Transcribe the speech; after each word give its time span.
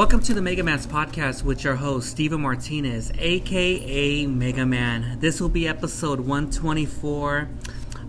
Welcome 0.00 0.20
to 0.20 0.32
the 0.32 0.40
Mega 0.40 0.62
Man's 0.62 0.86
podcast 0.86 1.42
with 1.42 1.62
your 1.62 1.74
host, 1.74 2.08
Steven 2.08 2.40
Martinez, 2.40 3.12
aka 3.18 4.24
Mega 4.24 4.64
Man. 4.64 5.18
This 5.20 5.42
will 5.42 5.50
be 5.50 5.68
episode 5.68 6.20
124. 6.20 7.48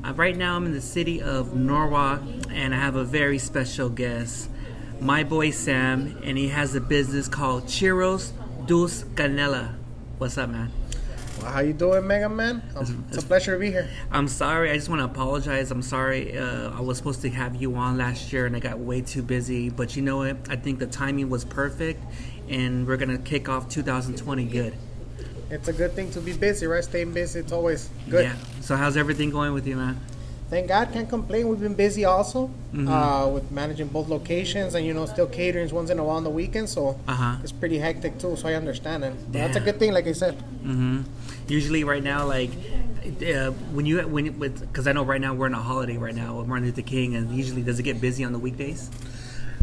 Uh, 0.02 0.14
right 0.14 0.38
now, 0.38 0.56
I'm 0.56 0.66
in 0.66 0.72
the 0.72 0.80
city 0.80 1.22
of 1.22 1.54
Norwalk 1.54 2.22
and 2.50 2.74
I 2.74 2.78
have 2.78 2.96
a 2.96 3.04
very 3.04 3.38
special 3.40 3.90
guest, 3.90 4.50
my 5.02 5.26
boy 5.26 5.52
Sam, 5.52 6.18
and 6.24 6.38
he 6.38 6.48
has 6.48 6.76
a 6.76 6.80
business 6.80 7.28
called 7.28 7.66
Churros 7.66 8.32
Dulce 8.66 9.04
Canela. 9.16 9.76
What's 10.18 10.38
up, 10.38 10.50
man? 10.50 10.72
Well, 11.42 11.52
how 11.52 11.62
you 11.62 11.74
doing, 11.74 12.06
Mega 12.06 12.30
Man? 12.30 12.62
Um, 12.76 13.06
it's 13.08 13.18
a 13.18 13.22
pleasure 13.24 13.54
to 13.54 13.60
be 13.60 13.72
here. 13.72 13.90
I'm 14.12 14.28
sorry. 14.28 14.70
I 14.70 14.76
just 14.76 14.90
want 14.90 15.00
to 15.00 15.06
apologize. 15.06 15.72
I'm 15.72 15.82
sorry. 15.82 16.38
Uh, 16.38 16.70
I 16.70 16.82
was 16.82 16.98
supposed 16.98 17.22
to 17.22 17.30
have 17.32 17.56
you 17.56 17.74
on 17.76 17.98
last 17.98 18.32
year, 18.32 18.46
and 18.46 18.56
I 18.56 18.60
got 18.60 18.78
way 18.78 19.02
too 19.02 19.24
busy. 19.24 19.70
But 19.70 19.96
you 19.96 20.04
know 20.04 20.18
what? 20.18 20.38
I 20.50 20.56
think 20.56 20.78
the 20.78 20.86
timing 20.86 21.30
was 21.30 21.44
perfect, 21.44 22.04
and 22.48 22.86
we're 22.86 22.98
gonna 22.98 23.18
kick 23.18 23.50
off 23.50 23.70
2020 23.70 24.46
good. 24.46 24.76
It's 25.50 25.68
a 25.68 25.74
good 25.74 25.94
thing 25.94 26.12
to 26.12 26.22
be 26.22 26.34
busy, 26.34 26.68
right? 26.68 26.84
Staying 26.84 27.14
busy, 27.14 27.40
it's 27.40 27.52
always 27.52 27.90
good. 28.10 28.26
Yeah. 28.26 28.36
So 28.62 28.76
how's 28.76 28.96
everything 28.96 29.32
going 29.32 29.54
with 29.54 29.66
you, 29.66 29.78
man? 29.78 30.00
Thank 30.52 30.68
God, 30.68 30.92
can't 30.92 31.08
complain. 31.08 31.48
We've 31.48 31.62
been 31.62 31.76
busy 31.76 32.04
also 32.04 32.48
mm-hmm. 32.48 32.86
uh, 32.86 33.26
with 33.30 33.50
managing 33.52 33.88
both 33.88 34.10
locations, 34.10 34.76
and 34.76 34.86
you 34.86 34.94
know, 34.94 35.06
still 35.06 35.28
catering 35.28 35.70
once 35.74 35.90
in 35.90 35.98
a 35.98 36.04
while 36.04 36.18
on 36.18 36.26
the 36.26 36.30
weekends. 36.30 36.74
So 36.74 37.00
uh-huh. 37.08 37.38
it's 37.42 37.54
pretty 37.54 37.78
hectic 37.80 38.20
too. 38.20 38.36
So 38.36 38.50
I 38.50 38.56
understand, 38.56 39.06
and 39.06 39.18
yeah. 39.34 39.48
that's 39.48 39.56
a 39.56 39.62
good 39.62 39.80
thing, 39.80 39.94
like 39.94 40.08
I 40.08 40.12
said. 40.12 40.38
Mm-hmm. 40.38 41.04
Usually, 41.48 41.86
right 41.86 42.04
now, 42.04 42.28
like 42.28 42.50
uh, 43.26 43.52
when 43.72 43.86
you 43.86 44.06
when 44.06 44.38
with 44.40 44.60
because 44.60 44.88
I 44.88 44.92
know 44.92 45.06
right 45.06 45.22
now 45.22 45.34
we're 45.34 45.48
in 45.48 45.54
a 45.54 45.62
holiday 45.62 45.96
right 45.96 46.14
now 46.14 46.40
with 46.40 46.48
Martin 46.48 46.66
Luther 46.66 46.82
King, 46.82 47.16
and 47.16 47.34
usually 47.34 47.62
does 47.62 47.80
it 47.80 47.84
get 47.84 48.02
busy 48.02 48.26
on 48.26 48.34
the 48.34 48.40
weekdays? 48.40 48.90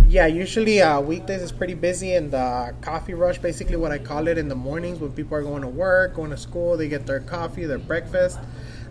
Yeah, 0.08 0.24
usually 0.24 0.80
uh, 0.80 1.02
weekdays 1.02 1.42
is 1.42 1.52
pretty 1.52 1.74
busy, 1.74 2.14
and 2.14 2.30
the 2.30 2.74
coffee 2.80 3.12
rush, 3.12 3.36
basically 3.36 3.76
what 3.76 3.92
I 3.92 3.98
call 3.98 4.26
it, 4.26 4.38
in 4.38 4.48
the 4.48 4.54
mornings 4.54 5.00
when 5.00 5.12
people 5.12 5.36
are 5.36 5.42
going 5.42 5.60
to 5.60 5.68
work, 5.68 6.14
going 6.14 6.30
to 6.30 6.38
school, 6.38 6.78
they 6.78 6.88
get 6.88 7.04
their 7.04 7.20
coffee, 7.20 7.66
their 7.66 7.76
breakfast 7.76 8.38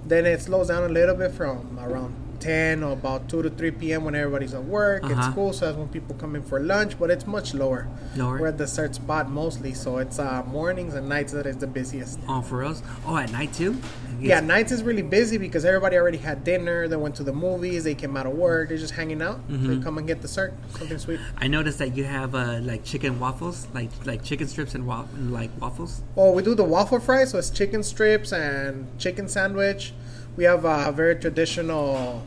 then 0.10 0.26
it 0.26 0.42
slows 0.42 0.68
down 0.68 0.84
a 0.84 0.90
little 0.90 1.16
bit 1.16 1.32
from 1.32 1.80
around 1.80 2.14
10 2.40 2.84
or 2.84 2.94
about 2.94 3.30
2 3.30 3.44
to 3.44 3.50
3 3.50 3.72
p.m. 3.72 4.06
when 4.06 4.16
everybody's 4.16 4.54
at 4.54 4.64
work, 4.64 5.04
uh-huh. 5.04 5.14
at 5.14 5.32
school, 5.32 5.54
so 5.54 5.66
that's 5.66 5.78
when 5.78 5.88
people 5.88 6.16
come 6.16 6.36
in 6.36 6.44
for 6.44 6.60
lunch, 6.60 6.98
but 7.00 7.10
it's 7.10 7.28
much 7.28 7.54
lower. 7.54 7.88
Lower? 8.16 8.40
We're 8.40 8.48
at 8.48 8.58
the 8.58 8.68
third 8.68 8.96
spot 8.96 9.30
mostly, 9.30 9.74
so 9.74 9.98
it's 9.98 10.20
uh, 10.20 10.44
mornings 10.48 10.94
and 10.94 11.08
nights 11.10 11.34
that 11.34 11.46
is 11.46 11.58
the 11.58 11.68
busiest. 11.68 12.20
Oh, 12.28 12.42
for 12.42 12.64
us? 12.64 12.82
Oh, 13.06 13.18
at 13.18 13.32
night 13.32 13.54
too? 13.54 13.80
Yeah, 14.20 14.40
nights 14.40 14.72
is 14.72 14.82
really 14.82 15.04
busy 15.04 15.38
because 15.38 15.64
everybody 15.64 15.96
already 15.96 16.18
had 16.18 16.44
dinner, 16.44 16.88
they 16.88 16.96
went 16.96 17.16
to 17.16 17.24
the 17.24 17.34
movies, 17.34 17.84
they 17.84 17.94
came 17.94 18.18
out 18.18 18.26
of 18.26 18.34
work, 18.34 18.70
they're 18.70 18.78
just 18.78 18.94
hanging 18.94 19.22
out. 19.22 19.48
Mm-hmm. 19.48 19.68
They 19.68 19.84
come 19.84 19.98
and 19.98 20.08
get 20.08 20.22
the 20.22 20.28
dessert, 20.28 20.54
something 20.78 20.98
sweet. 20.98 21.20
I 21.38 21.48
noticed 21.48 21.78
that 21.80 21.96
you 21.96 22.04
have 22.04 22.34
uh, 22.34 22.60
like 22.62 22.84
chicken 22.84 23.20
waffles, 23.20 23.68
like 23.74 23.90
like 24.06 24.24
chicken 24.24 24.48
strips 24.48 24.76
and 24.76 24.88
wa- 24.88 25.06
like 25.16 25.52
waffles. 25.62 26.02
Oh, 26.16 26.32
we 26.32 26.42
do 26.42 26.56
the 26.56 26.64
waffle 26.64 27.00
fry, 27.00 27.26
so 27.26 27.38
it's 27.38 27.50
chicken 27.50 27.84
strips 27.84 28.32
and 28.34 28.88
chicken 29.00 29.28
sandwich 29.28 29.94
we 30.38 30.44
have 30.44 30.64
a 30.64 30.92
very 30.92 31.16
traditional 31.16 32.24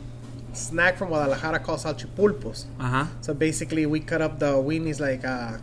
snack 0.53 0.97
from 0.97 1.07
Guadalajara 1.07 1.59
called 1.59 1.79
salchipulpos. 1.79 2.65
Uh-huh. 2.79 3.05
So 3.21 3.33
basically, 3.33 3.85
we 3.85 4.01
cut 4.01 4.21
up 4.21 4.37
the 4.37 4.53
weenies 4.53 4.99
like 4.99 5.23
uh, 5.25 5.57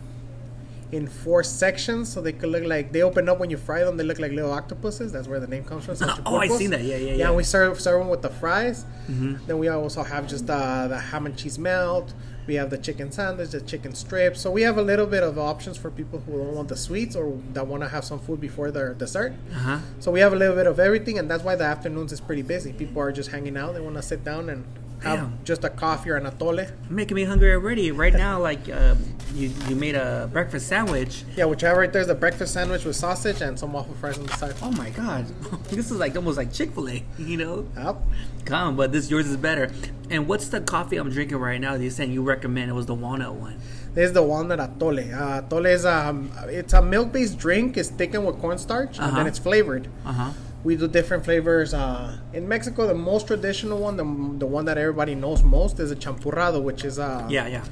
in 0.91 1.07
four 1.07 1.43
sections, 1.43 2.11
so 2.11 2.21
they 2.21 2.33
could 2.33 2.49
look 2.49 2.63
like 2.63 2.91
they 2.91 3.03
open 3.03 3.29
up 3.29 3.39
when 3.39 3.51
you 3.51 3.57
fry 3.57 3.83
them. 3.83 3.97
They 3.97 4.03
look 4.03 4.19
like 4.19 4.31
little 4.31 4.51
octopuses. 4.51 5.11
That's 5.11 5.27
where 5.27 5.39
the 5.39 5.47
name 5.47 5.63
comes 5.63 5.85
from. 5.85 5.95
oh, 6.25 6.37
I 6.37 6.47
seen 6.47 6.71
that. 6.71 6.81
Yeah, 6.81 6.97
yeah, 6.97 7.11
yeah. 7.11 7.15
Yeah, 7.15 7.31
we 7.31 7.43
serve 7.43 7.79
serve 7.79 7.99
them 7.99 8.09
with 8.09 8.23
the 8.23 8.31
fries. 8.31 8.83
Mm-hmm. 9.07 9.45
Then 9.45 9.59
we 9.59 9.67
also 9.67 10.03
have 10.03 10.27
just 10.27 10.49
uh, 10.49 10.87
the 10.87 10.99
ham 10.99 11.27
and 11.27 11.37
cheese 11.37 11.59
melt. 11.59 12.13
We 12.49 12.55
have 12.55 12.71
the 12.71 12.79
chicken 12.79 13.11
sandwich, 13.11 13.51
the 13.51 13.61
chicken 13.61 13.93
strips. 13.93 14.41
So 14.41 14.49
we 14.49 14.63
have 14.63 14.79
a 14.79 14.81
little 14.81 15.05
bit 15.05 15.21
of 15.21 15.37
options 15.37 15.77
for 15.77 15.91
people 15.91 16.17
who 16.17 16.31
don't 16.31 16.55
want 16.55 16.67
the 16.67 16.75
sweets 16.75 17.15
or 17.15 17.37
that 17.53 17.67
want 17.67 17.83
to 17.83 17.89
have 17.89 18.03
some 18.03 18.17
food 18.17 18.41
before 18.41 18.71
their 18.71 18.95
dessert. 18.95 19.33
Uh-huh. 19.53 19.77
So 19.99 20.09
we 20.09 20.19
have 20.21 20.33
a 20.33 20.35
little 20.35 20.55
bit 20.55 20.65
of 20.65 20.79
everything, 20.79 21.19
and 21.19 21.29
that's 21.29 21.43
why 21.43 21.55
the 21.55 21.65
afternoons 21.65 22.11
is 22.11 22.19
pretty 22.19 22.41
busy. 22.41 22.73
People 22.73 23.03
are 23.03 23.11
just 23.11 23.29
hanging 23.29 23.55
out. 23.55 23.75
They 23.75 23.81
want 23.81 23.97
to 23.97 24.01
sit 24.01 24.23
down 24.23 24.49
and 24.49 24.65
have 25.03 25.19
Damn. 25.19 25.39
just 25.43 25.63
a 25.63 25.69
coffee 25.69 26.09
or 26.09 26.15
an 26.15 26.25
atole. 26.25 26.67
Making 26.89 27.15
me 27.15 27.25
hungry 27.25 27.53
already. 27.53 27.91
Right 27.91 28.13
now, 28.13 28.39
like 28.41 28.67
um, 28.73 28.97
you, 29.33 29.51
you 29.67 29.75
made 29.75 29.95
a 29.95 30.29
breakfast 30.31 30.67
sandwich. 30.67 31.23
Yeah, 31.35 31.45
which 31.45 31.63
I 31.63 31.69
have 31.69 31.77
right 31.77 31.91
there 31.91 32.01
is 32.01 32.09
a 32.09 32.15
breakfast 32.15 32.53
sandwich 32.53 32.85
with 32.85 32.95
sausage 32.95 33.41
and 33.41 33.57
some 33.57 33.73
waffle 33.73 33.95
fries 33.95 34.17
on 34.17 34.25
the 34.25 34.33
side. 34.37 34.55
Oh 34.61 34.71
my 34.71 34.89
god, 34.89 35.25
this 35.65 35.91
is 35.91 35.97
like 35.97 36.15
almost 36.15 36.37
like 36.37 36.51
Chick 36.51 36.71
Fil 36.73 36.89
A, 36.89 37.03
you 37.19 37.37
know? 37.37 37.67
Yep. 37.75 37.97
Come, 38.45 38.75
but 38.75 38.91
this 38.91 39.09
yours 39.09 39.27
is 39.27 39.37
better. 39.37 39.71
And 40.09 40.27
what's 40.27 40.49
the 40.49 40.61
coffee 40.61 40.97
I'm 40.97 41.09
drinking 41.09 41.37
right 41.37 41.61
now? 41.61 41.75
You 41.75 41.89
saying 41.89 42.11
you 42.11 42.23
recommend 42.23 42.69
it 42.69 42.73
was 42.73 42.87
the 42.87 42.95
walnut 42.95 43.35
one. 43.35 43.59
This 43.93 44.07
is 44.07 44.13
the 44.13 44.23
walnut 44.23 44.59
atole. 44.59 45.13
Uh, 45.13 45.41
atole 45.41 45.65
is 45.65 45.85
um, 45.85 46.31
it's 46.47 46.73
a 46.73 46.81
milk 46.81 47.11
based 47.11 47.37
drink. 47.37 47.77
It's 47.77 47.89
thickened 47.89 48.25
with 48.25 48.39
cornstarch 48.39 48.99
uh-huh. 48.99 49.07
and 49.07 49.17
then 49.17 49.27
it's 49.27 49.39
flavored. 49.39 49.87
Uh 50.05 50.13
huh 50.13 50.31
we 50.63 50.75
do 50.75 50.87
different 50.87 51.23
flavors. 51.23 51.73
Uh, 51.73 52.17
in 52.33 52.47
Mexico, 52.47 52.87
the 52.87 52.93
most 52.93 53.27
traditional 53.27 53.79
one, 53.79 53.97
the, 53.97 54.03
the 54.39 54.45
one 54.45 54.65
that 54.65 54.77
everybody 54.77 55.15
knows 55.15 55.43
most, 55.43 55.79
is 55.79 55.91
a 55.91 55.95
champurrado, 55.95 56.61
which 56.61 56.83
is 56.83 56.99
uh, 56.99 57.25
yeah, 57.29 57.47
yeah, 57.47 57.63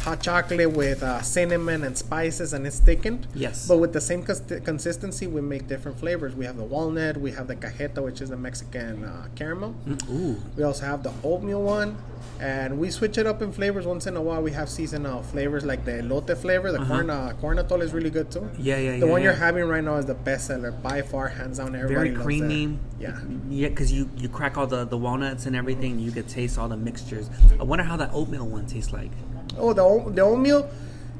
hot 0.00 0.22
chocolate 0.22 0.70
with 0.70 1.02
uh, 1.02 1.22
cinnamon 1.22 1.84
and 1.84 1.96
spices, 1.96 2.52
and 2.52 2.66
it's 2.66 2.78
thickened. 2.78 3.26
Yes. 3.34 3.68
But 3.68 3.78
with 3.78 3.92
the 3.92 4.00
same 4.00 4.22
cons- 4.22 4.42
consistency, 4.64 5.26
we 5.26 5.40
make 5.40 5.66
different 5.66 5.98
flavors. 5.98 6.34
We 6.34 6.44
have 6.44 6.56
the 6.56 6.64
walnut, 6.64 7.16
we 7.16 7.32
have 7.32 7.46
the 7.46 7.56
cajeta, 7.56 8.02
which 8.02 8.20
is 8.20 8.30
the 8.30 8.36
Mexican 8.36 9.04
uh, 9.04 9.28
caramel. 9.34 9.74
Mm, 9.86 10.10
ooh. 10.10 10.42
We 10.56 10.62
also 10.62 10.86
have 10.86 11.02
the 11.02 11.12
oatmeal 11.22 11.62
one 11.62 11.96
and 12.40 12.78
we 12.78 12.90
switch 12.90 13.18
it 13.18 13.26
up 13.26 13.42
in 13.42 13.52
flavors 13.52 13.86
once 13.86 14.06
in 14.06 14.16
a 14.16 14.22
while. 14.22 14.40
We 14.42 14.52
have 14.52 14.68
seasonal 14.68 15.22
flavors 15.22 15.64
like 15.64 15.84
the 15.84 15.92
elote 15.92 16.36
flavor. 16.36 16.70
The 16.70 16.80
uh-huh. 16.80 16.94
corn 16.94 17.10
uh, 17.10 17.32
corn 17.40 17.58
atole 17.58 17.82
is 17.82 17.92
really 17.92 18.10
good 18.10 18.30
too. 18.30 18.48
Yeah, 18.58 18.76
yeah, 18.78 18.92
The 18.92 18.98
yeah, 18.98 19.04
one 19.04 19.20
yeah. 19.20 19.26
you're 19.26 19.36
having 19.36 19.64
right 19.64 19.82
now 19.82 19.96
is 19.96 20.06
the 20.06 20.14
best 20.14 20.46
seller 20.46 20.70
by 20.70 21.02
far, 21.02 21.28
hands 21.28 21.58
down. 21.58 21.74
Everybody 21.74 22.10
very 22.10 22.24
creamy. 22.24 22.78
Yeah, 23.00 23.18
yeah, 23.48 23.68
because 23.68 23.92
you 23.92 24.08
you 24.16 24.28
crack 24.28 24.56
all 24.56 24.66
the 24.66 24.84
the 24.84 24.98
walnuts 24.98 25.46
and 25.46 25.56
everything. 25.56 25.98
You 25.98 26.12
could 26.12 26.28
taste 26.28 26.58
all 26.58 26.68
the 26.68 26.76
mixtures. 26.76 27.28
I 27.58 27.64
wonder 27.64 27.84
how 27.84 27.96
that 27.96 28.10
oatmeal 28.12 28.46
one 28.46 28.66
tastes 28.66 28.92
like. 28.92 29.12
Oh, 29.58 29.72
the 29.72 30.12
the 30.12 30.22
oatmeal 30.22 30.68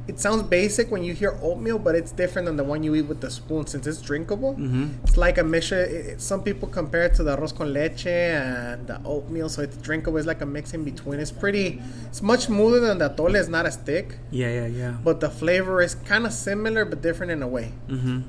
it 0.08 0.18
sounds 0.18 0.42
basic 0.42 0.90
when 0.90 1.04
you 1.04 1.12
hear 1.12 1.38
oatmeal, 1.42 1.78
but 1.78 1.94
it's 1.94 2.12
different 2.12 2.46
than 2.46 2.56
the 2.56 2.64
one 2.64 2.82
you 2.82 2.94
eat 2.94 3.02
with 3.02 3.20
the 3.20 3.30
spoon 3.30 3.66
since 3.66 3.86
it's 3.86 4.00
drinkable. 4.00 4.54
Mm-hmm. 4.54 5.04
It's 5.04 5.18
like 5.18 5.36
a 5.36 5.44
mixture. 5.44 5.84
It, 5.84 6.22
some 6.22 6.42
people 6.42 6.66
compare 6.66 7.04
it 7.04 7.14
to 7.16 7.22
the 7.22 7.36
arroz 7.36 7.54
con 7.54 7.74
leche 7.74 8.06
and 8.06 8.86
the 8.86 9.02
oatmeal, 9.04 9.50
so 9.50 9.60
it's 9.60 9.76
drinkable. 9.76 10.16
It's 10.16 10.26
like 10.26 10.40
a 10.40 10.46
mix 10.46 10.72
in 10.72 10.82
between. 10.82 11.20
It's 11.20 11.30
pretty. 11.30 11.82
It's 12.06 12.22
much 12.22 12.46
smoother 12.46 12.80
than 12.80 12.96
the 12.96 13.10
atole. 13.10 13.38
It's 13.38 13.50
not 13.50 13.66
as 13.66 13.76
thick. 13.76 14.16
Yeah, 14.30 14.48
yeah, 14.48 14.66
yeah. 14.66 14.96
But 15.04 15.20
the 15.20 15.28
flavor 15.28 15.82
is 15.82 15.94
kind 15.94 16.24
of 16.24 16.32
similar, 16.32 16.86
but 16.86 17.02
different 17.02 17.30
in 17.30 17.42
a 17.42 17.48
way. 17.48 17.72
Mm-hmm. 17.88 18.20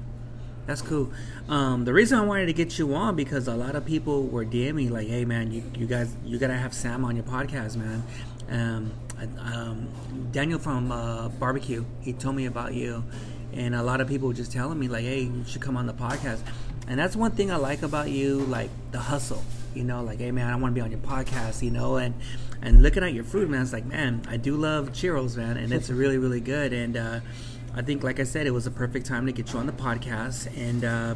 That's 0.68 0.82
cool. 0.82 1.12
Um, 1.48 1.86
the 1.86 1.94
reason 1.94 2.20
I 2.20 2.26
wanted 2.26 2.48
to 2.48 2.54
get 2.54 2.78
you 2.78 2.94
on 2.94 3.16
because 3.16 3.48
a 3.48 3.56
lot 3.56 3.76
of 3.76 3.86
people 3.86 4.28
were 4.28 4.46
DMing 4.46 4.92
like, 4.92 5.08
"Hey, 5.08 5.24
man, 5.24 5.52
you, 5.54 5.64
you 5.76 5.88
guys, 5.88 6.14
you 6.26 6.38
gotta 6.38 6.58
have 6.58 6.74
Sam 6.74 7.06
on 7.06 7.16
your 7.16 7.26
podcast, 7.26 7.78
man." 7.78 8.04
Um, 8.50 8.92
um, 9.40 9.90
Daniel 10.32 10.60
from 10.60 10.92
uh, 10.92 11.30
Barbecue, 11.30 11.86
he 12.02 12.14
told 12.14 12.36
me 12.36 12.46
about 12.46 12.74
you, 12.74 13.04
and 13.54 13.76
a 13.76 13.84
lot 13.84 14.02
of 14.02 14.08
people 14.08 14.28
were 14.28 14.34
just 14.34 14.52
telling 14.52 14.80
me 14.80 14.88
like, 14.88 15.04
"Hey, 15.04 15.22
you 15.22 15.44
should 15.46 15.62
come 15.62 15.78
on 15.78 15.88
the 15.88 15.94
podcast." 15.94 16.42
And 16.88 17.00
that's 17.00 17.16
one 17.16 17.32
thing 17.32 17.52
I 17.52 17.58
like 17.58 17.84
about 17.84 18.10
you, 18.10 18.40
like 18.40 18.70
the 18.92 19.00
hustle. 19.00 19.44
You 19.76 19.84
know, 19.84 20.04
like, 20.04 20.20
"Hey, 20.20 20.32
man, 20.32 20.52
I 20.52 20.56
want 20.56 20.74
to 20.74 20.76
be 20.76 20.82
on 20.82 20.92
your 20.92 21.00
podcast." 21.02 21.62
You 21.62 21.72
know, 21.72 21.98
and 21.98 22.14
and 22.62 22.84
looking 22.84 23.04
at 23.04 23.14
your 23.14 23.24
food, 23.24 23.50
man, 23.50 23.62
it's 23.62 23.74
like, 23.74 23.86
man, 23.86 24.22
I 24.28 24.38
do 24.38 24.56
love 24.56 24.90
churros, 24.92 25.38
man, 25.38 25.58
and 25.58 25.72
it's 25.72 25.90
really, 25.90 26.18
really 26.18 26.42
good. 26.42 26.74
And 26.74 26.98
uh, 26.98 27.20
I 27.74 27.82
think, 27.82 28.04
like 28.04 28.20
I 28.20 28.26
said, 28.26 28.48
it 28.48 28.52
was 28.52 28.68
a 28.68 28.72
perfect 28.72 29.06
time 29.06 29.26
to 29.28 29.32
get 29.32 29.54
you 29.54 29.60
on 29.60 29.66
the 29.66 29.72
podcast. 29.72 30.50
And 30.58 30.84
uh, 30.84 31.16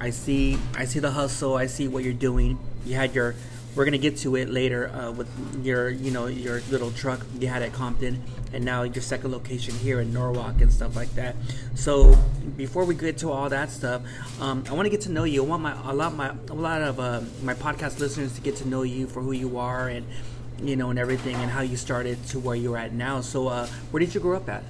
I 0.00 0.10
see, 0.10 0.58
I 0.76 0.84
see 0.84 0.98
the 0.98 1.10
hustle. 1.10 1.56
I 1.56 1.66
see 1.66 1.88
what 1.88 2.04
you're 2.04 2.12
doing. 2.12 2.58
You 2.84 2.96
had 2.96 3.14
your 3.14 3.34
we're 3.74 3.84
gonna 3.84 3.98
get 3.98 4.16
to 4.18 4.36
it 4.36 4.50
later 4.50 4.88
uh, 4.88 5.10
with 5.10 5.28
your 5.64 5.90
you 5.90 6.10
know 6.10 6.26
your 6.26 6.60
little 6.70 6.90
truck 6.92 7.20
you 7.40 7.48
had 7.48 7.62
at 7.62 7.72
Compton 7.72 8.22
and 8.52 8.64
now 8.64 8.82
your 8.82 9.02
second 9.02 9.32
location 9.32 9.74
here 9.74 10.00
in 10.00 10.12
Norwalk 10.12 10.60
and 10.60 10.72
stuff 10.72 10.94
like 10.94 11.12
that. 11.14 11.34
So 11.74 12.16
before 12.56 12.84
we 12.84 12.94
get 12.94 13.18
to 13.18 13.30
all 13.30 13.48
that 13.48 13.70
stuff, 13.70 14.02
um, 14.40 14.64
I 14.68 14.74
want 14.74 14.86
to 14.86 14.90
get 14.90 15.00
to 15.02 15.10
know 15.10 15.24
you. 15.24 15.44
I 15.44 15.46
want 15.46 15.62
my 15.62 15.90
a 15.90 15.92
lot 15.92 16.14
my 16.14 16.32
a 16.50 16.54
lot 16.54 16.82
of 16.82 17.00
uh, 17.00 17.20
my 17.42 17.54
podcast 17.54 17.98
listeners 17.98 18.34
to 18.34 18.40
get 18.40 18.56
to 18.56 18.68
know 18.68 18.82
you 18.82 19.06
for 19.06 19.20
who 19.20 19.32
you 19.32 19.58
are 19.58 19.88
and 19.88 20.06
you 20.62 20.76
know 20.76 20.90
and 20.90 20.98
everything 20.98 21.34
and 21.36 21.50
how 21.50 21.62
you 21.62 21.76
started 21.76 22.24
to 22.28 22.38
where 22.38 22.56
you're 22.56 22.78
at 22.78 22.92
now. 22.92 23.20
So 23.20 23.48
uh, 23.48 23.66
where 23.90 24.00
did 24.00 24.14
you 24.14 24.20
grow 24.20 24.36
up 24.36 24.48
at? 24.48 24.62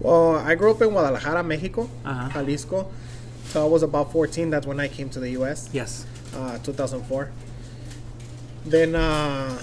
Well, 0.00 0.36
I 0.36 0.54
grew 0.54 0.70
up 0.70 0.80
in 0.80 0.90
Guadalajara, 0.90 1.42
Mexico, 1.42 1.90
uh-huh. 2.04 2.30
Jalisco. 2.32 2.90
So 3.46 3.64
I 3.64 3.68
was 3.68 3.82
about 3.82 4.12
14. 4.12 4.50
That's 4.50 4.66
when 4.66 4.78
I 4.78 4.88
came 4.88 5.10
to 5.10 5.20
the 5.20 5.30
U.S. 5.30 5.70
Yes. 5.72 6.06
Uh, 6.34 6.58
2004. 6.58 7.32
Then 8.70 8.94
uh, 8.94 9.58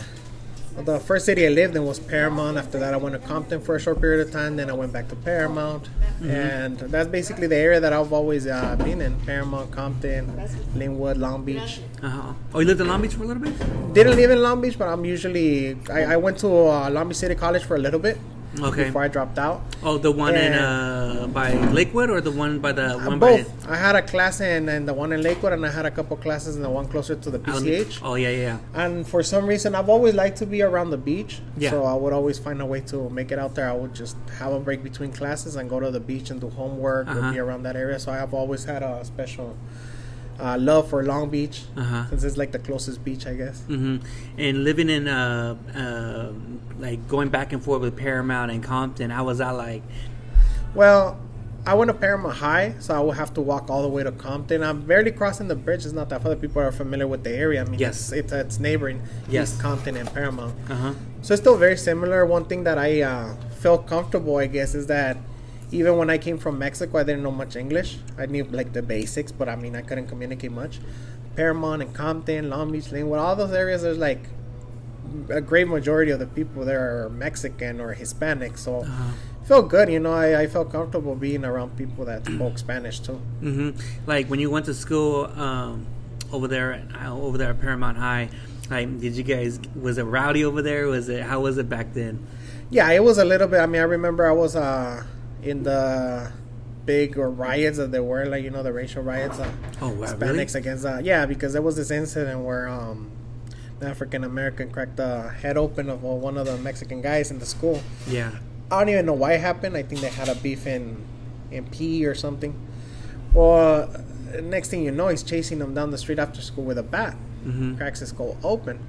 the 0.83 0.99
first 0.99 1.25
city 1.25 1.45
I 1.45 1.49
lived 1.49 1.75
in 1.75 1.85
was 1.85 1.99
Paramount. 1.99 2.57
After 2.57 2.79
that, 2.79 2.93
I 2.93 2.97
went 2.97 3.13
to 3.13 3.27
Compton 3.27 3.61
for 3.61 3.75
a 3.75 3.79
short 3.79 4.01
period 4.01 4.25
of 4.25 4.33
time. 4.33 4.55
Then 4.55 4.69
I 4.69 4.73
went 4.73 4.91
back 4.91 5.07
to 5.09 5.15
Paramount, 5.15 5.83
mm-hmm. 5.83 6.29
and 6.29 6.79
that's 6.79 7.07
basically 7.07 7.47
the 7.47 7.55
area 7.55 7.79
that 7.79 7.93
I've 7.93 8.11
always 8.11 8.47
uh, 8.47 8.75
been 8.77 9.01
in: 9.01 9.19
Paramount, 9.21 9.71
Compton, 9.71 10.27
Lynwood, 10.75 11.17
Long 11.17 11.45
Beach. 11.45 11.81
Uh-huh. 12.01 12.33
Oh, 12.53 12.59
you 12.59 12.65
lived 12.65 12.81
in 12.81 12.87
Long 12.87 13.01
Beach 13.01 13.13
for 13.13 13.23
a 13.23 13.27
little 13.27 13.43
bit? 13.43 13.57
Didn't 13.93 14.15
live 14.15 14.31
in 14.31 14.41
Long 14.41 14.59
Beach, 14.59 14.77
but 14.77 14.87
I'm 14.87 15.05
usually 15.05 15.77
I, 15.89 16.13
I 16.13 16.17
went 16.17 16.39
to 16.39 16.47
uh, 16.47 16.89
Long 16.89 17.07
Beach 17.07 17.17
City 17.17 17.35
College 17.35 17.63
for 17.63 17.75
a 17.75 17.79
little 17.79 17.99
bit. 17.99 18.17
Okay. 18.61 18.85
Before 18.85 19.03
I 19.03 19.07
dropped 19.07 19.37
out. 19.37 19.61
Oh, 19.83 19.97
the 19.97 20.11
one 20.11 20.35
in 20.35 20.53
uh 20.53 21.27
by 21.33 21.53
Lakewood 21.71 22.09
or 22.09 22.21
the 22.21 22.31
one 22.31 22.59
by 22.59 22.71
the 22.71 22.97
one 22.99 23.19
both. 23.19 23.67
I 23.69 23.75
had 23.75 23.95
a 23.95 24.01
class 24.01 24.39
in, 24.41 24.69
in 24.69 24.85
the 24.85 24.93
one 24.93 25.11
in 25.11 25.21
Lakewood, 25.21 25.53
and 25.53 25.65
I 25.65 25.71
had 25.71 25.85
a 25.85 25.91
couple 25.91 26.15
classes 26.17 26.55
in 26.55 26.61
the 26.61 26.69
one 26.69 26.87
closer 26.87 27.15
to 27.15 27.29
the 27.29 27.39
PCH. 27.39 27.99
Oh 28.01 28.15
yeah, 28.15 28.29
yeah. 28.29 28.57
And 28.73 29.07
for 29.07 29.21
some 29.23 29.45
reason, 29.45 29.75
I've 29.75 29.89
always 29.89 30.13
liked 30.13 30.37
to 30.37 30.45
be 30.45 30.61
around 30.61 30.89
the 30.91 30.97
beach. 30.97 31.39
Yeah. 31.57 31.71
So 31.71 31.83
I 31.83 31.93
would 31.93 32.13
always 32.13 32.39
find 32.39 32.61
a 32.61 32.65
way 32.65 32.81
to 32.81 33.09
make 33.09 33.31
it 33.31 33.39
out 33.39 33.55
there. 33.55 33.69
I 33.69 33.73
would 33.73 33.93
just 33.93 34.15
have 34.39 34.53
a 34.53 34.59
break 34.59 34.83
between 34.83 35.11
classes 35.11 35.55
and 35.57 35.69
go 35.69 35.79
to 35.79 35.91
the 35.91 35.99
beach 35.99 36.29
and 36.29 36.39
do 36.39 36.49
homework 36.49 37.07
Uh-huh. 37.07 37.29
or 37.29 37.31
be 37.33 37.39
around 37.39 37.63
that 37.63 37.75
area. 37.75 37.99
So 37.99 38.11
I 38.11 38.17
have 38.17 38.33
always 38.33 38.63
had 38.63 38.83
a 38.83 39.03
special 39.03 39.57
uh, 40.39 40.57
love 40.59 40.89
for 40.89 41.03
Long 41.03 41.29
Beach 41.29 41.63
Uh 41.77 41.83
huh. 41.83 42.09
since 42.09 42.23
it's 42.23 42.37
like 42.37 42.51
the 42.51 42.59
closest 42.59 43.03
beach, 43.03 43.25
I 43.25 43.33
guess. 43.35 43.61
hmm 43.63 43.97
And 44.37 44.63
living 44.63 44.89
in 44.89 45.07
uh, 45.07 45.55
uh, 45.75 46.31
like 46.79 47.07
going 47.07 47.29
back 47.29 47.53
and 47.53 47.63
forth 47.63 47.81
with 47.81 47.95
Paramount 47.95 48.51
and 48.51 48.63
Compton, 48.63 49.09
how 49.11 49.25
was 49.25 49.37
that 49.37 49.51
like? 49.51 49.81
Well, 50.73 51.17
I 51.65 51.73
went 51.73 51.89
to 51.89 51.93
Paramount 51.95 52.35
High, 52.35 52.75
so 52.79 52.93
I 52.93 52.99
would 52.99 53.15
have 53.17 53.33
to 53.35 53.41
walk 53.41 53.69
all 53.71 53.81
the 53.81 53.87
way 53.87 54.03
to 54.03 54.11
Compton. 54.11 54.61
I'm 54.61 54.81
barely 54.81 55.11
crossing 55.11 55.47
the 55.47 55.55
bridge. 55.55 55.83
It's 55.85 55.93
not 55.93 56.09
that 56.09 56.21
far. 56.21 56.35
People 56.35 56.61
are 56.61 56.71
familiar 56.71 57.07
with 57.07 57.23
the 57.23 57.31
area. 57.31 57.61
I 57.63 57.65
mean, 57.65 57.79
Yes. 57.79 58.11
it's, 58.11 58.31
it's, 58.31 58.33
it's 58.33 58.59
neighboring 58.59 59.01
Yes. 59.29 59.53
East 59.53 59.61
Compton 59.61 59.97
and 59.97 60.11
Paramount. 60.13 60.53
Uh 60.69 60.75
huh. 60.75 60.93
So 61.23 61.33
it's 61.33 61.41
still 61.41 61.57
very 61.57 61.77
similar. 61.77 62.23
One 62.25 62.45
thing 62.45 62.65
that 62.65 62.77
I 62.77 63.01
uh, 63.01 63.35
felt 63.61 63.87
comfortable, 63.87 64.37
I 64.37 64.45
guess, 64.47 64.75
is 64.75 64.85
that 64.87 65.17
even 65.71 65.97
when 65.97 66.09
I 66.09 66.17
came 66.17 66.37
from 66.37 66.57
Mexico, 66.59 66.99
I 66.99 67.03
didn't 67.03 67.23
know 67.23 67.31
much 67.31 67.55
English. 67.55 67.97
I 68.17 68.25
knew 68.27 68.43
like 68.45 68.73
the 68.73 68.81
basics, 68.81 69.31
but 69.31 69.49
I 69.49 69.55
mean, 69.55 69.75
I 69.75 69.81
couldn't 69.81 70.07
communicate 70.07 70.51
much. 70.51 70.79
Paramount 71.35 71.81
and 71.81 71.93
Compton, 71.93 72.49
Long 72.49 72.71
Beach, 72.71 72.85
Lynwood, 72.85 73.19
all 73.19 73.35
those 73.35 73.51
areas, 73.51 73.81
there's 73.81 73.97
like 73.97 74.21
a 75.29 75.41
great 75.41 75.67
majority 75.67 76.11
of 76.11 76.19
the 76.19 76.27
people 76.27 76.65
there 76.65 77.05
are 77.05 77.09
Mexican 77.09 77.79
or 77.81 77.93
Hispanic. 77.93 78.57
So 78.57 78.81
Uh-huh. 78.81 79.11
it 79.41 79.47
felt 79.47 79.69
good, 79.69 79.89
you 79.89 79.99
know. 79.99 80.13
I, 80.13 80.41
I 80.43 80.47
felt 80.47 80.71
comfortable 80.71 81.15
being 81.15 81.43
around 81.45 81.75
people 81.77 82.05
that 82.05 82.25
spoke 82.35 82.57
Spanish 82.57 82.99
too. 82.99 83.19
hmm 83.41 83.71
Like 84.07 84.27
when 84.29 84.39
you 84.39 84.49
went 84.49 84.65
to 84.67 84.73
school 84.73 85.25
um, 85.39 85.85
over 86.31 86.47
there, 86.47 86.73
at- 86.73 87.05
uh, 87.05 87.13
over 87.13 87.37
there 87.37 87.49
at 87.49 87.59
Paramount 87.61 87.97
High. 87.97 88.29
Like, 88.69 88.99
did 88.99 89.15
you 89.15 89.21
guys? 89.21 89.59
Was 89.79 89.99
it 89.99 90.03
rowdy 90.05 90.43
over 90.43 90.59
there? 90.63 90.87
Was 90.87 91.07
it? 91.07 91.21
How 91.21 91.39
was 91.39 91.59
it 91.59 91.69
back 91.69 91.93
then? 91.93 92.25
Yeah, 92.71 92.89
it 92.89 93.03
was 93.03 93.19
a 93.19 93.25
little 93.25 93.47
bit. 93.47 93.59
I 93.59 93.67
mean, 93.67 93.79
I 93.79 93.85
remember 93.85 94.25
I 94.25 94.31
was 94.31 94.55
uh, 94.55 95.03
in 95.45 95.63
the 95.63 96.31
big 96.85 97.15
riots 97.17 97.77
that 97.77 97.91
there 97.91 98.03
were, 98.03 98.25
like 98.25 98.43
you 98.43 98.49
know, 98.49 98.63
the 98.63 98.73
racial 98.73 99.03
riots. 99.03 99.39
Uh, 99.39 99.49
Oh, 99.81 99.89
wow, 99.89 100.07
Hispanics 100.07 100.53
really? 100.55 100.59
against 100.59 100.85
uh, 100.85 100.99
yeah, 101.01 101.25
because 101.25 101.53
there 101.53 101.61
was 101.61 101.75
this 101.75 101.91
incident 101.91 102.41
where 102.41 102.67
um, 102.67 103.09
an 103.81 103.87
African 103.87 104.23
American 104.23 104.69
cracked 104.71 104.97
the 104.97 105.29
head 105.29 105.57
open 105.57 105.89
of 105.89 106.03
uh, 106.03 106.07
one 106.07 106.37
of 106.37 106.45
the 106.45 106.57
Mexican 106.57 107.01
guys 107.01 107.31
in 107.31 107.39
the 107.39 107.45
school. 107.45 107.81
Yeah. 108.07 108.31
I 108.71 108.79
don't 108.79 108.89
even 108.89 109.05
know 109.05 109.13
why 109.13 109.33
it 109.33 109.41
happened. 109.41 109.77
I 109.77 109.83
think 109.83 110.01
they 110.01 110.09
had 110.09 110.27
a 110.29 110.35
beef 110.35 110.65
in 110.67 111.05
in 111.51 111.65
P 111.67 112.05
or 112.05 112.15
something. 112.15 112.53
Well, 113.33 113.89
next 114.41 114.69
thing 114.69 114.83
you 114.83 114.91
know, 114.91 115.07
he's 115.09 115.23
chasing 115.23 115.59
them 115.59 115.73
down 115.73 115.91
the 115.91 115.97
street 115.97 116.19
after 116.19 116.41
school 116.41 116.63
with 116.65 116.77
a 116.77 116.83
bat. 116.83 117.13
hmm 117.43 117.75
Cracks 117.77 117.99
his 117.99 118.09
skull 118.09 118.37
open, 118.43 118.79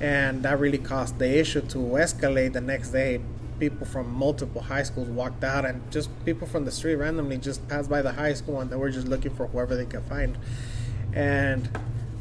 and 0.00 0.42
that 0.42 0.58
really 0.58 0.78
caused 0.78 1.18
the 1.18 1.38
issue 1.38 1.60
to 1.62 1.78
escalate. 1.78 2.52
The 2.52 2.60
next 2.60 2.90
day, 2.90 3.20
people 3.58 3.86
from 3.86 4.12
multiple 4.12 4.60
high 4.60 4.82
schools 4.82 5.08
walked 5.08 5.44
out, 5.44 5.64
and 5.64 5.80
just 5.90 6.08
people 6.24 6.46
from 6.46 6.64
the 6.64 6.70
street 6.70 6.96
randomly 6.96 7.38
just 7.38 7.66
passed 7.68 7.88
by 7.90 8.02
the 8.02 8.12
high 8.12 8.34
school, 8.34 8.60
and 8.60 8.70
they 8.70 8.76
were 8.76 8.90
just 8.90 9.08
looking 9.08 9.34
for 9.34 9.46
whoever 9.46 9.76
they 9.76 9.86
could 9.86 10.02
find. 10.04 10.36
And 11.14 11.68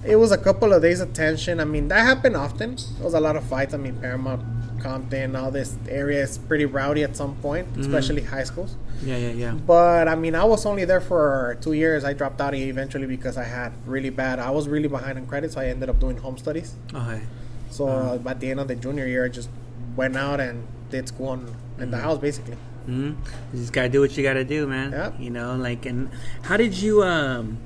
it 0.05 0.15
was 0.17 0.31
a 0.31 0.37
couple 0.37 0.73
of 0.73 0.81
days 0.81 0.99
of 1.01 1.13
tension. 1.13 1.59
I 1.59 1.65
mean, 1.65 1.87
that 1.89 2.05
happened 2.05 2.35
often. 2.35 2.75
There 2.75 3.03
was 3.03 3.13
a 3.13 3.19
lot 3.19 3.35
of 3.35 3.43
fights. 3.43 3.73
I 3.73 3.77
mean, 3.77 3.99
Paramount, 3.99 4.43
Compton, 4.81 5.35
all 5.35 5.51
this 5.51 5.75
area 5.89 6.21
is 6.21 6.37
pretty 6.37 6.65
rowdy 6.65 7.03
at 7.03 7.15
some 7.15 7.35
point, 7.37 7.67
especially 7.77 8.21
high 8.21 8.43
schools. 8.43 8.75
Yeah, 9.03 9.17
yeah, 9.17 9.31
yeah. 9.31 9.51
But 9.51 10.07
I 10.07 10.15
mean, 10.15 10.35
I 10.35 10.43
was 10.43 10.65
only 10.65 10.85
there 10.85 11.01
for 11.01 11.57
two 11.59 11.73
years. 11.73 12.03
I 12.03 12.13
dropped 12.13 12.39
out 12.39 12.53
eventually 12.53 13.07
because 13.07 13.35
I 13.37 13.43
had 13.43 13.73
really 13.85 14.11
bad. 14.11 14.39
I 14.39 14.51
was 14.51 14.67
really 14.67 14.87
behind 14.87 15.17
in 15.17 15.25
credits, 15.25 15.55
so 15.55 15.61
I 15.61 15.67
ended 15.67 15.89
up 15.89 15.99
doing 15.99 16.17
home 16.17 16.37
studies. 16.37 16.75
Okay. 16.93 17.21
So 17.69 17.87
uh, 17.87 18.19
at 18.27 18.39
the 18.39 18.51
end 18.51 18.59
of 18.59 18.67
the 18.67 18.75
junior 18.75 19.07
year, 19.07 19.25
I 19.25 19.29
just 19.29 19.49
went 19.95 20.15
out 20.15 20.39
and 20.39 20.65
did 20.95 21.07
school 21.07 21.33
in, 21.33 21.55
in 21.79 21.91
the 21.91 21.97
house, 21.97 22.17
basically. 22.17 22.55
hmm 22.85 23.13
You 23.53 23.59
just 23.59 23.73
gotta 23.73 23.89
do 23.89 24.01
what 24.01 24.15
you 24.17 24.23
gotta 24.23 24.43
do, 24.43 24.67
man. 24.67 24.91
Yep. 24.91 25.13
You 25.19 25.29
know, 25.29 25.55
like, 25.55 25.85
and 25.85 26.09
how 26.43 26.57
did 26.57 26.73
you 26.75 27.03
um 27.03 27.57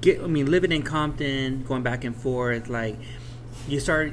get? 0.00 0.22
I 0.22 0.26
mean, 0.26 0.50
living 0.50 0.72
in 0.72 0.82
Compton, 0.82 1.64
going 1.64 1.82
back 1.82 2.04
and 2.04 2.14
forth, 2.14 2.68
like, 2.68 2.96
you 3.66 3.80
start 3.80 4.12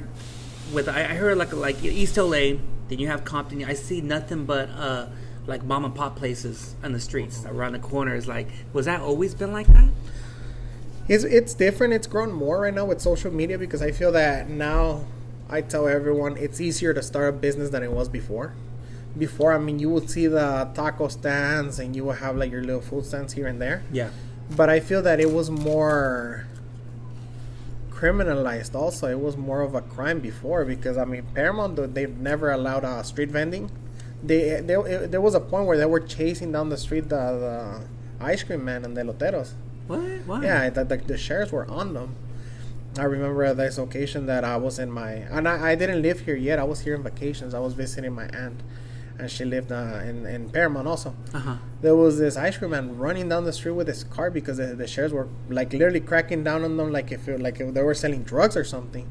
with. 0.72 0.88
I, 0.88 1.00
I 1.02 1.14
heard 1.14 1.36
like 1.38 1.52
like 1.52 1.82
East 1.84 2.16
LA, 2.16 2.58
then 2.88 2.98
you 2.98 3.06
have 3.08 3.24
Compton. 3.24 3.64
I 3.64 3.74
see 3.74 4.00
nothing 4.00 4.44
but 4.46 4.68
uh 4.70 5.06
like 5.46 5.62
mom 5.62 5.84
and 5.84 5.94
pop 5.94 6.16
places 6.16 6.74
on 6.82 6.92
the 6.92 7.00
streets 7.00 7.44
around 7.46 7.72
the 7.72 7.78
corners. 7.78 8.26
Like, 8.26 8.48
was 8.72 8.86
that 8.86 9.00
always 9.00 9.34
been 9.34 9.52
like 9.52 9.68
that? 9.68 9.90
It's 11.08 11.24
it's 11.24 11.54
different. 11.54 11.92
It's 11.94 12.06
grown 12.06 12.32
more 12.32 12.62
right 12.62 12.74
now 12.74 12.84
with 12.84 13.00
social 13.00 13.32
media 13.32 13.58
because 13.58 13.80
I 13.80 13.92
feel 13.92 14.12
that 14.12 14.48
now 14.50 15.04
I 15.48 15.60
tell 15.60 15.86
everyone 15.88 16.36
it's 16.36 16.60
easier 16.60 16.92
to 16.94 17.02
start 17.02 17.28
a 17.28 17.32
business 17.32 17.70
than 17.70 17.82
it 17.82 17.92
was 17.92 18.08
before. 18.08 18.54
Before, 19.16 19.52
I 19.52 19.58
mean, 19.58 19.78
you 19.78 19.88
would 19.90 20.10
see 20.10 20.26
the 20.26 20.70
taco 20.74 21.08
stands 21.08 21.78
and 21.78 21.96
you 21.96 22.04
would 22.04 22.18
have 22.18 22.36
like 22.36 22.50
your 22.50 22.62
little 22.62 22.82
food 22.82 23.04
stands 23.06 23.32
here 23.32 23.46
and 23.46 23.60
there. 23.62 23.82
Yeah. 23.92 24.10
but 24.56 24.68
I 24.68 24.80
feel 24.80 25.02
that 25.02 25.20
it 25.20 25.30
was 25.32 25.50
more 25.50 26.46
criminalized. 27.90 28.74
Also, 28.74 29.06
it 29.08 29.18
was 29.20 29.36
more 29.36 29.62
of 29.62 29.74
a 29.74 29.80
crime 29.80 30.20
before 30.20 30.64
because 30.64 30.98
I 30.98 31.04
mean, 31.04 31.24
Paramount 31.34 31.94
they've 31.94 32.16
never 32.16 32.50
allowed 32.52 32.84
uh, 32.84 33.02
street 33.02 33.30
vending. 33.30 33.70
They, 34.22 34.60
they 34.60 34.74
it, 34.74 35.10
there 35.10 35.20
was 35.20 35.34
a 35.34 35.40
point 35.40 35.66
where 35.66 35.78
they 35.78 35.86
were 35.86 36.00
chasing 36.00 36.52
down 36.52 36.68
the 36.68 36.76
street 36.76 37.08
the, 37.08 37.16
the 37.16 38.24
ice 38.24 38.42
cream 38.42 38.64
man 38.64 38.84
and 38.84 38.96
the 38.96 39.02
loteros. 39.02 39.52
What? 39.86 40.00
Why? 40.26 40.42
Yeah, 40.42 40.70
the, 40.70 40.84
the, 40.84 40.96
the 40.96 41.16
sheriffs 41.18 41.52
were 41.52 41.68
on 41.70 41.94
them. 41.94 42.16
I 42.98 43.04
remember 43.04 43.42
at 43.44 43.56
this 43.56 43.78
occasion 43.78 44.26
that 44.26 44.44
I 44.44 44.56
was 44.56 44.78
in 44.78 44.90
my 44.90 45.10
and 45.12 45.48
I, 45.48 45.70
I 45.72 45.74
didn't 45.74 46.02
live 46.02 46.20
here 46.20 46.36
yet. 46.36 46.58
I 46.58 46.64
was 46.64 46.80
here 46.80 46.94
in 46.94 47.02
vacations. 47.02 47.54
I 47.54 47.58
was 47.60 47.74
visiting 47.74 48.12
my 48.12 48.26
aunt, 48.28 48.60
and 49.18 49.30
she 49.30 49.44
lived 49.44 49.70
uh, 49.72 50.00
in 50.04 50.26
in 50.26 50.50
Paramount 50.50 50.86
also 50.88 51.14
Uh 51.34 51.38
huh. 51.38 51.56
there 51.82 51.96
was 51.96 52.18
this 52.18 52.36
ice 52.36 52.56
cream 52.58 52.70
man 52.72 52.96
running 52.98 53.28
down 53.28 53.44
the 53.44 53.52
street 53.52 53.72
with 53.80 53.88
his 53.88 54.04
car 54.04 54.30
because 54.30 54.56
the, 54.58 54.68
the 54.74 54.86
sheriffs 54.86 55.14
were 55.14 55.28
like 55.48 55.72
literally 55.72 56.00
cracking 56.00 56.42
down 56.44 56.64
on 56.64 56.76
them 56.76 56.90
like 56.92 57.10
if 57.12 57.28
it, 57.28 57.40
like 57.40 57.60
if 57.60 57.72
they 57.74 57.82
were 57.82 57.94
selling 57.94 58.22
drugs 58.22 58.56
or 58.56 58.64
something. 58.64 59.08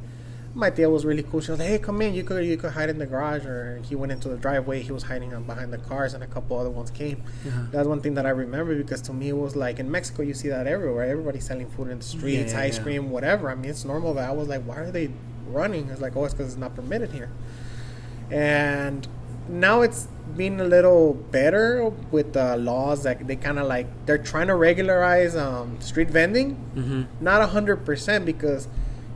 My 0.57 0.69
tia 0.69 0.89
was 0.89 1.03
really 1.05 1.21
cool. 1.23 1.41
She 1.41 1.51
was 1.51 1.59
like, 1.59 1.67
"Hey, 1.69 1.79
come 1.79 2.01
in. 2.01 2.13
You 2.13 2.23
could 2.23 2.45
you 2.45 2.55
could 2.55 2.71
hide 2.71 2.89
in 2.89 2.97
the 2.97 3.05
garage." 3.05 3.45
Or 3.45 3.81
he 3.83 3.93
went 3.93 4.11
into 4.13 4.29
the 4.29 4.37
driveway. 4.37 4.81
He 4.81 4.91
was 4.93 5.03
hiding 5.03 5.29
behind 5.43 5.73
the 5.73 5.77
cars, 5.77 6.13
and 6.13 6.23
a 6.23 6.27
couple 6.27 6.57
other 6.57 6.69
ones 6.69 6.89
came. 6.91 7.21
Uh-huh. 7.45 7.63
That's 7.71 7.87
one 7.87 7.99
thing 7.99 8.13
that 8.13 8.25
I 8.25 8.29
remember 8.29 8.73
because 8.75 9.01
to 9.03 9.13
me 9.13 9.29
it 9.29 9.37
was 9.37 9.55
like 9.57 9.79
in 9.79 9.91
Mexico 9.91 10.23
you 10.23 10.33
see 10.33 10.47
that 10.47 10.65
everywhere. 10.65 11.03
Everybody's 11.05 11.45
selling 11.45 11.69
food 11.69 11.89
in 11.89 11.97
the 11.99 12.05
streets, 12.05 12.53
Yeah, 12.53 12.61
ice 12.61 12.77
yeah. 12.77 12.83
cream, 12.83 13.11
whatever. 13.11 13.51
I 13.51 13.55
mean, 13.55 13.69
it's 13.69 13.83
normal. 13.83 14.13
But 14.13 14.23
I 14.23 14.31
was 14.31 14.47
like, 14.47 14.63
why 14.63 14.77
are 14.77 14.91
they 14.91 15.09
running? 15.47 15.89
It's 15.89 15.99
like, 16.01 16.15
oh, 16.15 16.23
it's 16.23 16.33
because 16.33 16.53
it's 16.53 16.59
not 16.59 16.73
permitted 16.73 17.11
here. 17.11 17.29
And 18.31 19.07
now 19.47 19.81
it's 19.81 20.07
been 20.35 20.59
a 20.59 20.63
little 20.63 21.13
better 21.13 21.89
with 22.11 22.33
the 22.33 22.57
laws 22.57 23.03
that 23.03 23.27
they 23.27 23.35
kind 23.35 23.59
of 23.59 23.67
like 23.67 23.87
they're 24.05 24.17
trying 24.17 24.47
to 24.47 24.55
regularize 24.55 25.35
um, 25.35 25.79
street 25.81 26.09
vending. 26.09 26.55
Mm-hmm. 26.75 27.23
Not 27.23 27.41
a 27.41 27.47
hundred 27.47 27.85
percent 27.85 28.25
because 28.25 28.67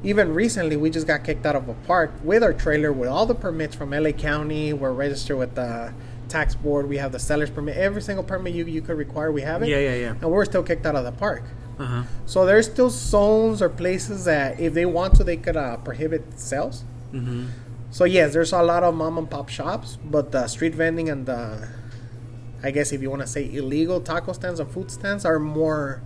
even 0.04 0.34
recently 0.34 0.78
we 0.78 0.90
just 0.90 1.08
got 1.08 1.24
kicked 1.24 1.46
out 1.46 1.56
of 1.56 1.68
a 1.68 1.74
park 1.74 2.12
with 2.24 2.44
our 2.44 2.54
trailer 2.54 2.92
with 2.92 3.10
all 3.10 3.26
the 3.26 3.36
permits 3.36 3.76
from 3.76 3.92
LA 3.92 4.12
County. 4.12 4.74
We're 4.74 4.94
registered 4.94 5.38
with 5.38 5.56
the 5.56 5.94
tax 6.30 6.56
board. 6.56 6.88
We 6.88 6.98
have 6.98 7.12
the 7.12 7.20
seller's 7.20 7.50
permit. 7.50 7.76
Every 7.76 8.02
single 8.02 8.24
permit 8.24 8.54
you 8.54 8.66
you 8.66 8.82
could 8.82 8.98
require, 8.98 9.32
we 9.32 9.42
have 9.42 9.62
it. 9.62 9.70
Yeah, 9.70 9.80
yeah, 9.80 9.96
yeah. 9.96 10.12
And 10.12 10.32
we're 10.32 10.46
still 10.46 10.64
kicked 10.64 10.86
out 10.86 10.96
of 10.96 11.04
the 11.04 11.12
park. 11.12 11.44
Uh 11.78 11.86
huh. 11.86 12.04
So 12.26 12.46
there's 12.46 12.66
still 12.66 12.90
zones 12.90 13.62
or 13.62 13.70
places 13.70 14.26
that 14.26 14.60
if 14.60 14.74
they 14.74 14.86
want 14.86 15.16
to, 15.16 15.24
they 15.24 15.38
could 15.38 15.58
uh, 15.58 15.78
prohibit 15.78 16.40
sales. 16.40 16.84
Mm-hmm. 17.14 17.48
So 17.92 18.04
yes, 18.04 18.34
there's 18.34 18.54
a 18.54 18.62
lot 18.62 18.84
of 18.84 18.94
mom 18.94 19.18
and 19.18 19.30
pop 19.30 19.50
shops, 19.50 19.98
but 20.04 20.32
the 20.32 20.48
street 20.48 20.76
vending 20.76 21.10
and 21.10 21.26
the, 21.26 21.68
I 22.62 22.72
guess 22.72 22.92
if 22.92 23.02
you 23.02 23.10
want 23.10 23.24
to 23.24 23.28
say 23.28 23.52
illegal 23.52 24.00
taco 24.00 24.34
stands 24.34 24.60
and 24.60 24.70
food 24.70 24.92
stands 24.92 25.26
are 25.26 25.40
more, 25.40 26.04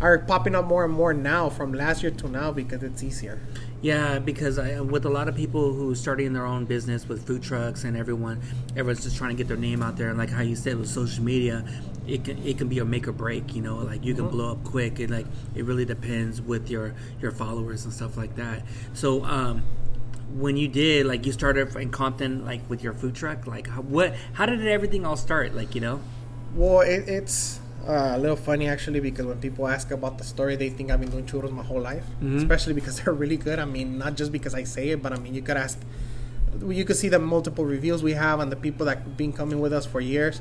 are 0.00 0.18
popping 0.18 0.54
up 0.54 0.66
more 0.66 0.84
and 0.84 0.92
more 0.92 1.14
now 1.14 1.48
from 1.48 1.72
last 1.72 2.02
year 2.02 2.12
to 2.12 2.28
now 2.28 2.52
because 2.52 2.82
it's 2.82 3.02
easier. 3.02 3.40
Yeah, 3.82 4.18
because 4.18 4.58
I, 4.58 4.80
with 4.80 5.04
a 5.04 5.10
lot 5.10 5.28
of 5.28 5.34
people 5.34 5.72
who 5.72 5.92
are 5.92 5.94
starting 5.94 6.32
their 6.32 6.46
own 6.46 6.64
business 6.64 7.08
with 7.08 7.26
food 7.26 7.42
trucks 7.42 7.84
and 7.84 7.96
everyone, 7.96 8.40
everyone's 8.70 9.04
just 9.04 9.16
trying 9.16 9.30
to 9.30 9.36
get 9.36 9.48
their 9.48 9.56
name 9.56 9.82
out 9.82 9.96
there. 9.96 10.08
And 10.08 10.18
like 10.18 10.30
how 10.30 10.42
you 10.42 10.56
said 10.56 10.76
with 10.78 10.88
social 10.88 11.22
media, 11.22 11.64
it 12.06 12.24
can 12.24 12.44
it 12.44 12.58
can 12.58 12.68
be 12.68 12.78
a 12.78 12.84
make 12.84 13.06
or 13.06 13.12
break. 13.12 13.54
You 13.54 13.62
know, 13.62 13.76
like 13.76 14.04
you 14.04 14.14
can 14.14 14.28
blow 14.28 14.52
up 14.52 14.64
quick. 14.64 14.98
It 14.98 15.10
like 15.10 15.26
it 15.54 15.64
really 15.64 15.84
depends 15.84 16.40
with 16.40 16.70
your 16.70 16.94
your 17.20 17.30
followers 17.30 17.84
and 17.84 17.92
stuff 17.92 18.16
like 18.16 18.34
that. 18.36 18.62
So 18.94 19.24
um, 19.24 19.62
when 20.34 20.56
you 20.56 20.68
did 20.68 21.06
like 21.06 21.26
you 21.26 21.32
started 21.32 21.74
in 21.76 21.90
Compton 21.90 22.44
like 22.44 22.68
with 22.68 22.82
your 22.82 22.94
food 22.94 23.14
truck, 23.14 23.46
like 23.46 23.68
how, 23.68 23.82
what 23.82 24.14
how 24.32 24.46
did 24.46 24.66
everything 24.66 25.06
all 25.06 25.16
start? 25.16 25.54
Like 25.54 25.74
you 25.74 25.80
know. 25.80 26.00
Well, 26.54 26.80
it, 26.80 27.08
it's 27.08 27.60
uh, 27.86 28.12
a 28.16 28.18
little 28.18 28.36
funny 28.36 28.68
actually 28.68 29.00
because 29.00 29.26
when 29.26 29.38
people 29.38 29.66
ask 29.68 29.90
about 29.90 30.18
the 30.18 30.24
story, 30.24 30.56
they 30.56 30.70
think 30.70 30.90
I've 30.90 31.00
been 31.00 31.10
doing 31.10 31.24
churros 31.26 31.52
my 31.52 31.62
whole 31.62 31.80
life, 31.80 32.04
Mhm. 32.22 32.36
especially 32.38 32.74
because 32.74 33.00
they're 33.00 33.14
really 33.14 33.36
good. 33.36 33.58
I 33.58 33.64
mean, 33.64 33.98
not 33.98 34.16
just 34.16 34.32
because 34.32 34.54
I 34.54 34.64
say 34.64 34.90
it, 34.90 35.02
but 35.02 35.12
I 35.12 35.18
mean, 35.18 35.34
you 35.34 35.42
could 35.42 35.56
ask 35.56 35.78
you 36.68 36.84
could 36.86 36.96
see 36.96 37.08
the 37.10 37.18
multiple 37.18 37.64
reviews 37.66 38.02
we 38.02 38.12
have 38.14 38.40
and 38.40 38.50
the 38.50 38.56
people 38.56 38.86
that 38.86 39.16
been 39.16 39.32
coming 39.32 39.60
with 39.60 39.72
us 39.74 39.84
for 39.84 40.00
years. 40.00 40.40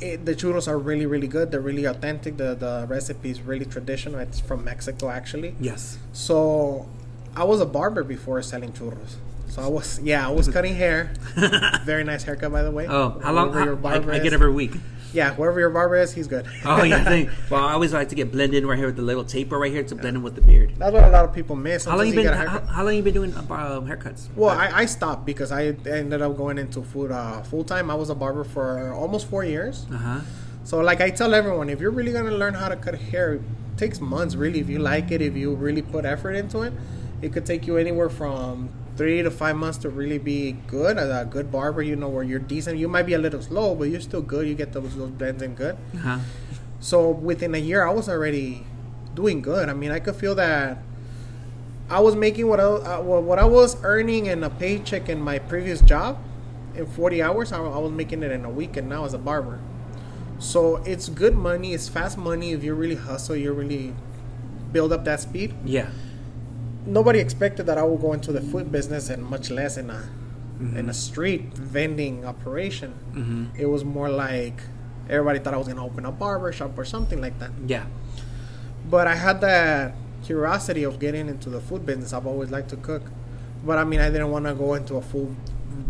It, 0.00 0.24
the 0.24 0.34
churros 0.34 0.66
are 0.66 0.78
really, 0.78 1.04
really 1.06 1.28
good. 1.28 1.50
They're 1.50 1.60
really 1.60 1.84
authentic. 1.84 2.38
The 2.38 2.54
the 2.54 2.86
recipe 2.88 3.30
is 3.30 3.40
really 3.42 3.66
traditional. 3.66 4.18
It's 4.18 4.40
from 4.40 4.64
Mexico, 4.64 5.10
actually. 5.10 5.54
Yes. 5.60 5.98
So, 6.12 6.88
I 7.36 7.44
was 7.44 7.60
a 7.60 7.66
barber 7.66 8.02
before 8.02 8.40
selling 8.42 8.72
churros. 8.72 9.16
So 9.48 9.60
I 9.62 9.66
was, 9.68 10.00
yeah, 10.02 10.26
I 10.26 10.30
was 10.32 10.48
cutting 10.56 10.74
hair. 10.74 11.12
Very 11.84 12.02
nice 12.04 12.22
haircut, 12.24 12.50
by 12.50 12.62
the 12.62 12.70
way. 12.70 12.86
Oh, 12.88 13.20
how 13.22 13.32
long? 13.32 13.52
How, 13.52 13.64
your 13.64 13.76
I, 13.76 13.80
barber 13.80 14.12
I 14.12 14.18
get 14.20 14.32
every 14.32 14.50
week. 14.52 14.72
Yeah, 15.12 15.34
whoever 15.34 15.58
your 15.60 15.70
barber 15.70 15.96
is, 15.96 16.12
he's 16.12 16.26
good. 16.26 16.46
Oh 16.64 16.82
yeah, 16.82 16.96
I 17.00 17.04
think. 17.04 17.30
Well, 17.50 17.64
I 17.64 17.72
always 17.72 17.92
like 17.92 18.08
to 18.10 18.14
get 18.14 18.30
blended 18.30 18.64
right 18.64 18.78
here 18.78 18.86
with 18.86 18.96
the 18.96 19.02
little 19.02 19.24
taper 19.24 19.58
right 19.58 19.72
here 19.72 19.82
to 19.82 19.94
blend 19.94 20.16
in 20.16 20.22
with 20.22 20.34
the 20.34 20.40
beard. 20.40 20.74
That's 20.76 20.92
what 20.92 21.04
a 21.04 21.10
lot 21.10 21.24
of 21.24 21.34
people 21.34 21.56
miss. 21.56 21.84
How 21.84 21.96
long 21.96 22.06
you 22.06 22.14
been? 22.14 22.32
How, 22.32 22.60
how 22.60 22.84
long 22.84 22.94
you 22.94 23.02
been 23.02 23.14
doing 23.14 23.34
uh, 23.34 23.42
haircuts? 23.42 24.28
Well, 24.36 24.50
I, 24.56 24.70
I 24.82 24.86
stopped 24.86 25.24
because 25.24 25.52
I 25.52 25.66
ended 25.86 26.22
up 26.22 26.36
going 26.36 26.58
into 26.58 26.82
food 26.82 27.10
uh, 27.10 27.42
full 27.42 27.64
time. 27.64 27.90
I 27.90 27.94
was 27.94 28.10
a 28.10 28.14
barber 28.14 28.44
for 28.44 28.92
almost 28.92 29.28
four 29.28 29.44
years. 29.44 29.86
Uh 29.92 29.96
huh. 29.96 30.20
So, 30.64 30.80
like 30.80 31.00
I 31.00 31.10
tell 31.10 31.34
everyone, 31.34 31.68
if 31.70 31.80
you're 31.80 31.90
really 31.90 32.12
gonna 32.12 32.30
learn 32.30 32.54
how 32.54 32.68
to 32.68 32.76
cut 32.76 32.94
hair, 32.94 33.34
it 33.34 33.42
takes 33.76 34.00
months. 34.00 34.34
Really, 34.36 34.60
if 34.60 34.68
you 34.68 34.78
like 34.78 35.10
it, 35.10 35.22
if 35.22 35.36
you 35.36 35.54
really 35.54 35.82
put 35.82 36.04
effort 36.04 36.32
into 36.32 36.62
it, 36.62 36.72
it 37.22 37.32
could 37.32 37.46
take 37.46 37.66
you 37.66 37.76
anywhere 37.76 38.10
from 38.10 38.68
three 39.00 39.22
to 39.22 39.30
five 39.30 39.56
months 39.56 39.78
to 39.78 39.88
really 39.88 40.18
be 40.18 40.52
good 40.66 40.98
as 40.98 41.08
a 41.08 41.24
good 41.24 41.50
barber. 41.50 41.80
You 41.80 41.96
know, 41.96 42.10
where 42.10 42.22
you're 42.22 42.38
decent. 42.38 42.76
You 42.76 42.86
might 42.86 43.04
be 43.04 43.14
a 43.14 43.18
little 43.18 43.40
slow, 43.40 43.74
but 43.74 43.84
you're 43.88 44.04
still 44.04 44.20
good. 44.20 44.46
You 44.46 44.54
get 44.54 44.74
those 44.74 44.94
those 44.94 45.08
blends 45.08 45.42
in 45.42 45.54
good. 45.54 45.78
Uh 45.94 45.98
huh. 45.98 46.18
So 46.80 47.08
within 47.08 47.54
a 47.54 47.58
year, 47.58 47.82
I 47.82 47.92
was 47.94 48.10
already 48.10 48.66
doing 49.14 49.40
good. 49.40 49.70
I 49.70 49.72
mean, 49.72 49.90
I 49.90 50.00
could 50.00 50.16
feel 50.16 50.34
that 50.34 50.82
I 51.88 52.00
was 52.00 52.14
making 52.14 52.46
what 52.46 52.60
I 52.60 52.64
uh, 52.64 53.00
what 53.00 53.22
what 53.22 53.38
I 53.38 53.46
was 53.46 53.82
earning 53.82 54.26
in 54.26 54.44
a 54.44 54.50
paycheck 54.50 55.08
in 55.08 55.18
my 55.18 55.38
previous 55.38 55.80
job 55.80 56.18
in 56.74 56.84
40 56.84 57.22
hours. 57.22 57.52
I, 57.52 57.56
I 57.56 57.78
was 57.78 57.92
making 57.92 58.22
it 58.22 58.30
in 58.30 58.44
a 58.44 58.50
week, 58.50 58.76
and 58.76 58.86
now 58.86 59.06
as 59.06 59.14
a 59.14 59.18
barber. 59.18 59.60
So 60.38 60.76
it's 60.84 61.08
good 61.08 61.34
money. 61.34 61.72
It's 61.72 61.88
fast 61.88 62.18
money 62.18 62.52
if 62.52 62.62
you 62.62 62.74
really 62.74 63.00
hustle. 63.00 63.34
You 63.34 63.54
really 63.54 63.94
build 64.72 64.92
up 64.92 65.06
that 65.06 65.20
speed. 65.20 65.54
Yeah. 65.64 65.88
Nobody 66.86 67.18
expected 67.18 67.66
that 67.66 67.78
I 67.78 67.82
would 67.82 68.00
go 68.00 68.12
into 68.12 68.32
the 68.32 68.40
food 68.40 68.72
business, 68.72 69.10
and 69.10 69.24
much 69.24 69.50
less 69.50 69.76
in 69.76 69.90
a 69.90 70.08
in 70.60 70.90
a 70.90 70.94
street 70.94 71.54
vending 71.54 72.24
operation. 72.24 72.94
Mm-hmm. 73.12 73.44
It 73.58 73.66
was 73.66 73.82
more 73.82 74.10
like 74.10 74.60
everybody 75.08 75.38
thought 75.38 75.54
I 75.54 75.56
was 75.56 75.68
gonna 75.68 75.84
open 75.84 76.04
a 76.04 76.12
barber 76.12 76.52
shop 76.52 76.76
or 76.76 76.84
something 76.84 77.20
like 77.20 77.38
that. 77.38 77.50
Yeah. 77.66 77.86
But 78.88 79.06
I 79.06 79.14
had 79.14 79.40
that 79.40 79.94
curiosity 80.22 80.84
of 80.84 80.98
getting 80.98 81.28
into 81.28 81.48
the 81.48 81.60
food 81.60 81.86
business. 81.86 82.12
I've 82.12 82.26
always 82.26 82.50
liked 82.50 82.68
to 82.70 82.76
cook, 82.76 83.02
but 83.64 83.78
I 83.78 83.84
mean, 83.84 84.00
I 84.00 84.10
didn't 84.10 84.30
want 84.30 84.46
to 84.46 84.54
go 84.54 84.74
into 84.74 84.96
a 84.96 85.02
full 85.02 85.34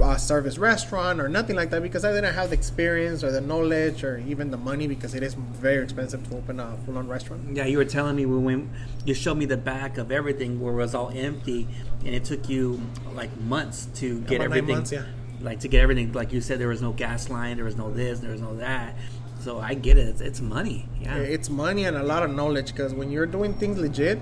uh, 0.00 0.16
service 0.16 0.58
restaurant 0.58 1.20
or 1.20 1.28
nothing 1.28 1.56
like 1.56 1.70
that 1.70 1.82
because 1.82 2.04
I 2.04 2.12
didn't 2.12 2.34
have 2.34 2.50
the 2.50 2.54
experience 2.56 3.22
or 3.22 3.30
the 3.30 3.40
knowledge 3.40 4.02
or 4.04 4.18
even 4.18 4.50
the 4.50 4.56
money 4.56 4.86
because 4.86 5.14
it 5.14 5.22
is 5.22 5.34
very 5.34 5.82
expensive 5.82 6.28
to 6.30 6.36
open 6.36 6.58
a 6.60 6.76
full-on 6.86 7.08
restaurant. 7.08 7.54
Yeah, 7.56 7.66
you 7.66 7.78
were 7.78 7.84
telling 7.84 8.16
me 8.16 8.26
when, 8.26 8.44
when 8.44 8.70
you 9.04 9.14
showed 9.14 9.36
me 9.36 9.44
the 9.44 9.56
back 9.56 9.98
of 9.98 10.10
everything 10.10 10.60
where 10.60 10.72
it 10.72 10.76
was 10.76 10.94
all 10.94 11.10
empty, 11.14 11.68
and 12.04 12.14
it 12.14 12.24
took 12.24 12.48
you 12.48 12.80
like 13.14 13.34
months 13.40 13.86
to 13.96 14.20
get 14.22 14.36
About 14.36 14.44
everything. 14.56 14.74
months, 14.76 14.92
yeah. 14.92 15.04
Like 15.40 15.60
to 15.60 15.68
get 15.68 15.80
everything, 15.82 16.12
like 16.12 16.32
you 16.32 16.40
said, 16.40 16.58
there 16.58 16.68
was 16.68 16.82
no 16.82 16.92
gas 16.92 17.30
line, 17.30 17.56
there 17.56 17.64
was 17.64 17.76
no 17.76 17.90
this, 17.92 18.20
there 18.20 18.32
was 18.32 18.40
no 18.42 18.56
that. 18.56 18.94
So 19.40 19.58
I 19.58 19.72
get 19.72 19.96
it. 19.96 20.06
It's, 20.06 20.20
it's 20.20 20.40
money. 20.42 20.86
Yeah. 21.00 21.16
It's 21.16 21.48
money 21.48 21.84
and 21.84 21.96
a 21.96 22.02
lot 22.02 22.22
of 22.22 22.30
knowledge 22.30 22.72
because 22.72 22.92
when 22.92 23.10
you're 23.10 23.24
doing 23.26 23.54
things 23.54 23.78
legit, 23.78 24.18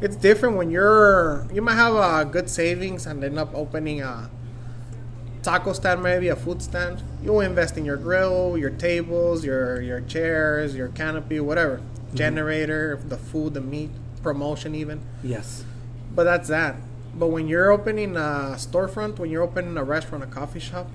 it's 0.00 0.16
different 0.16 0.56
when 0.56 0.70
you're 0.70 1.46
you 1.52 1.62
might 1.62 1.76
have 1.76 1.94
a 1.94 2.28
good 2.28 2.50
savings 2.50 3.06
and 3.06 3.22
end 3.22 3.38
up 3.38 3.54
opening 3.54 4.02
a 4.02 4.28
taco 5.46 5.72
stand, 5.72 6.02
maybe 6.02 6.28
a 6.28 6.36
food 6.36 6.60
stand. 6.60 7.02
You'll 7.22 7.40
invest 7.40 7.78
in 7.78 7.84
your 7.84 7.96
grill, 7.96 8.58
your 8.58 8.70
tables, 8.70 9.44
your 9.44 9.80
your 9.80 10.00
chairs, 10.00 10.74
your 10.74 10.88
canopy, 10.88 11.38
whatever, 11.38 11.80
generator, 12.14 12.98
the 13.12 13.16
food, 13.16 13.54
the 13.54 13.60
meat, 13.60 13.90
promotion 14.22 14.74
even. 14.74 14.98
yes. 15.22 15.64
But 16.16 16.24
that's 16.24 16.48
that. 16.48 16.74
But 17.14 17.28
when 17.28 17.46
you're 17.46 17.70
opening 17.70 18.16
a 18.16 18.56
storefront, 18.66 19.18
when 19.20 19.30
you're 19.30 19.42
opening 19.42 19.76
a 19.76 19.84
restaurant, 19.84 20.24
a 20.24 20.26
coffee 20.26 20.64
shop, 20.68 20.86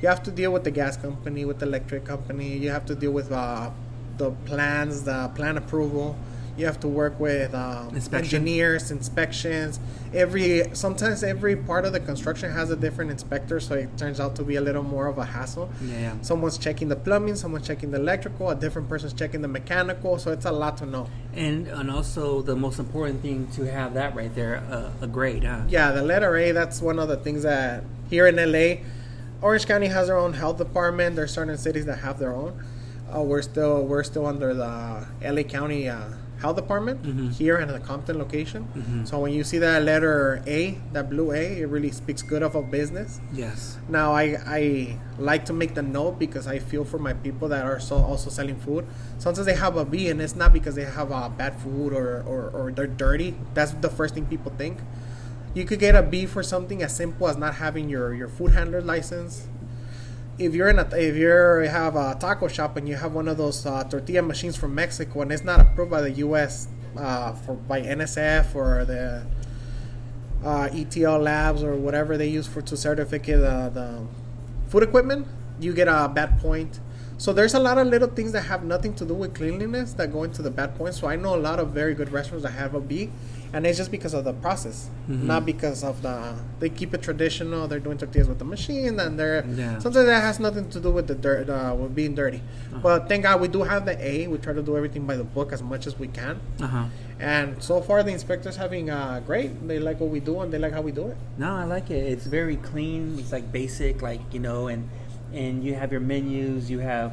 you 0.00 0.08
have 0.08 0.22
to 0.24 0.30
deal 0.30 0.52
with 0.52 0.64
the 0.64 0.70
gas 0.70 0.96
company, 0.96 1.44
with 1.44 1.58
the 1.60 1.66
electric 1.66 2.04
company. 2.04 2.56
You 2.58 2.70
have 2.70 2.86
to 2.86 2.94
deal 2.94 3.12
with 3.12 3.32
uh, 3.32 3.70
the 4.18 4.30
plans, 4.50 5.02
the 5.04 5.30
plan 5.34 5.56
approval. 5.56 6.16
You 6.56 6.64
have 6.66 6.80
to 6.80 6.88
work 6.88 7.20
with 7.20 7.54
um, 7.54 7.94
Inspection. 7.94 8.36
engineers, 8.36 8.90
inspections. 8.90 9.78
Every 10.14 10.64
sometimes 10.72 11.22
every 11.22 11.54
part 11.54 11.84
of 11.84 11.92
the 11.92 12.00
construction 12.00 12.50
has 12.50 12.70
a 12.70 12.76
different 12.76 13.10
inspector, 13.10 13.60
so 13.60 13.74
it 13.74 13.96
turns 13.98 14.20
out 14.20 14.36
to 14.36 14.42
be 14.44 14.56
a 14.56 14.60
little 14.60 14.82
more 14.82 15.06
of 15.06 15.18
a 15.18 15.24
hassle. 15.24 15.68
Yeah. 15.84 16.14
Someone's 16.22 16.56
checking 16.56 16.88
the 16.88 16.96
plumbing, 16.96 17.36
someone's 17.36 17.66
checking 17.66 17.90
the 17.90 17.98
electrical, 17.98 18.48
a 18.50 18.54
different 18.54 18.88
person's 18.88 19.12
checking 19.12 19.42
the 19.42 19.48
mechanical. 19.48 20.18
So 20.18 20.32
it's 20.32 20.46
a 20.46 20.52
lot 20.52 20.78
to 20.78 20.86
know. 20.86 21.08
And 21.34 21.66
and 21.68 21.90
also 21.90 22.40
the 22.42 22.56
most 22.56 22.78
important 22.78 23.20
thing 23.20 23.48
to 23.56 23.70
have 23.70 23.92
that 23.94 24.14
right 24.16 24.34
there, 24.34 24.56
uh, 24.70 24.90
a 25.02 25.06
grade, 25.06 25.44
huh? 25.44 25.62
Yeah, 25.68 25.92
the 25.92 26.02
letter 26.02 26.34
A, 26.36 26.52
that's 26.52 26.80
one 26.80 26.98
of 26.98 27.08
the 27.08 27.16
things 27.18 27.42
that 27.42 27.84
here 28.08 28.26
in 28.26 28.36
LA, 28.36 28.76
Orange 29.42 29.66
County 29.66 29.88
has 29.88 30.06
their 30.06 30.16
own 30.16 30.32
health 30.32 30.56
department. 30.56 31.16
There's 31.16 31.32
certain 31.34 31.58
cities 31.58 31.84
that 31.84 31.98
have 31.98 32.18
their 32.18 32.32
own. 32.34 32.64
Uh, 33.14 33.20
we're 33.22 33.42
still 33.42 33.84
we're 33.84 34.02
still 34.02 34.26
under 34.26 34.54
the 34.54 35.06
LA 35.22 35.42
County 35.42 35.88
uh, 35.88 36.08
Health 36.40 36.56
Department 36.56 37.02
Mhm. 37.02 37.32
here 37.32 37.56
in 37.58 37.68
the 37.68 37.78
Compton 37.80 38.18
location. 38.18 38.68
Mhm. 38.76 39.08
So 39.08 39.18
when 39.18 39.32
you 39.32 39.42
see 39.42 39.58
that 39.58 39.82
letter 39.84 40.42
A, 40.46 40.78
that 40.92 41.08
blue 41.08 41.32
A, 41.32 41.60
it 41.60 41.68
really 41.68 41.90
speaks 41.90 42.20
good 42.22 42.42
of 42.42 42.54
a 42.54 42.62
business. 42.62 43.20
Yes. 43.32 43.78
Now 43.88 44.12
I 44.12 44.36
I 44.46 44.96
like 45.18 45.44
to 45.46 45.52
make 45.54 45.74
the 45.74 45.82
note 45.82 46.18
because 46.18 46.46
I 46.46 46.58
feel 46.58 46.84
for 46.84 46.98
my 46.98 47.14
people 47.14 47.48
that 47.48 47.64
are 47.64 47.80
so 47.80 47.96
also 47.96 48.28
selling 48.30 48.56
food. 48.56 48.84
Sometimes 49.18 49.46
they 49.46 49.54
have 49.56 49.76
a 49.76 49.84
B 49.84 50.08
and 50.10 50.20
it's 50.20 50.36
not 50.36 50.52
because 50.52 50.74
they 50.74 50.84
have 50.84 51.10
uh, 51.10 51.28
bad 51.30 51.54
food 51.56 51.92
or, 51.92 52.22
or 52.26 52.50
or 52.52 52.72
they're 52.72 52.86
dirty. 52.86 53.34
That's 53.54 53.72
the 53.80 53.88
first 53.88 54.12
thing 54.14 54.26
people 54.26 54.52
think. 54.58 54.78
You 55.54 55.64
could 55.64 55.78
get 55.80 55.94
a 55.96 56.02
B 56.02 56.26
for 56.26 56.42
something 56.42 56.82
as 56.82 56.94
simple 56.94 57.28
as 57.28 57.38
not 57.38 57.54
having 57.54 57.88
your 57.88 58.12
your 58.12 58.28
food 58.28 58.52
handler 58.52 58.82
license. 58.82 59.48
If 60.38 60.54
you're 60.54 60.68
in 60.68 60.78
a 60.78 60.86
if 60.94 61.16
you 61.16 61.28
have 61.28 61.96
a 61.96 62.14
taco 62.20 62.48
shop 62.48 62.76
and 62.76 62.86
you 62.86 62.96
have 62.96 63.14
one 63.14 63.26
of 63.26 63.38
those 63.38 63.64
uh, 63.64 63.84
tortilla 63.84 64.20
machines 64.20 64.54
from 64.54 64.74
Mexico 64.74 65.22
and 65.22 65.32
it's 65.32 65.44
not 65.44 65.60
approved 65.60 65.90
by 65.90 66.02
the 66.02 66.10
U.S. 66.26 66.68
Uh, 66.94 67.32
for 67.32 67.54
by 67.54 67.80
NSF 67.80 68.54
or 68.54 68.84
the 68.84 69.24
uh, 70.44 70.68
ETL 70.72 71.20
labs 71.20 71.62
or 71.62 71.74
whatever 71.74 72.18
they 72.18 72.28
use 72.28 72.46
for 72.46 72.60
to 72.60 72.76
certificate 72.76 73.40
the 73.40 74.06
food 74.68 74.82
equipment, 74.82 75.26
you 75.58 75.72
get 75.72 75.88
a 75.88 76.10
bad 76.12 76.38
point. 76.38 76.80
So 77.18 77.32
there's 77.32 77.54
a 77.54 77.58
lot 77.58 77.78
of 77.78 77.86
little 77.86 78.08
things 78.08 78.32
that 78.32 78.42
have 78.42 78.62
nothing 78.62 78.94
to 78.96 79.06
do 79.06 79.14
with 79.14 79.34
cleanliness 79.34 79.94
that 79.94 80.12
go 80.12 80.24
into 80.24 80.42
the 80.42 80.50
bad 80.50 80.76
points. 80.76 81.00
So 81.00 81.06
I 81.06 81.16
know 81.16 81.34
a 81.34 81.40
lot 81.40 81.58
of 81.58 81.70
very 81.70 81.94
good 81.94 82.12
restaurants 82.12 82.44
that 82.44 82.52
have 82.52 82.74
a 82.74 82.80
B, 82.80 83.10
and 83.52 83.66
it's 83.66 83.78
just 83.78 83.90
because 83.90 84.12
of 84.14 84.24
the 84.24 84.32
process, 84.32 84.88
Mhm. 85.08 85.22
not 85.24 85.46
because 85.46 85.82
of 85.84 86.02
the. 86.02 86.34
They 86.60 86.68
keep 86.68 86.92
it 86.94 87.02
traditional. 87.02 87.68
They're 87.68 87.78
doing 87.80 87.98
tortillas 87.98 88.28
with 88.28 88.38
the 88.38 88.44
machine, 88.44 88.98
and 89.00 89.18
they're 89.18 89.44
Yeah. 89.54 89.78
sometimes 89.78 90.06
that 90.06 90.22
has 90.22 90.38
nothing 90.40 90.68
to 90.70 90.80
do 90.80 90.90
with 90.90 91.06
the 91.06 91.14
dirt, 91.14 91.48
uh, 91.48 91.74
with 91.78 91.94
being 91.94 92.14
dirty. 92.14 92.38
Uh-huh. 92.72 92.80
But 92.82 93.08
thank 93.08 93.22
God 93.24 93.40
we 93.40 93.48
do 93.48 93.62
have 93.62 93.86
the 93.86 93.96
A. 94.04 94.26
We 94.26 94.38
try 94.38 94.52
to 94.52 94.62
do 94.62 94.76
everything 94.76 95.06
by 95.06 95.16
the 95.16 95.24
book 95.24 95.52
as 95.52 95.62
much 95.62 95.86
as 95.86 95.98
we 95.98 96.08
can. 96.08 96.40
Uh 96.60 96.66
huh. 96.66 96.84
And 97.18 97.62
so 97.62 97.80
far, 97.80 98.02
the 98.02 98.12
inspectors 98.12 98.56
having 98.56 98.90
uh, 98.90 99.20
great. 99.26 99.66
They 99.66 99.78
like 99.78 100.00
what 100.00 100.10
we 100.10 100.20
do, 100.20 100.40
and 100.40 100.52
they 100.52 100.58
like 100.58 100.72
how 100.72 100.82
we 100.82 100.92
do 100.92 101.06
it. 101.08 101.16
No, 101.38 101.54
I 101.54 101.64
like 101.64 101.90
it. 101.90 102.04
It's 102.12 102.26
very 102.26 102.56
clean. 102.56 103.16
It's 103.18 103.32
like 103.32 103.50
basic, 103.52 104.02
like 104.02 104.20
you 104.32 104.40
know, 104.40 104.66
and 104.68 104.88
and 105.32 105.64
you 105.64 105.74
have 105.74 105.92
your 105.92 106.00
menus. 106.00 106.70
You 106.70 106.80
have, 106.80 107.12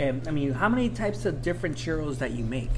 um, 0.00 0.22
I 0.26 0.30
mean, 0.30 0.52
how 0.52 0.68
many 0.68 0.88
types 0.88 1.24
of 1.26 1.42
different 1.42 1.76
churros 1.76 2.18
that 2.18 2.30
you 2.32 2.44
make? 2.44 2.70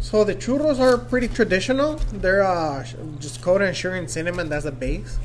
So 0.00 0.24
the 0.24 0.34
churros 0.34 0.78
are 0.80 0.96
pretty 0.96 1.28
traditional. 1.28 1.96
They're 2.12 2.42
uh, 2.42 2.84
just 3.18 3.42
coated 3.42 3.68
in 3.68 3.74
sugar 3.74 3.94
and 3.96 4.10
cinnamon. 4.10 4.48
That's 4.48 4.64
the 4.64 4.72
base. 4.72 5.18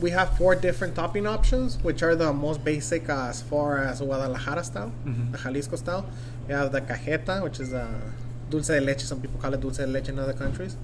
We 0.00 0.10
have 0.10 0.36
four 0.36 0.54
different 0.54 0.94
topping 0.94 1.26
options, 1.26 1.82
which 1.82 2.02
are 2.02 2.14
the 2.14 2.32
most 2.32 2.62
basic 2.64 3.08
uh, 3.08 3.28
as 3.30 3.40
far 3.40 3.78
as 3.78 4.00
Guadalajara 4.00 4.62
style, 4.64 4.92
Mhm. 5.06 5.32
the 5.32 5.38
Jalisco 5.38 5.76
style. 5.76 6.04
We 6.46 6.54
have 6.54 6.70
the 6.72 6.80
cajeta, 6.82 7.42
which 7.42 7.60
is 7.60 7.72
uh, 7.72 7.86
dulce 8.50 8.66
de 8.66 8.80
leche. 8.80 9.02
Some 9.04 9.20
people 9.20 9.40
call 9.40 9.54
it 9.54 9.60
dulce 9.60 9.78
de 9.78 9.86
leche 9.86 10.08
in 10.10 10.18
other 10.18 10.34
countries. 10.34 10.76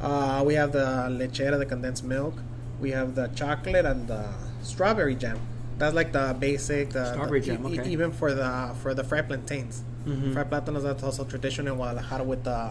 Uh, 0.00 0.42
we 0.46 0.54
have 0.54 0.72
the 0.72 0.86
lechera, 1.10 1.58
the 1.58 1.66
condensed 1.66 2.04
milk. 2.04 2.34
We 2.80 2.92
have 2.92 3.14
the 3.14 3.26
chocolate 3.34 3.84
and 3.84 4.08
the 4.08 4.24
strawberry 4.62 5.16
jam. 5.16 5.38
That's 5.76 5.94
like 5.94 6.12
the 6.12 6.34
basic. 6.38 6.90
The, 6.90 7.12
Strawberry 7.12 7.40
the- 7.40 7.46
jam, 7.46 7.66
e- 7.68 7.78
okay. 7.80 7.90
even 7.90 8.10
for 8.12 8.32
the 8.32 8.74
for 8.82 8.94
the 8.94 9.04
fried 9.04 9.26
plantains. 9.28 9.82
Mhm. 10.06 10.32
Fried 10.32 10.50
plátanos 10.50 10.82
that's 10.82 11.02
also 11.02 11.24
traditional 11.24 11.72
in 11.72 11.76
Guadalajara 11.78 12.24
with 12.24 12.44
the 12.44 12.70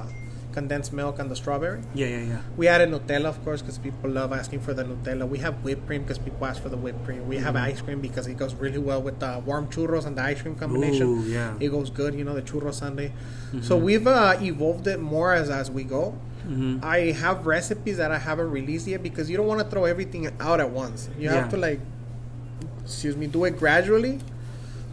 condensed 0.51 0.91
milk 0.91 1.19
and 1.19 1.29
the 1.29 1.35
strawberry. 1.35 1.79
Yeah, 1.93 2.07
yeah, 2.07 2.23
yeah. 2.23 2.37
We 2.57 2.67
added 2.67 2.89
Nutella, 2.89 3.25
of 3.25 3.43
course, 3.45 3.61
because 3.61 3.77
people 3.77 4.09
love 4.09 4.33
asking 4.33 4.61
for 4.61 4.73
the 4.73 4.83
Nutella. 4.83 5.29
We 5.29 5.37
have 5.39 5.63
whipped 5.63 5.85
cream 5.85 6.01
because 6.01 6.17
people 6.17 6.43
ask 6.47 6.61
for 6.61 6.69
the 6.69 6.75
whipped 6.77 7.05
cream. 7.05 7.27
We 7.27 7.37
have 7.37 7.53
Mm-hmm. 7.53 7.65
ice 7.71 7.81
cream 7.81 8.01
because 8.01 8.25
it 8.25 8.35
goes 8.35 8.55
really 8.55 8.79
well 8.79 8.99
with 9.01 9.19
the 9.19 9.41
warm 9.45 9.67
churros 9.67 10.05
and 10.07 10.17
the 10.17 10.23
ice 10.23 10.41
cream 10.41 10.55
combination. 10.55 11.03
Ooh, 11.07 11.21
yeah. 11.23 11.53
It 11.59 11.69
goes 11.69 11.91
good, 11.91 12.15
you 12.15 12.23
know, 12.23 12.33
the 12.33 12.41
churro 12.41 12.73
sundae. 12.73 13.09
Mm-hmm. 13.09 13.61
So 13.61 13.77
we've 13.77 14.07
uh, 14.07 14.37
evolved 14.41 14.87
it 14.87 14.99
more 14.99 15.33
as 15.35 15.49
as 15.51 15.69
we 15.69 15.83
go. 15.83 16.15
Mhm. 16.47 16.83
I 16.83 17.11
have 17.11 17.45
recipes 17.45 17.97
that 17.97 18.11
I 18.11 18.17
haven't 18.17 18.49
released 18.49 18.87
yet 18.87 19.03
because 19.03 19.29
you 19.29 19.37
don't 19.37 19.45
want 19.45 19.59
to 19.61 19.67
throw 19.69 19.85
everything 19.85 20.27
out 20.39 20.59
at 20.59 20.71
once. 20.71 21.09
You 21.19 21.29
have 21.29 21.49
to 21.49 21.57
like, 21.57 21.79
excuse 22.83 23.15
me, 23.15 23.27
do 23.27 23.45
it 23.45 23.57
gradually, 23.59 24.19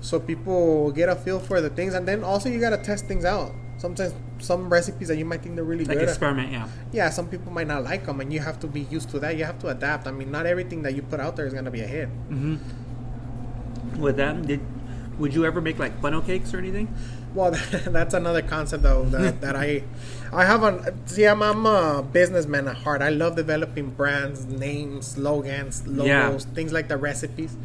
so 0.06 0.20
people 0.20 0.92
get 0.92 1.08
a 1.08 1.16
feel 1.16 1.40
for 1.40 1.58
the 1.60 1.70
things, 1.70 1.94
and 1.94 2.06
then 2.06 2.22
also 2.22 2.48
you 2.48 2.60
gotta 2.60 2.78
test 2.78 3.06
things 3.10 3.24
out. 3.24 3.50
Sometimes 3.78 4.14
some 4.38 4.70
recipes 4.72 5.08
that 5.08 5.18
you 5.18 5.24
might 5.26 5.42
think 5.42 5.54
they're 5.56 5.64
really 5.64 5.84
Like 5.84 5.98
good. 5.98 6.04
at- 6.08 6.14
experiment, 6.14 6.52
yeah. 6.52 6.68
yeah, 6.92 7.10
some 7.10 7.26
people 7.28 7.50
might 7.52 7.66
not 7.66 7.82
like 7.84 8.06
them, 8.06 8.20
and 8.22 8.32
you 8.32 8.40
have 8.40 8.58
to 8.60 8.66
be 8.68 8.82
used 8.96 9.10
to 9.10 9.18
that. 9.20 9.36
You 9.36 9.44
have 9.44 9.58
to 9.64 9.68
adapt. 9.68 10.06
I 10.06 10.12
mean, 10.12 10.30
not 10.30 10.46
everything 10.46 10.80
that 10.84 10.94
you 10.94 11.02
put 11.02 11.18
out 11.20 11.34
there 11.36 11.46
is 11.46 11.52
gonna 11.58 11.70
be 11.78 11.80
a 11.82 11.86
hit. 11.96 12.08
hmm 12.30 12.56
With 13.98 14.16
that, 14.16 14.46
did 14.46 14.60
would 15.18 15.32
you 15.34 15.44
ever 15.46 15.60
make 15.60 15.78
like 15.78 15.94
funnel 16.02 16.20
cakes 16.20 16.52
or 16.54 16.58
anything? 16.58 16.88
Well, 17.34 17.50
that's 17.96 18.14
another 18.14 18.42
concept 18.42 18.82
though 18.82 19.04
that, 19.06 19.40
that 19.44 19.56
I, 19.56 19.82
I 20.32 20.44
have 20.44 20.62
a 20.62 20.94
see. 21.06 21.24
I'm, 21.26 21.42
I'm 21.42 21.64
a 21.66 22.02
businessman 22.02 22.68
at 22.68 22.76
heart. 22.76 23.00
I 23.02 23.08
love 23.10 23.36
developing 23.36 23.90
brands, 23.90 24.44
names, 24.46 25.08
slogans, 25.08 25.86
logos, 25.86 26.06
Yeah. 26.46 26.54
things 26.54 26.72
like 26.72 26.88
the 26.88 26.96
recipes. 26.96 27.56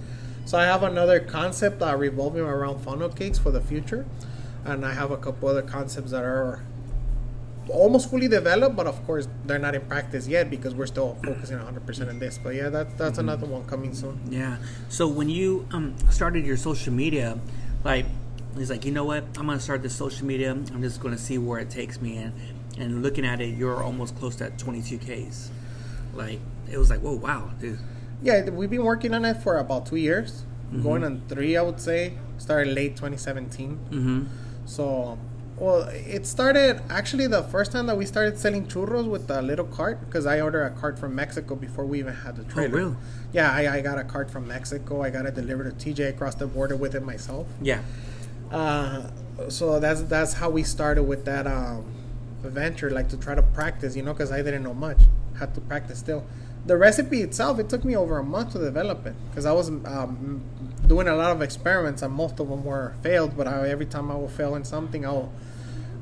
So 0.52 0.58
I 0.58 0.66
have 0.66 0.84
another 0.84 1.22
concept 1.22 1.82
uh, 1.82 1.96
revolving 1.96 2.42
around 2.42 2.80
funnel 2.80 3.08
cakes 3.08 3.40
for 3.40 3.52
the 3.52 3.62
future, 3.62 4.06
and 4.66 4.86
I 4.86 4.92
have 4.92 5.10
a 5.10 5.16
couple 5.16 5.48
other 5.48 5.62
concepts 5.62 6.12
that 6.12 6.26
are 6.26 6.62
almost 7.70 8.10
fully 8.10 8.28
developed, 8.28 8.76
but 8.76 8.86
of 8.86 9.02
course 9.06 9.30
they're 9.46 9.60
not 9.60 9.76
in 9.76 9.82
practice 9.84 10.28
yet 10.28 10.50
because 10.50 10.76
we're 10.76 10.88
still 10.88 11.18
focusing 11.24 11.58
100% 11.58 12.10
on 12.10 12.20
this. 12.20 12.38
But 12.38 12.56
yeah, 12.56 12.68
that's 12.68 12.94
that's 12.96 13.18
another 13.18 13.46
one 13.46 13.66
coming 13.66 13.96
soon. 13.96 14.20
Yeah. 14.30 14.58
So 14.90 15.08
when 15.08 15.30
you 15.30 15.70
um, 15.72 15.96
started 16.10 16.46
your 16.46 16.58
social 16.58 16.92
media, 16.92 17.40
like 17.86 18.06
he's 18.58 18.70
like, 18.70 18.84
you 18.84 18.92
know 18.92 19.06
what? 19.06 19.24
I'm 19.38 19.46
gonna 19.46 19.58
start 19.62 19.82
this 19.84 19.96
social 19.96 20.28
media. 20.28 20.52
I'm 20.52 20.82
just 20.82 21.00
gonna 21.00 21.18
see 21.18 21.38
where 21.38 21.62
it 21.62 21.70
takes 21.70 22.02
me. 22.02 22.18
And 22.18 22.34
and 22.78 23.02
looking 23.02 23.26
at 23.26 23.40
it, 23.40 23.56
you're 23.58 23.82
almost 23.82 24.18
close 24.18 24.36
to 24.36 24.50
22ks. 24.50 25.48
Like 26.14 26.42
it 26.70 26.78
was 26.78 26.90
like, 26.90 27.00
whoa, 27.00 27.14
wow, 27.14 27.52
dude. 27.58 27.80
Yeah, 28.22 28.50
we've 28.50 28.70
been 28.70 28.84
working 28.84 29.14
on 29.14 29.26
it 29.26 29.38
for 29.42 29.58
about 29.58 29.88
two 29.88 29.96
years, 29.96 30.44
going 30.84 31.04
on 31.04 31.22
three, 31.28 31.58
I 31.58 31.62
would 31.62 31.80
say. 31.80 32.14
Started 32.38 32.74
late 32.74 32.96
2017. 32.96 33.80
Mm-hmm. 33.92 34.24
So, 34.66 35.18
well, 35.58 35.84
it 35.90 36.26
started 36.26 36.82
actually 36.90 37.28
the 37.28 37.44
first 37.44 37.72
time 37.72 37.86
that 37.88 37.98
we 37.98 38.06
started 38.06 38.38
selling 38.38 38.66
churros 38.68 39.08
with 39.08 39.30
a 39.30 39.42
little 39.42 39.66
cart 39.66 40.00
because 40.02 40.26
I 40.26 40.42
ordered 40.42 40.64
a 40.64 40.70
cart 40.72 40.98
from 40.98 41.16
Mexico 41.16 41.56
before 41.56 41.86
we 41.86 42.00
even 42.00 42.14
had 42.14 42.36
the 42.36 42.44
trailer. 42.44 42.70
Oh, 42.70 42.84
really? 42.84 42.96
Yeah, 43.34 43.52
I, 43.52 43.78
I 43.78 43.82
got 43.82 44.00
a 44.00 44.04
cart 44.04 44.32
from 44.32 44.48
Mexico. 44.48 45.02
I 45.02 45.10
got 45.10 45.26
it 45.26 45.36
delivered 45.36 45.78
to 45.80 45.94
TJ 45.94 46.10
across 46.10 46.36
the 46.36 46.48
border 46.48 46.76
with 46.76 46.96
it 46.96 47.04
myself. 47.04 47.48
Yeah. 47.62 47.82
Uh, 48.52 49.10
so 49.50 49.80
that's 49.80 50.02
that's 50.04 50.34
how 50.34 50.50
we 50.50 50.64
started 50.64 51.04
with 51.04 51.26
that 51.26 51.48
um, 51.48 51.86
venture, 52.42 52.90
like 52.90 53.10
to 53.10 53.18
try 53.18 53.36
to 53.36 53.42
practice, 53.42 53.96
you 53.96 54.04
know, 54.04 54.14
because 54.14 54.32
I 54.32 54.42
didn't 54.42 54.64
know 54.64 54.74
much. 54.74 55.00
Had 55.38 55.54
to 55.56 55.62
practice 55.62 56.00
still. 56.00 56.26
The 56.66 56.78
recipe 56.78 57.22
itself, 57.22 57.58
it 57.60 57.70
took 57.70 57.84
me 57.84 57.96
over 57.96 58.18
a 58.20 58.24
month 58.24 58.52
to 58.54 58.60
develop 58.60 59.06
it 59.06 59.16
because 59.30 59.46
I 59.46 59.52
was 59.52 59.70
um, 59.70 60.42
doing 60.88 61.08
a 61.08 61.16
lot 61.16 61.32
of 61.32 61.42
experiments 61.42 62.02
and 62.04 62.14
most 62.14 62.40
of 62.40 62.50
them 62.50 62.64
were 62.64 62.94
failed. 63.02 63.36
But 63.36 63.48
I, 63.48 63.68
every 63.70 63.88
time 63.88 64.12
I 64.12 64.16
will 64.16 64.28
fail 64.30 64.56
in 64.56 64.64
something, 64.64 65.06
I'll 65.06 65.32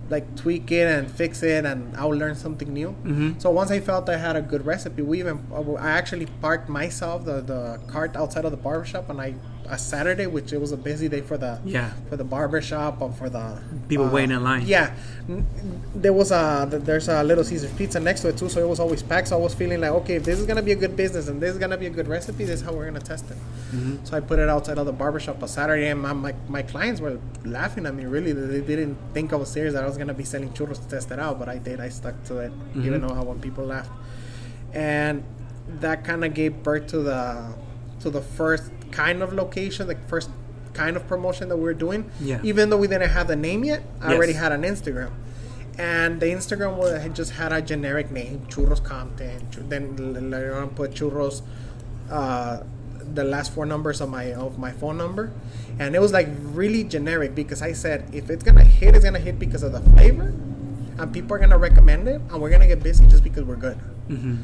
like 0.09 0.35
tweak 0.35 0.71
it 0.71 0.87
and 0.87 1.09
fix 1.09 1.43
it, 1.43 1.65
and 1.65 1.95
I'll 1.95 2.09
learn 2.09 2.33
something 2.35 2.73
new. 2.73 2.95
Mhm. 3.05 3.39
So 3.39 3.51
once 3.51 3.69
I 3.69 3.79
felt 3.79 4.09
I 4.09 4.17
had 4.17 4.35
a 4.35 4.41
good 4.41 4.65
recipe, 4.65 5.03
we 5.03 5.19
even 5.19 5.39
I 5.79 5.91
actually 5.91 6.25
parked 6.41 6.67
myself 6.67 7.25
the 7.25 7.41
the 7.41 7.79
cart 7.87 8.15
outside 8.15 8.43
of 8.43 8.49
the 8.51 8.57
barbershop, 8.57 9.09
and 9.11 9.21
I 9.21 9.35
a 9.69 9.77
Saturday, 9.77 10.25
which 10.27 10.51
it 10.51 10.59
was 10.59 10.71
a 10.71 10.77
busy 10.77 11.07
day 11.07 11.21
for 11.21 11.37
the 11.37 11.59
Yeah. 11.63 11.91
for 12.09 12.17
the 12.17 12.23
barber 12.23 12.61
shop 12.61 13.01
or 13.01 13.11
for 13.11 13.29
the 13.29 13.57
People 13.87 14.07
uh, 14.07 14.11
waiting 14.11 14.31
in 14.35 14.43
line. 14.43 14.63
Yeah, 14.65 14.93
there 15.95 16.13
was 16.13 16.31
a 16.31 16.67
there's 16.71 17.07
a 17.07 17.23
Little 17.23 17.43
Caesars 17.43 17.71
pizza 17.73 17.99
next 17.99 18.21
to 18.21 18.29
it 18.29 18.37
too, 18.37 18.49
so 18.49 18.59
it 18.59 18.67
was 18.67 18.79
always 18.79 19.03
packed. 19.03 19.27
So 19.29 19.37
I 19.37 19.39
was 19.39 19.53
feeling 19.53 19.81
like, 19.81 19.91
okay, 19.91 20.15
if 20.15 20.23
this 20.23 20.39
is 20.39 20.45
gonna 20.45 20.61
be 20.63 20.71
a 20.71 20.75
good 20.75 20.95
business 20.95 21.27
and 21.27 21.39
this 21.41 21.51
is 21.53 21.59
gonna 21.59 21.77
be 21.77 21.85
a 21.85 21.89
good 21.89 22.07
recipe, 22.07 22.45
this 22.45 22.61
is 22.61 22.65
how 22.65 22.73
we're 22.73 22.85
gonna 22.85 22.99
test 22.99 23.25
it. 23.29 23.37
Mm-hmm. 23.75 24.05
So 24.05 24.17
I 24.17 24.19
put 24.21 24.39
it 24.39 24.49
outside 24.49 24.77
of 24.77 24.85
the 24.85 24.91
barber 24.93 25.19
shop 25.19 25.41
on 25.41 25.47
Saturday, 25.47 25.87
and 25.89 26.01
my, 26.01 26.13
my 26.13 26.33
my 26.47 26.61
clients 26.63 26.99
were 26.99 27.19
laughing 27.45 27.85
at 27.85 27.93
me. 27.93 28.05
Really, 28.05 28.31
they 28.33 28.61
didn't 28.61 28.97
think 29.13 29.33
I 29.33 29.35
was 29.35 29.49
serious 29.51 29.73
that 29.75 29.83
I 29.83 29.87
was 29.87 29.97
gonna 29.97 30.13
be 30.13 30.23
selling 30.23 30.49
churros 30.49 30.81
to 30.81 30.87
test 30.89 31.11
it 31.11 31.19
out, 31.19 31.37
but 31.39 31.47
I 31.47 31.57
did. 31.59 31.79
I 31.79 31.89
stuck 31.89 32.15
to 32.25 32.39
it, 32.39 32.51
even 32.75 33.01
Mhm. 33.01 33.07
though 33.07 33.13
how 33.13 33.23
when 33.23 33.39
people 33.39 33.65
laughed, 33.65 33.91
and 34.73 35.23
that 35.81 36.03
kind 36.03 36.25
of 36.25 36.33
gave 36.33 36.63
birth 36.63 36.87
to 36.87 36.99
the 36.99 37.53
to 38.01 38.09
the 38.09 38.21
first 38.21 38.71
kind 38.91 39.21
of 39.23 39.33
location, 39.33 39.87
the 39.87 39.95
first 40.07 40.29
kind 40.73 40.95
of 40.95 41.07
promotion 41.07 41.49
that 41.49 41.57
we 41.57 41.63
were 41.63 41.73
doing. 41.73 42.09
Yeah. 42.19 42.39
Even 42.43 42.69
though 42.69 42.77
we 42.77 42.87
didn't 42.87 43.09
have 43.09 43.27
the 43.27 43.35
name 43.35 43.63
yet, 43.63 43.81
I 44.01 44.09
Yes. 44.09 44.17
already 44.17 44.33
had 44.33 44.51
an 44.51 44.63
Instagram. 44.63 45.11
And 45.77 46.19
the 46.19 46.27
Instagram 46.27 46.75
was, 46.75 47.01
had 47.01 47.15
just 47.15 47.31
had 47.31 47.51
a 47.53 47.61
generic 47.61 48.11
name, 48.11 48.45
Churros 48.49 48.83
Compton. 48.83 49.47
Then 49.69 50.29
later 50.29 50.55
on, 50.55 50.69
put 50.69 50.91
Churros, 50.91 51.41
uh, 52.11 52.63
the 53.13 53.23
last 53.23 53.53
four 53.53 53.65
numbers 53.65 54.01
of 54.01 54.09
my 54.09 54.33
of 54.33 54.59
my 54.59 54.71
phone 54.71 54.97
number, 54.97 55.31
and 55.79 55.95
it 55.95 56.01
was 56.01 56.11
like 56.13 56.27
really 56.53 56.83
generic 56.83 57.33
because 57.33 57.61
I 57.61 57.73
said 57.73 58.03
if 58.13 58.29
it's 58.29 58.43
gonna 58.43 58.63
hit, 58.63 58.93
it's 58.95 59.03
gonna 59.05 59.19
hit 59.19 59.39
because 59.39 59.63
of 59.63 59.71
the 59.71 59.79
flavor, 59.91 60.33
and 60.97 61.13
people 61.13 61.35
are 61.35 61.39
gonna 61.39 61.57
recommend 61.57 62.07
it, 62.07 62.21
and 62.29 62.41
we're 62.41 62.51
gonna 62.51 62.67
get 62.67 62.83
busy 62.83 63.07
just 63.07 63.23
because 63.23 63.43
we're 63.45 63.55
good. 63.55 63.79
Mm-hmm. 64.09 64.35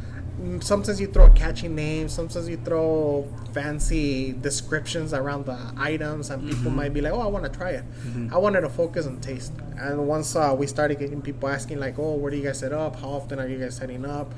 Sometimes 0.60 1.00
you 1.00 1.08
throw 1.08 1.26
a 1.26 1.30
catchy 1.30 1.67
name, 1.69 2.10
sometimes 2.10 2.50
you 2.50 2.58
throw 2.58 3.26
fancy 3.54 4.34
descriptions 4.34 5.13
around 5.13 5.45
the 5.45 5.58
items, 5.78 6.30
and 6.30 6.48
people 6.50 6.71
might 6.71 6.93
be 6.93 7.00
like, 7.02 7.13
"Oh, 7.13 7.21
I 7.21 7.28
want 7.28 7.45
to 7.45 7.50
try 7.50 7.69
it." 7.71 7.84
I 8.32 8.38
wanted 8.38 8.62
to 8.62 8.69
focus 8.69 9.06
on 9.08 9.19
taste, 9.21 9.54
and 9.80 10.08
once 10.08 10.36
uh, 10.36 10.54
we 10.58 10.67
started 10.67 11.00
getting 11.00 11.21
people 11.21 11.48
asking 11.48 11.80
like, 11.80 11.98
"Oh, 11.98 12.15
where 12.15 12.32
do 12.32 12.38
you 12.38 12.43
guys 12.43 12.60
set 12.60 12.74
up? 12.74 12.98
How 13.00 13.10
often 13.10 13.39
are 13.39 13.48
you 13.48 13.58
guys 13.60 13.76
setting 13.78 14.04
up?" 14.06 14.34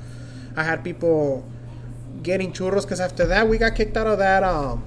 I 0.56 0.62
had 0.62 0.84
people 0.84 1.44
getting 2.22 2.52
churros 2.52 2.82
because 2.82 3.00
after 3.00 3.26
that 3.26 3.48
we 3.48 3.58
got 3.58 3.74
kicked 3.74 3.96
out 3.96 4.06
of 4.06 4.18
that. 4.18 4.42
Um, 4.44 4.84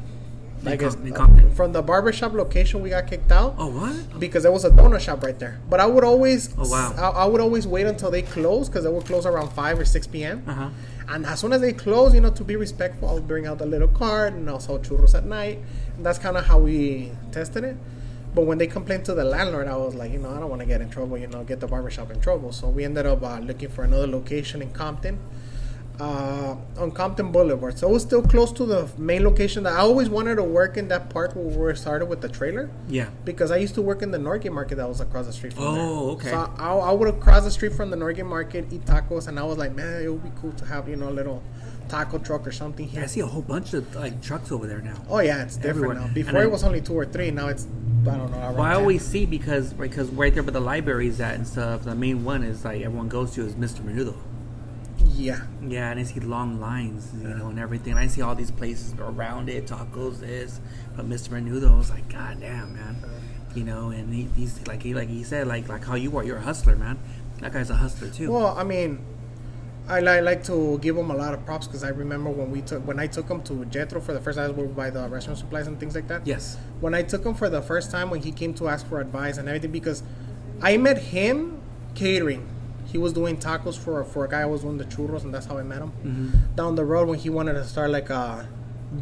In 0.61 0.67
I 0.67 0.75
guess 0.75 0.95
Com- 1.13 1.39
uh, 1.39 1.49
from 1.55 1.71
the 1.73 1.81
barbershop 1.81 2.33
location, 2.33 2.81
we 2.83 2.89
got 2.89 3.07
kicked 3.07 3.31
out 3.31 3.55
Oh, 3.57 3.67
what? 3.67 4.19
because 4.19 4.43
there 4.43 4.51
was 4.51 4.63
a 4.63 4.69
donut 4.69 4.99
shop 5.01 5.23
right 5.23 5.37
there. 5.39 5.59
But 5.69 5.79
I 5.79 5.87
would 5.87 6.03
always, 6.03 6.53
Oh, 6.57 6.69
wow. 6.69 6.93
I, 6.97 7.23
I 7.23 7.25
would 7.25 7.41
always 7.41 7.65
wait 7.65 7.87
until 7.87 8.11
they 8.11 8.21
close 8.21 8.69
because 8.69 8.83
they 8.83 8.91
would 8.91 9.05
close 9.05 9.25
around 9.25 9.49
five 9.53 9.79
or 9.79 9.85
six 9.85 10.05
p.m. 10.07 10.43
Uh 10.47 10.53
huh. 10.53 10.69
And 11.11 11.25
as 11.25 11.41
soon 11.41 11.51
as 11.51 11.59
they 11.59 11.73
close, 11.73 12.13
you 12.13 12.21
know, 12.21 12.29
to 12.31 12.43
be 12.45 12.55
respectful, 12.55 13.09
I'll 13.09 13.19
bring 13.19 13.45
out 13.45 13.57
the 13.57 13.65
little 13.65 13.89
card 13.89 14.33
and 14.33 14.47
I'll 14.47 14.55
also 14.55 14.77
churros 14.77 15.13
at 15.13 15.25
night. 15.25 15.59
And 15.97 16.05
that's 16.05 16.17
kind 16.17 16.37
of 16.37 16.45
how 16.45 16.59
we 16.59 17.11
tested 17.33 17.65
it. 17.65 17.75
But 18.33 18.43
when 18.43 18.57
they 18.57 18.67
complained 18.67 19.03
to 19.05 19.13
the 19.13 19.25
landlord, 19.25 19.67
I 19.67 19.75
was 19.75 19.93
like, 19.93 20.13
you 20.13 20.19
know, 20.19 20.29
I 20.29 20.39
don't 20.39 20.49
want 20.49 20.61
to 20.61 20.65
get 20.65 20.79
in 20.79 20.89
trouble, 20.89 21.17
you 21.17 21.27
know, 21.27 21.43
get 21.43 21.59
the 21.59 21.67
barbershop 21.67 22.11
in 22.11 22.21
trouble. 22.21 22.53
So 22.53 22.69
we 22.69 22.85
ended 22.85 23.05
up 23.05 23.21
uh, 23.23 23.39
looking 23.39 23.67
for 23.67 23.83
another 23.83 24.07
location 24.07 24.61
in 24.61 24.71
Compton, 24.71 25.19
uh, 26.01 26.55
on 26.81 26.91
Compton 26.91 27.31
Boulevard. 27.31 27.77
So 27.77 27.87
it 27.89 27.93
was 27.93 28.01
still 28.01 28.23
close 28.23 28.51
to 28.53 28.65
the 28.65 28.89
main 28.97 29.23
location 29.23 29.63
that 29.63 29.73
I 29.73 29.77
always 29.79 30.09
wanted 30.09 30.35
to 30.35 30.43
work 30.43 30.75
in 30.77 30.87
that 30.87 31.09
part 31.11 31.35
where 31.35 31.69
we 31.71 31.75
started 31.75 32.07
with 32.07 32.21
the 32.21 32.29
trailer 32.29 32.69
Yeah. 32.89 33.09
because 33.23 33.51
I 33.51 33.57
used 33.57 33.75
to 33.75 33.81
work 33.83 34.01
in 34.01 34.09
the 34.11 34.17
Northgate 34.17 34.51
market 34.51 34.75
that 34.75 34.87
was 34.89 34.99
across 34.99 35.27
the 35.27 35.33
street 35.33 35.53
from 35.53 35.63
there. 35.75 35.83
Oh, 35.83 36.11
okay. 36.11 36.29
So 36.31 36.51
I, 36.57 36.73
I 36.73 36.91
would 36.91 37.07
have 37.07 37.19
crossed 37.19 37.45
the 37.45 37.51
street 37.51 37.73
from 37.73 37.91
the 37.91 37.97
Northgate 37.97 38.25
market, 38.25 38.65
eat 38.71 38.85
tacos, 38.85 39.27
and 39.27 39.39
I 39.39 39.43
was 39.43 39.57
like, 39.59 39.75
man, 39.75 40.01
it 40.01 40.07
would 40.09 40.23
be 40.23 40.31
cool 40.41 40.53
to 40.53 40.65
have 40.65 40.89
you 40.89 40.95
know 40.95 41.09
a 41.09 41.17
little 41.21 41.43
taco 41.87 42.17
truck 42.17 42.47
or 42.47 42.51
something 42.51 42.85
Yeah, 42.87 42.91
here. 42.93 43.03
I 43.03 43.07
see 43.07 43.19
a 43.19 43.25
whole 43.27 43.41
bunch 43.41 43.73
of 43.73 43.93
like 43.95 44.21
trucks 44.23 44.51
over 44.51 44.65
there 44.65 44.81
now. 44.81 44.95
Oh 45.09 45.19
yeah, 45.19 45.43
it's 45.43 45.55
different 45.57 45.75
Everywhere. 45.77 45.95
now. 46.07 46.13
Before 46.13 46.39
I- 46.39 46.43
it 46.43 46.51
was 46.51 46.63
only 46.63 46.81
two 46.81 46.93
or 46.97 47.05
three. 47.05 47.29
Now 47.31 47.47
it's 47.49 47.67
I 48.07 48.15
don't 48.17 48.31
know. 48.31 48.37
Well, 48.57 48.61
I 48.61 48.71
10. 48.73 48.81
always 48.81 49.05
see 49.05 49.25
because 49.27 49.73
because 49.73 50.09
right 50.09 50.33
there 50.33 50.41
where 50.41 50.51
the 50.51 50.59
libraries 50.59 51.21
at 51.21 51.35
and 51.35 51.45
stuff. 51.47 51.83
The 51.83 51.93
main 51.93 52.23
one 52.23 52.41
is 52.43 52.65
like 52.65 52.81
everyone 52.81 53.09
goes 53.09 53.33
to 53.35 53.45
is 53.45 53.53
Mr. 53.53 53.81
Menudo. 53.81 54.15
Yeah. 55.15 55.41
Yeah, 55.67 55.91
and 55.91 55.99
I 55.99 56.03
see 56.03 56.19
long 56.19 56.59
lines, 56.59 57.11
you 57.21 57.27
know, 57.27 57.47
and 57.47 57.59
everything. 57.59 57.95
I 57.97 58.07
see 58.07 58.21
all 58.21 58.35
these 58.35 58.51
places 58.51 58.93
around 58.99 59.49
it, 59.49 59.67
tacos, 59.67 60.19
this, 60.19 60.59
but 60.95 61.07
Mr. 61.09 61.29
Menudo 61.29 61.77
was 61.77 61.89
like, 61.89 62.07
God 62.09 62.39
damn, 62.39 62.73
man, 62.73 62.97
you 63.55 63.63
know. 63.63 63.89
And 63.89 64.13
he, 64.13 64.27
he's 64.35 64.65
like 64.67 64.83
he 64.83 64.93
like 64.93 65.09
he 65.09 65.23
said 65.23 65.47
like 65.47 65.67
like 65.67 65.83
how 65.85 65.95
you 65.95 66.15
are, 66.17 66.23
you're 66.23 66.37
a 66.37 66.41
hustler, 66.41 66.75
man. 66.75 66.99
That 67.39 67.53
guy's 67.53 67.69
a 67.69 67.75
hustler 67.75 68.09
too. 68.09 68.31
Well, 68.31 68.55
I 68.57 68.63
mean, 68.63 69.03
I 69.87 69.99
li- 69.99 70.21
like 70.21 70.43
to 70.45 70.77
give 70.79 70.95
him 70.95 71.09
a 71.09 71.15
lot 71.15 71.33
of 71.33 71.43
props 71.45 71.67
because 71.67 71.83
I 71.83 71.89
remember 71.89 72.29
when 72.29 72.51
we 72.51 72.61
took 72.61 72.85
when 72.85 72.99
I 72.99 73.07
took 73.07 73.27
him 73.27 73.41
to 73.43 73.53
Jetro 73.65 74.01
for 74.01 74.13
the 74.13 74.21
first 74.21 74.37
time 74.37 74.55
we 74.55 74.65
buy 74.67 74.89
the 74.89 75.07
restaurant 75.09 75.39
supplies 75.39 75.67
and 75.67 75.79
things 75.79 75.95
like 75.95 76.07
that. 76.07 76.25
yes. 76.25 76.57
when 76.79 76.93
I 76.93 77.01
took 77.03 77.25
him 77.25 77.33
for 77.33 77.49
the 77.49 77.61
first 77.61 77.91
time 77.91 78.09
when 78.09 78.21
he 78.21 78.31
came 78.31 78.53
to 78.55 78.67
ask 78.67 78.87
for 78.87 79.01
advice 79.01 79.37
and 79.37 79.47
everything 79.49 79.71
because 79.71 80.03
I 80.61 80.77
met 80.77 80.97
him 80.99 81.61
catering. 81.95 82.47
He 82.91 82.97
was 82.97 83.13
doing 83.13 83.37
tacos 83.37 83.77
for 83.77 84.03
for 84.03 84.25
a 84.25 84.29
guy 84.29 84.41
who 84.43 84.49
was 84.49 84.61
doing 84.61 84.77
the 84.77 84.85
churros 84.85 85.23
and 85.23 85.33
that's 85.33 85.45
how 85.45 85.57
I 85.57 85.63
met 85.63 85.81
him. 85.81 85.91
Mm-hmm. 86.03 86.55
Down 86.55 86.75
the 86.75 86.85
road 86.85 87.07
when 87.07 87.19
he 87.19 87.29
wanted 87.29 87.53
to 87.53 87.63
start 87.63 87.89
like 87.91 88.09
a 88.09 88.47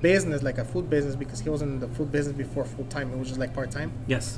business, 0.01 0.43
like 0.43 0.57
a 0.59 0.65
food 0.65 0.89
business 0.89 1.15
because 1.15 1.39
he 1.39 1.49
was 1.49 1.61
in 1.61 1.79
the 1.79 1.87
food 1.87 2.11
business 2.11 2.35
before 2.35 2.63
full 2.65 2.85
time. 2.85 3.11
It 3.11 3.17
was 3.17 3.27
just 3.29 3.39
like 3.39 3.53
part 3.53 3.71
time. 3.71 3.91
Yes. 4.07 4.37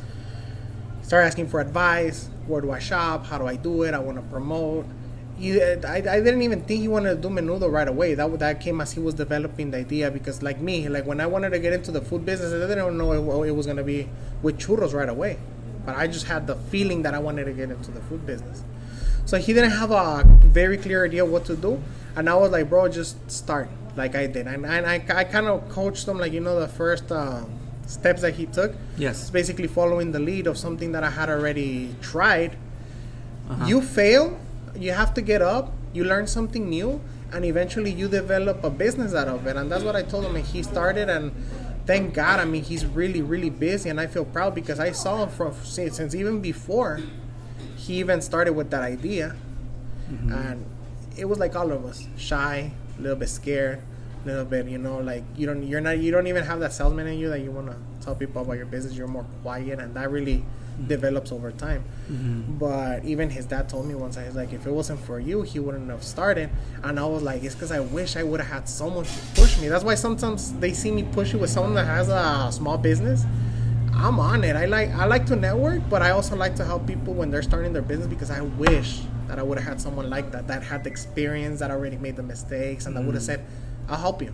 start 1.01 1.25
asking 1.25 1.47
for 1.49 1.59
advice. 1.59 2.29
Where 2.47 2.61
do 2.61 2.71
I 2.71 2.79
shop? 2.79 3.25
How 3.25 3.37
do 3.37 3.47
I 3.47 3.55
do 3.55 3.83
it? 3.83 3.93
I 3.93 3.99
want 3.99 4.17
to 4.17 4.23
promote. 4.23 4.85
You, 5.37 5.59
I, 5.87 5.95
I 5.95 6.01
didn't 6.01 6.43
even 6.43 6.61
think 6.61 6.81
he 6.81 6.87
wanted 6.87 7.15
to 7.15 7.21
do 7.21 7.27
menudo 7.29 7.69
right 7.71 7.87
away. 7.87 8.13
That 8.13 8.37
that 8.39 8.61
came 8.61 8.79
as 8.79 8.91
he 8.93 8.99
was 8.99 9.15
developing 9.15 9.71
the 9.71 9.79
idea. 9.79 10.11
Because 10.11 10.41
like 10.43 10.59
me, 10.61 10.87
like 10.87 11.05
when 11.05 11.19
I 11.19 11.25
wanted 11.25 11.49
to 11.51 11.59
get 11.59 11.73
into 11.73 11.91
the 11.91 12.01
food 12.01 12.25
business, 12.25 12.53
I 12.53 12.67
didn't 12.67 12.97
know 12.97 13.11
it, 13.43 13.49
it 13.49 13.51
was 13.51 13.65
gonna 13.65 13.83
be 13.83 14.07
with 14.41 14.59
churros 14.59 14.93
right 14.93 15.09
away. 15.09 15.37
But 15.85 15.97
I 15.97 16.07
just 16.07 16.27
had 16.27 16.45
the 16.45 16.55
feeling 16.55 17.01
that 17.03 17.13
I 17.15 17.19
wanted 17.19 17.45
to 17.45 17.53
get 17.53 17.71
into 17.71 17.91
the 17.91 18.01
food 18.01 18.25
business. 18.25 18.63
So 19.25 19.37
he 19.37 19.53
didn't 19.53 19.71
have 19.71 19.91
a 19.91 20.23
very 20.43 20.77
clear 20.77 21.05
idea 21.05 21.23
what 21.25 21.45
to 21.45 21.55
do, 21.55 21.81
and 22.15 22.29
I 22.29 22.35
was 22.35 22.51
like, 22.51 22.69
bro, 22.69 22.87
just 22.89 23.31
start 23.31 23.69
like 23.95 24.15
I 24.15 24.27
did, 24.27 24.47
and, 24.47 24.65
and 24.65 24.85
I, 24.85 25.03
I 25.09 25.23
kind 25.23 25.47
of 25.47 25.67
coached 25.69 26.07
him 26.07 26.17
like 26.17 26.33
you 26.33 26.39
know 26.39 26.59
the 26.59 26.67
first. 26.67 27.11
Uh, 27.11 27.43
steps 27.91 28.21
that 28.21 28.35
he 28.35 28.45
took. 28.45 28.73
Yes. 28.97 29.21
It's 29.21 29.29
basically 29.29 29.67
following 29.67 30.11
the 30.11 30.19
lead 30.19 30.47
of 30.47 30.57
something 30.57 30.91
that 30.93 31.03
I 31.03 31.09
had 31.09 31.29
already 31.29 31.95
tried. 32.01 32.55
Uh-huh. 33.49 33.65
You 33.65 33.81
fail, 33.81 34.39
you 34.75 34.93
have 34.93 35.13
to 35.15 35.21
get 35.21 35.41
up, 35.41 35.73
you 35.93 36.03
learn 36.05 36.27
something 36.27 36.69
new, 36.69 37.01
and 37.33 37.45
eventually 37.45 37.91
you 37.91 38.07
develop 38.07 38.63
a 38.63 38.69
business 38.69 39.13
out 39.13 39.27
of 39.27 39.45
it. 39.45 39.55
And 39.55 39.71
that's 39.71 39.83
what 39.83 39.95
I 39.95 40.03
told 40.03 40.25
him. 40.25 40.35
And 40.35 40.45
he 40.45 40.63
started, 40.63 41.09
and 41.09 41.31
thank 41.85 42.13
God, 42.13 42.39
I 42.39 42.45
mean, 42.45 42.63
he's 42.63 42.85
really, 42.85 43.21
really 43.21 43.49
busy, 43.49 43.89
and 43.89 43.99
I 43.99 44.07
feel 44.07 44.25
proud 44.25 44.55
because 44.55 44.79
I 44.79 44.91
saw 44.91 45.23
him 45.23 45.29
from 45.29 45.53
since 45.63 46.15
even 46.15 46.41
before 46.41 46.99
he 47.81 47.97
even 47.97 48.21
started 48.21 48.53
with 48.53 48.69
that 48.69 48.83
idea. 48.83 49.35
Mm-hmm. 50.11 50.33
And 50.33 50.65
it 51.17 51.25
was 51.25 51.39
like 51.39 51.55
all 51.55 51.71
of 51.71 51.85
us 51.85 52.07
shy, 52.17 52.71
a 52.97 53.01
little 53.01 53.17
bit 53.17 53.29
scared, 53.29 53.81
a 54.23 54.27
little 54.27 54.45
bit, 54.45 54.67
you 54.67 54.77
know, 54.77 54.99
like 54.99 55.23
you 55.35 55.47
don't 55.47 55.63
you're 55.63 55.81
not 55.81 55.97
you 55.97 56.11
don't 56.11 56.27
even 56.27 56.43
have 56.43 56.59
that 56.59 56.73
salesman 56.73 57.07
in 57.07 57.17
you 57.17 57.29
that 57.29 57.39
you 57.39 57.51
want 57.51 57.67
to 57.67 57.75
tell 58.01 58.13
people 58.15 58.41
about 58.41 58.53
your 58.53 58.67
business. 58.67 58.93
You're 58.93 59.07
more 59.07 59.25
quiet, 59.41 59.79
and 59.79 59.95
that 59.95 60.11
really 60.11 60.37
mm-hmm. 60.37 60.87
develops 60.87 61.31
over 61.31 61.51
time. 61.51 61.83
Mm-hmm. 62.11 62.57
But 62.59 63.03
even 63.03 63.31
his 63.31 63.45
dad 63.45 63.67
told 63.67 63.87
me 63.87 63.95
once, 63.95 64.17
I 64.17 64.25
was 64.25 64.35
like, 64.35 64.53
if 64.53 64.67
it 64.67 64.71
wasn't 64.71 64.99
for 64.99 65.19
you, 65.19 65.41
he 65.41 65.57
wouldn't 65.59 65.89
have 65.89 66.03
started. 66.03 66.51
And 66.83 66.99
I 66.99 67.05
was 67.05 67.23
like, 67.23 67.43
it's 67.43 67.55
because 67.55 67.71
I 67.71 67.79
wish 67.79 68.15
I 68.15 68.23
would 68.23 68.41
have 68.41 68.49
had 68.49 68.69
someone 68.69 69.05
to 69.05 69.19
push 69.33 69.59
me. 69.59 69.69
That's 69.69 69.83
why 69.83 69.95
sometimes 69.95 70.53
they 70.53 70.73
see 70.73 70.91
me 70.91 71.03
push 71.03 71.33
it 71.33 71.37
with 71.37 71.49
someone 71.49 71.73
that 71.75 71.87
has 71.87 72.09
a 72.09 72.51
small 72.51 72.77
business. 72.77 73.25
I'm 73.93 74.19
on 74.19 74.43
it. 74.43 74.55
I 74.55 74.65
like 74.65 74.89
I 74.91 75.05
like 75.05 75.25
to 75.27 75.35
network, 75.35 75.81
but 75.89 76.01
I 76.01 76.11
also 76.11 76.35
like 76.35 76.55
to 76.55 76.65
help 76.65 76.87
people 76.87 77.13
when 77.13 77.29
they're 77.29 77.41
starting 77.41 77.73
their 77.73 77.81
business 77.81 78.07
because 78.07 78.31
I 78.31 78.41
wish 78.41 79.01
that 79.27 79.39
I 79.39 79.43
would 79.43 79.57
have 79.57 79.67
had 79.67 79.81
someone 79.81 80.09
like 80.09 80.31
that 80.31 80.47
that 80.47 80.63
had 80.63 80.83
the 80.83 80.89
experience 80.89 81.59
that 81.59 81.71
already 81.71 81.97
made 81.97 82.15
the 82.15 82.23
mistakes 82.23 82.85
and 82.85 82.95
mm-hmm. 82.95 83.03
that 83.03 83.07
would 83.07 83.15
have 83.15 83.23
said 83.23 83.45
I'll 83.87 83.97
help 83.97 84.21
you. 84.21 84.33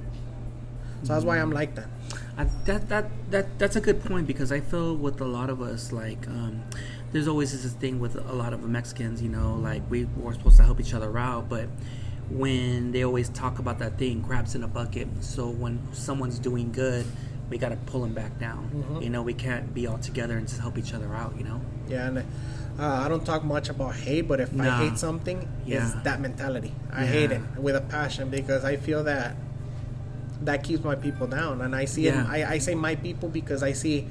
So 1.03 1.13
that's 1.13 1.25
why 1.25 1.37
I'm 1.39 1.51
like 1.51 1.75
that. 1.75 1.87
I, 2.37 2.45
that 2.65 2.89
that 2.89 3.05
that 3.31 3.59
that's 3.59 3.75
a 3.75 3.81
good 3.81 4.03
point 4.03 4.27
because 4.27 4.51
I 4.51 4.59
feel 4.59 4.95
with 4.95 5.21
a 5.21 5.25
lot 5.25 5.49
of 5.49 5.61
us 5.61 5.91
like 5.91 6.27
um, 6.27 6.63
there's 7.11 7.27
always 7.27 7.51
this 7.63 7.71
thing 7.73 7.99
with 7.99 8.15
a 8.15 8.33
lot 8.33 8.53
of 8.53 8.63
Mexicans, 8.63 9.21
you 9.21 9.29
know, 9.29 9.55
like 9.55 9.81
we 9.89 10.05
we're 10.05 10.33
supposed 10.33 10.57
to 10.57 10.63
help 10.63 10.79
each 10.79 10.93
other 10.93 11.17
out, 11.17 11.49
but 11.49 11.67
when 12.29 12.91
they 12.91 13.03
always 13.03 13.29
talk 13.29 13.59
about 13.59 13.79
that 13.79 13.97
thing, 13.97 14.21
crabs 14.21 14.55
in 14.55 14.63
a 14.63 14.67
bucket. 14.67 15.07
So 15.21 15.49
when 15.49 15.79
someone's 15.93 16.39
doing 16.39 16.71
good, 16.71 17.05
we 17.49 17.57
got 17.57 17.69
to 17.69 17.77
pull 17.77 18.01
them 18.01 18.13
back 18.13 18.39
down. 18.39 18.69
Mm-hmm. 18.73 19.01
You 19.01 19.09
know, 19.09 19.21
we 19.21 19.33
can't 19.33 19.73
be 19.73 19.87
all 19.87 19.97
together 19.97 20.37
and 20.37 20.47
just 20.47 20.59
help 20.59 20.77
each 20.77 20.93
other 20.93 21.13
out. 21.13 21.35
You 21.37 21.43
know. 21.43 21.61
Yeah, 21.87 22.07
and 22.07 22.17
uh, 22.19 22.23
I 22.79 23.07
don't 23.07 23.25
talk 23.25 23.43
much 23.43 23.69
about 23.69 23.95
hate, 23.95 24.27
but 24.27 24.39
if 24.39 24.57
I 24.59 24.89
hate 24.89 24.97
something, 24.97 25.47
yeah. 25.65 25.85
it's 25.85 26.03
that 26.03 26.19
mentality. 26.19 26.73
I 26.91 27.03
yeah. 27.03 27.11
hate 27.11 27.31
it 27.31 27.41
with 27.57 27.75
a 27.75 27.81
passion 27.81 28.29
because 28.29 28.65
I 28.65 28.75
feel 28.75 29.03
that 29.05 29.35
that 30.41 30.63
keeps 30.63 30.83
my 30.83 30.95
people 30.95 31.27
down. 31.27 31.61
And 31.61 31.75
I 31.75 31.85
see 31.85 32.03
yeah. 32.03 32.23
it, 32.23 32.45
I, 32.45 32.53
I 32.53 32.57
say 32.59 32.75
my 32.75 32.95
people 32.95 33.29
because 33.29 33.63
I 33.63 33.73
see 33.73 34.07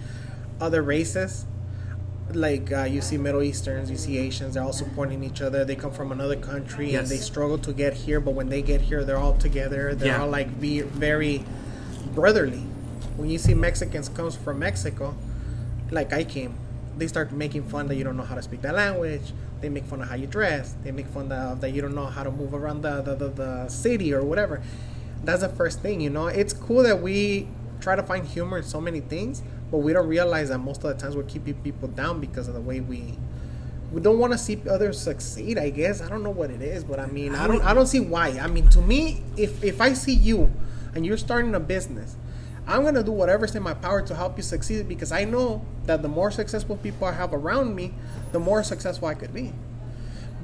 other 0.60 0.82
races 0.82 1.44
like 2.32 2.72
uh, 2.72 2.84
you 2.84 3.00
see 3.00 3.16
Middle 3.16 3.42
Easterns, 3.42 3.90
you 3.90 3.96
see 3.96 4.18
Asians, 4.18 4.54
they're 4.54 4.62
all 4.62 4.72
supporting 4.72 5.22
each 5.22 5.42
other. 5.42 5.64
They 5.64 5.76
come 5.76 5.92
from 5.92 6.12
another 6.12 6.36
country 6.36 6.92
yes. 6.92 7.02
and 7.02 7.08
they 7.08 7.22
struggle 7.22 7.58
to 7.58 7.72
get 7.72 7.94
here, 7.94 8.20
but 8.20 8.32
when 8.32 8.48
they 8.48 8.62
get 8.62 8.80
here, 8.80 9.04
they're 9.04 9.18
all 9.18 9.36
together. 9.36 9.94
They're 9.94 10.08
yeah. 10.08 10.22
all 10.22 10.28
like 10.28 10.60
be 10.60 10.80
very 10.80 11.44
brotherly. 12.14 12.65
When 13.16 13.30
you 13.30 13.38
see 13.38 13.54
Mexicans 13.54 14.08
comes 14.08 14.36
from 14.36 14.58
Mexico, 14.58 15.14
like 15.90 16.12
I 16.12 16.24
came, 16.24 16.54
they 16.96 17.06
start 17.06 17.32
making 17.32 17.64
fun 17.64 17.88
that 17.88 17.96
you 17.96 18.04
don't 18.04 18.16
know 18.16 18.24
how 18.24 18.34
to 18.34 18.42
speak 18.42 18.62
that 18.62 18.74
language. 18.74 19.32
They 19.60 19.68
make 19.68 19.84
fun 19.84 20.02
of 20.02 20.08
how 20.08 20.16
you 20.16 20.26
dress. 20.26 20.74
They 20.84 20.92
make 20.92 21.06
fun 21.06 21.32
of 21.32 21.60
that 21.60 21.70
you 21.70 21.80
don't 21.82 21.94
know 21.94 22.06
how 22.06 22.22
to 22.22 22.30
move 22.30 22.54
around 22.54 22.82
the, 22.82 23.00
the, 23.00 23.14
the, 23.14 23.28
the 23.28 23.68
city 23.68 24.12
or 24.12 24.22
whatever 24.22 24.62
that's 25.26 25.42
the 25.42 25.48
first 25.48 25.80
thing, 25.80 26.00
you 26.00 26.10
know. 26.10 26.28
It's 26.28 26.52
cool 26.52 26.82
that 26.84 27.02
we 27.02 27.48
try 27.80 27.96
to 27.96 28.02
find 28.02 28.26
humor 28.26 28.58
in 28.58 28.64
so 28.64 28.80
many 28.80 29.00
things, 29.00 29.42
but 29.70 29.78
we 29.78 29.92
don't 29.92 30.08
realize 30.08 30.48
that 30.48 30.58
most 30.58 30.84
of 30.84 30.96
the 30.96 31.02
times 31.02 31.16
we're 31.16 31.24
keeping 31.24 31.54
people 31.54 31.88
down 31.88 32.20
because 32.20 32.48
of 32.48 32.54
the 32.54 32.60
way 32.60 32.80
we 32.80 33.18
we 33.92 34.00
don't 34.00 34.18
want 34.18 34.32
to 34.32 34.38
see 34.38 34.60
others 34.68 34.98
succeed. 34.98 35.58
I 35.58 35.70
guess 35.70 36.02
I 36.02 36.08
don't 36.08 36.22
know 36.22 36.30
what 36.30 36.50
it 36.50 36.60
is, 36.60 36.84
but 36.84 36.98
I 36.98 37.06
mean, 37.06 37.34
I 37.34 37.46
don't 37.46 37.62
I 37.62 37.74
don't 37.74 37.86
see 37.86 38.00
why. 38.00 38.38
I 38.40 38.46
mean, 38.46 38.68
to 38.70 38.80
me, 38.80 39.22
if 39.36 39.62
if 39.62 39.80
I 39.80 39.92
see 39.92 40.14
you 40.14 40.50
and 40.94 41.04
you're 41.04 41.16
starting 41.16 41.54
a 41.54 41.60
business, 41.60 42.16
I'm 42.66 42.82
gonna 42.82 43.02
do 43.02 43.12
whatever's 43.12 43.54
in 43.54 43.62
my 43.62 43.74
power 43.74 44.02
to 44.02 44.14
help 44.14 44.36
you 44.36 44.42
succeed 44.42 44.88
because 44.88 45.12
I 45.12 45.24
know 45.24 45.64
that 45.84 46.02
the 46.02 46.08
more 46.08 46.30
successful 46.30 46.76
people 46.76 47.06
I 47.06 47.12
have 47.12 47.32
around 47.32 47.74
me, 47.74 47.94
the 48.32 48.40
more 48.40 48.62
successful 48.64 49.06
I 49.08 49.14
could 49.14 49.32
be. 49.32 49.52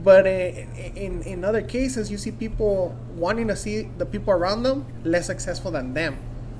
But 0.04 0.26
in, 0.26 1.22
in 1.22 1.44
other 1.44 1.62
cases, 1.62 2.10
you 2.10 2.18
see 2.18 2.32
people 2.32 2.96
wanting 3.14 3.48
to 3.48 3.56
see 3.56 3.88
the 3.98 4.06
people 4.06 4.32
around 4.32 4.64
them 4.64 4.84
less 5.04 5.26
successful 5.26 5.70
than 5.70 5.94
them. 5.94 6.16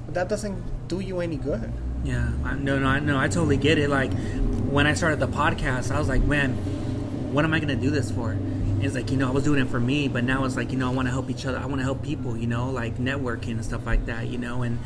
But 0.07 0.15
that 0.15 0.29
doesn't 0.29 0.89
do 0.89 1.01
you 1.01 1.21
any 1.21 1.37
good. 1.37 1.73
Yeah, 2.05 2.29
I, 2.45 2.55
no, 2.55 2.79
no, 2.79 2.87
I 2.87 2.99
no, 2.99 3.19
I 3.19 3.29
totally 3.29 3.57
get 3.57 3.79
it. 3.79 3.89
Like 3.89 4.13
when 4.69 4.87
I 4.87 4.95
started 4.95 5.21
the 5.21 5.29
podcast, 5.29 5.95
I 5.95 5.99
was 5.99 6.09
like, 6.09 6.23
man, 6.23 6.55
what 7.33 7.45
am 7.45 7.55
I 7.55 7.61
gonna 7.61 7.77
do 7.77 7.91
this 7.91 8.11
for? 8.11 8.37
It's 8.81 8.97
like 8.97 9.13
you 9.13 9.17
know 9.17 9.29
I 9.29 9.31
was 9.31 9.45
doing 9.45 9.61
it 9.61 9.69
for 9.69 9.79
me, 9.79 10.09
but 10.09 10.25
now 10.25 10.45
it's 10.45 10.57
like 10.57 10.73
you 10.73 10.79
know 10.79 10.91
I 10.91 10.93
want 10.93 11.07
to 11.07 11.13
help 11.13 11.31
each 11.31 11.47
other. 11.47 11.59
I 11.59 11.67
want 11.67 11.79
to 11.79 11.85
help 11.85 12.03
people, 12.03 12.37
you 12.37 12.49
know, 12.49 12.71
like 12.71 12.99
networking 12.99 13.53
and 13.53 13.65
stuff 13.65 13.87
like 13.87 14.07
that, 14.07 14.27
you 14.27 14.39
know, 14.39 14.63
and 14.63 14.79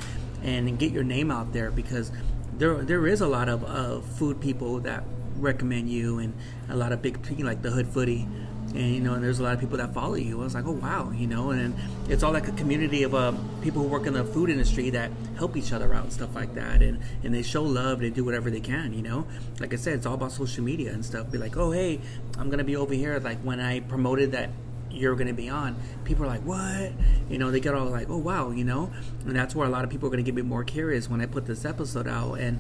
and 0.47 0.79
get 0.79 0.93
your 0.93 1.05
name 1.05 1.31
out 1.31 1.53
there 1.53 1.71
because 1.71 2.13
there 2.57 2.83
there 2.85 3.07
is 3.07 3.21
a 3.21 3.27
lot 3.27 3.49
of 3.49 3.65
uh, 3.65 4.01
food 4.01 4.41
people 4.41 4.81
that 4.81 5.05
recommend 5.37 5.91
you 5.91 6.19
and 6.19 6.33
a 6.71 6.77
lot 6.77 6.93
of 6.93 7.03
big 7.03 7.23
people 7.23 7.45
like 7.45 7.63
the 7.63 7.71
hood 7.71 7.87
foodie. 7.87 8.27
And 8.75 8.95
you 8.95 9.01
know 9.01 9.15
and 9.15 9.25
there's 9.25 9.39
a 9.39 9.43
lot 9.43 9.55
of 9.55 9.61
people 9.61 9.79
that 9.79 9.95
follow 9.95 10.15
you. 10.15 10.41
I 10.41 10.45
was 10.45 10.55
like 10.55 10.67
oh 10.67 10.73
wow 10.73 11.11
you 11.11 11.27
know 11.27 11.51
and 11.51 11.75
it's 12.09 12.23
all 12.23 12.33
like 12.33 12.49
a 12.49 12.53
community 12.53 13.05
of 13.05 13.15
uh, 13.15 13.33
people 13.63 13.83
who 13.83 13.89
work 13.89 14.07
in 14.07 14.13
the 14.13 14.25
food 14.25 14.51
industry 14.51 14.91
that 14.91 15.11
help 15.37 15.57
each 15.57 15.73
other 15.73 15.95
out 15.95 16.05
and 16.05 16.13
stuff 16.13 16.35
like 16.35 16.55
that. 16.55 16.83
And 16.83 17.01
and 17.23 17.35
they 17.35 17.43
show 17.43 17.63
love 17.63 18.01
they 18.01 18.11
do 18.11 18.25
whatever 18.25 18.51
they 18.51 18.61
can 18.61 18.93
you 18.93 19.03
know. 19.03 19.27
Like 19.61 19.73
i 19.73 19.77
said 19.77 19.95
it's 19.95 20.07
all 20.07 20.15
about 20.15 20.33
social 20.33 20.65
media 20.65 20.93
and 20.93 21.05
stuff. 21.05 21.31
Be 21.31 21.39
like 21.39 21.57
oh 21.57 21.71
hey 21.71 22.01
i'm 22.39 22.51
gonna 22.51 22.65
be 22.65 22.77
over 22.77 22.95
here. 22.95 23.19
Like 23.19 23.39
when 23.39 23.61
i 23.61 23.81
promoted 23.81 24.33
that 24.33 24.51
you're 24.97 25.15
going 25.15 25.27
to 25.27 25.33
be 25.33 25.49
on 25.49 25.77
people 26.05 26.25
are 26.25 26.29
like 26.29 26.43
what 26.43 26.93
you 27.29 27.39
know 27.39 27.51
they 27.51 27.61
get 27.61 27.75
all 27.75 27.87
like 27.87 28.09
oh 28.09 28.17
wow 28.17 28.51
you 28.51 28.65
know 28.65 28.91
and 29.25 29.37
that's 29.37 29.55
where 29.55 29.67
a 29.67 29.71
lot 29.71 29.85
of 29.85 29.91
people 29.91 30.07
are 30.07 30.11
going 30.11 30.23
to 30.25 30.29
get 30.29 30.35
me 30.35 30.43
more 30.43 30.65
curious 30.65 31.09
when 31.09 31.21
i 31.21 31.27
put 31.27 31.47
this 31.47 31.65
episode 31.65 32.09
out 32.09 32.35
and 32.35 32.59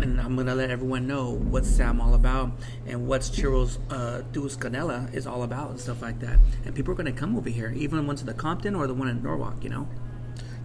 and 0.00 0.20
I'm 0.20 0.36
gonna 0.36 0.54
let 0.54 0.70
everyone 0.70 1.06
know 1.06 1.30
what 1.30 1.64
Sam 1.64 2.00
all 2.00 2.14
about 2.14 2.52
and 2.86 3.06
what's 3.06 3.30
Churros 3.30 3.78
uh, 3.90 4.22
Dulce 4.32 4.56
Canela 4.56 5.12
is 5.14 5.26
all 5.26 5.42
about 5.42 5.70
and 5.70 5.80
stuff 5.80 6.00
like 6.02 6.20
that. 6.20 6.38
And 6.64 6.74
people 6.74 6.92
are 6.92 6.96
gonna 6.96 7.12
come 7.12 7.36
over 7.36 7.50
here, 7.50 7.72
even 7.76 7.98
the 7.98 8.04
ones 8.04 8.20
in 8.20 8.26
the 8.26 8.34
Compton 8.34 8.74
or 8.74 8.86
the 8.86 8.94
one 8.94 9.08
in 9.08 9.22
Norwalk, 9.22 9.62
you 9.62 9.70
know. 9.70 9.88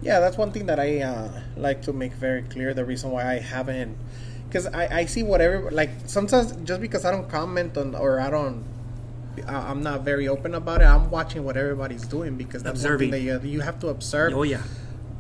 Yeah, 0.02 0.20
that's 0.20 0.38
one 0.38 0.52
thing 0.52 0.66
that 0.68 0.80
I 0.80 1.02
uh, 1.02 1.42
like 1.58 1.82
to 1.84 1.94
make 1.94 2.14
very 2.14 2.44
clear. 2.44 2.74
The 2.74 2.86
reason 2.86 3.12
why 3.12 3.30
I 3.30 3.40
haven't, 3.40 3.98
because 4.48 4.68
I, 4.68 5.00
I 5.00 5.06
see 5.06 5.24
whatever 5.24 5.72
like 5.72 5.90
sometimes 6.06 6.54
just 6.64 6.82
because 6.82 7.06
I 7.06 7.12
don't 7.12 7.30
comment 7.30 7.78
on 7.78 7.96
or 7.96 8.20
I 8.20 8.30
don't 8.30 8.64
I'm 9.48 9.84
not 9.84 10.02
very 10.02 10.28
open 10.28 10.56
about 10.56 10.82
it. 10.82 10.86
I'm 10.86 11.10
watching 11.10 11.44
what 11.44 11.58
everybody's 11.58 12.08
doing 12.08 12.36
because 12.38 12.64
that's 12.64 12.80
Observing. 12.80 13.12
something 13.12 13.26
that 13.26 13.44
you, 13.46 13.50
you 13.50 13.62
have 13.62 13.80
to 13.80 13.88
observe. 13.90 14.34
Oh 14.34 14.44
yeah 14.44 14.62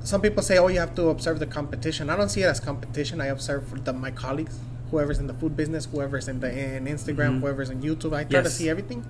some 0.05 0.21
people 0.21 0.43
say, 0.43 0.57
"Oh, 0.57 0.67
you 0.67 0.79
have 0.79 0.95
to 0.95 1.09
observe 1.09 1.39
the 1.39 1.47
competition." 1.47 2.09
I 2.09 2.15
don't 2.15 2.29
see 2.29 2.43
it 2.43 2.45
as 2.45 2.59
competition. 2.59 3.19
I 3.19 3.27
observe 3.27 3.83
the, 3.83 3.93
my 3.93 4.11
colleagues, 4.11 4.57
whoever's 4.91 5.17
in 5.17 5.27
the 5.27 5.33
food 5.33 5.57
business, 5.57 5.85
whoever's 5.85 6.27
in 6.27 6.39
the 6.39 6.51
in 6.51 6.85
Instagram, 6.85 7.17
mm-hmm. 7.17 7.39
whoever's 7.41 7.69
in 7.69 7.81
YouTube. 7.81 8.13
I 8.15 8.23
try 8.23 8.41
yes. 8.41 8.45
to 8.45 8.49
see 8.51 8.69
everything. 8.69 9.05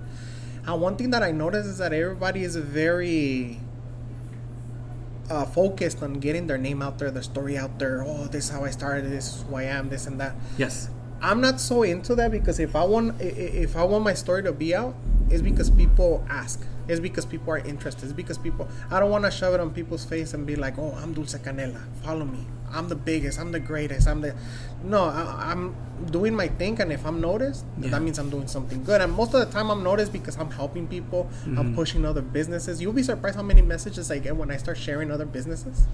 And 0.66 0.80
one 0.80 0.96
thing 0.96 1.10
that 1.10 1.22
I 1.22 1.30
notice 1.32 1.66
is 1.66 1.78
that 1.78 1.92
everybody 1.92 2.42
is 2.42 2.56
very 2.56 3.60
uh, 5.30 5.44
focused 5.44 6.02
on 6.02 6.14
getting 6.14 6.46
their 6.46 6.58
name 6.58 6.82
out 6.82 6.98
there, 6.98 7.10
their 7.10 7.22
story 7.22 7.56
out 7.56 7.78
there. 7.78 8.02
Oh, 8.04 8.26
this 8.26 8.46
is 8.46 8.50
how 8.50 8.64
I 8.64 8.70
started. 8.70 9.04
This 9.10 9.36
is 9.36 9.42
who 9.42 9.56
I 9.56 9.64
am. 9.64 9.90
This 9.90 10.06
and 10.06 10.18
that. 10.18 10.34
Yes. 10.56 10.88
I'm 11.20 11.40
not 11.40 11.60
so 11.60 11.82
into 11.82 12.14
that 12.16 12.30
because 12.30 12.60
if 12.60 12.76
I 12.76 12.84
want 12.84 13.20
if 13.20 13.76
I 13.76 13.84
want 13.84 14.04
my 14.04 14.14
story 14.14 14.42
to 14.42 14.52
be 14.52 14.74
out, 14.74 14.94
it's 15.30 15.42
because 15.42 15.70
people 15.70 16.24
ask. 16.28 16.64
It's 16.88 17.00
because 17.00 17.24
people 17.24 17.52
are 17.52 17.58
interested. 17.58 18.04
It's 18.04 18.12
because 18.12 18.38
people. 18.38 18.68
I 18.90 19.00
don't 19.00 19.10
want 19.10 19.24
to 19.24 19.30
shove 19.30 19.54
it 19.54 19.60
on 19.60 19.70
people's 19.70 20.04
face 20.04 20.34
and 20.34 20.46
be 20.46 20.54
like, 20.54 20.78
"Oh, 20.78 20.96
I'm 21.02 21.14
Dulce 21.14 21.34
Canela. 21.34 21.82
Follow 22.04 22.24
me. 22.24 22.46
I'm 22.70 22.88
the 22.88 22.94
biggest. 22.94 23.40
I'm 23.40 23.50
the 23.50 23.58
greatest. 23.58 24.06
I'm 24.06 24.20
the." 24.20 24.36
No, 24.84 25.04
I, 25.04 25.50
am 25.50 25.74
doing 26.12 26.36
my 26.36 26.46
thing, 26.46 26.80
and 26.80 26.92
if 26.92 27.04
I'm 27.04 27.20
noticed, 27.20 27.64
yeah. 27.80 27.90
that 27.90 28.02
means 28.02 28.20
I'm 28.20 28.30
doing 28.30 28.46
something 28.46 28.84
good. 28.84 29.00
And 29.00 29.12
most 29.12 29.34
of 29.34 29.40
the 29.40 29.52
time, 29.52 29.68
I'm 29.70 29.82
noticed 29.82 30.12
because 30.12 30.36
I'm 30.36 30.50
helping 30.52 30.86
people. 30.86 31.24
Mm-hmm. 31.24 31.58
I'm 31.58 31.74
pushing 31.74 32.04
other 32.04 32.22
businesses. 32.22 32.80
You'll 32.80 32.92
be 32.92 33.02
surprised 33.02 33.34
how 33.34 33.42
many 33.42 33.62
messages 33.62 34.12
I 34.12 34.20
get 34.20 34.36
when 34.36 34.52
I 34.52 34.58
start 34.58 34.78
sharing 34.78 35.10
other 35.10 35.26
businesses, 35.26 35.86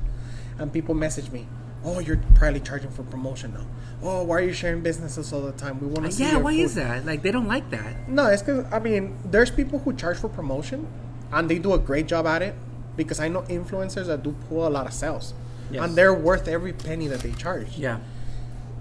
and 0.59 0.71
people 0.71 0.95
message 0.95 1.31
me 1.31 1.47
Oh, 1.85 1.99
you're 1.99 2.21
probably 2.35 2.61
charging 2.61 2.91
for 2.91 3.03
promotion 3.03 3.55
now. 3.55 3.67
Oh, 4.03 4.23
why 4.25 4.37
are 4.39 4.43
you 4.43 4.53
sharing 4.53 4.83
businesses 4.83 5.33
all 5.33 5.41
the 5.43 5.53
time? 5.53 5.81
We 5.81 5.87
want 5.89 6.07
to 6.07 6.13
see 6.13 6.25
yeah, 6.25 6.37
why 6.37 6.53
food." 6.55 6.61
is 6.63 6.75
that? 6.77 7.05
Like 7.07 7.23
they 7.23 7.31
don't 7.31 7.49
like 7.49 7.71
that. 7.71 8.09
No, 8.09 8.27
it's 8.27 8.43
because 8.43 8.65
I 8.73 8.79
mean, 8.79 9.17
there's 9.25 9.51
people 9.51 9.79
who 9.81 9.93
charge 9.95 10.19
for 10.19 10.29
promotion, 10.29 10.87
and 11.33 11.49
they 11.49 11.59
do 11.59 11.73
a 11.75 11.79
great 11.79 12.07
job 12.07 12.27
at 12.27 12.43
it. 12.43 12.55
Because 12.97 13.21
I 13.21 13.29
know 13.29 13.41
influencers 13.43 14.07
that 14.07 14.23
do 14.23 14.35
pull 14.49 14.67
a 14.67 14.71
lot 14.71 14.87
of 14.87 14.93
sales, 14.93 15.33
Yes. 15.71 15.83
and 15.83 15.97
they're 15.97 16.13
worth 16.13 16.47
every 16.47 16.75
penny 16.75 17.07
that 17.09 17.21
they 17.21 17.33
charge. 17.33 17.79
Yeah. 17.79 18.01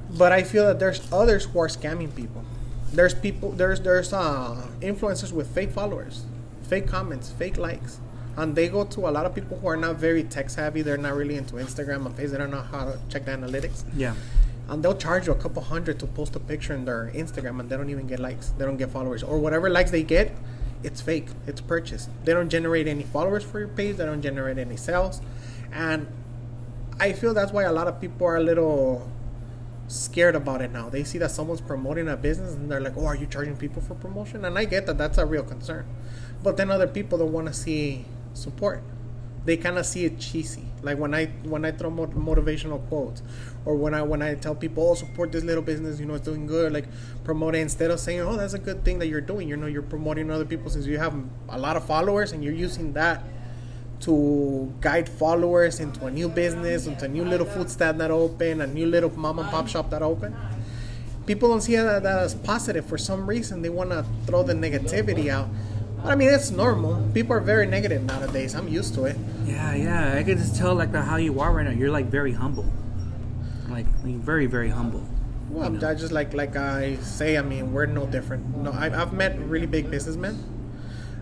But 0.09 0.33
I 0.33 0.43
feel 0.43 0.65
that 0.65 0.79
there's 0.79 1.01
others 1.13 1.45
who 1.45 1.59
are 1.59 1.69
scamming 1.69 2.13
people. 2.13 2.43
There's 2.91 3.13
people, 3.13 3.51
there's 3.53 3.79
there's 3.79 4.11
uh, 4.11 4.67
influencers 4.81 5.31
with 5.31 5.47
fake 5.55 5.71
followers, 5.71 6.25
fake 6.63 6.87
comments, 6.87 7.29
fake 7.31 7.55
likes, 7.57 7.99
and 8.37 8.55
they 8.55 8.67
go 8.69 8.83
to 8.85 9.07
a 9.07 9.11
lot 9.11 9.25
of 9.25 9.35
people 9.35 9.57
who 9.59 9.67
are 9.67 9.77
not 9.77 9.97
very 9.97 10.23
tech 10.23 10.49
savvy. 10.49 10.81
They're 10.81 10.97
not 10.97 11.15
really 11.15 11.35
into 11.35 11.55
Instagram 11.55 12.05
and 12.05 12.15
Facebook. 12.15 12.31
They 12.31 12.37
don't 12.37 12.51
know 12.51 12.61
how 12.61 12.85
to 12.85 12.99
check 13.09 13.25
the 13.25 13.31
analytics, 13.31 13.83
Yeah. 13.95 14.13
and 14.69 14.83
they'll 14.83 14.95
charge 14.97 15.27
you 15.27 15.33
a 15.33 15.35
couple 15.35 15.61
hundred 15.61 15.99
to 15.99 16.07
post 16.07 16.35
a 16.35 16.39
picture 16.39 16.73
in 16.73 16.85
their 16.85 17.11
Instagram, 17.13 17.59
and 17.59 17.69
they 17.69 17.75
don't 17.77 17.89
even 17.89 18.07
get 18.07 18.19
likes. 18.19 18.49
They 18.57 18.65
don't 18.65 18.77
get 18.77 18.89
followers, 18.89 19.23
or 19.23 19.37
whatever 19.39 19.69
likes 19.69 19.91
they 19.91 20.03
get, 20.03 20.31
it's 20.83 21.01
fake. 21.01 21.27
It's 21.45 21.61
purchased. 21.61 22.09
They 22.25 22.33
don't 22.33 22.49
generate 22.49 22.87
any 22.87 23.03
followers 23.03 23.43
for 23.43 23.59
your 23.59 23.67
page. 23.67 23.97
They 23.97 24.05
don't 24.05 24.21
generate 24.21 24.57
any 24.57 24.77
sales, 24.77 25.21
and 25.71 26.07
I 26.99 27.13
feel 27.13 27.33
that's 27.33 27.51
why 27.51 27.63
a 27.63 27.71
lot 27.71 27.87
of 27.87 27.99
people 28.01 28.25
are 28.27 28.37
a 28.37 28.43
little 28.43 29.09
scared 29.87 30.35
about 30.35 30.61
it 30.61 30.71
now. 30.71 30.89
They 30.89 31.03
see 31.03 31.17
that 31.17 31.31
someone's 31.31 31.61
promoting 31.61 32.07
a 32.07 32.15
business 32.15 32.53
and 32.53 32.71
they're 32.71 32.79
like, 32.79 32.93
"Oh, 32.95 33.05
are 33.05 33.15
you 33.15 33.25
charging 33.25 33.57
people 33.57 33.81
for 33.81 33.93
promotion?" 33.95 34.45
And 34.45 34.57
I 34.57 34.65
get 34.65 34.85
that 34.85 34.97
that's 34.97 35.17
a 35.17 35.25
real 35.25 35.43
concern. 35.43 35.85
But 36.43 36.55
then 36.57 36.71
other 36.71 36.87
people 36.87 37.17
don't 37.17 37.33
want 37.33 37.47
to 37.47 37.53
see 37.53 38.05
support. 38.33 38.83
They 39.43 39.57
kind 39.57 39.77
of 39.77 39.85
see 39.85 40.05
it 40.05 40.19
cheesy. 40.19 40.65
Like 40.83 40.97
when 40.97 41.13
I 41.13 41.27
when 41.43 41.65
I 41.65 41.71
throw 41.71 41.91
motivational 41.91 42.87
quotes, 42.87 43.23
or 43.65 43.75
when 43.75 43.93
I 43.93 44.01
when 44.01 44.21
I 44.21 44.35
tell 44.35 44.55
people, 44.55 44.89
"Oh, 44.89 44.95
support 44.95 45.31
this 45.31 45.43
little 45.43 45.63
business. 45.63 45.99
You 45.99 46.05
know, 46.05 46.15
it's 46.15 46.25
doing 46.25 46.45
good." 46.45 46.71
Like 46.71 46.85
promote 47.23 47.55
it 47.55 47.59
instead 47.59 47.91
of 47.91 47.99
saying, 47.99 48.21
"Oh, 48.21 48.37
that's 48.37 48.53
a 48.53 48.59
good 48.59 48.83
thing 48.85 48.99
that 48.99 49.07
you're 49.07 49.21
doing." 49.21 49.47
You 49.47 49.57
know, 49.57 49.67
you're 49.67 49.81
promoting 49.81 50.29
other 50.29 50.45
people 50.45 50.69
since 50.69 50.85
you 50.85 50.97
have 50.97 51.15
a 51.49 51.57
lot 51.57 51.75
of 51.75 51.85
followers 51.85 52.31
and 52.31 52.43
you're 52.43 52.53
using 52.53 52.93
that 52.93 53.23
to 54.01 54.73
guide 54.81 55.07
followers 55.07 55.79
into 55.79 56.05
a 56.05 56.11
new 56.11 56.27
business, 56.27 56.87
into 56.87 57.05
a 57.05 57.07
new 57.07 57.23
little 57.23 57.45
food 57.45 57.69
stand 57.69 58.01
that 58.01 58.11
open, 58.11 58.61
a 58.61 58.67
new 58.67 58.87
little 58.87 59.11
mom 59.17 59.39
and 59.39 59.49
pop 59.49 59.67
shop 59.67 59.89
that 59.91 60.01
open. 60.01 60.35
People 61.27 61.49
don't 61.49 61.61
see 61.61 61.75
that, 61.75 62.01
that 62.03 62.19
as 62.19 62.33
positive 62.33 62.85
for 62.85 62.97
some 62.97 63.27
reason. 63.27 63.61
They 63.61 63.69
want 63.69 63.91
to 63.91 64.05
throw 64.25 64.41
the 64.43 64.53
negativity 64.53 65.29
out. 65.29 65.49
I 66.03 66.15
mean, 66.15 66.29
it's 66.29 66.49
normal. 66.51 67.01
People 67.13 67.33
are 67.35 67.39
very 67.39 67.67
negative 67.67 68.03
nowadays. 68.03 68.55
I'm 68.55 68.67
used 68.67 68.95
to 68.95 69.05
it. 69.05 69.17
Yeah, 69.45 69.75
yeah. 69.75 70.15
I 70.17 70.23
can 70.23 70.37
just 70.37 70.55
tell 70.55 70.73
like 70.73 70.93
how 70.93 71.17
you 71.17 71.39
are 71.39 71.51
right 71.53 71.65
now. 71.65 71.71
You're 71.71 71.91
like 71.91 72.07
very 72.07 72.31
humble. 72.33 72.65
Like, 73.69 73.85
like 74.03 74.15
very, 74.15 74.47
very 74.47 74.69
humble. 74.69 75.03
Well, 75.49 75.65
I'm 75.67 75.75
I 75.83 75.93
just 75.93 76.11
like 76.11 76.33
like 76.33 76.55
I 76.55 76.95
say. 76.97 77.37
I 77.37 77.41
mean, 77.41 77.71
we're 77.73 77.85
no 77.85 78.07
different. 78.07 78.57
No, 78.57 78.71
I, 78.71 78.89
I've 78.89 79.13
met 79.13 79.37
really 79.39 79.67
big 79.67 79.91
businessmen, 79.91 80.39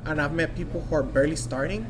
and 0.06 0.22
I've 0.22 0.34
met 0.34 0.56
people 0.56 0.82
who 0.82 0.96
are 0.96 1.04
barely 1.04 1.36
starting. 1.36 1.86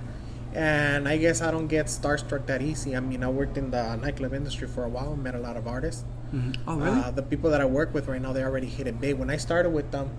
And 0.55 1.07
I 1.07 1.17
guess 1.17 1.41
I 1.43 1.51
don't 1.51 1.67
get 1.67 1.85
starstruck 1.85 2.47
that 2.47 2.63
easy. 2.63 2.95
I 2.95 3.01
mean, 3.01 3.23
I 3.23 3.29
worked 3.29 3.55
in 3.57 3.69
the 3.69 3.95
nightclub 3.97 4.33
industry 4.33 4.67
for 4.67 4.83
a 4.83 4.89
while, 4.89 5.15
met 5.15 5.35
a 5.35 5.39
lot 5.39 5.57
of 5.57 5.67
artists. 5.67 6.05
Mhm. 6.33 6.55
Oh, 6.65 6.75
really? 6.75 6.99
Uh, 6.99 7.11
the 7.11 7.21
people 7.21 7.51
that 7.51 7.61
I 7.61 7.65
work 7.65 7.93
with 7.93 8.07
right 8.07 8.21
now, 8.21 8.33
they 8.33 8.41
already 8.43 8.65
hit 8.67 8.87
it 8.87 8.99
big. 8.99 9.19
When 9.19 9.29
I 9.29 9.37
started 9.37 9.69
with 9.69 9.91
them, 9.91 10.09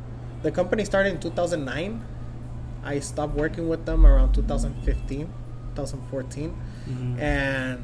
the 0.42 0.52
company 0.52 0.85
started 0.85 1.14
in 1.14 1.20
2009. 1.20 2.02
I 2.84 3.00
stopped 3.00 3.34
working 3.34 3.68
with 3.68 3.84
them 3.86 4.06
around 4.06 4.32
2015, 4.34 5.26
2014, 5.74 6.54
Mm-hmm. 6.88 7.20
and 7.20 7.82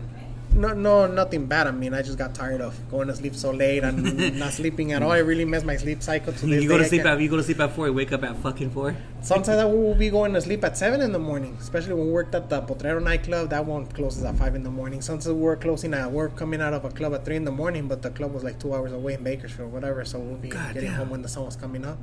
no, 0.55 0.73
no, 0.73 1.07
nothing 1.07 1.45
bad. 1.47 1.67
I 1.67 1.71
mean, 1.71 1.93
I 1.93 2.01
just 2.01 2.17
got 2.17 2.35
tired 2.35 2.63
of 2.63 2.75
going 2.91 3.09
to 3.09 3.15
sleep 3.15 3.35
so 3.37 3.51
late 3.51 3.85
and 3.85 4.39
not 4.39 4.53
sleeping 4.55 4.93
at 4.93 5.03
all. 5.03 5.13
It 5.13 5.21
really 5.21 5.45
messed 5.45 5.67
my 5.67 5.77
sleep 5.77 6.03
cycle. 6.03 6.33
To 6.33 6.47
this 6.47 6.63
you 6.63 6.69
go 6.69 6.79
to 6.79 6.85
I 6.85 6.89
sleep 6.89 7.05
at 7.05 7.21
you 7.21 7.29
go 7.29 7.37
to 7.37 7.43
sleep 7.43 7.61
at 7.61 7.73
four. 7.73 7.87
You 7.89 7.93
wake 7.93 8.11
up 8.13 8.23
at 8.25 8.37
fucking 8.39 8.71
four. 8.71 8.97
Sometimes 9.21 9.59
I 9.59 9.67
will 9.67 9.95
be 9.95 10.09
going 10.09 10.33
to 10.33 10.41
sleep 10.41 10.65
at 10.65 10.79
seven 10.79 11.03
in 11.03 11.13
the 11.13 11.19
morning, 11.19 11.59
especially 11.61 11.93
when 11.95 12.07
we 12.07 12.13
worked 12.13 12.35
at 12.35 12.49
the 12.49 12.63
Potrero 12.63 13.01
nightclub. 13.01 13.51
That 13.51 13.67
one 13.67 13.87
closes 13.87 14.25
at 14.25 14.37
five 14.37 14.55
in 14.55 14.63
the 14.63 14.71
morning. 14.71 15.03
Sometimes 15.03 15.29
we 15.29 15.35
were 15.35 15.57
closing 15.57 15.93
at 15.93 16.11
work, 16.11 16.37
coming 16.37 16.63
out 16.63 16.73
of 16.73 16.87
a 16.87 16.91
club 16.91 17.13
at 17.13 17.25
three 17.27 17.37
in 17.37 17.45
the 17.45 17.53
morning, 17.53 17.87
but 17.87 18.01
the 18.01 18.11
club 18.11 18.33
was 18.33 18.43
like 18.43 18.59
two 18.59 18.75
hours 18.75 18.93
away 18.93 19.15
in 19.15 19.23
Bakersfield, 19.23 19.71
whatever. 19.73 20.05
So 20.07 20.19
we'll 20.19 20.39
be 20.39 20.49
God 20.49 20.73
getting 20.73 20.89
damn. 20.89 20.99
home 21.01 21.11
when 21.11 21.23
the 21.23 21.29
sun 21.29 21.45
was 21.45 21.57
coming 21.57 21.85
up. 21.85 21.99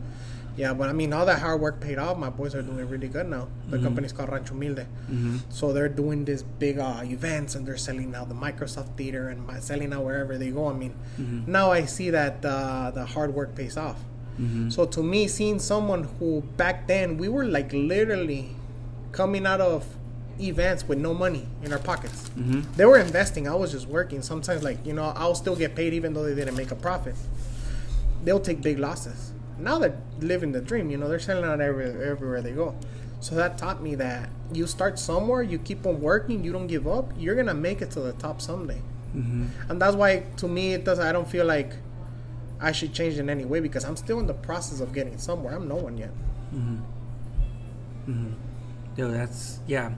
Yeah, 0.55 0.73
but 0.73 0.87
I 0.87 0.93
mean, 0.93 1.13
all 1.13 1.25
that 1.25 1.39
hard 1.39 1.59
work 1.61 1.79
paid 1.81 1.97
off. 1.97 2.17
My 2.17 2.29
boys 2.29 2.53
are 2.53 2.61
doing 2.61 2.87
really 2.87 3.07
good 3.07 3.27
now. 3.27 3.47
The 3.69 3.79
company's 3.79 4.13
called 4.13 4.29
Rancho 4.29 4.53
Humilde. 4.53 4.85
Mm-hmm. 5.09 5.37
So 5.49 5.73
they're 5.73 5.89
doing 5.89 6.25
these 6.25 6.43
big 6.43 6.77
uh, 6.77 7.01
events 7.03 7.55
and 7.55 7.65
they're 7.65 7.75
selling 7.77 8.11
now 8.11 8.23
the 8.25 8.35
Microsoft 8.35 8.95
Theater 8.95 9.29
and 9.29 9.47
my- 9.47 9.59
selling 9.59 9.91
out 9.93 10.03
wherever 10.05 10.37
they 10.37 10.51
go. 10.51 10.67
I 10.69 10.73
mean, 10.73 10.93
Mm-hmm. 11.19 11.51
now 11.51 11.71
I 11.71 11.85
see 11.85 12.11
that 12.11 12.45
uh, 12.45 12.91
the 12.91 13.05
hard 13.05 13.33
work 13.33 13.55
pays 13.55 13.77
off. 13.77 13.97
So 14.69 14.85
to 14.87 15.03
me, 15.03 15.27
seeing 15.27 15.59
someone 15.59 16.05
who 16.17 16.41
back 16.57 16.87
then 16.87 17.17
we 17.19 17.29
were 17.29 17.45
like 17.45 17.71
literally 17.71 18.55
coming 19.11 19.45
out 19.45 19.61
of 19.61 19.85
events 20.39 20.87
with 20.87 20.97
no 20.97 21.13
money 21.13 21.45
in 21.61 21.71
our 21.71 21.77
pockets. 21.77 22.29
Mm-hmm. 22.35 22.61
They 22.75 22.85
were 22.85 22.97
investing. 22.97 23.47
I 23.47 23.53
was 23.53 23.71
just 23.71 23.87
working. 23.87 24.23
Sometimes, 24.23 24.63
like 24.63 24.83
you 24.87 24.93
know, 24.93 25.13
I'll 25.15 25.35
still 25.35 25.55
get 25.55 25.75
paid 25.75 25.93
even 25.93 26.13
though 26.15 26.23
they 26.23 26.33
didn't 26.33 26.55
make 26.57 26.71
a 26.71 26.75
profit. 26.75 27.13
They'll 28.23 28.39
take 28.39 28.61
big 28.63 28.79
losses. 28.79 29.32
Now 29.57 29.79
they're 29.79 29.97
living 30.19 30.51
the 30.51 30.61
dream. 30.61 30.89
You 30.91 30.97
know, 30.97 31.07
they're 31.07 31.19
selling 31.19 31.45
out 31.45 31.61
every, 31.61 31.85
everywhere 31.85 32.41
they 32.41 32.51
go. 32.51 32.75
So 33.19 33.35
that 33.35 33.57
taught 33.57 33.81
me 33.81 33.95
that 33.95 34.29
you 34.51 34.67
start 34.67 34.99
somewhere, 34.99 35.41
you 35.43 35.57
keep 35.57 35.85
on 35.85 36.01
working, 36.01 36.43
you 36.43 36.51
don't 36.51 36.67
give 36.67 36.87
up. 36.87 37.11
You're 37.17 37.35
gonna 37.35 37.53
make 37.53 37.81
it 37.81 37.91
to 37.91 37.99
the 38.01 38.13
top 38.13 38.41
someday 38.41 38.81
Mm-hmm. 39.15 39.69
and 39.69 39.79
that's 39.79 39.95
why 39.95 40.23
to 40.37 40.47
me 40.47 40.73
it 40.73 40.83
does 40.85 40.97
i 40.97 41.11
don't 41.11 41.29
feel 41.29 41.45
like 41.45 41.73
i 42.59 42.71
should 42.71 42.93
change 42.95 43.19
in 43.19 43.29
any 43.29 43.45
way 43.45 43.59
because 43.59 43.83
i'm 43.85 43.95
still 43.95 44.19
in 44.19 44.25
the 44.25 44.33
process 44.33 44.79
of 44.79 44.91
getting 44.91 45.19
somewhere 45.19 45.53
i'm 45.55 45.67
no 45.67 45.75
one 45.75 45.99
yet 45.99 46.09
Hmm. 46.49 46.77
Hmm. 48.05 48.31
Yo, 48.97 49.11
that's 49.11 49.59
yeah. 49.67 49.93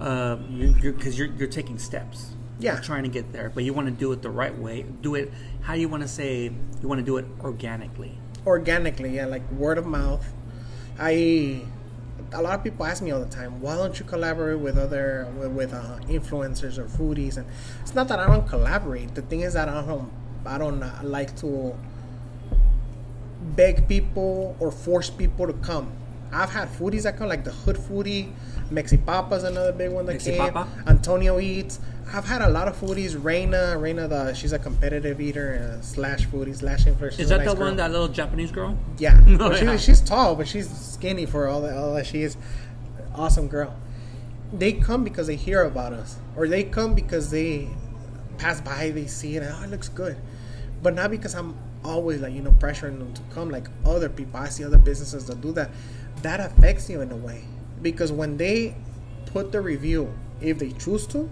Uh, 0.00 0.36
you, 0.50 0.74
you're 0.82 0.92
because 0.92 1.16
you're 1.18 1.28
you're 1.28 1.48
taking 1.48 1.78
steps. 1.78 2.30
Yeah. 2.58 2.74
You're 2.74 2.82
trying 2.82 3.02
to 3.04 3.08
get 3.08 3.32
there, 3.32 3.50
but 3.54 3.64
you 3.64 3.72
want 3.72 3.86
to 3.86 3.92
do 3.94 4.10
it 4.12 4.20
the 4.22 4.30
right 4.30 4.56
way. 4.56 4.82
Do 5.00 5.14
it. 5.14 5.32
How 5.62 5.74
you 5.74 5.88
want 5.88 6.02
to 6.02 6.08
say? 6.08 6.44
You 6.82 6.88
want 6.88 6.98
to 7.00 7.04
do 7.04 7.18
it 7.18 7.26
organically. 7.40 8.18
Organically 8.46 9.16
yeah 9.16 9.26
like 9.26 9.48
word 9.52 9.78
of 9.78 9.86
mouth. 9.86 10.24
I 10.98 11.62
a 12.32 12.42
lot 12.42 12.54
of 12.54 12.64
people 12.64 12.84
ask 12.86 13.02
me 13.02 13.10
all 13.10 13.20
the 13.20 13.26
time 13.26 13.60
why 13.60 13.76
don't 13.76 13.98
you 13.98 14.04
collaborate 14.04 14.58
with 14.58 14.78
other 14.78 15.28
with, 15.38 15.52
with 15.52 15.74
uh, 15.74 15.98
influencers 16.08 16.78
or 16.78 16.84
foodies? 16.84 17.36
And 17.36 17.46
it's 17.82 17.94
not 17.94 18.08
that 18.08 18.18
i 18.18 18.26
don't 18.26 18.48
collaborate. 18.48 19.14
The 19.14 19.22
thing 19.22 19.40
is 19.40 19.54
that 19.54 19.68
i 19.68 19.82
don't 19.82 20.10
i 20.44 20.58
don't 20.58 20.82
uh, 20.82 21.00
like 21.02 21.36
to 21.38 21.76
beg 23.54 23.88
people 23.88 24.56
or 24.58 24.70
force 24.70 25.10
people 25.10 25.46
to 25.46 25.52
come 25.54 25.92
i've 26.32 26.50
had 26.50 26.68
foodies 26.68 27.02
that 27.02 27.16
come 27.16 27.28
like 27.28 27.44
the 27.44 27.52
hood 27.52 27.76
foodie 27.76 28.30
Mexi 28.70 29.04
Papa's 29.04 29.44
another 29.44 29.72
big 29.72 29.92
one 29.92 30.06
that 30.06 30.16
Mexi 30.16 30.36
came. 30.36 30.38
Papa? 30.52 30.68
Antonio 30.88 31.38
eats. 31.38 31.78
I've 32.12 32.24
had 32.24 32.42
a 32.42 32.48
lot 32.48 32.66
of 32.68 32.76
foodies. 32.76 33.16
Reina, 33.22 33.76
Reina, 33.78 34.08
the 34.08 34.34
she's 34.34 34.52
a 34.52 34.58
competitive 34.58 35.20
eater 35.20 35.76
uh, 35.78 35.82
slash 35.82 36.26
foodie 36.26 36.56
slash 36.56 36.84
influencer. 36.84 37.18
Is 37.20 37.28
that 37.28 37.38
nice 37.44 37.54
the 37.54 37.60
one 37.60 37.76
that 37.76 37.90
little 37.90 38.08
Japanese 38.08 38.50
girl? 38.50 38.76
Yeah, 38.98 39.20
Well, 39.36 39.54
she- 39.54 39.64
yeah. 39.64 39.76
she's 39.76 40.00
tall, 40.00 40.34
but 40.34 40.48
she's 40.48 40.68
skinny 40.68 41.26
for 41.26 41.46
all 41.46 41.60
that, 41.62 41.76
all 41.76 41.94
that 41.94 42.06
she 42.06 42.22
is. 42.22 42.36
Awesome 43.14 43.48
girl. 43.48 43.74
They 44.52 44.72
come 44.72 45.04
because 45.04 45.26
they 45.26 45.36
hear 45.36 45.62
about 45.62 45.92
us, 45.92 46.18
or 46.36 46.48
they 46.48 46.64
come 46.64 46.94
because 46.94 47.30
they 47.30 47.68
pass 48.38 48.60
by, 48.60 48.90
they 48.90 49.06
see 49.06 49.36
it, 49.36 49.42
and 49.42 49.54
oh, 49.56 49.62
it 49.62 49.70
looks 49.70 49.88
good. 49.88 50.16
But 50.82 50.94
not 50.94 51.10
because 51.10 51.34
I'm 51.34 51.56
always 51.84 52.20
like 52.20 52.32
you 52.34 52.42
know 52.42 52.50
pressuring 52.50 52.98
them 52.98 53.12
to 53.14 53.22
come. 53.32 53.50
Like 53.50 53.68
other 53.84 54.08
people, 54.08 54.40
I 54.40 54.48
see 54.48 54.64
other 54.64 54.78
businesses 54.78 55.26
that 55.26 55.40
do 55.40 55.52
that. 55.52 55.70
That 56.22 56.40
affects 56.40 56.88
you 56.90 57.00
in 57.00 57.12
a 57.12 57.16
way 57.16 57.44
because 57.82 58.10
when 58.12 58.36
they 58.36 58.74
put 59.26 59.52
the 59.52 59.60
review, 59.60 60.12
if 60.40 60.58
they 60.58 60.72
choose 60.72 61.06
to, 61.08 61.28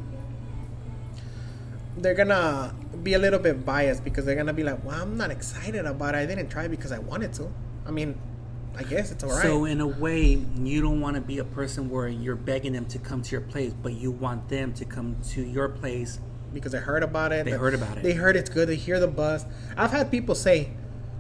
they're 1.97 2.15
gonna 2.15 2.75
be 3.03 3.15
a 3.15 3.19
little 3.19 3.39
bit 3.39 3.65
biased 3.65 4.05
because 4.05 4.25
they're 4.25 4.35
gonna 4.37 4.53
be 4.53 4.63
like, 4.63 4.85
"Well, 4.85 5.01
I'm 5.01 5.17
not 5.17 5.31
excited 5.31 5.87
about 5.87 6.15
it. 6.15 6.19
I 6.19 6.27
didn't 6.27 6.49
try 6.49 6.69
because 6.69 6.93
I 6.93 6.99
wanted 6.99 7.33
to." 7.35 7.51
I 7.87 7.91
mean, 7.91 8.17
I 8.77 8.83
guess 8.83 9.11
it's 9.13 9.23
alright. 9.23 9.43
So 9.43 9.65
in 9.65 9.81
a 9.81 9.87
way, 9.87 10.45
you 10.57 10.81
don't 10.83 11.01
want 11.01 11.15
to 11.17 11.21
be 11.21 11.39
a 11.39 11.45
person 11.45 11.89
where 11.89 12.09
you're 12.09 12.35
begging 12.37 12.73
them 12.73 12.87
to 12.87 12.99
come 12.99 13.23
to 13.23 13.31
your 13.33 13.41
place, 13.41 13.73
but 13.83 13.93
you 13.93 14.11
want 14.11 14.49
them 14.49 14.73
to 14.75 14.85
come 14.85 15.17
to 15.31 15.43
your 15.43 15.69
place. 15.69 16.19
because 16.53 16.71
they 16.71 16.79
heard 16.79 17.03
about 17.03 17.33
it. 17.33 17.45
They 17.45 17.51
heard 17.51 17.75
about 17.75 17.99
it. 17.99 18.05
They 18.05 18.13
heard 18.13 18.37
it's 18.37 18.49
good. 18.49 18.69
They 18.69 18.77
hear 18.77 19.01
the 19.01 19.09
buzz. 19.09 19.45
I've 19.77 19.91
had 19.91 20.09
people 20.09 20.37
say, 20.37 20.71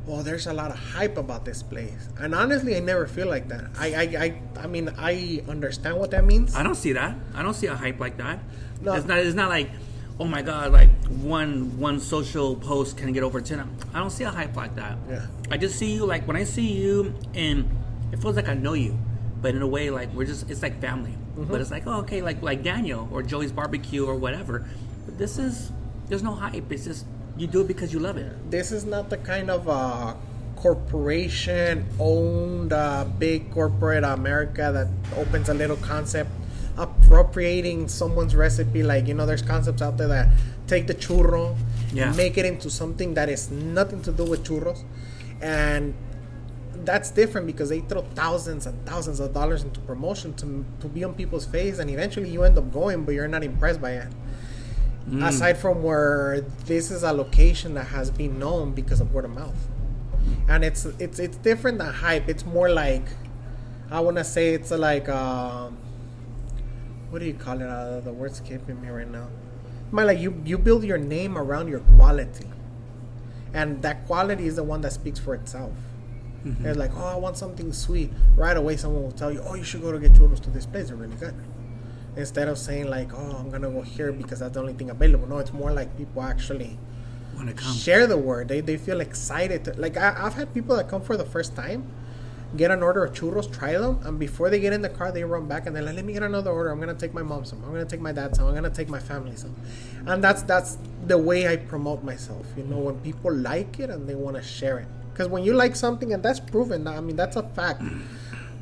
"Well, 0.06 0.22
there's 0.22 0.46
a 0.46 0.52
lot 0.52 0.70
of 0.70 0.78
hype 0.78 1.16
about 1.16 1.44
this 1.44 1.62
place," 1.62 2.08
and 2.18 2.34
honestly, 2.34 2.76
I 2.76 2.80
never 2.80 3.06
feel 3.06 3.28
like 3.28 3.48
that. 3.48 3.64
I, 3.78 3.94
I, 3.94 4.02
I, 4.02 4.62
I 4.64 4.66
mean, 4.66 4.92
I 4.98 5.42
understand 5.48 5.98
what 5.98 6.10
that 6.12 6.24
means. 6.24 6.54
I 6.54 6.62
don't 6.62 6.74
see 6.74 6.92
that. 6.92 7.16
I 7.34 7.42
don't 7.42 7.54
see 7.54 7.66
a 7.66 7.74
hype 7.74 8.00
like 8.00 8.16
that. 8.18 8.38
No. 8.80 8.92
It's 8.94 9.06
not. 9.06 9.18
It's 9.18 9.34
not 9.34 9.48
like, 9.48 9.70
oh 10.20 10.26
my 10.26 10.42
god, 10.42 10.72
like 10.72 10.90
one 11.08 11.78
one 11.78 12.00
social 12.00 12.56
post 12.56 12.96
can 12.96 13.12
get 13.12 13.22
over 13.22 13.40
ten. 13.40 13.60
I 13.94 13.98
don't 13.98 14.10
see 14.10 14.24
a 14.24 14.30
hype 14.30 14.56
like 14.56 14.76
that. 14.76 14.98
Yeah. 15.08 15.26
I 15.50 15.56
just 15.56 15.78
see 15.78 15.92
you 15.94 16.04
like 16.06 16.26
when 16.26 16.36
I 16.36 16.44
see 16.44 16.72
you, 16.72 17.14
and 17.34 17.68
it 18.12 18.20
feels 18.20 18.36
like 18.36 18.48
I 18.48 18.54
know 18.54 18.74
you, 18.74 18.98
but 19.40 19.54
in 19.54 19.62
a 19.62 19.66
way 19.66 19.90
like 19.90 20.12
we're 20.12 20.26
just 20.26 20.50
it's 20.50 20.62
like 20.62 20.80
family. 20.80 21.12
Mm-hmm. 21.36 21.50
But 21.50 21.60
it's 21.60 21.70
like 21.70 21.86
oh, 21.86 22.00
okay, 22.00 22.22
like 22.22 22.42
like 22.42 22.62
Daniel 22.62 23.08
or 23.10 23.22
Joey's 23.22 23.52
barbecue 23.52 24.04
or 24.04 24.16
whatever. 24.16 24.66
But 25.06 25.18
this 25.18 25.38
is 25.38 25.72
There's 26.08 26.22
no 26.22 26.34
hype. 26.34 26.70
It's 26.70 26.84
just 26.84 27.06
you 27.36 27.46
do 27.46 27.60
it 27.62 27.68
because 27.68 27.92
you 27.92 27.98
love 27.98 28.16
it. 28.16 28.50
This 28.50 28.70
is 28.72 28.84
not 28.84 29.10
the 29.10 29.16
kind 29.18 29.50
of 29.50 29.68
uh, 29.68 30.14
corporation 30.56 31.86
owned 31.98 32.72
uh, 32.72 33.04
big 33.18 33.50
corporate 33.50 34.04
America 34.04 34.70
that 34.72 34.88
opens 35.18 35.48
a 35.48 35.54
little 35.54 35.76
concept 35.76 36.30
appropriating 36.76 37.88
someone's 37.88 38.34
recipe. 38.34 38.82
Like 38.82 39.06
you 39.06 39.14
know, 39.14 39.26
there's 39.26 39.42
concepts 39.42 39.82
out 39.82 39.96
there 39.96 40.08
that 40.08 40.28
take 40.66 40.86
the 40.86 40.94
churro, 40.94 41.56
Yeah. 41.92 42.12
make 42.12 42.38
it 42.38 42.44
into 42.46 42.70
something 42.70 43.14
that 43.14 43.28
is 43.28 43.50
nothing 43.50 44.02
to 44.02 44.12
do 44.12 44.24
with 44.24 44.44
churros, 44.44 44.82
and 45.40 45.94
that's 46.84 47.10
different 47.10 47.46
because 47.46 47.68
they 47.68 47.80
throw 47.80 48.02
thousands 48.14 48.66
and 48.66 48.84
thousands 48.86 49.20
of 49.20 49.32
dollars 49.32 49.62
into 49.62 49.80
promotion 49.80 50.34
to 50.34 50.64
to 50.80 50.88
be 50.88 51.04
on 51.04 51.14
people's 51.14 51.46
face, 51.46 51.78
and 51.78 51.90
eventually 51.90 52.28
you 52.30 52.42
end 52.42 52.58
up 52.58 52.72
going, 52.72 53.04
but 53.04 53.14
you're 53.14 53.28
not 53.28 53.44
impressed 53.44 53.80
by 53.80 53.92
it. 53.92 54.08
Aside 55.22 55.58
from 55.58 55.82
where 55.82 56.40
this 56.64 56.90
is 56.90 57.02
a 57.02 57.12
location 57.12 57.74
that 57.74 57.88
has 57.88 58.10
been 58.10 58.38
known 58.38 58.72
because 58.72 59.00
of 59.00 59.12
word 59.12 59.26
of 59.26 59.32
mouth, 59.32 59.68
and 60.48 60.64
it's 60.64 60.86
it's 60.98 61.18
it's 61.18 61.36
different 61.36 61.76
than 61.78 61.92
hype. 61.92 62.26
It's 62.28 62.46
more 62.46 62.70
like 62.70 63.04
I 63.90 64.00
want 64.00 64.16
to 64.16 64.24
say 64.24 64.54
it's 64.54 64.70
like 64.70 65.08
um, 65.10 65.76
what 67.10 67.18
do 67.18 67.26
you 67.26 67.34
call 67.34 67.60
it? 67.60 67.68
Uh, 67.68 68.00
the 68.00 68.12
word's 68.12 68.40
escaping 68.40 68.80
me 68.80 68.88
right 68.88 69.06
now. 69.10 69.28
My 69.92 70.04
like 70.04 70.18
you 70.18 70.40
you 70.44 70.56
build 70.56 70.84
your 70.84 70.98
name 70.98 71.36
around 71.36 71.68
your 71.68 71.80
quality, 71.80 72.46
and 73.52 73.82
that 73.82 74.06
quality 74.06 74.46
is 74.46 74.56
the 74.56 74.64
one 74.64 74.80
that 74.80 74.92
speaks 74.92 75.18
for 75.18 75.34
itself. 75.34 75.72
It's 76.64 76.76
like, 76.78 76.90
oh, 76.94 77.04
I 77.06 77.16
want 77.16 77.36
something 77.38 77.72
sweet. 77.72 78.10
Right 78.36 78.56
away, 78.56 78.76
someone 78.76 79.02
will 79.02 79.12
tell 79.12 79.32
you, 79.32 79.40
oh, 79.46 79.54
you 79.54 79.64
should 79.64 79.80
go 79.80 79.92
to 79.92 79.98
get 79.98 80.12
churros 80.12 80.40
to 80.40 80.50
this 80.50 80.66
place. 80.66 80.88
They're 80.88 80.96
really 80.96 81.16
good. 81.16 81.34
Instead 82.16 82.48
of 82.48 82.58
saying 82.58 82.88
like, 82.88 83.12
oh, 83.12 83.36
I'm 83.40 83.50
gonna 83.50 83.70
go 83.70 83.82
here 83.82 84.12
because 84.12 84.38
that's 84.40 84.54
the 84.54 84.60
only 84.60 84.72
thing 84.74 84.90
available. 84.90 85.26
No, 85.26 85.38
it's 85.38 85.52
more 85.52 85.72
like 85.72 85.96
people 85.96 86.22
actually 86.22 86.78
Want 87.36 87.48
to 87.48 87.54
come? 87.54 87.74
share 87.74 88.06
the 88.06 88.16
word. 88.16 88.46
They, 88.48 88.60
they 88.60 88.76
feel 88.76 89.00
excited. 89.00 89.64
To, 89.64 89.72
like 89.72 89.96
I, 89.96 90.14
I've 90.16 90.34
had 90.34 90.54
people 90.54 90.76
that 90.76 90.88
come 90.88 91.02
for 91.02 91.16
the 91.16 91.24
first 91.24 91.56
time, 91.56 91.84
get 92.56 92.70
an 92.70 92.84
order 92.84 93.02
of 93.04 93.12
churros, 93.12 93.52
try 93.52 93.72
them, 93.76 93.98
and 94.04 94.16
before 94.20 94.48
they 94.50 94.60
get 94.60 94.72
in 94.72 94.80
the 94.82 94.88
car, 94.88 95.10
they 95.10 95.24
run 95.24 95.48
back 95.48 95.66
and 95.66 95.74
they're 95.74 95.82
like, 95.82 95.96
"Let 95.96 96.04
me 96.04 96.12
get 96.12 96.22
another 96.22 96.52
order. 96.52 96.70
I'm 96.70 96.78
gonna 96.78 96.94
take 96.94 97.12
my 97.12 97.22
mom 97.24 97.44
some. 97.44 97.58
I'm 97.64 97.72
gonna 97.72 97.84
take 97.84 98.00
my 98.00 98.12
dad 98.12 98.36
some. 98.36 98.46
I'm 98.46 98.54
gonna 98.54 98.70
take 98.70 98.88
my 98.88 99.00
family 99.00 99.34
some." 99.34 99.56
And 100.06 100.22
that's 100.22 100.42
that's 100.42 100.78
the 101.08 101.18
way 101.18 101.48
I 101.48 101.56
promote 101.56 102.04
myself. 102.04 102.46
You 102.56 102.62
know, 102.62 102.78
when 102.78 103.00
people 103.00 103.32
like 103.34 103.80
it 103.80 103.90
and 103.90 104.08
they 104.08 104.14
want 104.14 104.36
to 104.36 104.42
share 104.42 104.78
it. 104.78 104.86
Because 105.12 105.26
when 105.28 105.42
you 105.42 105.52
like 105.54 105.74
something, 105.74 106.12
and 106.12 106.22
that's 106.22 106.38
proven. 106.40 106.86
I 106.86 107.00
mean, 107.00 107.16
that's 107.16 107.34
a 107.34 107.42
fact. 107.42 107.82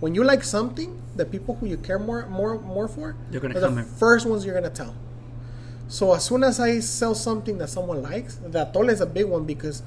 When 0.02 0.16
you 0.16 0.24
like 0.24 0.42
something, 0.42 1.00
the 1.14 1.24
people 1.24 1.54
who 1.54 1.66
you 1.66 1.76
care 1.76 1.96
more 1.98 2.26
more 2.26 2.58
more 2.58 2.88
for, 2.88 3.14
They're 3.30 3.38
gonna 3.38 3.54
the 3.54 3.68
in. 3.68 3.84
first 3.84 4.26
ones 4.26 4.44
you're 4.44 4.58
gonna 4.60 4.68
tell. 4.82 4.96
So 5.86 6.12
as 6.12 6.24
soon 6.24 6.42
as 6.42 6.58
I 6.58 6.80
sell 6.80 7.14
something 7.14 7.58
that 7.58 7.68
someone 7.68 8.02
likes, 8.02 8.34
the 8.42 8.66
atole 8.66 8.90
is 8.90 9.00
a 9.00 9.06
big 9.06 9.26
one 9.26 9.44
because 9.44 9.84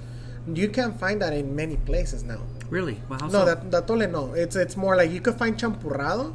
you 0.47 0.69
can't 0.69 0.97
find 0.97 1.21
that 1.21 1.33
in 1.33 1.53
many 1.53 1.75
places 1.75 2.23
now. 2.23 2.39
Really? 2.69 3.01
Well, 3.09 3.19
No, 3.27 3.39
so? 3.43 3.45
that 3.45 3.69
the 3.71 3.81
atole 3.83 4.09
no. 4.09 4.31
It's 4.33 4.55
it's 4.55 4.77
more 4.77 4.95
like 4.95 5.11
you 5.11 5.19
could 5.19 5.35
find 5.35 5.57
champurrado. 5.59 6.31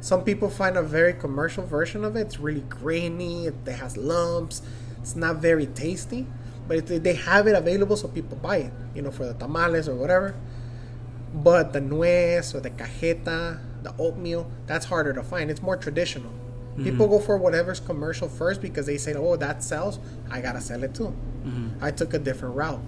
Some 0.00 0.22
people 0.22 0.48
find 0.48 0.76
a 0.76 0.82
very 0.82 1.12
commercial 1.12 1.64
version 1.66 2.04
of 2.04 2.14
it. 2.14 2.20
It's 2.30 2.38
really 2.38 2.62
grainy. 2.78 3.46
It, 3.50 3.56
it 3.66 3.72
has 3.82 3.96
lumps. 3.96 4.62
It's 5.02 5.16
not 5.16 5.42
very 5.42 5.66
tasty, 5.66 6.28
but 6.68 6.76
it, 6.78 7.02
they 7.02 7.14
have 7.14 7.48
it 7.50 7.56
available 7.56 7.96
so 7.96 8.06
people 8.06 8.38
buy 8.38 8.58
it. 8.70 8.72
You 8.94 9.02
know, 9.02 9.10
for 9.10 9.26
the 9.26 9.34
tamales 9.34 9.88
or 9.88 9.96
whatever. 9.96 10.36
But 11.36 11.74
the 11.74 11.80
nuez 11.80 12.54
or 12.54 12.60
the 12.60 12.70
cajeta, 12.70 13.60
the 13.82 13.94
oatmeal, 13.98 14.50
that's 14.66 14.86
harder 14.86 15.12
to 15.12 15.22
find. 15.22 15.50
It's 15.50 15.60
more 15.60 15.76
traditional. 15.76 16.30
Mm-hmm. 16.30 16.84
People 16.84 17.08
go 17.08 17.18
for 17.18 17.36
whatever's 17.36 17.78
commercial 17.78 18.28
first 18.28 18.62
because 18.62 18.86
they 18.86 18.96
say, 18.96 19.12
"Oh, 19.14 19.36
that 19.36 19.62
sells. 19.62 19.98
I 20.30 20.40
gotta 20.40 20.60
sell 20.60 20.82
it 20.82 20.94
too." 20.94 21.14
Mm-hmm. 21.44 21.84
I 21.84 21.90
took 21.90 22.14
a 22.14 22.18
different 22.18 22.54
route. 22.54 22.80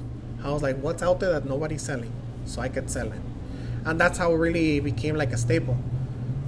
I 0.43 0.51
was 0.51 0.63
like, 0.63 0.79
"What's 0.81 1.03
out 1.03 1.21
there 1.21 1.33
that 1.33 1.45
nobody's 1.45 1.83
selling?" 1.83 2.13
So 2.47 2.63
I 2.63 2.69
could 2.69 2.91
sell 2.91 3.13
it, 3.13 3.21
and 3.85 4.01
that's 4.01 4.19
how 4.19 4.33
it 4.33 4.37
really 4.37 4.81
became 4.81 5.17
like 5.17 5.33
a 5.33 5.37
staple. 5.37 5.77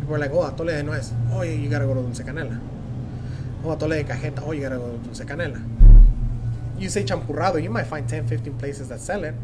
People 0.00 0.12
were 0.12 0.18
like, 0.18 0.32
"Oh, 0.32 0.40
atole 0.50 0.68
de 0.68 0.82
nuez. 0.82 1.12
Oh, 1.32 1.42
you 1.42 1.52
you 1.52 1.68
gotta 1.68 1.84
go 1.84 1.94
to 1.94 2.00
Dulce 2.00 2.20
Canela." 2.20 2.58
Oh, 3.62 3.76
atole 3.76 3.90
de 3.90 4.04
cajeta. 4.04 4.42
Oh, 4.46 4.52
you 4.52 4.62
gotta 4.62 4.76
go 4.76 4.90
to 4.90 4.98
Dulce 4.98 5.20
Canela. 5.20 5.60
You 6.78 6.88
say 6.88 7.04
champurrado, 7.04 7.62
you 7.62 7.68
might 7.68 7.84
find 7.84 8.08
10, 8.08 8.26
15 8.26 8.54
places 8.58 8.88
that 8.88 9.00
sell 9.00 9.22
it. 9.24 9.34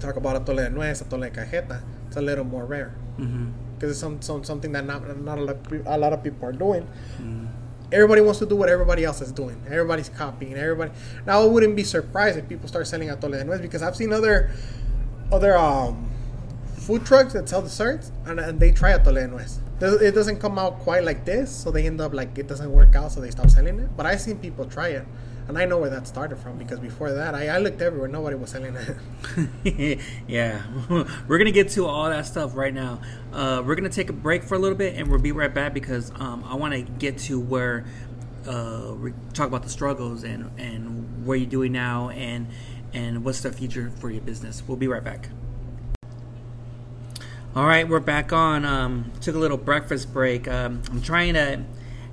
Talk 0.00 0.16
about 0.16 0.44
atole 0.44 0.56
de 0.58 0.70
nuez, 0.70 1.02
atole 1.02 1.22
de 1.22 1.30
cajeta. 1.30 1.82
It's 2.06 2.16
a 2.16 2.22
little 2.22 2.44
more 2.44 2.64
rare 2.64 2.94
because 3.74 3.90
it's 3.90 4.00
some, 4.00 4.20
some 4.22 4.44
something 4.44 4.72
that 4.72 4.84
not 4.86 5.02
not 5.22 5.38
a 5.38 5.42
lot, 5.42 5.56
of, 5.72 5.86
a 5.86 5.98
lot 5.98 6.12
of 6.12 6.22
people 6.22 6.48
are 6.48 6.52
doing. 6.52 6.86
Everybody 7.90 8.20
wants 8.20 8.38
to 8.40 8.46
do 8.46 8.54
what 8.54 8.68
everybody 8.68 9.04
else 9.04 9.20
is 9.22 9.32
doing. 9.32 9.60
Everybody's 9.66 10.08
copying. 10.10 10.54
Everybody. 10.54 10.90
Now 11.26 11.40
I 11.42 11.46
wouldn't 11.46 11.74
be 11.74 11.84
surprised 11.84 12.38
if 12.38 12.48
people 12.48 12.68
start 12.68 12.86
selling 12.86 13.08
atole 13.08 13.32
de 13.32 13.44
nuez 13.44 13.60
because 13.62 13.82
I've 13.82 13.96
seen 13.96 14.12
other 14.12 14.50
other 15.32 15.56
um, 15.56 16.10
food 16.76 17.04
trucks 17.04 17.32
that 17.32 17.48
sell 17.48 17.62
desserts 17.62 18.12
and, 18.26 18.38
and 18.40 18.60
they 18.60 18.70
try 18.72 18.92
atole 18.96 19.14
de 19.14 19.26
nuez. 19.28 19.58
It 19.80 20.12
doesn't 20.14 20.38
come 20.40 20.58
out 20.58 20.80
quite 20.80 21.04
like 21.04 21.24
this, 21.24 21.50
so 21.54 21.70
they 21.70 21.86
end 21.86 22.00
up 22.00 22.12
like 22.12 22.36
it 22.36 22.46
doesn't 22.48 22.70
work 22.72 22.94
out, 22.96 23.12
so 23.12 23.20
they 23.20 23.30
stop 23.30 23.48
selling 23.48 23.78
it. 23.78 23.96
But 23.96 24.06
I've 24.06 24.20
seen 24.20 24.38
people 24.38 24.64
try 24.64 24.88
it, 24.88 25.06
and 25.48 25.56
I 25.56 25.64
know 25.64 25.78
where 25.78 25.88
that 25.88 26.06
started 26.06 26.36
from 26.36 26.58
because 26.58 26.78
before 26.78 27.10
that, 27.10 27.34
I, 27.34 27.48
I 27.48 27.58
looked 27.58 27.80
everywhere, 27.80 28.06
nobody 28.06 28.36
was 28.36 28.50
selling 28.50 28.76
it. 29.64 29.98
yeah, 30.28 30.62
we're 31.26 31.38
gonna 31.38 31.50
get 31.50 31.70
to 31.70 31.86
all 31.86 32.10
that 32.10 32.26
stuff 32.26 32.54
right 32.54 32.72
now. 32.72 33.00
Uh, 33.32 33.62
we're 33.64 33.74
gonna 33.74 33.88
take 33.88 34.10
a 34.10 34.12
break 34.12 34.42
for 34.42 34.56
a 34.56 34.58
little 34.58 34.76
bit, 34.76 34.94
and 34.96 35.08
we'll 35.08 35.20
be 35.20 35.32
right 35.32 35.52
back 35.52 35.72
because 35.72 36.12
um, 36.16 36.44
I 36.46 36.54
want 36.54 36.74
to 36.74 36.82
get 36.82 37.16
to 37.18 37.40
where 37.40 37.86
uh, 38.46 38.94
we 39.00 39.14
talk 39.32 39.48
about 39.48 39.62
the 39.62 39.70
struggles 39.70 40.22
and 40.22 40.50
and 40.58 41.26
where 41.26 41.38
you're 41.38 41.48
doing 41.48 41.72
now 41.72 42.10
and 42.10 42.48
and 42.92 43.24
what's 43.24 43.40
the 43.40 43.50
future 43.50 43.90
for 44.00 44.10
your 44.10 44.22
business. 44.22 44.62
We'll 44.66 44.76
be 44.76 44.88
right 44.88 45.02
back. 45.02 45.30
All 47.56 47.66
right, 47.66 47.88
we're 47.88 48.00
back 48.00 48.34
on. 48.34 48.66
Um, 48.66 49.10
took 49.22 49.34
a 49.34 49.38
little 49.38 49.56
breakfast 49.56 50.12
break. 50.12 50.46
Um, 50.46 50.82
I'm 50.90 51.00
trying 51.00 51.34
to 51.34 51.64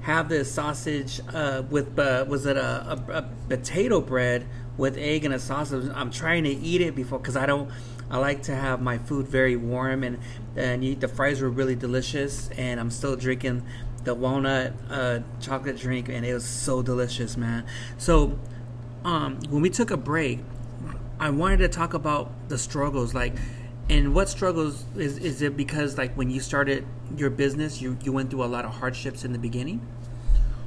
have 0.06 0.30
this 0.30 0.54
sausage 0.54 1.20
uh, 1.34 1.64
with 1.68 1.98
uh, 1.98 2.26
was 2.28 2.46
it 2.46 2.58
a, 2.58 3.02
a, 3.08 3.12
a 3.18 3.30
potato 3.50 4.00
bread 4.00 4.46
with 4.78 4.98
egg 4.98 5.26
and 5.26 5.34
a 5.34 5.40
sausage. 5.40 5.92
I'm 5.96 6.12
trying 6.12 6.44
to 6.44 6.52
eat 6.52 6.82
it 6.82 6.94
before 6.94 7.18
because 7.18 7.36
I 7.36 7.48
don't. 7.48 7.72
I 8.12 8.20
like 8.20 8.44
to 8.44 8.56
have 8.56 8.84
my 8.84 9.00
food 9.00 9.28
very 9.28 9.56
warm 9.56 10.04
and 10.04 10.20
and. 10.56 11.02
The 11.02 11.08
fries 11.08 11.42
were 11.42 11.50
really 11.50 11.74
delicious, 11.74 12.52
and 12.52 12.80
I'm 12.80 12.92
still 12.92 13.16
drinking 13.16 13.64
the 14.04 14.14
walnut 14.14 14.74
uh, 14.92 15.22
chocolate 15.42 15.78
drink, 15.78 16.08
and 16.08 16.24
it 16.24 16.36
was 16.36 16.46
so 16.46 16.84
delicious, 16.84 17.36
man. 17.36 17.66
So 17.98 18.38
um, 19.04 19.40
when 19.50 19.64
we 19.64 19.72
took 19.72 19.90
a 19.90 19.98
break, 19.98 20.42
I 21.20 21.32
wanted 21.32 21.58
to 21.58 21.68
talk 21.68 21.96
about 21.96 22.32
the 22.48 22.60
struggles, 22.60 23.16
like, 23.16 23.34
and 23.90 24.14
what 24.14 24.30
struggles 24.30 24.86
is 24.96 25.18
is 25.18 25.42
it 25.42 25.58
because 25.58 25.98
like 25.98 26.14
when 26.14 26.30
you 26.30 26.42
started 26.42 26.86
your 27.18 27.32
business, 27.32 27.82
you 27.82 27.98
you 28.04 28.12
went 28.12 28.30
through 28.30 28.44
a 28.44 28.46
lot 28.46 28.66
of 28.66 28.76
hardships 28.76 29.26
in 29.26 29.34
the 29.34 29.40
beginning. 29.40 29.82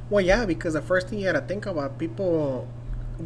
Well, 0.09 0.21
yeah, 0.25 0.45
because 0.45 0.73
the 0.73 0.81
first 0.81 1.07
thing 1.07 1.19
you 1.19 1.25
got 1.25 1.39
to 1.39 1.45
think 1.45 1.65
about, 1.65 1.97
people 1.99 2.67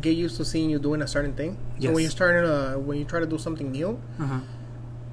get 0.01 0.17
used 0.17 0.37
to 0.37 0.45
seeing 0.45 0.69
you 0.69 0.79
doing 0.79 1.01
a 1.01 1.07
certain 1.07 1.33
thing. 1.33 1.55
So 1.77 1.83
Yes. 1.85 1.93
when 1.93 2.03
you 2.03 2.09
start, 2.09 2.43
uh, 2.45 2.75
when 2.75 2.97
you 2.97 3.05
try 3.05 3.19
to 3.19 3.25
do 3.25 3.37
something 3.37 3.71
new, 3.71 3.99
Uh-huh. 4.19 4.39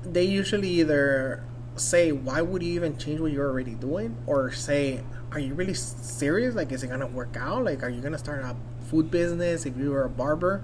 they 0.03 0.25
usually 0.25 0.69
either 0.81 1.43
say, 1.77 2.13
"Why 2.13 2.41
would 2.43 2.63
you 2.63 2.73
even 2.73 2.97
change 2.97 3.21
what 3.21 3.31
you're 3.33 3.47
already 3.49 3.75
doing?" 3.75 4.17
or 4.27 4.51
say, 4.51 5.01
"Are 5.33 5.39
you 5.39 5.55
really 5.55 5.75
serious? 5.75 6.55
Like, 6.55 6.73
is 6.73 6.83
it 6.83 6.89
gonna 6.89 7.07
work 7.07 7.37
out? 7.39 7.65
Like, 7.65 7.83
are 7.85 7.89
you 7.91 8.01
gonna 8.01 8.19
start 8.19 8.43
a 8.43 8.57
food 8.89 9.11
business 9.11 9.65
if 9.67 9.77
you 9.77 9.91
were 9.91 10.05
a 10.05 10.09
barber?" 10.11 10.63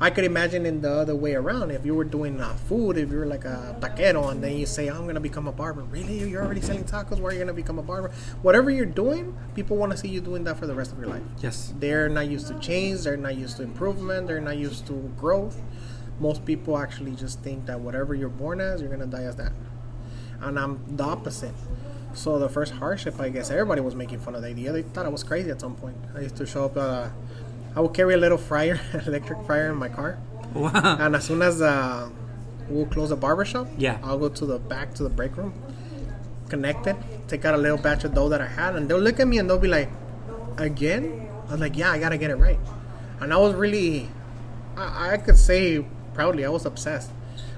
I 0.00 0.10
could 0.10 0.24
imagine 0.24 0.66
in 0.66 0.80
the 0.80 0.92
other 0.92 1.14
way 1.14 1.34
around. 1.34 1.70
If 1.70 1.86
you 1.86 1.94
were 1.94 2.04
doing 2.04 2.40
uh, 2.40 2.54
food, 2.68 2.98
if 2.98 3.10
you 3.10 3.18
were 3.18 3.26
like 3.26 3.44
a 3.44 3.76
taquero, 3.80 4.30
and 4.30 4.42
then 4.42 4.56
you 4.56 4.66
say, 4.66 4.88
"I'm 4.88 5.06
gonna 5.06 5.20
become 5.20 5.46
a 5.46 5.52
barber." 5.52 5.82
Really? 5.82 6.28
You're 6.28 6.44
already 6.44 6.60
selling 6.60 6.84
tacos? 6.84 7.20
Why 7.20 7.30
are 7.30 7.32
you 7.32 7.38
gonna 7.38 7.52
become 7.52 7.78
a 7.78 7.82
barber? 7.82 8.10
Whatever 8.42 8.70
you're 8.70 8.86
doing, 8.86 9.36
people 9.54 9.76
want 9.76 9.92
to 9.92 9.98
see 9.98 10.08
you 10.08 10.20
doing 10.20 10.44
that 10.44 10.58
for 10.58 10.66
the 10.66 10.74
rest 10.74 10.92
of 10.92 10.98
your 10.98 11.08
life. 11.08 11.22
Yes. 11.40 11.72
They're 11.78 12.08
not 12.08 12.26
used 12.28 12.48
to 12.48 12.58
change. 12.58 13.02
They're 13.02 13.16
not 13.16 13.36
used 13.36 13.56
to 13.58 13.62
improvement. 13.62 14.26
They're 14.26 14.40
not 14.40 14.56
used 14.56 14.86
to 14.88 14.94
growth. 15.16 15.60
Most 16.20 16.44
people 16.44 16.76
actually 16.78 17.14
just 17.14 17.40
think 17.40 17.66
that 17.66 17.80
whatever 17.80 18.14
you're 18.14 18.28
born 18.28 18.60
as, 18.60 18.80
you're 18.80 18.90
gonna 18.90 19.06
die 19.06 19.24
as 19.24 19.36
that. 19.36 19.52
And 20.40 20.58
I'm 20.58 20.80
the 20.96 21.04
opposite. 21.04 21.54
So 22.14 22.38
the 22.38 22.48
first 22.48 22.72
hardship, 22.74 23.18
I 23.20 23.28
guess, 23.28 23.50
everybody 23.50 23.80
was 23.80 23.94
making 23.96 24.20
fun 24.20 24.34
of 24.34 24.42
the 24.42 24.48
idea. 24.48 24.70
They 24.70 24.82
thought 24.82 25.06
I 25.06 25.08
was 25.08 25.24
crazy 25.24 25.50
at 25.50 25.60
some 25.60 25.74
point. 25.74 25.96
I 26.14 26.20
used 26.20 26.36
to 26.36 26.46
show 26.46 26.66
up. 26.66 26.76
Uh, 26.76 27.08
I 27.76 27.80
will 27.80 27.88
carry 27.88 28.14
a 28.14 28.16
little 28.16 28.38
fryer, 28.38 28.80
electric 29.06 29.44
fryer, 29.46 29.70
in 29.70 29.76
my 29.76 29.88
car, 29.88 30.18
Wow. 30.54 30.70
and 31.00 31.16
as 31.16 31.24
soon 31.24 31.42
as 31.42 31.60
uh, 31.60 32.08
we'll 32.68 32.86
close 32.86 33.08
the 33.10 33.16
barbershop, 33.16 33.66
Yeah. 33.76 33.98
I'll 34.02 34.18
go 34.18 34.28
to 34.28 34.46
the 34.46 34.58
back 34.58 34.94
to 34.94 35.02
the 35.02 35.08
break 35.10 35.36
room, 35.36 35.52
connect 36.48 36.86
it, 36.86 36.96
take 37.28 37.44
out 37.44 37.54
a 37.54 37.58
little 37.58 37.78
batch 37.78 38.04
of 38.04 38.14
dough 38.14 38.28
that 38.28 38.40
I 38.40 38.46
had, 38.46 38.76
and 38.76 38.88
they'll 38.88 38.98
look 39.00 39.18
at 39.20 39.26
me 39.26 39.38
and 39.38 39.48
they'll 39.50 39.58
be 39.58 39.68
like, 39.68 39.90
"Again?" 40.58 41.28
I 41.48 41.52
was 41.52 41.60
like, 41.60 41.76
"Yeah, 41.76 41.90
I 41.90 41.98
gotta 41.98 42.16
get 42.18 42.30
it 42.30 42.36
right." 42.36 42.58
And 43.20 43.32
I 43.32 43.36
was 43.38 43.54
really, 43.54 44.08
I, 44.76 45.14
I 45.14 45.16
could 45.16 45.38
say 45.38 45.84
proudly, 46.14 46.44
I 46.44 46.48
was 46.50 46.64
obsessed, 46.66 47.10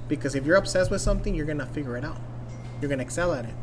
because 0.09 0.35
if 0.35 0.47
you're 0.47 0.57
obsessed 0.57 0.91
with 0.91 1.01
something, 1.03 1.35
you're 1.35 1.47
gonna 1.47 1.67
figure 1.67 1.97
it 1.97 2.05
out. 2.05 2.17
You're 2.81 2.89
gonna 2.91 3.03
excel 3.03 3.33
at 3.35 3.45
it. 3.45 3.55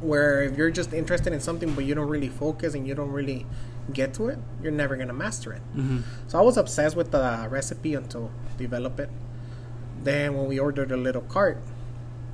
Where 0.00 0.42
if 0.42 0.56
you're 0.56 0.70
just 0.70 0.92
interested 0.92 1.32
in 1.32 1.40
something 1.40 1.74
but 1.74 1.84
you 1.84 1.94
don't 1.94 2.08
really 2.08 2.28
focus 2.28 2.74
and 2.74 2.86
you 2.86 2.94
don't 2.94 3.12
really 3.12 3.46
get 3.92 4.12
to 4.14 4.28
it, 4.28 4.38
you're 4.62 4.72
never 4.72 4.96
gonna 4.96 5.14
master 5.14 5.52
it. 5.52 5.62
Mm-hmm. 5.74 6.00
So 6.28 6.38
I 6.38 6.42
was 6.42 6.56
obsessed 6.56 6.96
with 6.96 7.12
the 7.12 7.46
recipe 7.50 7.94
until 7.94 8.30
develop 8.58 9.00
it. 9.00 9.10
Then 10.02 10.36
when 10.36 10.46
we 10.46 10.58
ordered 10.58 10.92
a 10.92 10.96
little 10.96 11.22
cart, 11.22 11.58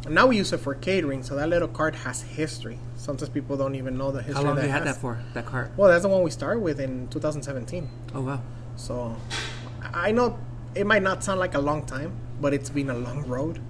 and 0.04 0.14
now 0.14 0.26
we 0.26 0.36
use 0.36 0.52
it 0.52 0.58
for 0.58 0.74
catering, 0.74 1.22
so 1.22 1.36
that 1.36 1.48
little 1.48 1.68
cart 1.68 1.94
has 1.94 2.22
history. 2.22 2.78
Sometimes 2.96 3.28
people 3.28 3.56
don't 3.56 3.76
even 3.76 3.96
know 3.96 4.10
the 4.10 4.22
history. 4.22 4.34
How 4.34 4.42
long 4.42 4.56
that 4.56 4.62
have 4.62 4.68
you 4.68 4.74
had 4.74 4.84
that 4.84 5.00
for? 5.00 5.20
That 5.34 5.46
cart? 5.46 5.70
Well, 5.76 5.88
that's 5.88 6.02
the 6.02 6.08
one 6.08 6.22
we 6.22 6.30
started 6.30 6.60
with 6.60 6.80
in 6.80 7.06
2017. 7.08 7.88
Oh 8.14 8.22
wow. 8.22 8.40
So 8.74 9.16
I 9.94 10.10
know 10.10 10.38
it 10.74 10.86
might 10.86 11.02
not 11.02 11.22
sound 11.22 11.38
like 11.38 11.54
a 11.54 11.60
long 11.60 11.86
time, 11.86 12.12
but 12.40 12.52
it's 12.52 12.70
been 12.70 12.90
a 12.90 12.96
long 12.96 13.26
road. 13.28 13.60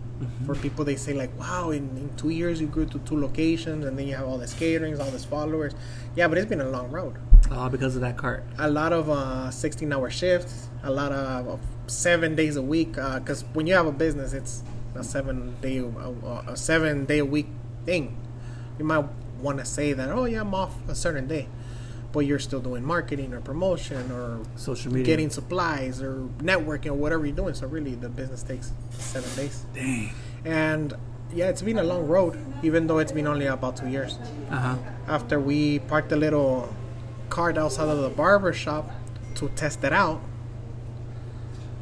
For 0.47 0.55
people, 0.55 0.85
they 0.85 0.97
say 0.97 1.13
like, 1.13 1.37
"Wow, 1.39 1.71
in, 1.71 1.85
in 1.97 2.11
two 2.17 2.31
years 2.31 2.61
you 2.61 2.67
grew 2.67 2.87
to 2.87 2.99
two 3.01 3.21
locations, 3.21 3.85
and 3.85 3.99
then 3.99 4.07
you 4.07 4.15
have 4.15 4.27
all 4.27 4.39
this 4.39 4.55
caterings, 4.55 5.01
all 5.01 5.11
these 5.11 5.25
followers." 5.25 5.75
Yeah, 6.17 6.29
but 6.29 6.39
it's 6.39 6.49
been 6.49 6.61
a 6.61 6.69
long 6.69 6.91
road. 6.91 7.17
All 7.51 7.69
because 7.69 7.95
of 7.95 8.03
that 8.03 8.17
cart. 8.17 8.45
A 8.59 8.71
lot 8.71 8.93
of 8.93 9.11
uh, 9.11 9.49
16-hour 9.51 10.11
shifts, 10.11 10.69
a 10.83 10.91
lot 10.91 11.13
of, 11.13 11.61
seven 11.87 12.35
days 12.35 12.57
a 12.57 12.63
week. 12.63 12.93
Because 12.95 13.45
when 13.53 13.67
you 13.67 13.75
have 13.75 13.87
a 13.87 13.93
business, 13.93 14.33
it's 14.33 14.63
a 14.95 15.05
seven-day, 15.05 15.79
a, 15.79 16.51
a 16.51 16.57
seven-day-a-week 16.57 17.49
thing. 17.85 18.17
You 18.79 18.85
might 18.85 19.05
want 19.41 19.59
to 19.59 19.65
say 19.65 19.93
that, 19.93 20.09
"Oh 20.09 20.25
yeah, 20.25 20.41
I'm 20.41 20.55
off 20.55 20.75
a 20.89 20.95
certain 20.95 21.27
day," 21.27 21.49
but 22.13 22.21
you're 22.21 22.39
still 22.39 22.61
doing 22.61 22.85
marketing 22.85 23.33
or 23.33 23.41
promotion 23.41 24.11
or 24.13 24.41
Social 24.57 24.93
media. 24.93 25.07
getting 25.07 25.31
supplies 25.31 26.03
or 26.03 26.29
networking 26.39 26.89
or 26.91 26.95
whatever 26.95 27.25
you're 27.27 27.35
doing. 27.35 27.55
So 27.55 27.67
really, 27.67 27.95
the 27.95 28.09
business 28.09 28.43
takes 28.43 28.73
seven 28.91 29.31
days. 29.35 29.65
Dang. 29.75 30.11
And 30.45 30.95
yeah, 31.35 31.49
it's 31.49 31.63
been 31.63 31.79
a 31.79 31.83
long 31.83 32.07
road, 32.07 32.39
even 32.63 32.87
though 32.87 32.99
it's 32.99 33.13
been 33.13 33.27
only 33.27 33.47
about 33.47 33.77
two 33.79 33.89
years. 33.89 34.19
Uh 34.51 34.57
huh. 34.57 34.77
After 35.09 35.41
we 35.41 35.79
parked 35.81 36.11
the 36.11 36.17
little 36.17 36.75
cart 37.31 37.57
outside 37.57 37.89
of 37.89 37.99
the 38.03 38.11
barber 38.11 38.53
shop 38.53 38.91
to 39.37 39.49
test 39.51 39.83
it 39.83 39.93
out, 39.95 40.21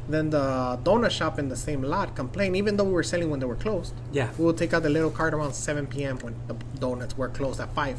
then 0.07 0.29
the 0.29 0.79
donut 0.83 1.11
shop 1.11 1.39
in 1.39 1.49
the 1.49 1.55
same 1.55 1.81
lot 1.83 2.15
complained, 2.15 2.55
even 2.55 2.77
though 2.77 2.83
we 2.85 2.91
were 2.91 3.03
selling 3.03 3.29
when 3.29 3.39
they 3.39 3.45
were 3.45 3.55
closed. 3.55 3.93
Yeah. 4.11 4.29
We 4.37 4.45
would 4.45 4.57
take 4.57 4.73
out 4.73 4.83
the 4.83 4.89
little 4.89 5.11
cart 5.11 5.33
around 5.33 5.53
7 5.53 5.87
p.m. 5.87 6.17
when 6.19 6.35
the 6.47 6.55
donuts 6.79 7.17
were 7.17 7.29
closed 7.29 7.59
at 7.59 7.73
5. 7.73 7.97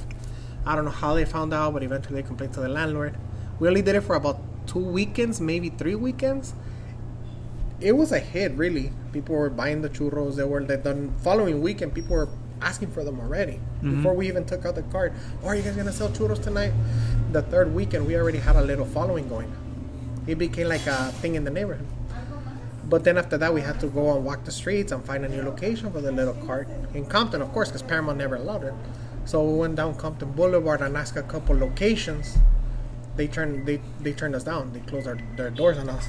I 0.64 0.76
don't 0.76 0.84
know 0.84 0.90
how 0.90 1.14
they 1.14 1.24
found 1.24 1.52
out, 1.52 1.72
but 1.72 1.82
eventually 1.82 2.20
they 2.20 2.26
complained 2.26 2.54
to 2.54 2.60
the 2.60 2.68
landlord. 2.68 3.16
We 3.58 3.68
only 3.68 3.82
did 3.82 3.96
it 3.96 4.02
for 4.02 4.16
about 4.16 4.40
two 4.66 4.78
weekends, 4.78 5.40
maybe 5.40 5.70
three 5.70 5.94
weekends. 5.94 6.54
It 7.80 7.92
was 7.92 8.12
a 8.12 8.20
hit, 8.20 8.52
really. 8.52 8.92
People 9.12 9.34
were 9.34 9.50
buying 9.50 9.82
the 9.82 9.88
churros. 9.88 10.36
They 10.36 10.44
were 10.44 10.62
the, 10.62 11.10
following 11.22 11.60
weekend. 11.60 11.94
People 11.94 12.16
were 12.16 12.28
asking 12.60 12.92
for 12.92 13.02
them 13.02 13.18
already 13.18 13.54
mm-hmm. 13.54 13.96
before 13.96 14.14
we 14.14 14.28
even 14.28 14.44
took 14.44 14.64
out 14.64 14.76
the 14.76 14.82
cart. 14.84 15.12
Oh, 15.42 15.48
are 15.48 15.56
you 15.56 15.62
guys 15.62 15.76
gonna 15.76 15.92
sell 15.92 16.08
churros 16.10 16.42
tonight? 16.42 16.72
The 17.32 17.42
third 17.42 17.74
weekend, 17.74 18.06
we 18.06 18.16
already 18.16 18.38
had 18.38 18.54
a 18.56 18.62
little 18.62 18.86
following 18.86 19.28
going. 19.28 19.52
It 20.28 20.38
became 20.38 20.68
like 20.68 20.86
a 20.86 21.10
thing 21.20 21.34
in 21.34 21.42
the 21.42 21.50
neighborhood. 21.50 21.86
But 22.84 23.04
then 23.04 23.18
after 23.18 23.38
that, 23.38 23.52
we 23.52 23.62
had 23.62 23.80
to 23.80 23.86
go 23.86 24.14
and 24.14 24.24
walk 24.24 24.44
the 24.44 24.52
streets 24.52 24.92
and 24.92 25.04
find 25.04 25.24
a 25.24 25.28
new 25.28 25.42
location 25.42 25.90
for 25.90 26.00
the 26.00 26.12
little 26.12 26.34
cart 26.46 26.68
in 26.94 27.06
Compton, 27.06 27.42
of 27.42 27.50
course, 27.52 27.68
because 27.68 27.82
Paramount 27.82 28.18
never 28.18 28.36
allowed 28.36 28.64
it. 28.64 28.74
So 29.24 29.42
we 29.44 29.58
went 29.58 29.76
down 29.76 29.94
Compton 29.94 30.32
Boulevard 30.32 30.80
and 30.80 30.96
asked 30.96 31.16
a 31.16 31.22
couple 31.22 31.56
locations. 31.56 32.38
They 33.16 33.28
turned 33.28 33.66
they, 33.66 33.80
they 34.00 34.12
turned 34.12 34.34
us 34.34 34.44
down. 34.44 34.72
They 34.72 34.80
closed 34.80 35.06
our, 35.06 35.18
their 35.36 35.50
doors 35.50 35.78
on 35.78 35.88
us, 35.88 36.08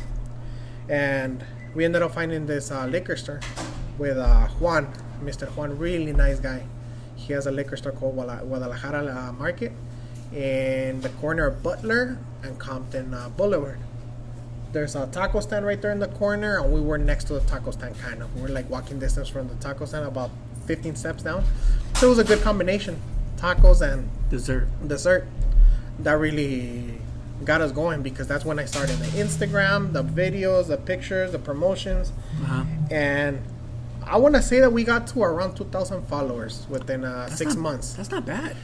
and 0.90 1.44
we 1.76 1.86
ended 1.86 2.02
up 2.02 2.14
finding 2.14 2.46
this 2.46 2.72
uh, 2.72 2.86
liquor 2.86 3.16
store 3.16 3.42
with 3.98 4.18
uh, 4.18 4.48
Juan, 4.60 4.94
Mr. 5.24 5.48
Juan, 5.56 5.78
really 5.78 6.14
nice 6.14 6.40
guy. 6.40 6.64
He 7.16 7.34
has 7.34 7.46
a 7.46 7.52
liquor 7.52 7.78
store 7.78 7.92
called 7.92 8.16
Guadalajara 8.16 9.06
uh, 9.06 9.32
Market 9.34 9.72
in 10.34 11.02
the 11.02 11.10
corner 11.10 11.48
of 11.48 11.62
Butler 11.62 12.18
and 12.42 12.58
Compton 12.58 13.14
uh, 13.14 13.30
Boulevard 13.30 13.80
there's 14.74 14.96
a 14.96 15.06
taco 15.08 15.40
stand 15.40 15.66
right 15.66 15.80
there 15.82 15.92
in 15.92 16.00
the 16.00 16.08
corner, 16.08 16.58
and 16.58 16.74
we 16.74 16.82
were 16.82 16.98
next 16.98 17.26
to 17.26 17.34
the 17.34 17.40
taco 17.42 17.72
stand, 17.72 17.98
kind 18.00 18.22
of. 18.22 18.36
We 18.36 18.50
are 18.50 18.54
like 18.54 18.70
walking 18.70 19.00
distance 19.00 19.30
from 19.30 19.48
the 19.48 19.56
taco 19.56 19.86
stand, 19.86 20.06
about 20.06 20.32
15 20.66 20.96
steps 20.96 21.24
down. 21.24 21.44
So 21.96 22.08
it 22.08 22.10
was 22.10 22.20
a 22.20 22.24
good 22.24 22.42
combination, 22.42 23.00
tacos 23.38 23.82
and 23.82 24.10
Dessert. 24.30 24.68
dessert. 24.88 25.26
That 26.00 26.14
really 26.14 27.00
got 27.46 27.62
us 27.62 27.72
going 27.72 28.02
because 28.02 28.28
that's 28.28 28.46
when 28.46 28.58
I 28.60 28.66
started 28.66 28.98
the 28.98 29.06
Instagram, 29.24 29.94
the 29.94 30.04
videos, 30.04 30.68
the 30.68 30.78
pictures, 30.78 31.32
the 31.32 31.40
promotions, 31.40 32.12
Uh 32.42 32.46
huh. 32.46 32.64
and 32.92 33.42
I 34.06 34.18
want 34.18 34.36
to 34.36 34.42
say 34.42 34.60
that 34.60 34.72
we 34.74 34.84
got 34.84 35.08
to 35.08 35.22
around 35.24 35.56
2,000 35.56 36.04
followers 36.08 36.66
within 36.70 37.04
uh, 37.06 37.30
six 37.30 37.54
not, 37.56 37.62
months 37.62 37.94
That's 37.94 38.12
not 38.12 38.26
bad. 38.26 38.56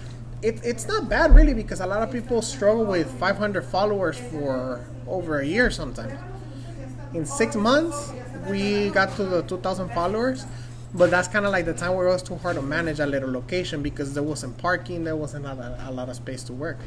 it, 0.41 0.59
it's 0.65 0.85
not 0.87 1.07
bad 1.07 1.33
really 1.35 1.53
because 1.53 1.79
a 1.81 1.85
lot 1.87 2.01
of 2.01 2.11
people 2.11 2.41
struggle 2.41 2.83
with 2.85 3.09
500 3.19 3.63
followers 3.63 4.17
for 4.17 4.83
over 5.07 5.39
a 5.39 5.45
year 5.45 5.71
sometimes 5.71 6.19
in 7.13 7.25
six 7.25 7.55
months 7.55 8.11
we 8.49 8.89
got 8.89 9.15
to 9.15 9.23
the 9.23 9.41
2000 9.43 9.89
followers 9.93 10.45
but 10.93 11.11
that's 11.11 11.27
kind 11.27 11.45
of 11.45 11.51
like 11.51 11.65
the 11.65 11.73
time 11.73 11.93
where 11.95 12.07
it 12.07 12.11
was 12.11 12.23
too 12.23 12.35
hard 12.35 12.55
to 12.55 12.61
manage 12.61 12.99
a 12.99 13.05
little 13.05 13.31
location 13.31 13.81
because 13.81 14.13
there 14.13 14.23
wasn't 14.23 14.57
parking 14.57 15.03
there 15.03 15.15
wasn't 15.15 15.45
a 15.45 15.85
a 15.87 15.91
lot 15.91 16.09
of 16.09 16.15
space 16.15 16.43
to 16.43 16.53
work 16.53 16.77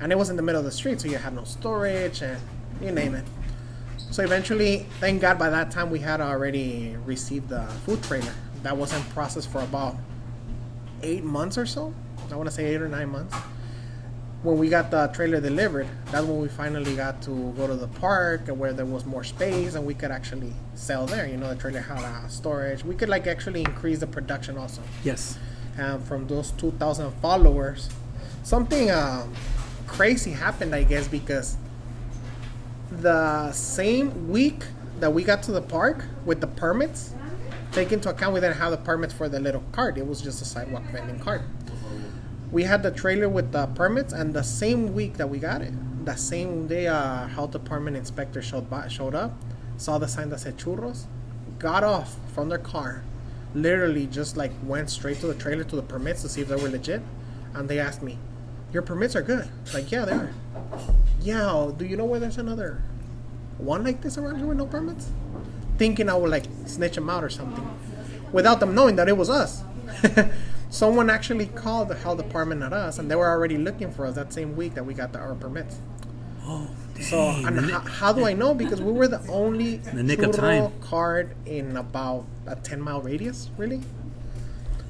and 0.00 0.12
it 0.12 0.18
was 0.18 0.30
in 0.30 0.36
the 0.36 0.42
middle 0.42 0.58
of 0.58 0.64
the 0.64 0.72
street 0.72 1.00
so 1.00 1.08
you 1.08 1.16
had 1.16 1.34
no 1.34 1.44
storage 1.44 2.22
and 2.22 2.40
you 2.82 2.90
name 2.90 3.14
it 3.14 3.24
so 4.10 4.22
eventually 4.22 4.86
thank 5.00 5.20
god 5.20 5.38
by 5.38 5.48
that 5.48 5.70
time 5.70 5.90
we 5.90 5.98
had 5.98 6.20
already 6.20 6.96
received 7.06 7.48
the 7.48 7.62
food 7.86 8.02
trailer 8.02 8.34
that 8.62 8.76
was 8.76 8.92
in 8.92 9.02
process 9.04 9.46
for 9.46 9.60
about 9.62 9.96
eight 11.02 11.24
months 11.24 11.56
or 11.56 11.66
so. 11.66 11.94
I 12.30 12.36
want 12.36 12.48
to 12.48 12.54
say 12.54 12.66
eight 12.66 12.80
or 12.80 12.88
nine 12.88 13.08
months. 13.08 13.34
When 14.42 14.56
we 14.56 14.70
got 14.70 14.90
the 14.90 15.08
trailer 15.08 15.38
delivered, 15.38 15.86
that's 16.06 16.24
when 16.24 16.40
we 16.40 16.48
finally 16.48 16.96
got 16.96 17.20
to 17.22 17.52
go 17.58 17.66
to 17.66 17.74
the 17.74 17.88
park 17.88 18.48
and 18.48 18.58
where 18.58 18.72
there 18.72 18.86
was 18.86 19.04
more 19.04 19.22
space 19.22 19.74
and 19.74 19.84
we 19.84 19.92
could 19.92 20.10
actually 20.10 20.54
sell 20.74 21.04
there. 21.04 21.26
You 21.26 21.36
know, 21.36 21.50
the 21.50 21.60
trailer 21.60 21.80
had 21.80 21.98
uh, 21.98 22.26
storage. 22.28 22.82
We 22.82 22.94
could 22.94 23.10
like 23.10 23.26
actually 23.26 23.60
increase 23.60 23.98
the 23.98 24.06
production 24.06 24.56
also. 24.56 24.80
Yes. 25.04 25.38
And 25.76 26.02
from 26.04 26.26
those 26.26 26.52
2,000 26.52 27.12
followers, 27.20 27.90
something 28.42 28.90
um, 28.90 29.34
crazy 29.86 30.30
happened, 30.30 30.74
I 30.74 30.84
guess, 30.84 31.06
because 31.06 31.58
the 32.90 33.52
same 33.52 34.30
week 34.30 34.64
that 35.00 35.12
we 35.12 35.22
got 35.22 35.42
to 35.44 35.52
the 35.52 35.62
park 35.62 36.06
with 36.24 36.40
the 36.40 36.46
permits, 36.46 37.12
take 37.72 37.92
into 37.92 38.08
account 38.08 38.32
we 38.32 38.40
didn't 38.40 38.56
have 38.56 38.70
the 38.70 38.78
permits 38.78 39.12
for 39.12 39.28
the 39.28 39.38
little 39.38 39.62
cart. 39.72 39.98
It 39.98 40.06
was 40.06 40.22
just 40.22 40.40
a 40.40 40.46
sidewalk 40.46 40.84
vending 40.84 41.18
cart. 41.18 41.42
We 42.52 42.64
had 42.64 42.82
the 42.82 42.90
trailer 42.90 43.28
with 43.28 43.52
the 43.52 43.66
permits, 43.66 44.12
and 44.12 44.34
the 44.34 44.42
same 44.42 44.92
week 44.94 45.16
that 45.18 45.28
we 45.28 45.38
got 45.38 45.62
it, 45.62 45.72
the 46.04 46.16
same 46.16 46.66
day, 46.66 46.88
uh, 46.88 47.26
health 47.28 47.52
department 47.52 47.96
inspector 47.96 48.42
showed 48.42 48.66
showed 48.88 49.14
up, 49.14 49.32
saw 49.76 49.98
the 49.98 50.08
sign 50.08 50.30
that 50.30 50.40
said 50.40 50.56
churros, 50.56 51.04
got 51.58 51.84
off 51.84 52.16
from 52.34 52.48
their 52.48 52.58
car, 52.58 53.04
literally 53.54 54.06
just 54.06 54.36
like 54.36 54.50
went 54.64 54.90
straight 54.90 55.20
to 55.20 55.26
the 55.26 55.34
trailer 55.34 55.62
to 55.64 55.76
the 55.76 55.82
permits 55.82 56.22
to 56.22 56.28
see 56.28 56.40
if 56.40 56.48
they 56.48 56.56
were 56.56 56.68
legit, 56.68 57.02
and 57.54 57.68
they 57.68 57.78
asked 57.78 58.02
me, 58.02 58.18
"Your 58.72 58.82
permits 58.82 59.14
are 59.14 59.22
good?" 59.22 59.48
Like, 59.72 59.92
yeah, 59.92 60.04
they 60.04 60.12
are. 60.12 60.30
Yeah, 61.20 61.70
do 61.76 61.84
you 61.84 61.96
know 61.96 62.04
where 62.04 62.18
there's 62.18 62.38
another 62.38 62.82
one 63.58 63.84
like 63.84 64.00
this 64.00 64.18
around 64.18 64.38
here 64.38 64.46
with 64.46 64.58
no 64.58 64.66
permits? 64.66 65.10
Thinking 65.78 66.08
I 66.08 66.14
would 66.14 66.30
like 66.30 66.44
snitch 66.66 66.96
them 66.96 67.08
out 67.08 67.22
or 67.22 67.30
something, 67.30 67.64
without 68.32 68.58
them 68.58 68.74
knowing 68.74 68.96
that 68.96 69.08
it 69.08 69.16
was 69.16 69.30
us. 69.30 69.62
Someone 70.70 71.10
actually 71.10 71.46
called 71.46 71.88
the 71.88 71.96
health 71.96 72.18
department 72.18 72.62
at 72.62 72.72
us, 72.72 72.98
and 72.98 73.10
they 73.10 73.16
were 73.16 73.28
already 73.28 73.58
looking 73.58 73.90
for 73.90 74.06
us 74.06 74.14
that 74.14 74.32
same 74.32 74.56
week 74.56 74.74
that 74.74 74.84
we 74.86 74.94
got 74.94 75.12
the, 75.12 75.18
our 75.18 75.34
permits. 75.34 75.78
Oh, 76.44 76.70
dang. 76.94 77.02
So, 77.04 77.18
and 77.46 77.58
The 77.58 77.62
how, 77.62 77.80
how 77.80 78.12
do 78.12 78.24
I 78.24 78.32
know? 78.34 78.54
Because 78.54 78.80
we 78.80 78.92
were 78.92 79.08
the 79.08 79.20
only 79.28 79.76
The 79.78 80.02
nick 80.02 80.20
of 80.22 80.32
time. 80.32 80.72
card 80.80 81.34
in 81.44 81.76
about 81.76 82.24
a 82.46 82.54
ten 82.56 82.80
mile 82.80 83.00
radius, 83.02 83.50
really. 83.56 83.80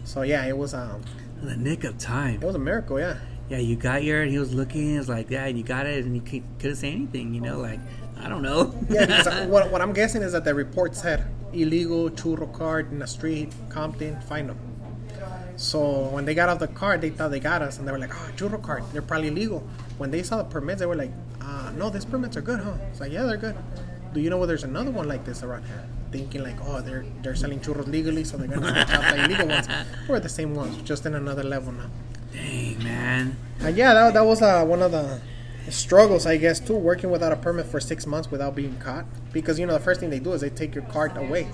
So 0.05 0.23
yeah, 0.23 0.45
it 0.47 0.57
was 0.57 0.75
um, 0.75 1.03
the 1.43 1.57
nick 1.57 1.85
of 1.85 1.97
time. 1.99 2.43
it 2.43 2.47
was 2.47 2.55
a 2.55 2.59
miracle, 2.59 2.99
yeah. 3.01 3.17
Yeah, 3.49 3.59
you 3.59 3.75
got 3.75 4.05
your, 4.05 4.23
and 4.23 4.31
he 4.31 4.39
was 4.39 4.53
looking. 4.55 4.95
It 4.95 4.99
was 4.99 5.09
like, 5.09 5.31
yeah, 5.31 5.47
and 5.47 5.57
you 5.59 5.65
got 5.65 5.87
it, 5.87 6.05
and 6.05 6.15
you 6.15 6.43
couldn't 6.59 6.77
say 6.77 6.93
anything. 6.93 7.35
You 7.35 7.41
know, 7.41 7.59
like 7.59 7.81
I 8.21 8.29
don't 8.29 8.43
know. 8.43 8.75
Yeah, 8.91 9.07
because 9.07 9.47
what, 9.49 9.71
what 9.71 9.81
I'm 9.81 9.93
guessing 9.95 10.23
is 10.23 10.33
that 10.33 10.45
the 10.45 10.55
report 10.55 10.95
said 10.95 11.25
illegal 11.53 12.11
churro 12.11 12.53
card 12.53 12.93
in 12.93 12.99
the 12.99 13.07
street, 13.07 13.53
Compton, 13.71 14.21
find 14.23 14.49
them. 14.51 14.59
So 15.61 16.09
when 16.09 16.25
they 16.25 16.35
got 16.35 16.49
off 16.49 16.59
the 16.59 16.69
car, 16.69 16.97
they 16.97 17.11
thought 17.11 17.31
they 17.31 17.39
got 17.39 17.61
us, 17.61 17.79
and 17.79 17.87
they 17.87 17.93
were 17.93 17.99
like, 17.99 18.15
"Oh, 18.15 18.31
churro 18.35 18.61
card, 18.63 18.83
they're 18.95 19.03
probably 19.03 19.31
legal." 19.31 19.63
When 19.99 20.11
they 20.11 20.23
saw 20.23 20.39
the 20.39 20.45
permits, 20.45 20.81
they 20.81 20.87
were 20.87 20.97
like, 20.97 21.13
uh, 21.43 21.71
"No, 21.77 21.91
these 21.91 22.07
permits 22.07 22.35
are 22.39 22.41
good, 22.41 22.61
huh?" 22.61 22.77
It's 22.91 22.99
like, 22.99 23.13
"Yeah, 23.13 23.25
they're 23.25 23.37
good." 23.37 23.57
Do 24.15 24.21
you 24.21 24.31
know 24.31 24.39
where 24.39 24.47
there's 24.47 24.65
another 24.65 24.91
one 24.91 25.07
like 25.07 25.27
this 25.27 25.43
around 25.43 25.67
here? 25.67 25.85
Thinking 26.13 26.43
like, 26.43 26.57
"Oh, 26.65 26.81
they're 26.81 27.05
they're 27.23 27.37
selling 27.37 27.61
churros 27.61 27.87
legally, 27.87 28.25
so 28.25 28.39
they're 28.39 28.49
gonna 28.49 28.71
snatch 28.71 28.91
out 28.91 29.15
the 29.15 29.25
illegal 29.25 29.49
ones." 29.49 29.69
We're 30.09 30.19
the 30.21 30.31
same 30.31 30.55
ones, 30.55 30.81
just 30.81 31.05
in 31.05 31.15
another 31.15 31.43
level 31.43 31.73
now. 31.73 31.91
Dang, 32.33 32.83
man. 32.83 33.37
And 33.61 33.77
yeah, 33.77 33.93
that, 33.93 34.15
that 34.15 34.25
was 34.25 34.41
uh, 34.41 34.65
one 34.65 34.81
of 34.81 34.93
the 34.93 35.21
struggles, 35.69 36.25
I 36.25 36.39
guess, 36.39 36.59
too, 36.59 36.75
working 36.75 37.11
without 37.11 37.33
a 37.33 37.37
permit 37.37 37.67
for 37.67 37.81
six 37.81 38.07
months 38.07 38.31
without 38.31 38.55
being 38.55 38.79
caught. 38.79 39.05
Because 39.31 39.59
you 39.59 39.67
know, 39.67 39.75
the 39.75 39.85
first 39.85 40.01
thing 40.01 40.09
they 40.09 40.21
do 40.21 40.33
is 40.33 40.41
they 40.41 40.49
take 40.49 40.75
your 40.75 40.85
card 40.85 41.19
away. 41.19 41.49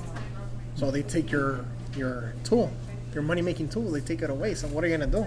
So 0.76 0.92
they 0.92 1.02
take 1.02 1.32
your 1.32 1.64
your 1.96 2.34
tool, 2.44 2.70
your 3.16 3.24
money 3.24 3.42
making 3.42 3.70
tool. 3.70 3.90
They 3.90 4.00
take 4.00 4.22
it 4.22 4.30
away. 4.30 4.54
So 4.54 4.68
what 4.68 4.84
are 4.84 4.86
you 4.86 4.96
gonna 4.96 5.10
do? 5.10 5.26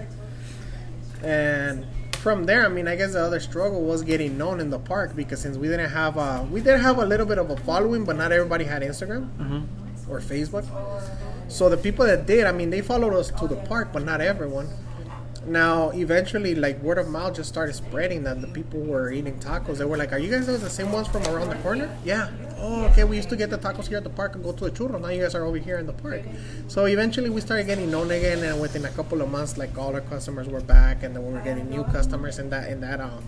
And 1.22 1.86
from 2.16 2.44
there, 2.44 2.64
I 2.64 2.68
mean, 2.68 2.88
I 2.88 2.96
guess 2.96 3.12
the 3.12 3.22
other 3.22 3.40
struggle 3.40 3.82
was 3.82 4.02
getting 4.02 4.38
known 4.38 4.60
in 4.60 4.70
the 4.70 4.78
park 4.78 5.14
because 5.14 5.40
since 5.40 5.56
we 5.58 5.68
didn't 5.68 5.90
have 5.90 6.16
a, 6.16 6.46
we 6.50 6.60
did 6.60 6.80
have 6.80 6.98
a 6.98 7.04
little 7.04 7.26
bit 7.26 7.38
of 7.38 7.50
a 7.50 7.56
following, 7.58 8.04
but 8.04 8.16
not 8.16 8.32
everybody 8.32 8.64
had 8.64 8.82
Instagram 8.82 9.28
mm-hmm. 9.36 10.10
or 10.10 10.20
Facebook. 10.20 10.64
So 11.48 11.68
the 11.68 11.76
people 11.76 12.06
that 12.06 12.26
did, 12.26 12.46
I 12.46 12.52
mean, 12.52 12.70
they 12.70 12.80
followed 12.80 13.14
us 13.14 13.30
to 13.32 13.48
the 13.48 13.56
park, 13.56 13.88
but 13.92 14.04
not 14.04 14.20
everyone. 14.20 14.68
Now, 15.46 15.90
eventually, 15.90 16.54
like 16.54 16.82
word 16.82 16.98
of 16.98 17.08
mouth 17.08 17.36
just 17.36 17.48
started 17.48 17.74
spreading 17.74 18.24
that 18.24 18.40
the 18.42 18.46
people 18.46 18.80
were 18.80 19.10
eating 19.10 19.38
tacos. 19.40 19.78
They 19.78 19.86
were 19.86 19.96
like, 19.96 20.12
"Are 20.12 20.18
you 20.18 20.30
guys 20.30 20.46
those 20.46 20.60
the 20.60 20.68
same 20.68 20.92
ones 20.92 21.08
from 21.08 21.24
around 21.26 21.48
the 21.48 21.56
corner?" 21.56 21.88
Yeah. 22.04 22.28
Oh, 22.58 22.84
okay. 22.86 23.04
We 23.04 23.16
used 23.16 23.30
to 23.30 23.36
get 23.36 23.48
the 23.48 23.56
tacos 23.56 23.88
here 23.88 23.96
at 23.96 24.04
the 24.04 24.10
park 24.10 24.34
and 24.34 24.44
go 24.44 24.52
to 24.52 24.64
the 24.64 24.70
churro. 24.70 25.00
Now 25.00 25.08
you 25.08 25.22
guys 25.22 25.34
are 25.34 25.44
over 25.44 25.56
here 25.56 25.78
in 25.78 25.86
the 25.86 25.94
park. 25.94 26.22
So 26.68 26.84
eventually, 26.84 27.30
we 27.30 27.40
started 27.40 27.66
getting 27.66 27.90
known 27.90 28.10
again, 28.10 28.44
and 28.44 28.60
within 28.60 28.84
a 28.84 28.90
couple 28.90 29.22
of 29.22 29.30
months, 29.30 29.56
like 29.56 29.76
all 29.78 29.94
our 29.94 30.02
customers 30.02 30.46
were 30.46 30.60
back, 30.60 31.02
and 31.02 31.16
then 31.16 31.24
we 31.26 31.32
were 31.32 31.40
getting 31.40 31.70
new 31.70 31.84
customers 31.84 32.38
in 32.38 32.50
that 32.50 32.68
in 32.68 32.80
that 32.82 33.00
um, 33.00 33.24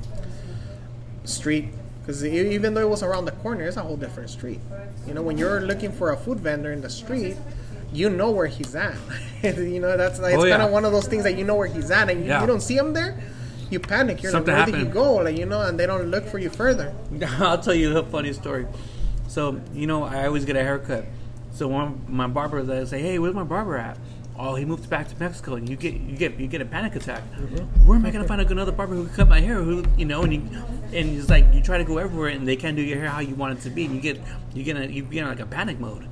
street. 1.25 1.69
Because 2.01 2.25
even 2.25 2.75
though 2.75 2.81
it 2.81 2.91
was 2.91 3.03
around 3.03 3.27
the 3.27 3.33
corner, 3.33 3.65
it's 3.65 3.77
a 3.77 3.83
whole 3.83 3.97
different 3.97 4.29
street. 4.29 4.61
You 5.07 5.15
know, 5.15 5.23
when 5.23 5.39
you're 5.39 5.61
looking 5.61 5.93
for 5.93 6.11
a 6.11 6.17
food 6.17 6.41
vendor 6.41 6.73
in 6.73 6.81
the 6.81 6.91
street, 6.91 7.37
you 7.93 8.11
know 8.11 8.31
where 8.31 8.47
he's 8.47 8.75
at. 8.75 8.95
you 9.43 9.81
know, 9.81 9.97
that's 9.97 10.19
like, 10.21 10.35
it's 10.35 10.43
Oh, 10.43 10.47
yeah. 10.47 10.57
kind 10.57 10.63
of 10.67 10.73
one 10.73 10.85
of 10.85 10.93
those 10.93 11.07
things 11.07 11.25
that 11.25 11.37
you 11.37 11.45
know 11.45 11.55
where 11.55 11.67
he's 11.69 11.91
at, 11.91 12.09
and 12.11 12.21
you, 12.23 12.29
Yeah. 12.29 12.41
you 12.41 12.47
don't 12.47 12.61
see 12.63 12.77
him 12.77 12.93
there. 12.93 13.21
You 13.71 13.81
panic. 13.81 14.23
You're 14.23 14.33
Something 14.33 14.55
like, 14.55 14.67
where 14.67 14.79
did 14.79 14.87
he 14.87 14.93
go? 14.93 15.15
Like, 15.15 15.39
you 15.39 15.47
know, 15.47 15.63
and 15.63 15.79
they 15.81 15.87
don't 15.87 16.11
look 16.11 16.27
for 16.27 16.39
you 16.39 16.51
further. 16.51 16.95
I'll 17.39 17.59
tell 17.59 17.75
you 17.75 17.97
a 17.97 18.03
funny 18.05 18.33
story. 18.33 18.67
So 19.29 19.61
you 19.73 19.87
know, 19.87 20.03
I 20.05 20.27
always 20.27 20.45
get 20.45 20.57
a 20.57 20.63
haircut. 20.63 21.07
So 21.53 21.69
one 21.69 22.05
my 22.07 22.27
barber 22.27 22.63
they 22.63 22.85
say, 22.85 23.01
"Hey, 23.01 23.19
where's 23.19 23.35
my 23.35 23.45
barber 23.45 23.79
at?" 23.79 23.97
Oh, 24.39 24.57
he 24.57 24.67
moved 24.67 24.91
back 24.91 25.09
to 25.09 25.19
Mexico, 25.19 25.55
and 25.55 25.67
you 25.69 25.77
get 25.77 25.95
you 25.95 26.17
get 26.17 26.39
you 26.39 26.47
get 26.49 26.61
a 26.61 26.67
panic 26.67 26.97
attack. 26.97 27.23
Mm-hmm. 27.33 27.87
Where 27.87 27.97
am 27.97 28.05
I 28.05 28.11
gonna 28.11 28.27
find 28.29 28.43
another 28.43 28.73
barber 28.73 28.95
who 28.95 29.07
can 29.07 29.15
cut 29.15 29.29
my 29.29 29.41
hair? 29.41 29.63
Who 29.63 29.85
you 29.97 30.05
know? 30.05 30.23
And 30.23 30.35
you, 30.35 30.41
and 30.93 31.19
it's 31.19 31.31
like 31.31 31.47
you 31.55 31.63
try 31.63 31.79
to 31.79 31.85
go 31.85 31.97
everywhere, 31.97 32.29
and 32.29 32.47
they 32.47 32.57
can't 32.57 32.77
do 32.77 32.83
your 32.83 32.99
hair 32.99 33.09
how 33.09 33.21
you 33.21 33.35
want 33.35 33.59
it 33.59 33.63
to 33.63 33.71
be. 33.71 33.87
And 33.87 33.95
you 33.95 34.01
get 34.03 34.21
you 34.55 34.65
get 34.65 34.77
a, 34.77 34.93
you 34.93 35.03
get 35.03 35.23
in 35.23 35.29
like 35.29 35.41
a 35.41 35.47
panic 35.47 35.81
mode. 35.81 36.07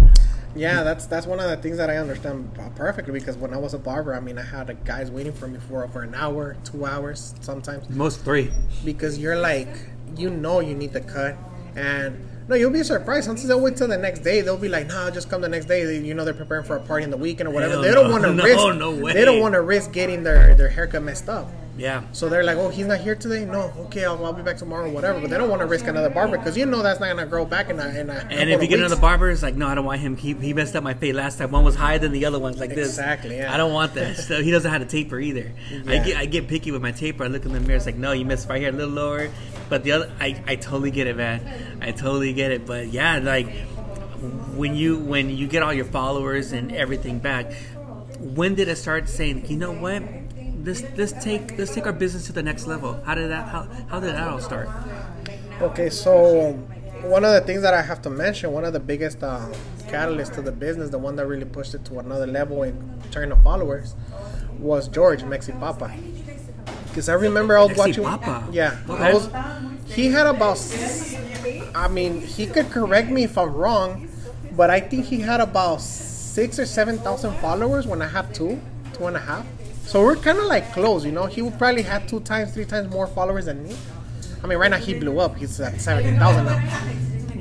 Yeah, 0.57 0.83
that's 0.83 1.07
that's 1.07 1.27
one 1.27 1.39
of 1.39 1.49
the 1.49 1.57
things 1.57 1.77
that 1.77 1.89
I 1.91 1.97
understand 1.99 2.51
perfectly 2.75 3.13
because 3.19 3.37
when 3.37 3.55
I 3.55 3.57
was 3.57 3.73
a 3.75 3.79
barber, 3.79 4.15
I 4.15 4.21
mean, 4.21 4.37
I 4.39 4.43
had 4.43 4.85
guys 4.85 5.11
waiting 5.11 5.33
for 5.33 5.47
me 5.47 5.59
for 5.69 5.85
over 5.85 6.03
an 6.03 6.15
hour, 6.15 6.57
two 6.65 6.85
hours, 6.87 7.35
sometimes. 7.41 7.89
Most 7.91 8.23
three. 8.25 8.51
because 8.85 9.19
you're 9.19 9.39
like 9.39 9.69
you 10.17 10.29
know 10.29 10.59
you 10.59 10.75
need 10.75 10.93
the 10.93 11.01
cut 11.01 11.37
and 11.77 12.19
no 12.49 12.57
you'll 12.57 12.69
be 12.73 12.83
surprised 12.83 13.27
sometimes 13.27 13.47
they'll 13.47 13.61
wait 13.61 13.77
till 13.77 13.87
the 13.87 13.97
next 13.97 14.21
day 14.25 14.41
they'll 14.41 14.57
be 14.57 14.69
like 14.69 14.89
nah 14.89 15.09
just 15.09 15.31
come 15.31 15.41
the 15.41 15.49
next 15.49 15.67
day 15.67 15.85
They- 15.85 15.99
you 16.05 16.15
know 16.15 16.25
they're 16.25 16.35
preparing 16.35 16.65
for 16.65 16.75
a 16.75 16.81
party 16.81 17.05
in 17.05 17.11
the 17.11 17.17
weekend 17.17 17.49
or 17.49 17.53
whatever 17.53 17.75
Hell 17.75 17.83
they 17.83 17.93
don't 17.93 18.07
no. 18.09 18.11
want 18.11 18.25
to 18.25 18.35
No, 18.35 18.43
risk 18.43 18.79
no 18.79 18.91
way. 18.91 19.13
they 19.13 19.25
don't 19.25 19.39
want 19.39 19.55
to 19.55 19.61
risk 19.63 19.93
getting 19.93 20.25
their 20.25 20.57
their 20.57 20.69
haircut 20.69 21.05
messed 21.05 21.29
up 21.29 21.49
Yeah. 21.79 22.03
so 22.13 22.29
they're 22.29 22.45
like 22.45 22.57
oh 22.59 22.69
he's 22.69 22.87
not 22.87 23.01
here 23.01 23.15
today 23.15 23.45
no 23.45 23.73
okay 23.87 24.05
I'll, 24.05 24.23
I'll 24.25 24.33
be 24.33 24.43
back 24.43 24.59
tomorrow 24.59 24.87
or 24.87 24.93
whatever 24.93 25.21
but 25.21 25.31
they 25.31 25.39
don't 25.39 25.49
want 25.49 25.61
to 25.61 25.67
risk 25.67 25.87
another 25.87 26.11
barber 26.11 26.37
because 26.37 26.57
you 26.57 26.67
know 26.67 26.83
that's 26.83 27.01
not 27.01 27.07
gonna 27.09 27.27
grow 27.27 27.45
back 27.45 27.71
in 27.71 27.79
a, 27.79 27.89
in 27.89 28.11
a 28.11 28.27
And 28.31 28.51
if 28.51 28.61
you 28.61 28.69
get 28.69 28.79
weeks. 28.79 28.87
another 28.93 29.01
barber, 29.01 29.31
it's 29.31 29.43
like, 29.43 29.55
no, 29.55 29.67
I 29.67 29.75
don't 29.75 29.85
want 29.85 30.01
him. 30.01 30.17
He, 30.17 30.35
he 30.35 30.53
messed 30.53 30.77
up 30.77 30.83
my 30.85 30.95
fade 30.95 31.15
last 31.15 31.39
time. 31.39 31.51
One 31.53 31.65
was 31.65 31.77
higher 31.77 31.99
than 31.99 32.13
the 32.13 32.27
other 32.27 32.39
one's 32.39 32.59
like 32.59 32.71
this. 32.75 32.89
Exactly, 32.89 33.37
yeah. 33.37 33.53
I 33.53 33.57
don't 33.57 33.73
want 33.73 33.95
that. 33.95 34.17
So 34.17 34.43
he 34.43 34.51
doesn't 34.51 34.71
have 34.71 34.83
a 34.83 34.85
taper 34.85 35.19
either. 35.19 35.53
I 35.87 35.99
get 35.99 36.17
I 36.17 36.27
get 36.27 36.49
picky 36.49 36.71
with 36.71 36.83
my 36.83 36.93
taper. 36.93 37.25
I 37.25 37.29
look 37.29 37.45
in 37.47 37.53
the 37.53 37.61
mirror. 37.61 37.77
It's 37.77 37.87
like, 37.87 37.97
no, 37.97 38.13
you 38.13 38.25
missed 38.25 38.49
right 38.49 38.61
here, 38.61 38.69
a 38.71 38.73
little 38.73 38.93
lower. 38.93 39.31
But 39.69 39.85
the 39.85 39.93
other, 39.93 40.13
I, 40.21 40.43
I 40.47 40.57
totally 40.57 40.91
get 40.91 41.07
it, 41.07 41.17
man. 41.17 41.79
I 41.81 41.93
totally 41.93 42.33
get 42.33 42.51
it. 42.53 42.67
But 42.67 42.89
yeah, 42.89 43.19
like 43.19 43.49
when 44.55 44.75
you 44.75 44.99
when 44.99 45.31
you 45.31 45.47
get 45.47 45.63
all 45.63 45.73
your 45.73 45.85
followers 45.87 46.53
and 46.53 46.73
everything 46.73 47.19
back, 47.21 47.53
when 48.19 48.55
did 48.55 48.69
it 48.69 48.77
start 48.77 49.09
saying, 49.09 49.47
you 49.49 49.57
know 49.57 49.73
what? 49.73 50.03
This 50.63 50.83
this 50.95 51.13
take 51.25 51.57
let's 51.59 51.75
take 51.75 51.87
our 51.87 51.93
business 51.93 52.27
to 52.27 52.33
the 52.33 52.43
next 52.43 52.67
level. 52.67 53.01
How 53.05 53.15
did 53.15 53.31
that 53.31 53.49
how, 53.49 53.67
how 53.89 53.99
did 54.01 54.15
that 54.15 54.29
all 54.29 54.41
start? 54.41 54.69
Okay, 55.63 55.89
so 55.89 56.53
one 57.03 57.25
of 57.25 57.33
the 57.33 57.41
things 57.41 57.63
that 57.63 57.73
I 57.73 57.81
have 57.83 58.03
to 58.03 58.11
mention, 58.11 58.53
one 58.53 58.65
of 58.65 58.73
the 58.75 58.81
biggest 58.81 59.23
uh, 59.23 59.49
catalysts 59.89 60.35
to 60.35 60.43
the 60.43 60.53
business, 60.53 60.91
the 60.91 60.99
one 60.99 61.17
that 61.17 61.27
really 61.27 61.47
pushed 61.47 61.75
it 61.75 61.85
to 61.87 61.99
another 61.99 62.27
level 62.27 62.63
in 62.63 62.77
terms 63.11 63.33
of 63.33 63.43
followers, 63.43 63.95
was 64.59 64.87
George 64.89 65.23
Mexi 65.23 65.59
Papa. 65.59 65.91
Because 66.89 67.09
I 67.09 67.15
remember 67.15 67.57
I 67.57 67.65
was 67.65 67.73
Mexi 67.73 67.79
watching. 67.79 68.05
Papa? 68.05 68.49
Yeah, 68.53 68.79
Okay. 68.89 69.03
I 69.03 69.15
was. 69.15 69.31
He 69.87 70.09
had 70.09 70.27
about. 70.27 70.59
I 71.75 71.89
mean, 71.89 72.21
he 72.21 72.47
could 72.47 72.71
correct 72.71 73.09
me 73.11 73.25
if 73.25 73.39
I'm 73.39 73.55
wrong, 73.55 74.09
but 74.57 74.69
I 74.69 74.81
think 74.81 75.07
he 75.07 75.21
had 75.21 75.41
about 75.41 75.81
six 75.81 76.59
or 76.59 76.67
seven 76.67 76.99
thousand 76.99 77.35
followers 77.39 77.87
when 77.87 78.03
I 78.03 78.09
had 78.09 78.35
two, 78.35 78.61
two 78.93 79.07
and 79.07 79.17
a 79.17 79.21
half. 79.21 79.47
So 79.91 80.05
we're 80.05 80.15
kind 80.15 80.39
of 80.39 80.45
like 80.45 80.73
close, 80.73 81.05
you 81.05 81.11
know. 81.11 81.27
He 81.27 81.43
would 81.43 81.59
probably 81.59 81.83
have 81.83 82.07
two 82.07 82.21
times, 82.21 82.55
three 82.55 82.65
times 82.65 82.89
more 82.93 83.09
followers 83.09 83.47
than 83.47 83.65
me. 83.65 83.75
I 84.41 84.47
mean, 84.47 84.57
right 84.57 84.71
now 84.71 84.77
he 84.77 84.95
blew 84.95 85.19
up. 85.19 85.37
He's 85.37 85.59
at 85.59 85.81
seventeen 85.81 86.17
thousand 86.17 86.45
now. 86.45 86.61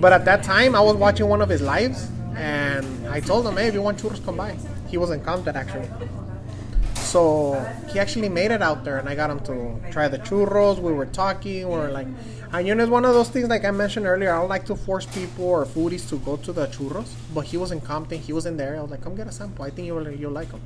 But 0.02 0.14
at 0.14 0.26
that 0.26 0.42
time, 0.42 0.74
I 0.74 0.82
was 0.82 0.96
watching 0.96 1.28
one 1.28 1.44
of 1.44 1.50
his 1.50 1.62
lives, 1.62 2.10
and 2.36 3.08
I 3.08 3.20
told 3.20 3.46
him, 3.46 3.56
"Hey, 3.56 3.68
if 3.68 3.76
you 3.76 3.84
want 3.84 4.02
churros, 4.02 4.26
come 4.26 4.38
by." 4.38 4.58
He 4.88 4.98
was 4.98 5.12
in 5.12 5.24
Compton 5.24 5.56
actually. 5.56 5.88
So 6.96 7.24
he 7.94 8.00
actually 8.00 8.30
made 8.30 8.50
it 8.50 8.64
out 8.64 8.84
there, 8.84 8.98
and 8.98 9.08
I 9.08 9.14
got 9.14 9.30
him 9.30 9.42
to 9.42 9.80
try 9.92 10.08
the 10.08 10.18
churros. 10.18 10.80
We 10.80 10.92
were 10.92 11.06
talking. 11.06 11.70
We 11.70 11.76
were 11.76 11.92
like, 11.92 12.08
and 12.52 12.66
you 12.66 12.74
know, 12.74 12.82
it's 12.82 12.90
one 12.90 13.06
of 13.06 13.14
those 13.14 13.30
things 13.30 13.48
like 13.48 13.64
I 13.64 13.70
mentioned 13.70 14.08
earlier. 14.08 14.34
I 14.34 14.40
don't 14.40 14.50
like 14.50 14.66
to 14.66 14.76
force 14.76 15.06
people 15.06 15.46
or 15.46 15.66
foodies 15.68 16.10
to 16.10 16.18
go 16.18 16.36
to 16.38 16.52
the 16.52 16.66
churros, 16.66 17.12
but 17.32 17.46
he 17.46 17.58
was 17.58 17.72
in 17.72 17.80
Compton. 17.80 18.18
He 18.18 18.34
was 18.34 18.48
in 18.48 18.58
there. 18.58 18.76
I 18.76 18.82
was 18.82 18.90
like, 18.90 19.04
come 19.04 19.14
get 19.14 19.28
a 19.28 19.32
sample. 19.32 19.66
I 19.66 19.70
think 19.70 19.86
you'll 19.86 20.10
you'll 20.10 20.32
like 20.32 20.50
them. 20.50 20.62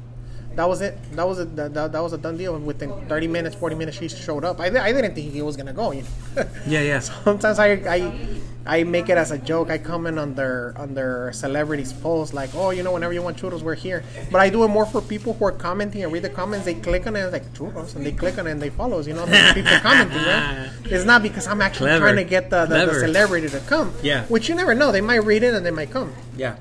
That 0.55 0.69
was 0.69 0.81
it. 0.81 0.97
That 1.13 1.27
was 1.27 1.39
a 1.39 1.45
that, 1.45 1.73
that, 1.73 1.99
was 1.99 2.13
a 2.13 2.17
done 2.17 2.37
deal. 2.37 2.57
Within 2.57 2.91
30 3.07 3.27
minutes, 3.27 3.55
40 3.55 3.75
minutes, 3.75 3.97
he 3.97 4.07
showed 4.07 4.43
up. 4.43 4.59
I, 4.59 4.67
I 4.67 4.91
didn't 4.93 5.15
think 5.15 5.31
he 5.31 5.41
was 5.41 5.57
gonna 5.57 5.73
go. 5.73 5.91
You 5.91 6.03
know? 6.03 6.45
Yeah, 6.67 6.81
yeah. 6.81 6.99
Sometimes 6.99 7.59
I, 7.59 7.71
I 7.87 8.39
I 8.65 8.83
make 8.83 9.09
it 9.09 9.17
as 9.17 9.31
a 9.31 9.37
joke. 9.37 9.69
I 9.69 9.77
comment 9.77 10.17
on 10.17 10.35
their 10.35 10.73
on 10.77 10.93
their 10.93 11.33
celebrities 11.33 11.91
posts 11.91 12.33
like, 12.33 12.51
oh, 12.55 12.69
you 12.69 12.83
know, 12.83 12.93
whenever 12.93 13.11
you 13.13 13.21
want 13.21 13.37
churros, 13.37 13.61
we're 13.61 13.75
here. 13.75 14.03
But 14.31 14.39
I 14.39 14.49
do 14.49 14.63
it 14.63 14.69
more 14.69 14.85
for 14.85 15.01
people 15.01 15.33
who 15.33 15.45
are 15.45 15.51
commenting 15.51 16.03
and 16.03 16.11
read 16.13 16.23
the 16.23 16.29
comments. 16.29 16.65
They 16.65 16.75
click 16.75 17.05
on 17.05 17.15
it 17.15 17.25
and 17.25 17.33
it's 17.35 17.43
like 17.43 17.53
churros, 17.53 17.95
and 17.95 18.05
they 18.05 18.11
click 18.13 18.37
on 18.37 18.47
it 18.47 18.51
and 18.51 18.61
they 18.61 18.69
follow 18.69 18.99
us. 18.99 19.07
You 19.07 19.13
know, 19.13 19.25
people 19.53 19.77
commenting. 19.79 20.17
Right? 20.17 20.69
It's 20.85 21.05
not 21.05 21.23
because 21.23 21.47
I'm 21.47 21.61
actually 21.61 21.87
Clever. 21.87 22.05
trying 22.05 22.17
to 22.17 22.23
get 22.23 22.49
the, 22.49 22.65
the, 22.65 22.85
the 22.85 22.99
celebrity 22.99 23.49
to 23.49 23.59
come. 23.61 23.93
Yeah. 24.03 24.25
Which 24.25 24.47
you 24.47 24.55
never 24.55 24.75
know. 24.75 24.91
They 24.91 25.01
might 25.01 25.23
read 25.23 25.43
it 25.43 25.53
and 25.53 25.65
they 25.65 25.71
might 25.71 25.89
come. 25.91 26.13
Yeah. 26.37 26.55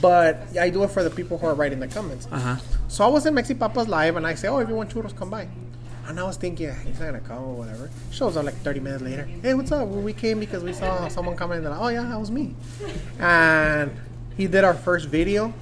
But 0.00 0.56
I 0.58 0.70
do 0.70 0.82
it 0.84 0.90
for 0.90 1.02
the 1.02 1.10
people 1.10 1.38
who 1.38 1.46
are 1.46 1.54
writing 1.54 1.80
the 1.80 1.88
comments. 1.88 2.28
Uh 2.30 2.38
huh. 2.38 2.56
So 2.88 3.04
I 3.04 3.08
was 3.08 3.26
in 3.26 3.34
Mexi 3.34 3.58
Papa's 3.58 3.88
live 3.88 4.16
and 4.16 4.26
I 4.26 4.34
say, 4.34 4.48
oh, 4.48 4.58
if 4.58 4.68
you 4.68 4.74
want 4.74 4.90
churros, 4.94 5.16
come 5.16 5.30
by. 5.30 5.48
And 6.06 6.18
I 6.18 6.22
was 6.22 6.36
thinking, 6.38 6.74
he's 6.86 6.98
not 6.98 7.06
gonna 7.06 7.20
come 7.20 7.44
or 7.44 7.54
whatever. 7.54 7.90
Shows 8.10 8.36
up 8.36 8.44
like 8.46 8.54
30 8.56 8.80
minutes 8.80 9.02
later. 9.02 9.24
Hey, 9.24 9.52
what's 9.52 9.70
up? 9.72 9.88
Well, 9.88 10.00
we 10.00 10.14
came 10.14 10.40
because 10.40 10.64
we 10.64 10.72
saw 10.72 11.06
someone 11.08 11.36
coming. 11.36 11.58
And 11.58 11.66
oh 11.66 11.88
yeah, 11.88 12.02
that 12.02 12.18
was 12.18 12.30
me. 12.30 12.54
And 13.18 13.94
he 14.36 14.46
did 14.46 14.64
our 14.64 14.74
first 14.74 15.08
video. 15.08 15.52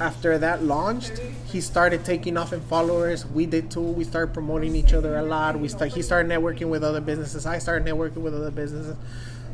After 0.00 0.38
that 0.38 0.62
launched, 0.62 1.18
he 1.46 1.60
started 1.60 2.04
taking 2.04 2.36
off 2.36 2.52
in 2.52 2.60
followers. 2.60 3.26
We 3.26 3.46
did 3.46 3.70
too. 3.70 3.80
We 3.82 4.04
started 4.04 4.32
promoting 4.32 4.76
each 4.76 4.92
other 4.94 5.18
a 5.18 5.22
lot. 5.22 5.58
We 5.58 5.68
start. 5.68 5.90
He 5.90 6.02
started 6.02 6.30
networking 6.30 6.70
with 6.70 6.84
other 6.84 7.00
businesses. 7.00 7.46
I 7.46 7.58
started 7.58 7.86
networking 7.86 8.22
with 8.22 8.34
other 8.34 8.52
businesses. 8.52 8.96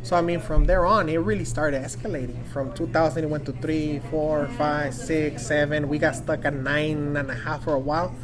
So 0.05 0.17
I 0.17 0.21
mean, 0.21 0.39
from 0.39 0.67
there 0.67 0.85
on, 0.85 1.09
it 1.09 1.17
really 1.17 1.47
started 1.47 1.83
escalating. 1.83 2.47
From 2.49 2.75
2000, 2.75 3.25
it 3.25 3.27
went 3.31 3.47
to 3.47 3.53
three, 3.53 4.01
four, 4.11 4.47
five, 4.59 4.93
six, 4.93 5.47
seven. 5.47 5.89
We 5.89 5.99
got 5.99 6.15
stuck 6.15 6.45
at 6.45 6.53
nine 6.53 7.17
and 7.17 7.31
a 7.31 7.35
half 7.35 7.65
for 7.65 7.73
a 7.73 7.79
while. 7.79 8.15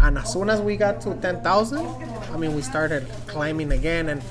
And 0.00 0.18
as 0.18 0.32
soon 0.32 0.50
as 0.50 0.60
we 0.60 0.76
got 0.76 1.00
to 1.02 1.14
10,000, 1.14 1.86
I 2.32 2.36
mean, 2.36 2.52
we 2.56 2.62
started 2.62 3.06
climbing 3.28 3.70
again. 3.70 4.08
And 4.08 4.24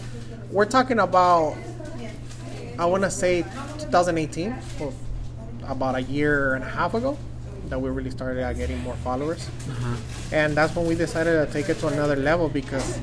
we're 0.51 0.65
talking 0.65 0.99
about, 0.99 1.55
I 2.77 2.85
want 2.85 3.03
to 3.03 3.09
say 3.09 3.43
2018, 3.79 4.53
or 4.81 4.93
about 5.65 5.95
a 5.95 6.01
year 6.01 6.55
and 6.55 6.65
a 6.65 6.69
half 6.69 6.95
ago, 6.95 7.17
that 7.69 7.79
we 7.79 7.91
really 7.91 8.11
started 8.11 8.43
uh, 8.43 8.51
getting 8.51 8.77
more 8.79 8.97
followers. 8.97 9.49
And 10.33 10.53
that's 10.53 10.75
when 10.75 10.85
we 10.85 10.95
decided 10.95 11.47
to 11.47 11.53
take 11.53 11.69
it 11.69 11.79
to 11.79 11.87
another 11.87 12.17
level 12.17 12.49
because 12.49 12.99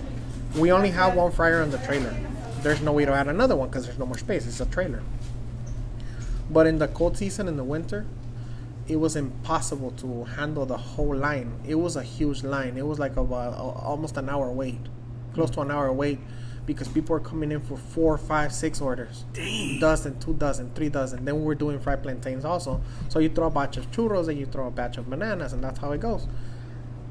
we 0.54 0.70
only 0.70 0.90
have 0.90 1.14
one 1.14 1.32
fryer 1.32 1.62
on 1.62 1.70
the 1.70 1.78
trailer. 1.78 2.14
There's 2.62 2.80
no 2.80 2.92
way 2.92 3.04
to 3.04 3.12
add 3.12 3.28
another 3.28 3.56
one 3.56 3.68
because 3.68 3.86
there's 3.86 3.98
no 3.98 4.06
more 4.06 4.18
space. 4.18 4.46
It's 4.46 4.60
a 4.60 4.66
trailer. 4.66 5.02
But 6.50 6.66
in 6.66 6.78
the 6.78 6.88
cold 6.88 7.16
season, 7.16 7.48
in 7.48 7.56
the 7.56 7.64
winter, 7.64 8.06
it 8.88 8.96
was 8.96 9.14
impossible 9.14 9.92
to 9.92 10.24
handle 10.24 10.66
the 10.66 10.76
whole 10.76 11.14
line. 11.14 11.60
It 11.66 11.76
was 11.76 11.96
a 11.96 12.02
huge 12.02 12.42
line. 12.42 12.76
It 12.76 12.86
was 12.86 12.98
like 12.98 13.16
a, 13.16 13.20
a, 13.20 13.52
almost 13.52 14.16
an 14.16 14.28
hour 14.28 14.50
wait, 14.50 14.80
close 15.32 15.50
to 15.50 15.60
an 15.60 15.70
hour 15.70 15.92
wait, 15.92 16.18
because 16.66 16.88
people 16.88 17.14
were 17.14 17.20
coming 17.20 17.52
in 17.52 17.60
for 17.60 17.76
four, 17.76 18.18
five, 18.18 18.52
six 18.52 18.80
orders. 18.80 19.24
Dang. 19.32 19.78
Dozen, 19.78 20.18
two 20.18 20.34
dozen, 20.34 20.72
three 20.74 20.88
dozen. 20.88 21.24
Then 21.24 21.36
we 21.36 21.42
were 21.42 21.54
doing 21.54 21.78
fried 21.78 22.02
plantains 22.02 22.44
also. 22.44 22.80
So 23.08 23.20
you 23.20 23.28
throw 23.28 23.46
a 23.46 23.50
batch 23.50 23.76
of 23.76 23.90
churros 23.92 24.28
and 24.28 24.38
you 24.38 24.46
throw 24.46 24.66
a 24.66 24.70
batch 24.70 24.98
of 24.98 25.08
bananas, 25.08 25.52
and 25.52 25.62
that's 25.62 25.78
how 25.78 25.92
it 25.92 26.00
goes. 26.00 26.26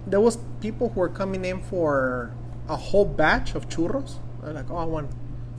There 0.06 0.20
was 0.20 0.38
people 0.60 0.90
who 0.90 1.00
were 1.00 1.10
coming 1.10 1.46
in 1.46 1.62
for 1.62 2.34
a 2.68 2.76
whole 2.76 3.06
batch 3.06 3.56
of 3.56 3.70
churros. 3.70 4.16
They're 4.44 4.54
like, 4.54 4.70
oh, 4.70 4.78
I 4.78 4.86
want 4.86 5.10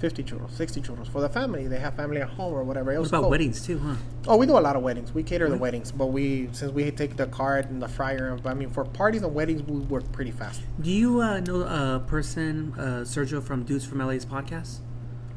50 0.00 0.24
churros, 0.24 0.50
60 0.52 0.80
churros 0.80 1.08
for 1.08 1.20
the 1.20 1.28
family. 1.28 1.68
They 1.68 1.78
have 1.78 1.94
family 1.94 2.22
at 2.22 2.30
home 2.30 2.54
or 2.54 2.64
whatever. 2.64 2.90
It 2.90 2.98
What 2.98 3.08
about 3.08 3.20
cool. 3.22 3.30
weddings 3.30 3.64
too, 3.64 3.78
huh? 3.78 3.96
Oh, 4.26 4.36
we 4.38 4.46
do 4.46 4.56
a 4.56 4.58
lot 4.58 4.74
of 4.74 4.82
weddings. 4.82 5.12
We 5.12 5.22
cater 5.22 5.48
the 5.48 5.58
weddings, 5.58 5.92
but 5.92 6.06
we 6.06 6.48
since 6.52 6.72
we 6.72 6.90
take 6.90 7.16
the 7.16 7.26
card 7.26 7.68
and 7.70 7.82
the 7.82 7.88
fryer. 7.88 8.38
I 8.46 8.54
mean, 8.54 8.70
for 8.70 8.84
parties 8.84 9.22
and 9.22 9.34
weddings, 9.34 9.62
we 9.62 9.78
work 9.80 10.10
pretty 10.10 10.30
fast. 10.30 10.62
Do 10.80 10.90
you 10.90 11.20
uh, 11.20 11.40
know 11.40 11.60
a 11.62 12.00
person, 12.00 12.74
uh, 12.78 12.82
Sergio 13.04 13.42
from 13.42 13.64
Dudes 13.64 13.84
from 13.84 13.98
LA's 13.98 14.24
podcast? 14.24 14.78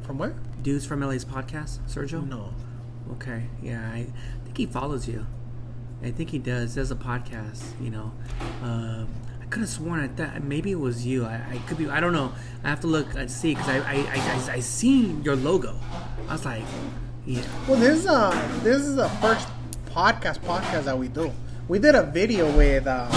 From 0.02 0.16
where? 0.18 0.34
Dudes 0.62 0.86
from 0.86 1.00
LA's 1.00 1.24
podcast, 1.26 1.80
Sergio. 1.86 2.26
No. 2.26 2.54
Okay, 3.12 3.44
yeah, 3.62 3.90
I 3.92 4.06
think 4.44 4.56
he 4.56 4.64
follows 4.66 5.06
you. 5.06 5.26
I 6.02 6.10
think 6.10 6.30
he 6.30 6.38
does. 6.38 6.74
Does 6.74 6.90
a 6.90 6.96
podcast, 6.96 7.62
you 7.82 7.90
know. 7.90 8.12
Uh, 8.62 9.04
I 9.44 9.46
could 9.48 9.60
have 9.60 9.68
sworn 9.68 10.00
at 10.00 10.16
that. 10.16 10.42
Maybe 10.42 10.70
it 10.72 10.80
was 10.80 11.04
you. 11.06 11.26
I, 11.26 11.34
I 11.52 11.58
could 11.66 11.76
be. 11.76 11.86
I 11.88 12.00
don't 12.00 12.14
know. 12.14 12.32
I 12.64 12.70
have 12.70 12.80
to 12.80 12.86
look 12.86 13.14
and 13.14 13.30
see 13.30 13.54
because 13.54 13.68
I 13.68 13.76
I, 13.78 13.94
I, 13.94 14.16
I 14.16 14.52
I 14.54 14.60
seen 14.60 15.22
your 15.22 15.36
logo. 15.36 15.78
I 16.28 16.32
was 16.32 16.44
like, 16.46 16.64
yeah. 17.26 17.42
Well, 17.68 17.78
this 17.78 18.00
is 18.00 18.06
uh 18.06 18.30
this 18.62 18.80
is 18.82 18.96
the 18.96 19.08
first 19.20 19.46
podcast 19.90 20.40
podcast 20.40 20.84
that 20.84 20.98
we 20.98 21.08
do. 21.08 21.30
We 21.68 21.78
did 21.78 21.94
a 21.94 22.02
video 22.02 22.50
with 22.56 22.86
uh, 22.86 23.08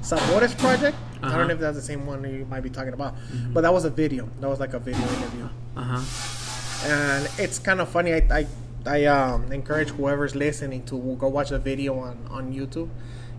Sabores 0.00 0.56
Project. 0.58 0.96
I 1.22 1.26
Uh-huh. 1.26 1.38
don't 1.38 1.48
know 1.48 1.54
if 1.54 1.60
that's 1.60 1.76
the 1.76 1.82
same 1.82 2.04
one 2.06 2.24
you 2.24 2.44
might 2.50 2.62
be 2.62 2.70
talking 2.70 2.92
about, 2.94 3.14
but 3.52 3.60
that 3.62 3.72
was 3.72 3.84
a 3.84 3.90
video. 3.90 4.28
That 4.40 4.48
was 4.48 4.58
like 4.58 4.74
a 4.74 4.78
video 4.80 5.02
interview, 5.02 5.48
Uh 5.76 5.82
huh. 5.82 6.88
and 6.88 7.28
it's 7.38 7.58
kind 7.60 7.80
of 7.80 7.88
funny. 7.88 8.14
I 8.14 8.22
I, 8.30 8.46
I 8.86 9.04
um, 9.06 9.52
encourage 9.52 9.90
whoever's 9.90 10.34
listening 10.34 10.82
to 10.86 11.16
go 11.20 11.28
watch 11.28 11.50
the 11.50 11.58
video 11.60 11.98
on 11.98 12.18
on 12.30 12.52
YouTube. 12.52 12.88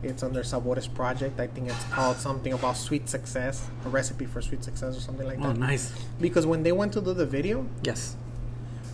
It's 0.04 0.22
under 0.24 0.42
Sabores 0.44 0.94
Project. 0.94 1.40
I 1.40 1.48
think 1.48 1.70
it's 1.70 1.84
called 1.86 2.18
something 2.18 2.52
about 2.54 2.76
sweet 2.78 3.08
success, 3.10 3.68
a 3.86 3.90
recipe 3.90 4.26
for 4.26 4.42
sweet 4.42 4.64
success, 4.64 4.98
or 4.98 5.00
something 5.00 5.26
like 5.26 5.40
Oh, 5.40 5.44
that. 5.48 5.50
Oh, 5.56 5.60
nice. 5.60 5.94
Because 6.20 6.46
when 6.46 6.64
they 6.64 6.72
went 6.74 6.92
to 6.94 7.02
do 7.02 7.14
the 7.14 7.26
video, 7.26 7.66
Yes. 7.84 8.16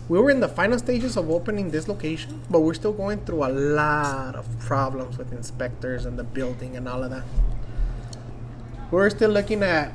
we 0.08 0.18
were 0.20 0.30
in 0.30 0.40
the 0.40 0.48
final 0.48 0.78
stages 0.78 1.16
of 1.16 1.28
opening 1.28 1.70
this 1.70 1.88
location, 1.88 2.40
but 2.48 2.60
we're 2.60 2.74
still 2.74 2.92
going 2.92 3.24
through 3.24 3.44
a 3.44 3.50
lot 3.50 4.36
of 4.36 4.46
problems 4.60 5.18
with 5.18 5.32
inspectors 5.32 6.04
and 6.06 6.18
the 6.18 6.24
building 6.24 6.76
and 6.76 6.86
all 6.88 7.02
of 7.02 7.10
that. 7.10 7.24
We're 8.90 9.10
still 9.10 9.30
looking 9.30 9.62
at 9.62 9.92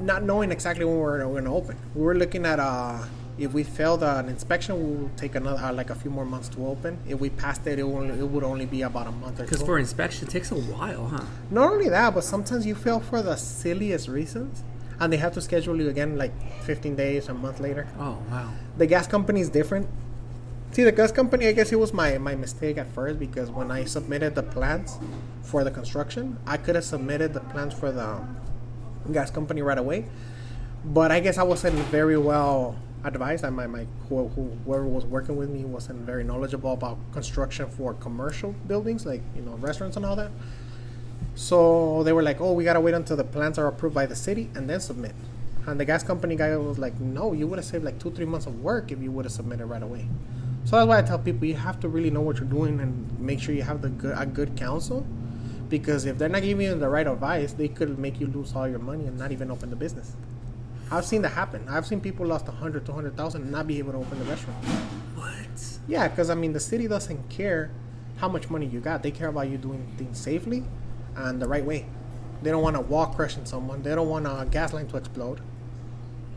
not 0.00 0.22
knowing 0.22 0.52
exactly 0.52 0.84
when 0.84 0.96
we're 0.96 1.18
going 1.24 1.44
to 1.44 1.50
open. 1.50 1.76
We 1.94 2.02
were 2.02 2.14
looking 2.14 2.46
at 2.46 2.60
uh, 2.60 2.98
if 3.38 3.52
we 3.52 3.62
failed 3.62 4.02
an 4.02 4.28
inspection, 4.28 4.76
we 4.78 4.96
will 4.96 5.10
take 5.16 5.34
another 5.36 5.62
uh, 5.62 5.72
like 5.72 5.90
a 5.90 5.94
few 5.94 6.10
more 6.10 6.24
months 6.24 6.48
to 6.50 6.66
open. 6.66 6.98
If 7.08 7.20
we 7.20 7.30
passed 7.30 7.66
it, 7.66 7.78
it, 7.78 7.84
will, 7.84 8.10
it 8.10 8.22
would 8.22 8.42
only 8.44 8.66
be 8.66 8.82
about 8.82 9.06
a 9.06 9.12
month 9.12 9.40
or 9.40 9.44
Because 9.44 9.62
for 9.62 9.78
inspection, 9.78 10.26
it 10.26 10.30
takes 10.30 10.50
a 10.50 10.56
while, 10.56 11.06
huh? 11.06 11.24
Not 11.50 11.70
only 11.72 11.88
that, 11.88 12.14
but 12.14 12.24
sometimes 12.24 12.66
you 12.66 12.74
fail 12.74 12.98
for 13.00 13.22
the 13.22 13.36
silliest 13.36 14.08
reasons, 14.08 14.64
and 14.98 15.12
they 15.12 15.16
have 15.18 15.32
to 15.34 15.40
schedule 15.40 15.80
you 15.80 15.88
again 15.88 16.18
like 16.18 16.32
15 16.64 16.96
days, 16.96 17.28
a 17.28 17.34
month 17.34 17.60
later 17.60 17.86
Oh, 18.00 18.18
wow. 18.30 18.50
the 18.76 18.86
gas 18.86 19.06
company 19.06 19.40
is 19.40 19.48
different. 19.48 19.88
See, 20.72 20.82
the 20.84 20.92
gas 20.92 21.12
company, 21.12 21.46
I 21.46 21.52
guess 21.52 21.72
it 21.72 21.78
was 21.78 21.94
my, 21.94 22.18
my 22.18 22.34
mistake 22.34 22.76
at 22.76 22.92
first 22.92 23.18
because 23.18 23.50
when 23.50 23.70
I 23.70 23.84
submitted 23.84 24.34
the 24.34 24.42
plans 24.42 24.98
for 25.42 25.64
the 25.64 25.70
construction, 25.70 26.38
I 26.46 26.56
could 26.58 26.74
have 26.74 26.84
submitted 26.84 27.32
the 27.32 27.40
plans 27.40 27.72
for 27.72 27.90
the 27.90 28.18
gas 29.12 29.30
company 29.30 29.62
right 29.62 29.78
away. 29.78 30.04
But 30.84 31.10
I 31.10 31.20
guess 31.20 31.38
I 31.38 31.42
wasn't 31.42 31.76
very 31.88 32.18
well 32.18 32.76
advised. 33.04 33.44
And 33.44 33.56
my, 33.56 33.66
my 33.66 33.86
who, 34.08 34.28
whoever 34.64 34.84
was 34.84 35.04
working 35.04 35.36
with 35.36 35.50
me 35.50 35.64
wasn't 35.64 36.00
very 36.00 36.24
knowledgeable 36.24 36.72
about 36.72 36.98
construction 37.12 37.68
for 37.68 37.94
commercial 37.94 38.52
buildings, 38.66 39.06
like 39.06 39.22
you 39.34 39.42
know 39.42 39.52
restaurants 39.56 39.96
and 39.96 40.04
all 40.06 40.16
that. 40.16 40.30
So 41.34 42.02
they 42.02 42.12
were 42.12 42.22
like, 42.22 42.40
"Oh, 42.40 42.52
we 42.52 42.64
gotta 42.64 42.80
wait 42.80 42.94
until 42.94 43.16
the 43.16 43.24
plans 43.24 43.58
are 43.58 43.66
approved 43.66 43.94
by 43.94 44.06
the 44.06 44.16
city 44.16 44.50
and 44.54 44.68
then 44.68 44.80
submit." 44.80 45.14
And 45.66 45.78
the 45.78 45.84
gas 45.84 46.02
company 46.02 46.34
guy 46.34 46.56
was 46.56 46.78
like, 46.78 46.98
"No, 47.00 47.32
you 47.32 47.46
would 47.46 47.58
have 47.58 47.66
saved 47.66 47.84
like 47.84 47.98
two, 47.98 48.10
three 48.10 48.24
months 48.26 48.46
of 48.46 48.60
work 48.62 48.90
if 48.90 49.00
you 49.00 49.12
would 49.12 49.24
have 49.24 49.32
submitted 49.32 49.66
right 49.66 49.82
away." 49.82 50.08
So 50.64 50.76
that's 50.76 50.88
why 50.88 50.98
I 50.98 51.02
tell 51.02 51.18
people 51.18 51.46
you 51.46 51.54
have 51.54 51.80
to 51.80 51.88
really 51.88 52.10
know 52.10 52.20
what 52.20 52.36
you're 52.36 52.46
doing 52.48 52.80
and 52.80 53.18
make 53.20 53.40
sure 53.40 53.54
you 53.54 53.62
have 53.62 53.80
the 53.80 53.88
good 53.88 54.14
a 54.18 54.26
good 54.26 54.56
counsel, 54.56 55.06
because 55.68 56.04
if 56.04 56.18
they're 56.18 56.28
not 56.28 56.42
giving 56.42 56.66
you 56.66 56.74
the 56.74 56.88
right 56.88 57.06
advice, 57.06 57.52
they 57.52 57.68
could 57.68 57.98
make 57.98 58.20
you 58.20 58.26
lose 58.26 58.54
all 58.54 58.68
your 58.68 58.78
money 58.78 59.06
and 59.06 59.18
not 59.18 59.32
even 59.32 59.50
open 59.50 59.70
the 59.70 59.76
business. 59.76 60.16
I've 60.90 61.04
seen 61.04 61.22
that 61.22 61.30
happen. 61.30 61.68
I've 61.68 61.86
seen 61.86 62.00
people 62.00 62.26
lost 62.26 62.48
a 62.48 62.52
hundred, 62.52 62.86
two 62.86 62.92
hundred 62.92 63.16
thousand, 63.16 63.42
and 63.42 63.52
not 63.52 63.66
be 63.66 63.78
able 63.78 63.92
to 63.92 63.98
open 63.98 64.18
the 64.18 64.24
restaurant. 64.24 64.64
What? 65.14 65.78
Yeah, 65.86 66.08
because 66.08 66.30
I 66.30 66.34
mean, 66.34 66.52
the 66.52 66.60
city 66.60 66.88
doesn't 66.88 67.28
care 67.28 67.70
how 68.18 68.28
much 68.28 68.50
money 68.50 68.66
you 68.66 68.80
got. 68.80 69.02
They 69.02 69.10
care 69.10 69.28
about 69.28 69.48
you 69.48 69.58
doing 69.58 69.86
things 69.96 70.18
safely 70.18 70.64
and 71.16 71.40
the 71.40 71.48
right 71.48 71.64
way. 71.64 71.86
They 72.42 72.50
don't 72.50 72.62
want 72.62 72.76
to 72.76 72.82
wall 72.82 73.06
crushing 73.06 73.44
someone. 73.44 73.82
They 73.82 73.94
don't 73.94 74.08
want 74.08 74.26
a 74.26 74.46
gas 74.50 74.72
line 74.72 74.86
to 74.88 74.96
explode. 74.96 75.40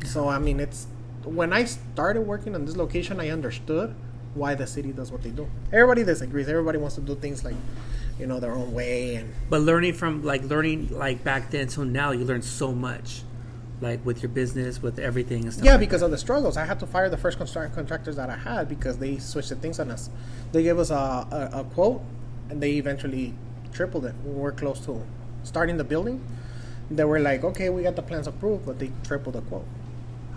So 0.05 0.27
I 0.27 0.39
mean, 0.39 0.59
it's 0.59 0.87
when 1.23 1.53
I 1.53 1.65
started 1.65 2.21
working 2.21 2.55
on 2.55 2.65
this 2.65 2.75
location, 2.75 3.19
I 3.19 3.29
understood 3.29 3.95
why 4.33 4.55
the 4.55 4.65
city 4.65 4.91
does 4.91 5.11
what 5.11 5.21
they 5.21 5.29
do. 5.29 5.47
Everybody 5.71 6.03
disagrees. 6.03 6.47
Everybody 6.47 6.77
wants 6.77 6.95
to 6.95 7.01
do 7.01 7.15
things 7.15 7.43
like, 7.43 7.55
you 8.19 8.25
know, 8.25 8.39
their 8.39 8.53
own 8.53 8.73
way 8.73 9.15
and 9.15 9.33
But 9.49 9.61
learning 9.61 9.93
from 9.93 10.23
like 10.23 10.43
learning 10.43 10.89
like 10.89 11.23
back 11.23 11.51
then 11.51 11.67
till 11.67 11.85
now, 11.85 12.11
you 12.11 12.25
learn 12.25 12.41
so 12.41 12.71
much, 12.73 13.23
like 13.81 14.05
with 14.05 14.21
your 14.21 14.29
business, 14.29 14.81
with 14.81 14.99
everything 14.99 15.43
and 15.43 15.53
stuff. 15.53 15.65
Yeah, 15.65 15.71
like 15.71 15.81
because 15.81 16.01
that. 16.01 16.05
of 16.05 16.11
the 16.11 16.17
struggles. 16.17 16.55
I 16.55 16.65
had 16.65 16.79
to 16.79 16.87
fire 16.87 17.09
the 17.09 17.17
first 17.17 17.37
construct- 17.37 17.75
contractors 17.75 18.15
that 18.15 18.29
I 18.29 18.37
had 18.37 18.69
because 18.69 18.99
they 18.99 19.17
switched 19.17 19.49
the 19.49 19.55
things 19.55 19.79
on 19.79 19.89
us. 19.91 20.09
They 20.51 20.63
gave 20.63 20.77
us 20.77 20.91
a, 20.91 20.93
a, 21.53 21.59
a 21.59 21.63
quote, 21.63 22.01
and 22.49 22.61
they 22.61 22.73
eventually 22.73 23.33
tripled 23.73 24.05
it. 24.05 24.13
We 24.23 24.33
were 24.33 24.51
close 24.51 24.79
to 24.85 25.03
starting 25.43 25.77
the 25.77 25.83
building. 25.83 26.23
They 26.91 27.05
were 27.05 27.19
like, 27.19 27.43
okay, 27.43 27.69
we 27.69 27.83
got 27.83 27.95
the 27.95 28.01
plans 28.01 28.27
approved, 28.27 28.65
but 28.65 28.79
they 28.79 28.91
tripled 29.03 29.35
the 29.35 29.41
quote. 29.41 29.65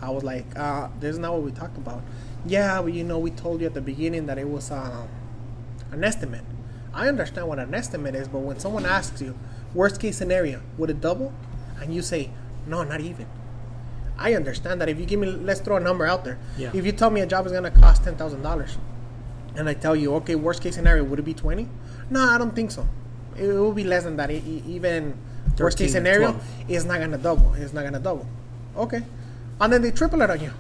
I 0.01 0.11
was 0.11 0.25
like, 0.25 0.47
uh, 0.57 0.89
this 1.01 1.13
is 1.15 1.19
not 1.19 1.33
what 1.35 1.43
we 1.43 1.51
talked 1.51 1.77
about. 1.77 2.03
Yeah, 2.47 2.81
but 2.81 2.93
you 2.93 3.05
know, 3.05 3.19
we 3.19 3.31
told 3.31 3.61
you 3.61 3.67
at 3.67 3.75
the 3.75 3.81
beginning 3.81 4.27
that 4.27 4.39
it 4.39 4.49
was 4.49 4.71
uh, 4.71 5.07
an 5.91 6.05
estimate. 6.05 6.45
I 6.93 7.09
understand 7.09 7.49
what 7.49 7.59
an 7.59 7.75
estimate 7.75 8.15
is, 8.15 8.29
but 8.29 8.41
when 8.41 8.59
someone 8.59 8.87
asks 8.87 9.21
you, 9.21 9.37
worst 9.75 10.01
case 10.01 10.17
scenario, 10.17 10.63
would 10.79 10.91
it 10.91 11.01
double? 11.01 11.33
And 11.81 11.93
you 11.93 12.03
say, 12.03 12.31
no, 12.67 12.83
not 12.83 13.01
even. 13.01 13.27
I 14.17 14.35
understand 14.35 14.81
that 14.81 14.89
if 14.89 14.99
you 14.99 15.07
give 15.07 15.19
me, 15.21 15.27
let's 15.31 15.61
throw 15.61 15.77
a 15.77 15.81
number 15.81 16.07
out 16.07 16.25
there. 16.25 16.39
Yeah. 16.57 16.71
If 16.73 16.87
you 16.87 16.93
tell 16.93 17.11
me 17.11 17.21
a 17.21 17.27
job 17.27 17.47
is 17.47 17.53
going 17.53 17.65
to 17.65 17.71
cost 17.71 18.03
$10,000 18.05 18.77
and 19.57 19.69
I 19.69 19.75
tell 19.75 19.97
you, 19.97 20.15
okay, 20.17 20.35
worst 20.37 20.63
case 20.63 20.75
scenario, 20.77 21.05
would 21.05 21.19
it 21.19 21.23
be 21.25 21.35
20? 21.35 21.69
No, 22.11 22.21
I 22.29 22.39
don't 22.39 22.55
think 22.55 22.71
so. 22.71 22.87
It 23.37 23.49
will 23.49 23.73
be 23.73 23.85
less 23.85 24.05
than 24.05 24.17
that. 24.17 24.31
E- 24.31 24.63
even 24.67 25.17
worst 25.59 25.79
case 25.79 25.93
scenario, 25.93 26.31
12. 26.33 26.45
it's 26.69 26.85
not 26.85 26.99
going 26.99 27.11
to 27.11 27.19
double. 27.19 27.55
It's 27.55 27.73
not 27.73 27.81
going 27.83 27.95
to 27.95 27.99
double. 27.99 28.27
Okay. 28.77 29.03
And 29.61 29.73
then 29.73 29.83
they 29.83 29.91
triple 29.91 30.23
it 30.23 30.31
on 30.31 30.41
you 30.41 30.53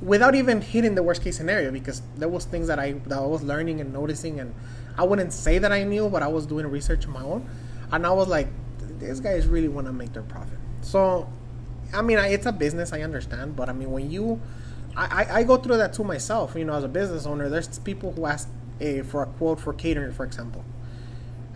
without 0.00 0.34
even 0.34 0.60
hitting 0.60 0.94
the 0.94 1.02
worst 1.02 1.22
case 1.22 1.36
scenario 1.36 1.70
because 1.72 2.02
there 2.16 2.28
was 2.28 2.44
things 2.44 2.68
that 2.68 2.78
I 2.78 2.92
that 2.92 3.18
I 3.18 3.26
was 3.26 3.42
learning 3.42 3.80
and 3.80 3.92
noticing 3.92 4.38
and 4.38 4.54
I 4.96 5.02
wouldn't 5.04 5.32
say 5.32 5.58
that 5.58 5.72
I 5.72 5.82
knew 5.82 6.08
but 6.08 6.22
I 6.22 6.28
was 6.28 6.46
doing 6.46 6.66
research 6.68 7.06
on 7.06 7.12
my 7.12 7.22
own 7.22 7.48
and 7.90 8.06
I 8.06 8.10
was 8.12 8.28
like 8.28 8.46
these 9.00 9.20
guys 9.20 9.46
really 9.46 9.68
want 9.68 9.86
to 9.86 9.92
make 9.92 10.12
their 10.12 10.22
profit 10.22 10.58
so 10.80 11.28
I 11.92 12.02
mean 12.02 12.18
it's 12.18 12.46
a 12.46 12.52
business 12.52 12.92
I 12.92 13.02
understand 13.02 13.56
but 13.56 13.68
I 13.68 13.72
mean 13.72 13.90
when 13.90 14.10
you 14.10 14.40
I, 14.96 15.24
I, 15.24 15.38
I 15.38 15.42
go 15.44 15.56
through 15.56 15.76
that 15.78 15.92
too 15.92 16.04
myself 16.04 16.54
you 16.56 16.64
know 16.64 16.74
as 16.74 16.84
a 16.84 16.88
business 16.88 17.26
owner 17.26 17.48
there's 17.48 17.78
people 17.78 18.12
who 18.12 18.26
ask 18.26 18.48
eh, 18.80 19.02
for 19.02 19.22
a 19.22 19.26
quote 19.26 19.60
for 19.60 19.72
catering 19.72 20.12
for 20.12 20.24
example 20.24 20.64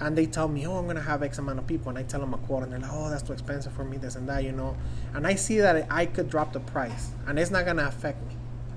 and 0.02 0.18
they 0.18 0.26
tell 0.26 0.48
me, 0.48 0.66
oh, 0.66 0.78
I'm 0.78 0.86
gonna 0.88 1.00
have 1.00 1.22
X 1.22 1.38
amount 1.38 1.60
of 1.60 1.66
people, 1.68 1.88
and 1.90 1.96
I 1.96 2.02
tell 2.02 2.18
them 2.18 2.34
a 2.34 2.38
quote, 2.38 2.64
and 2.64 2.72
they're 2.72 2.80
like, 2.80 2.90
oh, 2.92 3.08
that's 3.08 3.22
too 3.22 3.32
expensive 3.32 3.72
for 3.72 3.84
me, 3.84 3.98
this 3.98 4.16
and 4.16 4.28
that, 4.28 4.42
you 4.42 4.50
know, 4.50 4.76
and 5.14 5.26
I 5.26 5.36
see 5.36 5.58
that 5.58 5.86
I 5.90 6.06
could 6.06 6.28
drop 6.28 6.52
the 6.52 6.58
price, 6.58 7.12
and 7.28 7.38
it's 7.38 7.52
not 7.52 7.64
gonna 7.64 7.84
affect 7.84 8.20
me. 8.26 8.34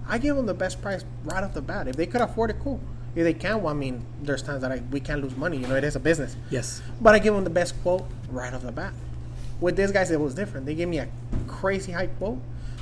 I 0.07 0.19
give 0.19 0.35
them 0.35 0.45
the 0.45 0.53
best 0.53 0.83
price 0.83 1.03
right 1.23 1.43
off 1.43 1.55
the 1.55 1.63
bat. 1.63 1.87
If 1.87 1.95
they 1.95 2.05
could 2.05 2.21
afford 2.21 2.51
it, 2.51 2.57
cool. 2.61 2.79
If 3.15 3.23
they 3.23 3.33
can't, 3.33 3.61
well, 3.61 3.73
I 3.73 3.77
mean, 3.77 4.05
there's 4.21 4.41
times 4.41 4.61
that 4.61 4.71
I, 4.71 4.81
we 4.91 4.99
can't 4.99 5.21
lose 5.21 5.35
money, 5.37 5.57
you 5.57 5.67
know, 5.67 5.75
it 5.75 5.83
is 5.83 5.95
a 5.95 5.99
business. 5.99 6.35
yes, 6.49 6.81
But 6.99 7.15
I 7.15 7.19
give 7.19 7.33
them 7.33 7.43
the 7.45 7.49
best 7.49 7.81
quote 7.81 8.05
right 8.29 8.53
off 8.53 8.61
the 8.63 8.71
bat. 8.71 8.93
With 9.61 9.77
these 9.77 9.91
guys, 9.91 10.11
it 10.11 10.19
was 10.19 10.35
different. 10.35 10.65
They 10.65 10.75
gave 10.75 10.89
me 10.89 10.99
a 10.99 11.07
crazy 11.47 11.93
high 11.93 12.07
quote, 12.07 12.39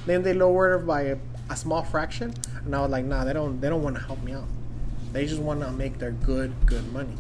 then 0.08 0.24
they 0.24 0.34
lowered 0.34 0.82
it 0.82 0.88
by 0.88 1.02
a, 1.04 1.18
a 1.52 1.56
small 1.56 1.84
fraction, 1.84 2.34
and 2.66 2.76
I 2.76 2.82
was 2.82 2.90
like, 2.90 3.06
nah, 3.06 3.24
they 3.24 3.34
don't, 3.34 3.62
they 3.62 3.70
don't 3.70 3.84
want 3.84 3.96
to 3.96 4.02
help 4.02 4.24
me 4.24 4.34
out. 4.34 4.48
They 5.12 5.28
just 5.28 5.40
want 5.42 5.62
to 5.62 5.72
make 5.72 6.00
their 6.00 6.12
good, 6.12 6.52
good 6.66 6.92
money. 6.92 7.14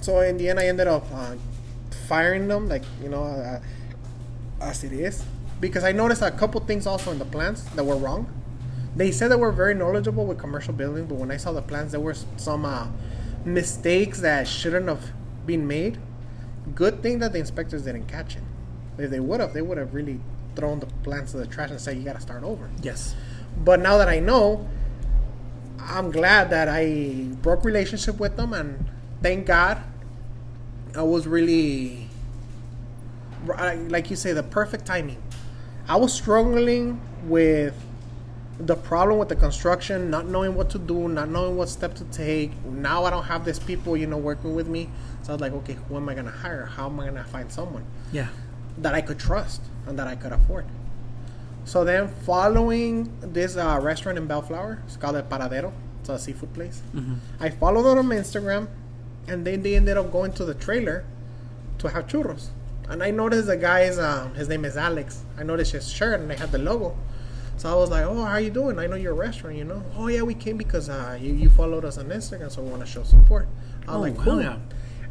So 0.00 0.20
in 0.20 0.36
the 0.36 0.48
end, 0.48 0.58
I 0.58 0.66
ended 0.66 0.88
up 0.88 1.04
uh, 1.12 1.36
firing 2.08 2.48
them, 2.48 2.68
like 2.68 2.82
you 3.02 3.08
know, 3.08 3.22
uh, 3.22 3.60
as 4.60 4.82
it 4.82 4.92
is, 4.92 5.22
because 5.60 5.84
I 5.84 5.92
noticed 5.92 6.22
a 6.22 6.30
couple 6.30 6.60
things 6.62 6.86
also 6.86 7.12
in 7.12 7.18
the 7.18 7.24
plans 7.24 7.64
that 7.76 7.84
were 7.84 7.96
wrong. 7.96 8.26
They 8.94 9.10
said 9.10 9.28
they 9.28 9.36
were 9.36 9.52
very 9.52 9.74
knowledgeable 9.74 10.26
with 10.26 10.38
commercial 10.38 10.74
building, 10.74 11.06
but 11.06 11.16
when 11.16 11.30
I 11.30 11.36
saw 11.36 11.52
the 11.52 11.62
plans, 11.62 11.92
there 11.92 12.00
were 12.00 12.14
some 12.36 12.64
uh, 12.64 12.88
mistakes 13.44 14.20
that 14.20 14.46
shouldn't 14.46 14.88
have 14.88 15.12
been 15.46 15.66
made. 15.66 15.98
Good 16.74 17.02
thing 17.02 17.18
that 17.20 17.32
the 17.32 17.38
inspectors 17.38 17.82
didn't 17.82 18.06
catch 18.06 18.36
it. 18.36 18.42
If 18.98 19.10
they 19.10 19.20
would 19.20 19.40
have, 19.40 19.54
they 19.54 19.62
would 19.62 19.78
have 19.78 19.94
really 19.94 20.20
thrown 20.54 20.80
the 20.80 20.86
plans 20.86 21.32
to 21.32 21.38
the 21.38 21.46
trash 21.46 21.70
and 21.70 21.80
said, 21.80 21.96
"You 21.96 22.04
got 22.04 22.16
to 22.16 22.20
start 22.20 22.44
over." 22.44 22.68
yes, 22.82 23.14
But 23.64 23.80
now 23.80 23.96
that 23.98 24.08
I 24.08 24.20
know, 24.20 24.68
I'm 25.80 26.10
glad 26.10 26.50
that 26.50 26.68
I 26.68 27.26
broke 27.40 27.64
relationship 27.64 28.20
with 28.20 28.36
them, 28.36 28.52
and 28.52 28.90
thank 29.22 29.46
God, 29.46 29.82
I 30.94 31.02
was 31.02 31.26
really 31.26 32.02
like 33.88 34.10
you 34.10 34.16
say, 34.16 34.32
the 34.32 34.42
perfect 34.42 34.86
timing. 34.86 35.22
I 35.88 35.96
was 35.96 36.12
struggling 36.12 37.00
with 37.24 37.74
the 38.58 38.76
problem 38.76 39.18
with 39.18 39.28
the 39.28 39.36
construction, 39.36 40.10
not 40.10 40.26
knowing 40.26 40.54
what 40.54 40.70
to 40.70 40.78
do, 40.78 41.08
not 41.08 41.28
knowing 41.28 41.56
what 41.56 41.68
step 41.68 41.94
to 41.94 42.04
take. 42.04 42.52
Now 42.64 43.04
I 43.04 43.10
don't 43.10 43.24
have 43.24 43.44
these 43.44 43.58
people, 43.58 43.96
you 43.96 44.06
know, 44.06 44.18
working 44.18 44.54
with 44.54 44.68
me. 44.68 44.88
So 45.22 45.30
I 45.30 45.34
was 45.34 45.40
like, 45.40 45.52
okay, 45.52 45.76
who 45.88 45.96
am 45.96 46.08
I 46.08 46.14
gonna 46.14 46.30
hire? 46.30 46.66
How 46.66 46.86
am 46.86 47.00
I 47.00 47.06
gonna 47.06 47.24
find 47.24 47.50
someone 47.50 47.84
Yeah. 48.12 48.28
that 48.78 48.94
I 48.94 49.00
could 49.00 49.18
trust 49.18 49.62
and 49.86 49.98
that 49.98 50.06
I 50.06 50.16
could 50.16 50.32
afford? 50.32 50.66
So 51.64 51.84
then, 51.84 52.08
following 52.08 53.12
this 53.22 53.56
uh, 53.56 53.78
restaurant 53.80 54.18
in 54.18 54.26
Bellflower, 54.26 54.82
it's 54.84 54.96
called 54.96 55.14
El 55.16 55.22
Paradero. 55.22 55.72
It's 56.00 56.08
a 56.08 56.18
seafood 56.18 56.52
place. 56.54 56.82
Mm-hmm. 56.94 57.14
I 57.38 57.50
followed 57.50 57.84
them 57.84 57.98
on 58.10 58.18
Instagram, 58.18 58.66
and 59.28 59.46
then 59.46 59.62
they 59.62 59.76
ended 59.76 59.96
up 59.96 60.10
going 60.10 60.32
to 60.32 60.44
the 60.44 60.54
trailer 60.54 61.04
to 61.78 61.88
have 61.88 62.08
churros. 62.08 62.48
And 62.88 63.00
I 63.02 63.12
noticed 63.12 63.46
the 63.46 63.56
guy's, 63.56 63.96
um, 63.98 64.34
his 64.34 64.48
name 64.48 64.64
is 64.64 64.76
Alex. 64.76 65.22
I 65.38 65.44
noticed 65.44 65.70
his 65.70 65.88
shirt, 65.88 66.18
and 66.20 66.28
they 66.28 66.34
had 66.34 66.50
the 66.50 66.58
logo. 66.58 66.96
So 67.62 67.70
I 67.70 67.76
was 67.76 67.90
like, 67.90 68.04
"Oh, 68.04 68.24
how 68.24 68.38
you 68.38 68.50
doing? 68.50 68.76
I 68.80 68.88
know 68.88 68.96
you're 68.96 69.12
a 69.12 69.14
restaurant, 69.14 69.56
you 69.56 69.62
know? 69.62 69.84
Oh 69.96 70.08
yeah, 70.08 70.22
we 70.22 70.34
came 70.34 70.56
because 70.56 70.88
uh, 70.88 71.16
you 71.22 71.32
you 71.32 71.48
followed 71.48 71.84
us 71.84 71.96
on 71.96 72.06
Instagram, 72.06 72.50
so 72.50 72.60
we 72.60 72.68
want 72.68 72.84
to 72.84 72.90
show 72.90 73.04
support." 73.04 73.46
I 73.86 73.92
was 73.92 73.96
Oh, 73.96 74.00
like, 74.00 74.18
wow. 74.18 74.24
"Cool." 74.24 74.56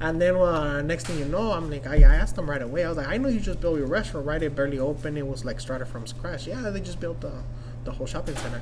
And 0.02 0.22
then 0.22 0.36
uh, 0.36 0.82
next 0.82 1.08
thing 1.08 1.18
you 1.18 1.24
know, 1.24 1.54
I'm 1.54 1.72
like, 1.72 1.88
I, 1.88 2.00
I 2.00 2.16
asked 2.16 2.36
them 2.36 2.50
right 2.50 2.62
away. 2.62 2.84
I 2.84 2.90
was 2.90 2.98
like, 2.98 3.08
"I 3.08 3.16
know 3.16 3.30
you 3.30 3.40
just 3.40 3.62
built 3.62 3.78
your 3.78 3.88
restaurant, 3.88 4.26
right? 4.28 4.44
It 4.44 4.54
barely 4.54 4.80
opened. 4.80 5.18
It 5.18 5.26
was 5.26 5.46
like 5.46 5.62
started 5.62 5.86
from 5.86 6.06
scratch. 6.06 6.46
Yeah, 6.46 6.70
they 6.72 6.82
just 6.82 7.00
built 7.00 7.22
the 7.22 7.32
the 7.86 7.92
whole 7.94 8.06
shopping 8.06 8.36
center." 8.36 8.62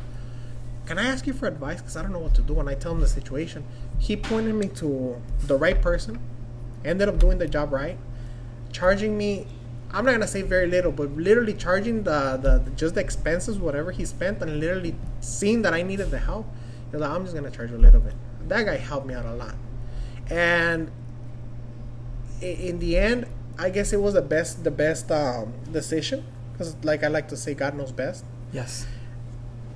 Can 0.86 1.00
I 1.00 1.06
ask 1.08 1.26
you 1.26 1.34
for 1.34 1.48
advice? 1.48 1.82
Because 1.82 1.98
I 1.98 2.04
don't 2.04 2.14
know 2.14 2.20
what 2.20 2.36
to 2.36 2.44
do. 2.44 2.60
And 2.60 2.70
I 2.70 2.76
tell 2.76 2.92
him 2.92 3.00
the 3.00 3.08
situation. 3.08 3.64
He 3.98 4.16
pointed 4.16 4.54
me 4.54 4.68
to 4.82 5.20
the 5.48 5.56
right 5.58 5.82
person. 5.82 6.20
Ended 6.86 7.10
up 7.10 7.18
doing 7.18 7.40
the 7.40 7.48
job 7.48 7.74
right. 7.74 7.98
Charging 8.72 9.18
me, 9.18 9.48
I'm 9.92 10.06
not 10.06 10.12
gonna 10.12 10.28
say 10.28 10.42
very 10.44 10.68
little, 10.68 10.92
but 10.92 11.12
literally 11.12 11.54
charging 11.54 12.04
the, 12.04 12.38
the, 12.42 12.60
the- 12.60 12.72
just 12.72 12.96
the 12.96 13.02
expenses, 13.02 13.58
whatever 13.58 13.92
he 13.92 14.06
spent, 14.06 14.42
and 14.42 14.60
literally 14.60 14.96
seeing 15.20 15.62
that 15.64 15.74
I 15.74 15.82
needed 15.82 16.12
the 16.12 16.20
help. 16.20 16.46
Like, 16.92 17.10
I'm 17.10 17.24
just 17.24 17.36
gonna 17.36 17.52
charge 17.52 17.72
a 17.72 17.78
little 17.78 18.00
bit. 18.00 18.14
That 18.48 18.66
guy 18.66 18.78
helped 18.78 19.08
me 19.08 19.14
out 19.14 19.26
a 19.26 19.34
lot. 19.34 19.56
And 20.30 20.92
in 22.42 22.80
the 22.80 22.98
end, 22.98 23.26
I 23.58 23.70
guess 23.70 23.92
it 23.94 24.02
was 24.02 24.14
the 24.14 24.22
best 24.22 24.64
the 24.64 24.72
best 24.72 25.12
um, 25.12 25.54
decision. 25.72 26.24
Because 26.54 26.76
like 26.84 27.04
I 27.04 27.08
like 27.08 27.28
to 27.30 27.38
say, 27.38 27.54
God 27.54 27.76
knows 27.76 27.92
best 27.92 28.26
Yes. 28.52 28.86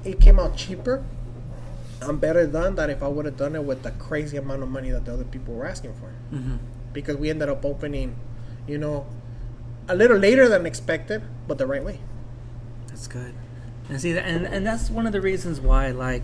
it 0.03 0.20
came 0.20 0.38
out 0.39 0.57
cheaper 0.57 1.03
and 2.01 2.20
better 2.20 2.45
done 2.45 2.76
than 2.76 2.89
if 2.89 3.01
I 3.01 3.07
would 3.07 3.26
have 3.26 3.38
done 3.38 3.55
it 3.55 3.64
with 3.64 3.84
the 3.84 3.91
crazy 3.91 4.36
amount 4.38 4.61
of 4.64 4.70
money 4.70 4.89
that 4.91 5.05
the 5.05 5.14
other 5.14 5.24
people 5.24 5.53
were 5.53 5.66
asking 5.66 5.93
for. 5.93 6.11
Mm-hmm. 6.36 6.57
Because 6.91 7.16
we 7.18 7.30
ended 7.30 7.47
up 7.49 7.64
opening, 7.64 8.16
you 8.68 8.78
know, 8.78 9.05
a 9.88 9.95
little 9.95 10.17
later 10.17 10.47
than 10.47 10.65
expected, 10.65 11.23
but 11.47 11.57
the 11.57 11.67
right 11.67 11.84
way. 11.84 11.99
That's 12.88 13.07
good. 13.07 13.34
And 13.89 13.99
see, 13.99 14.17
and 14.17 14.45
and 14.45 14.65
that's 14.65 14.89
one 14.89 15.05
of 15.05 15.11
the 15.11 15.21
reasons 15.21 15.59
why, 15.59 15.91
like, 15.91 16.23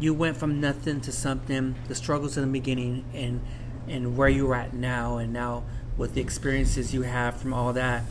you 0.00 0.12
went 0.12 0.36
from 0.36 0.60
nothing 0.60 1.00
to 1.02 1.12
something. 1.12 1.76
The 1.86 1.94
struggles 1.94 2.36
in 2.36 2.44
the 2.44 2.50
beginning, 2.50 3.04
and 3.14 3.40
and 3.88 4.16
where 4.16 4.28
you're 4.28 4.54
at 4.54 4.74
now, 4.74 5.18
and 5.18 5.32
now 5.32 5.62
with 5.96 6.14
the 6.14 6.20
experiences 6.20 6.92
you 6.92 7.02
have 7.02 7.36
from 7.36 7.54
all 7.54 7.72
that, 7.74 8.02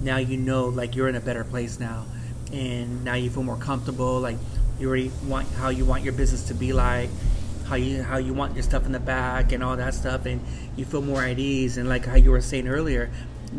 now 0.00 0.18
you 0.18 0.36
know, 0.36 0.66
like, 0.66 0.94
you're 0.94 1.08
in 1.08 1.16
a 1.16 1.20
better 1.20 1.42
place 1.42 1.80
now, 1.80 2.04
and 2.52 3.04
now 3.04 3.14
you 3.14 3.28
feel 3.28 3.42
more 3.42 3.56
comfortable. 3.56 4.20
Like, 4.20 4.36
you 4.78 4.88
already 4.88 5.10
want 5.26 5.48
how 5.54 5.70
you 5.70 5.84
want 5.84 6.04
your 6.04 6.12
business 6.12 6.44
to 6.44 6.54
be 6.54 6.72
like, 6.72 7.10
how 7.66 7.74
you 7.74 8.02
how 8.02 8.18
you 8.18 8.34
want 8.34 8.54
your 8.54 8.62
stuff 8.62 8.86
in 8.86 8.92
the 8.92 9.00
back, 9.00 9.50
and 9.50 9.64
all 9.64 9.76
that 9.76 9.94
stuff, 9.94 10.26
and 10.26 10.40
you 10.76 10.84
feel 10.84 11.02
more 11.02 11.24
at 11.24 11.40
ease. 11.40 11.76
And 11.76 11.88
like 11.88 12.06
how 12.06 12.14
you 12.16 12.30
were 12.30 12.40
saying 12.40 12.68
earlier, 12.68 13.10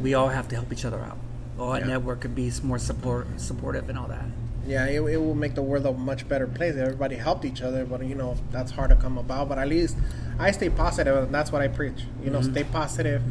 we 0.02 0.14
all 0.14 0.30
have 0.30 0.48
to 0.50 0.56
help 0.56 0.72
each 0.72 0.86
other 0.86 1.00
out. 1.00 1.18
All 1.60 1.78
Yeah. 1.78 1.86
network 1.86 2.22
could 2.22 2.36
be 2.36 2.52
more 2.64 2.80
support 2.80 3.28
supportive 3.39 3.89
and 3.89 3.98
all 3.98 4.08
that. 4.08 4.26
Yeah, 4.66 4.86
it, 4.86 5.02
it 5.02 5.18
will 5.18 5.36
make 5.36 5.56
the 5.56 5.62
world 5.62 5.86
a 5.86 5.91
much 5.91 6.28
better 6.28 6.48
place. 6.48 6.76
if 6.76 6.82
Everybody 6.82 7.16
helped 7.18 7.44
each 7.46 7.62
other, 7.62 7.86
but 7.86 8.06
you 8.06 8.16
know 8.16 8.38
that's 8.52 8.72
hard 8.72 8.89
to 8.91 8.96
come 8.96 9.18
about. 9.18 9.50
But 9.50 9.58
at 9.58 9.68
least 9.68 9.98
I 10.39 10.52
stay 10.52 10.70
positive, 10.70 11.16
and 11.16 11.34
that's 11.34 11.52
what 11.52 11.62
I 11.62 11.68
preach. 11.68 12.06
You 12.24 12.32
know, 12.32 12.39
mm-hmm. 12.39 12.52
stay 12.52 12.64
positive, 12.64 13.22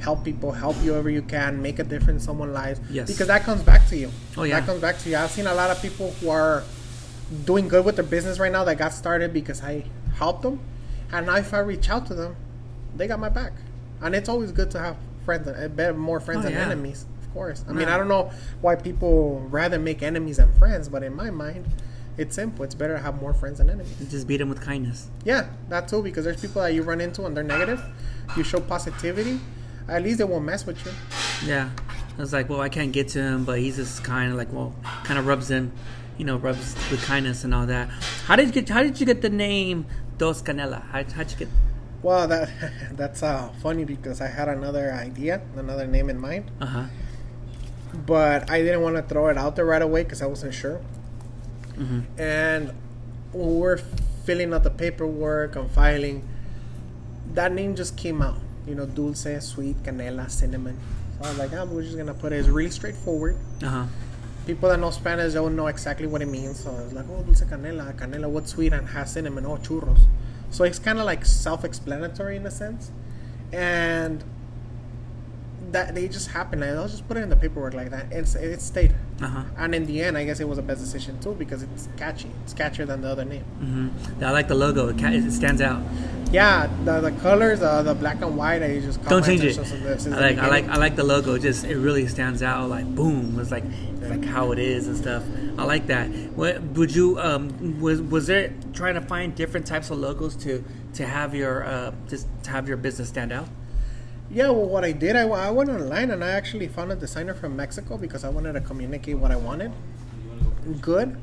help 0.00 0.24
people, 0.24 0.52
help 0.52 0.76
you 0.82 0.92
wherever 0.92 1.10
you 1.10 1.22
can, 1.22 1.60
make 1.60 1.78
a 1.78 1.84
difference 1.84 2.22
in 2.22 2.26
someone's 2.26 2.54
lives. 2.54 2.80
Yes. 2.90 3.06
because 3.06 3.26
that 3.26 3.42
comes 3.42 3.62
back 3.62 3.86
to 3.88 3.96
you. 3.96 4.10
Oh, 4.36 4.44
yeah. 4.44 4.60
that 4.60 4.66
comes 4.66 4.80
back 4.80 4.98
to 5.00 5.10
you. 5.10 5.16
I've 5.16 5.30
seen 5.30 5.46
a 5.46 5.54
lot 5.54 5.70
of 5.70 5.80
people 5.82 6.10
who 6.12 6.30
are 6.30 6.64
doing 7.44 7.68
good 7.68 7.84
with 7.84 7.96
their 7.96 8.04
business 8.04 8.38
right 8.38 8.52
now 8.52 8.64
that 8.64 8.78
got 8.78 8.92
started 8.92 9.32
because 9.32 9.62
I 9.62 9.84
helped 10.16 10.42
them, 10.42 10.58
and 11.12 11.26
now 11.26 11.36
if 11.36 11.52
I 11.52 11.58
reach 11.58 11.90
out 11.90 12.06
to 12.06 12.14
them, 12.14 12.36
they 12.96 13.06
got 13.06 13.20
my 13.20 13.28
back. 13.28 13.52
And 14.00 14.14
it's 14.14 14.28
always 14.28 14.52
good 14.52 14.70
to 14.72 14.78
have 14.80 14.96
friends, 15.24 15.48
uh, 15.48 15.68
better 15.68 15.94
more 15.94 16.20
friends 16.20 16.40
Oh, 16.40 16.42
than 16.44 16.52
yeah. 16.52 16.66
enemies. 16.66 17.06
Of 17.22 17.32
course. 17.34 17.64
I 17.68 17.72
mean, 17.72 17.88
I 17.88 17.96
don't 17.96 18.08
know 18.08 18.30
why 18.60 18.76
people 18.76 19.40
rather 19.50 19.78
make 19.78 20.02
enemies 20.02 20.36
than 20.36 20.52
friends, 20.54 20.88
but 20.88 21.02
in 21.02 21.14
my 21.14 21.30
mind, 21.30 21.66
it's 22.18 22.34
simple. 22.34 22.62
It's 22.64 22.74
better 22.74 22.94
to 22.96 23.02
have 23.02 23.20
more 23.22 23.32
friends 23.32 23.58
than 23.58 23.70
enemies. 23.70 23.94
Just 24.10 24.26
beat 24.26 24.36
them 24.36 24.50
with 24.50 24.60
kindness. 24.60 25.08
Yeah, 25.24 25.46
that 25.70 25.88
too, 25.88 26.02
because 26.02 26.24
there's 26.24 26.40
people 26.40 26.60
that 26.62 26.74
you 26.74 26.82
run 26.82 27.00
into 27.00 27.24
and 27.24 27.34
they're 27.36 27.42
negative. 27.44 27.82
You 28.36 28.44
show 28.44 28.60
positivity, 28.60 29.40
at 29.88 30.02
least 30.02 30.18
they 30.18 30.24
won't 30.24 30.44
mess 30.44 30.66
with 30.66 30.84
you. 30.84 30.92
Yeah. 31.48 31.70
I 32.16 32.20
was 32.20 32.32
like, 32.34 32.50
well, 32.50 32.60
I 32.60 32.68
can't 32.68 32.92
get 32.92 33.08
to 33.08 33.22
him, 33.22 33.44
but 33.44 33.58
he's 33.58 33.76
just 33.76 34.04
kind 34.04 34.30
of 34.30 34.36
like, 34.36 34.52
well, 34.52 34.74
kind 35.04 35.18
of 35.18 35.26
rubs 35.26 35.50
him, 35.50 35.72
you 36.18 36.26
know, 36.26 36.36
rubs 36.36 36.74
with 36.90 37.02
kindness 37.02 37.44
and 37.44 37.54
all 37.54 37.64
that. 37.66 37.88
How 38.26 38.36
did 38.36 38.46
you 38.48 38.52
get? 38.52 38.68
How 38.68 38.82
did 38.82 39.00
you 39.00 39.06
get 39.06 39.22
the 39.22 39.30
name 39.30 39.86
Dulce 40.18 40.42
Canela? 40.42 40.82
How 40.90 41.02
how'd 41.04 41.30
you 41.32 41.38
get? 41.38 41.48
Well, 42.02 42.26
that 42.28 42.50
that's 42.92 43.22
uh, 43.22 43.50
funny 43.62 43.84
because 43.84 44.20
I 44.20 44.26
had 44.28 44.48
another 44.48 44.92
idea, 44.92 45.40
another 45.56 45.86
name 45.86 46.10
in 46.10 46.18
mind, 46.18 46.50
Uh 46.60 46.66
huh. 46.66 46.84
but 48.06 48.50
I 48.50 48.62
didn't 48.62 48.82
want 48.82 48.96
to 48.96 49.02
throw 49.02 49.28
it 49.28 49.36
out 49.38 49.56
there 49.56 49.64
right 49.64 49.82
away 49.82 50.02
because 50.02 50.22
I 50.22 50.26
wasn't 50.26 50.54
sure. 50.54 50.80
hmm 51.76 52.00
And 52.18 52.72
when 53.32 53.58
we're 53.60 53.78
filling 54.26 54.52
out 54.52 54.62
the 54.64 54.70
paperwork 54.70 55.56
and 55.56 55.70
filing, 55.70 56.26
that 57.34 57.52
name 57.52 57.74
just 57.76 57.96
came 57.96 58.20
out. 58.22 58.38
You 58.66 58.74
know, 58.76 58.86
dulce, 58.86 59.26
sweet, 59.40 59.82
canela, 59.82 60.30
cinnamon. 60.30 60.78
So 61.18 61.24
I 61.26 61.28
was 61.30 61.38
like, 61.38 61.52
ah, 61.54 61.64
we're 61.64 61.82
just 61.82 61.96
gonna 61.96 62.14
put 62.14 62.32
it. 62.32 62.36
It's 62.38 62.48
really 62.48 62.70
straightforward. 62.70 63.36
Uh 63.62 63.66
huh. 63.68 63.86
People 64.46 64.68
that 64.70 64.80
know 64.80 64.90
Spanish 64.90 65.34
don't 65.34 65.54
know 65.54 65.68
exactly 65.68 66.06
what 66.08 66.20
it 66.22 66.26
means. 66.28 66.58
So 66.64 66.70
it's 66.84 66.92
like, 66.92 67.06
oh, 67.10 67.22
dulce 67.22 67.42
canela, 67.42 67.94
canela, 67.94 68.28
what's 68.28 68.50
sweet 68.50 68.72
and 68.72 68.88
has 68.88 69.12
cinnamon? 69.12 69.46
Oh, 69.46 69.56
churros. 69.56 70.02
So 70.52 70.64
it's 70.64 70.78
kind 70.78 70.98
of 70.98 71.06
like 71.06 71.24
self-explanatory 71.24 72.36
in 72.36 72.46
a 72.46 72.50
sense, 72.50 72.92
and 73.52 74.22
that 75.72 75.94
they 75.94 76.06
just 76.08 76.30
happened. 76.30 76.60
Like, 76.62 76.70
I'll 76.70 76.88
just 76.88 77.06
put 77.08 77.16
it 77.16 77.20
in 77.22 77.28
the 77.28 77.36
paperwork 77.36 77.74
like 77.74 77.90
that. 77.90 78.12
It's 78.12 78.34
it 78.34 78.60
stayed. 78.60 78.94
Uh 79.20 79.26
huh. 79.26 79.44
And 79.56 79.74
in 79.74 79.86
the 79.86 80.02
end, 80.02 80.16
I 80.18 80.24
guess 80.24 80.40
it 80.40 80.48
was 80.48 80.58
a 80.58 80.62
best 80.62 80.80
decision 80.80 81.18
too 81.20 81.34
because 81.34 81.62
it's 81.62 81.88
catchy. 81.96 82.30
It's 82.44 82.54
catchier 82.54 82.86
than 82.86 83.00
the 83.02 83.08
other 83.08 83.24
name. 83.24 83.44
hmm 83.44 84.24
I 84.24 84.30
like 84.30 84.48
the 84.48 84.54
logo. 84.54 84.88
It, 84.88 84.98
ca- 84.98 85.12
it 85.12 85.30
stands 85.32 85.60
out. 85.60 85.82
Yeah, 86.30 86.68
the 86.84 87.00
the 87.00 87.10
colors, 87.20 87.60
uh, 87.62 87.82
the 87.82 87.94
black 87.94 88.22
and 88.22 88.36
white, 88.36 88.62
I 88.62 88.80
just 88.80 89.02
Don't 89.04 89.24
change 89.24 89.44
it. 89.44 89.52
attention 89.52 89.64
since 89.82 90.02
since 90.04 90.16
I 90.16 90.20
like 90.20 90.38
I 90.38 90.48
like. 90.48 90.68
I 90.68 90.76
like 90.76 90.96
the 90.96 91.04
logo. 91.04 91.34
It 91.34 91.42
Just 91.42 91.64
it 91.64 91.76
really 91.76 92.06
stands 92.08 92.42
out. 92.42 92.68
Like 92.70 92.86
boom. 92.94 93.38
It's 93.38 93.50
like 93.50 93.64
it's 94.00 94.08
like 94.10 94.24
how 94.24 94.52
it 94.52 94.58
is 94.58 94.88
and 94.88 94.96
stuff. 94.96 95.22
I 95.58 95.64
like 95.64 95.86
that. 95.88 96.08
What 96.34 96.62
would 96.76 96.94
you 96.94 97.18
um 97.20 97.80
was 97.80 98.00
was 98.00 98.26
there 98.28 98.52
trying 98.72 98.94
to 98.94 99.02
find 99.02 99.34
different 99.34 99.66
types 99.66 99.90
of 99.90 99.98
logos 99.98 100.34
to 100.36 100.64
to 100.94 101.06
have 101.06 101.34
your 101.34 101.64
uh 101.64 101.92
just 102.08 102.26
to 102.44 102.50
have 102.50 102.66
your 102.68 102.78
business 102.78 103.08
stand 103.08 103.32
out? 103.32 103.48
Yeah, 104.32 104.48
well, 104.48 104.64
what 104.66 104.82
I 104.82 104.92
did, 104.92 105.14
I, 105.14 105.28
I 105.28 105.50
went 105.50 105.68
online 105.68 106.10
and 106.10 106.24
I 106.24 106.30
actually 106.30 106.66
found 106.66 106.90
a 106.90 106.96
designer 106.96 107.34
from 107.34 107.54
Mexico 107.54 107.98
because 107.98 108.24
I 108.24 108.30
wanted 108.30 108.54
to 108.54 108.62
communicate 108.62 109.18
what 109.18 109.30
I 109.30 109.36
wanted. 109.36 109.72
Good. 110.80 111.20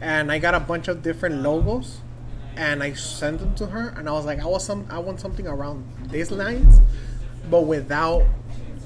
And 0.00 0.32
I 0.32 0.40
got 0.40 0.56
a 0.56 0.60
bunch 0.60 0.88
of 0.88 1.00
different 1.00 1.36
logos 1.42 2.00
and 2.56 2.82
I 2.82 2.94
sent 2.94 3.38
them 3.38 3.54
to 3.54 3.66
her 3.66 3.94
and 3.96 4.08
I 4.08 4.12
was 4.12 4.24
like, 4.24 4.40
I 4.40 4.46
was 4.46 4.64
some 4.64 4.88
I 4.90 4.98
want 4.98 5.20
something 5.20 5.46
around 5.46 5.86
these 6.10 6.32
lines, 6.32 6.80
but 7.48 7.62
without 7.62 8.26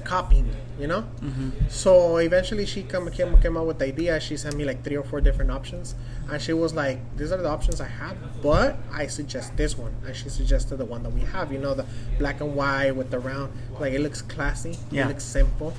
copying, 0.05 0.49
you 0.79 0.87
know? 0.87 1.01
Mm-hmm. 1.21 1.49
So 1.69 2.17
eventually 2.17 2.65
she 2.65 2.83
come, 2.83 3.09
came, 3.11 3.37
came 3.41 3.57
up 3.57 3.65
with 3.65 3.79
the 3.79 3.85
idea. 3.85 4.19
She 4.19 4.37
sent 4.37 4.55
me 4.55 4.65
like 4.65 4.83
three 4.83 4.95
or 4.95 5.03
four 5.03 5.21
different 5.21 5.51
options. 5.51 5.95
And 6.29 6.41
she 6.41 6.53
was 6.53 6.73
like, 6.73 6.99
these 7.17 7.31
are 7.31 7.41
the 7.41 7.49
options 7.49 7.81
I 7.81 7.87
have, 7.87 8.15
but 8.41 8.77
I 8.91 9.07
suggest 9.07 9.55
this 9.57 9.77
one. 9.77 9.93
And 10.05 10.15
she 10.15 10.29
suggested 10.29 10.77
the 10.77 10.85
one 10.85 11.03
that 11.03 11.11
we 11.11 11.21
have, 11.21 11.51
you 11.51 11.59
know, 11.59 11.73
the 11.73 11.85
black 12.17 12.41
and 12.41 12.55
white 12.55 12.91
with 12.95 13.11
the 13.11 13.19
round. 13.19 13.51
Like, 13.79 13.93
it 13.93 14.01
looks 14.01 14.21
classy. 14.21 14.77
Yeah. 14.91 15.05
It 15.05 15.09
looks 15.09 15.23
simple. 15.23 15.73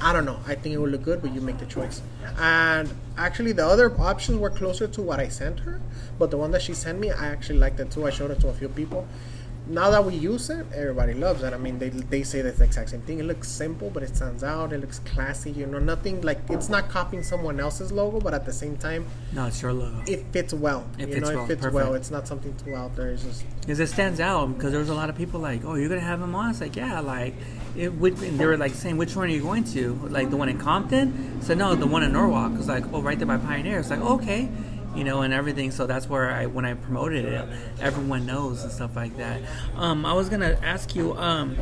I 0.00 0.12
don't 0.12 0.24
know. 0.24 0.40
I 0.46 0.56
think 0.56 0.74
it 0.74 0.78
would 0.78 0.90
look 0.90 1.02
good, 1.02 1.22
but 1.22 1.32
you 1.32 1.40
make 1.40 1.58
the 1.58 1.66
choice. 1.66 2.02
And 2.38 2.92
actually, 3.16 3.52
the 3.52 3.64
other 3.64 3.94
options 4.00 4.38
were 4.38 4.50
closer 4.50 4.88
to 4.88 5.02
what 5.02 5.20
I 5.20 5.28
sent 5.28 5.60
her, 5.60 5.80
but 6.18 6.30
the 6.32 6.36
one 6.36 6.50
that 6.50 6.62
she 6.62 6.74
sent 6.74 6.98
me, 6.98 7.12
I 7.12 7.26
actually 7.26 7.60
liked 7.60 7.78
it 7.78 7.92
too. 7.92 8.04
I 8.06 8.10
showed 8.10 8.32
it 8.32 8.40
to 8.40 8.48
a 8.48 8.52
few 8.52 8.68
people. 8.68 9.06
Now 9.66 9.90
that 9.90 10.04
we 10.04 10.14
use 10.14 10.50
it, 10.50 10.66
everybody 10.74 11.14
loves 11.14 11.42
it. 11.42 11.52
I 11.52 11.56
mean, 11.56 11.78
they, 11.78 11.88
they 11.88 12.22
say 12.24 12.42
that's 12.42 12.58
the 12.58 12.64
exact 12.64 12.90
same 12.90 13.00
thing. 13.02 13.20
It 13.20 13.24
looks 13.24 13.48
simple, 13.48 13.90
but 13.90 14.02
it 14.02 14.16
stands 14.16 14.42
out. 14.42 14.72
It 14.72 14.80
looks 14.80 14.98
classy. 15.00 15.52
You 15.52 15.66
know, 15.66 15.78
nothing 15.78 16.20
like 16.22 16.38
it's 16.50 16.68
not 16.68 16.88
copying 16.88 17.22
someone 17.22 17.60
else's 17.60 17.92
logo, 17.92 18.18
but 18.18 18.34
at 18.34 18.44
the 18.44 18.52
same 18.52 18.76
time, 18.76 19.06
no, 19.32 19.46
it's 19.46 19.62
your 19.62 19.72
logo. 19.72 20.02
it 20.06 20.24
fits 20.32 20.52
well. 20.52 20.84
It 20.98 21.08
you 21.08 21.14
fits 21.14 21.28
know, 21.28 21.34
well. 21.36 21.44
it 21.44 21.48
fits 21.48 21.62
Perfect. 21.62 21.74
well. 21.74 21.94
It's 21.94 22.10
not 22.10 22.26
something 22.26 22.54
too 22.56 22.74
out 22.74 22.96
there. 22.96 23.10
It's 23.10 23.22
just 23.24 23.44
Because 23.60 23.78
it 23.78 23.88
stands 23.88 24.18
out. 24.20 24.46
Because 24.46 24.72
there 24.72 24.80
was 24.80 24.88
a 24.90 24.94
lot 24.94 25.08
of 25.08 25.16
people 25.16 25.38
like, 25.40 25.64
oh, 25.64 25.74
you're 25.74 25.88
gonna 25.88 26.00
have 26.00 26.20
him 26.20 26.34
on. 26.34 26.50
It's 26.50 26.60
like, 26.60 26.74
yeah, 26.76 27.00
like, 27.00 27.34
it 27.76 27.94
would. 27.94 28.20
And 28.20 28.38
they 28.38 28.46
were 28.46 28.56
like 28.56 28.74
saying, 28.74 28.96
which 28.96 29.14
one 29.14 29.26
are 29.28 29.32
you 29.32 29.42
going 29.42 29.64
to? 29.64 29.94
Like 30.10 30.30
the 30.30 30.36
one 30.36 30.48
in 30.48 30.58
Compton? 30.58 31.40
So 31.42 31.54
no, 31.54 31.74
the 31.76 31.86
one 31.86 32.02
in 32.02 32.12
Norwalk. 32.12 32.52
It's 32.56 32.68
like, 32.68 32.84
oh, 32.92 33.00
right 33.00 33.16
there 33.16 33.26
by 33.26 33.38
Pioneer. 33.38 33.78
It's 33.78 33.90
like, 33.90 34.00
okay, 34.00 34.48
you 34.94 35.04
know, 35.04 35.22
and 35.22 35.32
everything. 35.34 35.70
So 35.70 35.86
that's 35.86 36.08
where 36.08 36.30
I, 36.30 36.46
when 36.46 36.64
I 36.64 36.74
promoted 36.74 37.24
it, 37.24 37.48
everyone 37.80 38.26
knows 38.26 38.62
and 38.62 38.72
stuff 38.72 38.94
like 38.96 39.16
that. 39.16 39.40
Um, 39.76 40.04
I 40.06 40.12
was 40.12 40.28
gonna 40.28 40.58
ask 40.62 40.94
you, 40.94 41.16
um, 41.16 41.56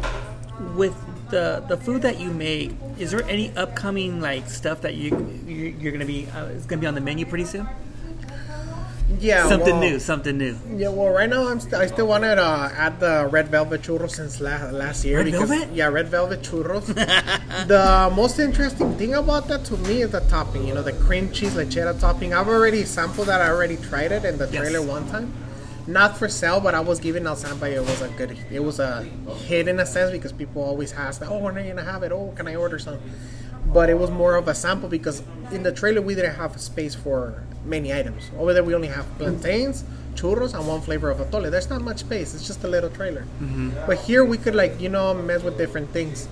with 0.77 0.95
the 1.31 1.65
the 1.69 1.77
food 1.77 2.03
that 2.03 2.21
you 2.21 2.31
make, 2.31 2.73
is 2.99 3.13
there 3.13 3.23
any 3.29 3.51
upcoming 3.57 4.21
like 4.21 4.49
stuff 4.51 4.83
that 4.83 4.95
you 4.95 5.11
you- 5.47 5.75
you're 5.81 5.93
gonna 5.93 6.05
be 6.05 6.27
uh, 6.35 6.47
is 6.47 6.67
gonna 6.67 6.81
be 6.81 6.87
on 6.87 6.95
the 6.95 7.01
menu 7.01 7.25
pretty 7.25 7.45
soon? 7.45 7.67
Yeah, 9.19 9.49
something 9.49 9.75
well, 9.81 9.81
new, 9.91 9.99
something 9.99 10.39
new. 10.39 10.57
Yeah, 10.77 10.89
well, 10.91 11.09
right 11.09 11.29
now 11.29 11.49
I'm 11.49 11.59
st- 11.61 11.75
I 11.75 11.87
still 11.87 12.07
wanted 12.07 12.37
to 12.37 12.43
uh, 12.45 12.71
add 12.77 13.01
the 13.01 13.29
red 13.31 13.49
velvet 13.49 13.83
churros 13.83 14.13
since 14.13 14.41
la- 14.41 14.71
last 14.71 15.05
year. 15.05 15.19
Red 15.19 15.25
because, 15.27 15.49
velvet? 15.49 15.75
Yeah, 15.75 15.89
red 15.89 16.09
velvet 16.09 16.43
churros. 16.43 16.87
the 17.67 18.13
most 18.15 18.39
interesting 18.39 18.95
thing 18.97 19.15
about 19.15 19.49
that 19.49 19.65
to 19.67 19.77
me 19.79 20.03
is 20.03 20.11
the 20.11 20.21
topping. 20.21 20.67
You 20.67 20.75
know, 20.75 20.83
the 20.83 20.93
cream 20.93 21.31
cheese 21.33 21.55
lechera 21.55 21.99
topping. 21.99 22.33
I've 22.35 22.49
already 22.49 22.85
sampled 22.85 23.29
that. 23.29 23.41
I 23.41 23.49
already 23.51 23.77
tried 23.77 24.13
it 24.13 24.25
in 24.25 24.39
the 24.39 24.49
Yes. 24.51 24.57
trailer 24.69 24.83
one 24.87 25.09
time. 25.09 25.33
Not 25.87 26.17
for 26.17 26.29
sale, 26.29 26.61
but 26.61 26.75
I 26.75 26.81
was 26.81 27.01
giving 27.01 27.27
El 27.27 27.37
Samba. 27.37 27.67
It 27.75 27.81
was 27.81 28.01
a 28.03 28.09
good. 28.11 28.37
It 28.51 28.61
was 28.61 28.79
a 28.79 29.03
hit 29.47 29.67
in 29.67 29.81
a 29.81 29.87
sense 29.87 30.13
because 30.13 30.33
people 30.33 30.63
always 30.63 30.93
ask, 30.93 31.21
that. 31.21 31.29
"Oh, 31.31 31.39
when 31.39 31.57
are 31.57 31.61
you 31.61 31.69
gonna 31.75 31.91
have 31.91 32.03
it? 32.05 32.13
Oh, 32.13 32.33
can 32.37 32.47
I 32.47 32.55
order 32.55 32.79
some?" 32.79 32.99
But 33.73 33.89
it 33.89 33.99
was 33.99 34.11
more 34.11 34.37
of 34.37 34.49
a 34.49 34.55
sample 34.55 34.89
because 34.89 35.23
in 35.53 35.63
the 35.63 35.73
trailer 35.73 36.03
we 36.03 36.15
didn't 36.15 36.35
have 36.35 36.61
space 36.61 36.95
for 36.95 37.43
many 37.65 37.93
items. 37.93 38.31
Over 38.39 38.53
there 38.53 38.65
we 38.65 38.75
only 38.75 38.89
have 38.89 39.07
plantains, 39.19 39.85
churros, 40.15 40.55
and 40.55 40.67
one 40.67 40.81
flavor 40.81 41.11
of 41.11 41.19
atole. 41.19 41.51
There's 41.51 41.71
not 41.71 41.83
much 41.83 42.01
space. 42.01 42.35
It's 42.35 42.47
just 42.47 42.65
a 42.65 42.69
little 42.69 42.91
trailer. 42.91 43.23
Mm-hmm. 43.23 43.71
But 43.87 43.99
here 43.99 44.25
we 44.25 44.39
could 44.39 44.55
like 44.55 44.81
you 44.81 44.89
know 44.89 45.15
mess 45.15 45.43
with 45.43 45.57
different 45.57 45.91
things. 45.91 46.29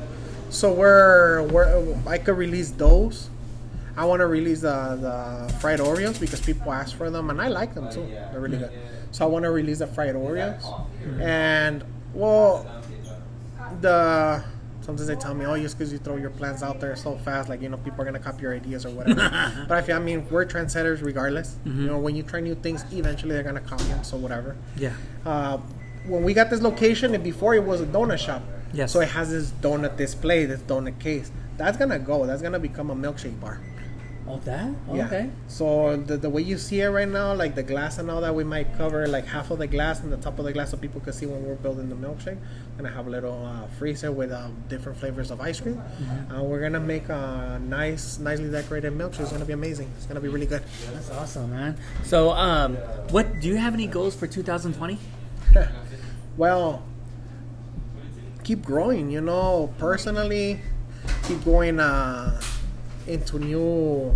So 0.50 0.72
we're, 0.72 1.42
we're 1.48 1.96
I 2.06 2.18
could 2.18 2.36
release 2.36 2.70
those. 2.70 3.28
I 3.96 4.04
want 4.04 4.20
to 4.20 4.26
release 4.26 4.60
the, 4.60 4.96
the 5.48 5.52
fried 5.54 5.80
Oreos 5.80 6.20
because 6.20 6.40
people 6.40 6.72
ask 6.72 6.96
for 6.96 7.10
them 7.10 7.30
and 7.30 7.40
I 7.40 7.48
like 7.48 7.74
them 7.74 7.90
too. 7.90 8.06
They're 8.30 8.40
really 8.40 8.58
good. 8.58 8.70
So 9.10 9.24
I 9.24 9.28
want 9.28 9.42
to 9.44 9.50
release 9.50 9.80
the 9.80 9.88
fried 9.88 10.14
Oreos. 10.14 10.62
Mm-hmm. 10.62 11.20
And 11.20 11.84
well, 12.14 12.82
the 13.80 14.44
sometimes 14.88 15.06
they 15.06 15.16
tell 15.16 15.34
me, 15.34 15.44
oh, 15.44 15.54
just 15.58 15.76
because 15.76 15.92
you 15.92 15.98
throw 15.98 16.16
your 16.16 16.30
plans 16.30 16.62
out 16.62 16.80
there 16.80 16.96
so 16.96 17.14
fast, 17.18 17.50
like 17.50 17.60
you 17.60 17.68
know, 17.68 17.76
people 17.76 18.00
are 18.00 18.06
gonna 18.06 18.18
copy 18.18 18.40
your 18.40 18.54
ideas 18.54 18.86
or 18.86 18.90
whatever. 18.90 19.20
but 19.68 19.76
I 19.76 19.82
feel, 19.82 19.96
I 19.96 19.98
mean, 19.98 20.26
we're 20.30 20.46
trendsetters 20.46 21.04
regardless. 21.04 21.56
You 21.66 21.88
know, 21.88 21.98
when 21.98 22.16
you 22.16 22.22
try 22.22 22.40
new 22.40 22.54
things, 22.54 22.86
eventually 22.90 23.34
they're 23.34 23.42
gonna 23.42 23.60
copy 23.60 23.84
them. 23.84 24.02
So 24.02 24.16
whatever. 24.16 24.56
Yeah. 24.78 24.94
Uh, 25.26 25.58
when 26.06 26.24
we 26.24 26.32
got 26.32 26.48
this 26.48 26.62
location, 26.62 27.14
and 27.14 27.22
before 27.22 27.54
it 27.54 27.62
was 27.62 27.82
a 27.82 27.86
donut 27.86 28.18
shop. 28.18 28.42
Yes. 28.72 28.90
So 28.90 29.00
it 29.00 29.08
has 29.08 29.30
this 29.30 29.50
donut 29.50 29.98
display, 29.98 30.46
this 30.46 30.60
donut 30.60 30.98
case. 30.98 31.30
That's 31.58 31.76
gonna 31.76 31.98
go. 31.98 32.24
That's 32.24 32.40
gonna 32.40 32.58
become 32.58 32.90
a 32.90 32.96
milkshake 32.96 33.38
bar. 33.38 33.60
Oh, 34.28 34.38
that? 34.44 34.70
Yeah. 34.92 35.06
Okay. 35.06 35.30
So 35.46 35.96
the, 35.96 36.16
the 36.16 36.28
way 36.28 36.42
you 36.42 36.58
see 36.58 36.80
it 36.80 36.88
right 36.88 37.08
now, 37.08 37.34
like 37.34 37.54
the 37.54 37.62
glass 37.62 37.98
and 37.98 38.10
all 38.10 38.20
that, 38.20 38.34
we 38.34 38.44
might 38.44 38.76
cover 38.76 39.06
like 39.06 39.26
half 39.26 39.50
of 39.50 39.58
the 39.58 39.66
glass 39.66 40.00
and 40.00 40.12
the 40.12 40.18
top 40.18 40.38
of 40.38 40.44
the 40.44 40.52
glass 40.52 40.70
so 40.70 40.76
people 40.76 41.00
can 41.00 41.12
see 41.12 41.26
when 41.26 41.44
we're 41.44 41.54
building 41.54 41.88
the 41.88 41.94
milkshake. 41.94 42.38
Gonna 42.76 42.90
have 42.90 43.06
a 43.06 43.10
little 43.10 43.44
uh, 43.44 43.66
freezer 43.78 44.12
with 44.12 44.30
um, 44.30 44.62
different 44.68 44.98
flavors 44.98 45.30
of 45.30 45.40
ice 45.40 45.60
cream. 45.60 45.76
Mm-hmm. 45.76 46.36
Uh, 46.36 46.42
we're 46.42 46.60
gonna 46.60 46.78
make 46.78 47.08
a 47.08 47.58
nice, 47.62 48.18
nicely 48.18 48.50
decorated 48.50 48.92
milkshake. 48.92 49.20
It's 49.20 49.32
gonna 49.32 49.44
be 49.44 49.54
amazing. 49.54 49.90
It's 49.96 50.06
gonna 50.06 50.20
be 50.20 50.28
really 50.28 50.46
good. 50.46 50.62
That's 50.92 51.10
awesome, 51.10 51.50
man. 51.50 51.78
So, 52.04 52.30
um, 52.30 52.76
what 53.10 53.40
do 53.40 53.48
you 53.48 53.56
have 53.56 53.74
any 53.74 53.86
goals 53.86 54.14
for 54.14 54.26
2020? 54.26 54.98
well, 56.36 56.84
keep 58.44 58.62
growing. 58.62 59.10
You 59.10 59.22
know, 59.22 59.72
personally, 59.78 60.60
keep 61.24 61.44
going 61.44 61.80
uh, 61.80 62.40
into 63.08 63.38
new 63.38 64.14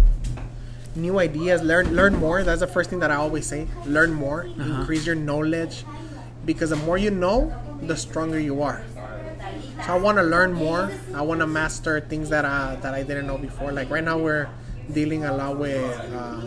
new 0.94 1.18
ideas. 1.18 1.62
Learn 1.62 1.94
learn 1.94 2.14
more. 2.16 2.42
That's 2.44 2.60
the 2.60 2.66
first 2.66 2.90
thing 2.90 3.00
that 3.00 3.10
I 3.10 3.16
always 3.16 3.46
say. 3.46 3.66
Learn 3.86 4.12
more. 4.12 4.42
Increase 4.80 5.06
your 5.06 5.14
knowledge, 5.16 5.84
because 6.44 6.70
the 6.70 6.76
more 6.76 6.98
you 6.98 7.10
know, 7.10 7.52
the 7.82 7.96
stronger 7.96 8.38
you 8.38 8.62
are. 8.62 8.84
So 9.86 9.94
I 9.94 9.98
want 9.98 10.18
to 10.18 10.22
learn 10.24 10.52
more. 10.52 10.92
I 11.14 11.22
want 11.22 11.40
to 11.40 11.46
master 11.46 12.00
things 12.00 12.28
that 12.30 12.44
I 12.44 12.76
that 12.76 12.94
I 12.94 13.02
didn't 13.02 13.26
know 13.26 13.38
before. 13.38 13.72
Like 13.72 13.90
right 13.90 14.04
now, 14.04 14.18
we're 14.18 14.48
dealing 14.92 15.24
a 15.24 15.34
lot 15.34 15.56
with 15.58 15.82
uh, 16.14 16.40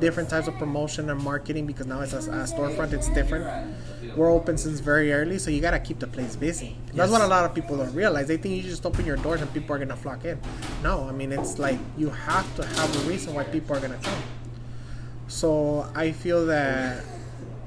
different 0.00 0.28
types 0.28 0.48
of 0.48 0.54
promotion 0.58 1.08
and 1.10 1.22
marketing 1.22 1.66
because 1.66 1.86
now 1.86 2.00
it's 2.00 2.12
a, 2.12 2.18
a 2.18 2.44
storefront. 2.44 2.92
It's 2.92 3.08
different. 3.10 3.46
We're 4.16 4.30
open 4.30 4.56
since 4.58 4.80
very 4.80 5.12
early, 5.12 5.38
so 5.38 5.50
you 5.50 5.60
gotta 5.60 5.80
keep 5.80 5.98
the 5.98 6.06
place 6.06 6.36
busy. 6.36 6.76
That's 6.94 7.10
what 7.10 7.20
a 7.20 7.26
lot 7.26 7.44
of 7.44 7.54
people 7.54 7.76
don't 7.76 7.92
realize. 7.94 8.28
They 8.28 8.36
think 8.36 8.54
you 8.56 8.62
just 8.62 8.86
open 8.86 9.04
your 9.04 9.16
doors 9.16 9.40
and 9.40 9.52
people 9.52 9.74
are 9.74 9.78
gonna 9.78 9.96
flock 9.96 10.24
in. 10.24 10.38
No, 10.82 11.04
I 11.08 11.12
mean 11.12 11.32
it's 11.32 11.58
like 11.58 11.78
you 11.98 12.10
have 12.10 12.46
to 12.56 12.64
have 12.64 12.96
a 12.96 13.08
reason 13.08 13.34
why 13.34 13.42
people 13.44 13.76
are 13.76 13.80
gonna 13.80 13.98
come. 14.02 14.22
So 15.28 15.88
I 15.94 16.12
feel 16.12 16.46
that 16.46 17.04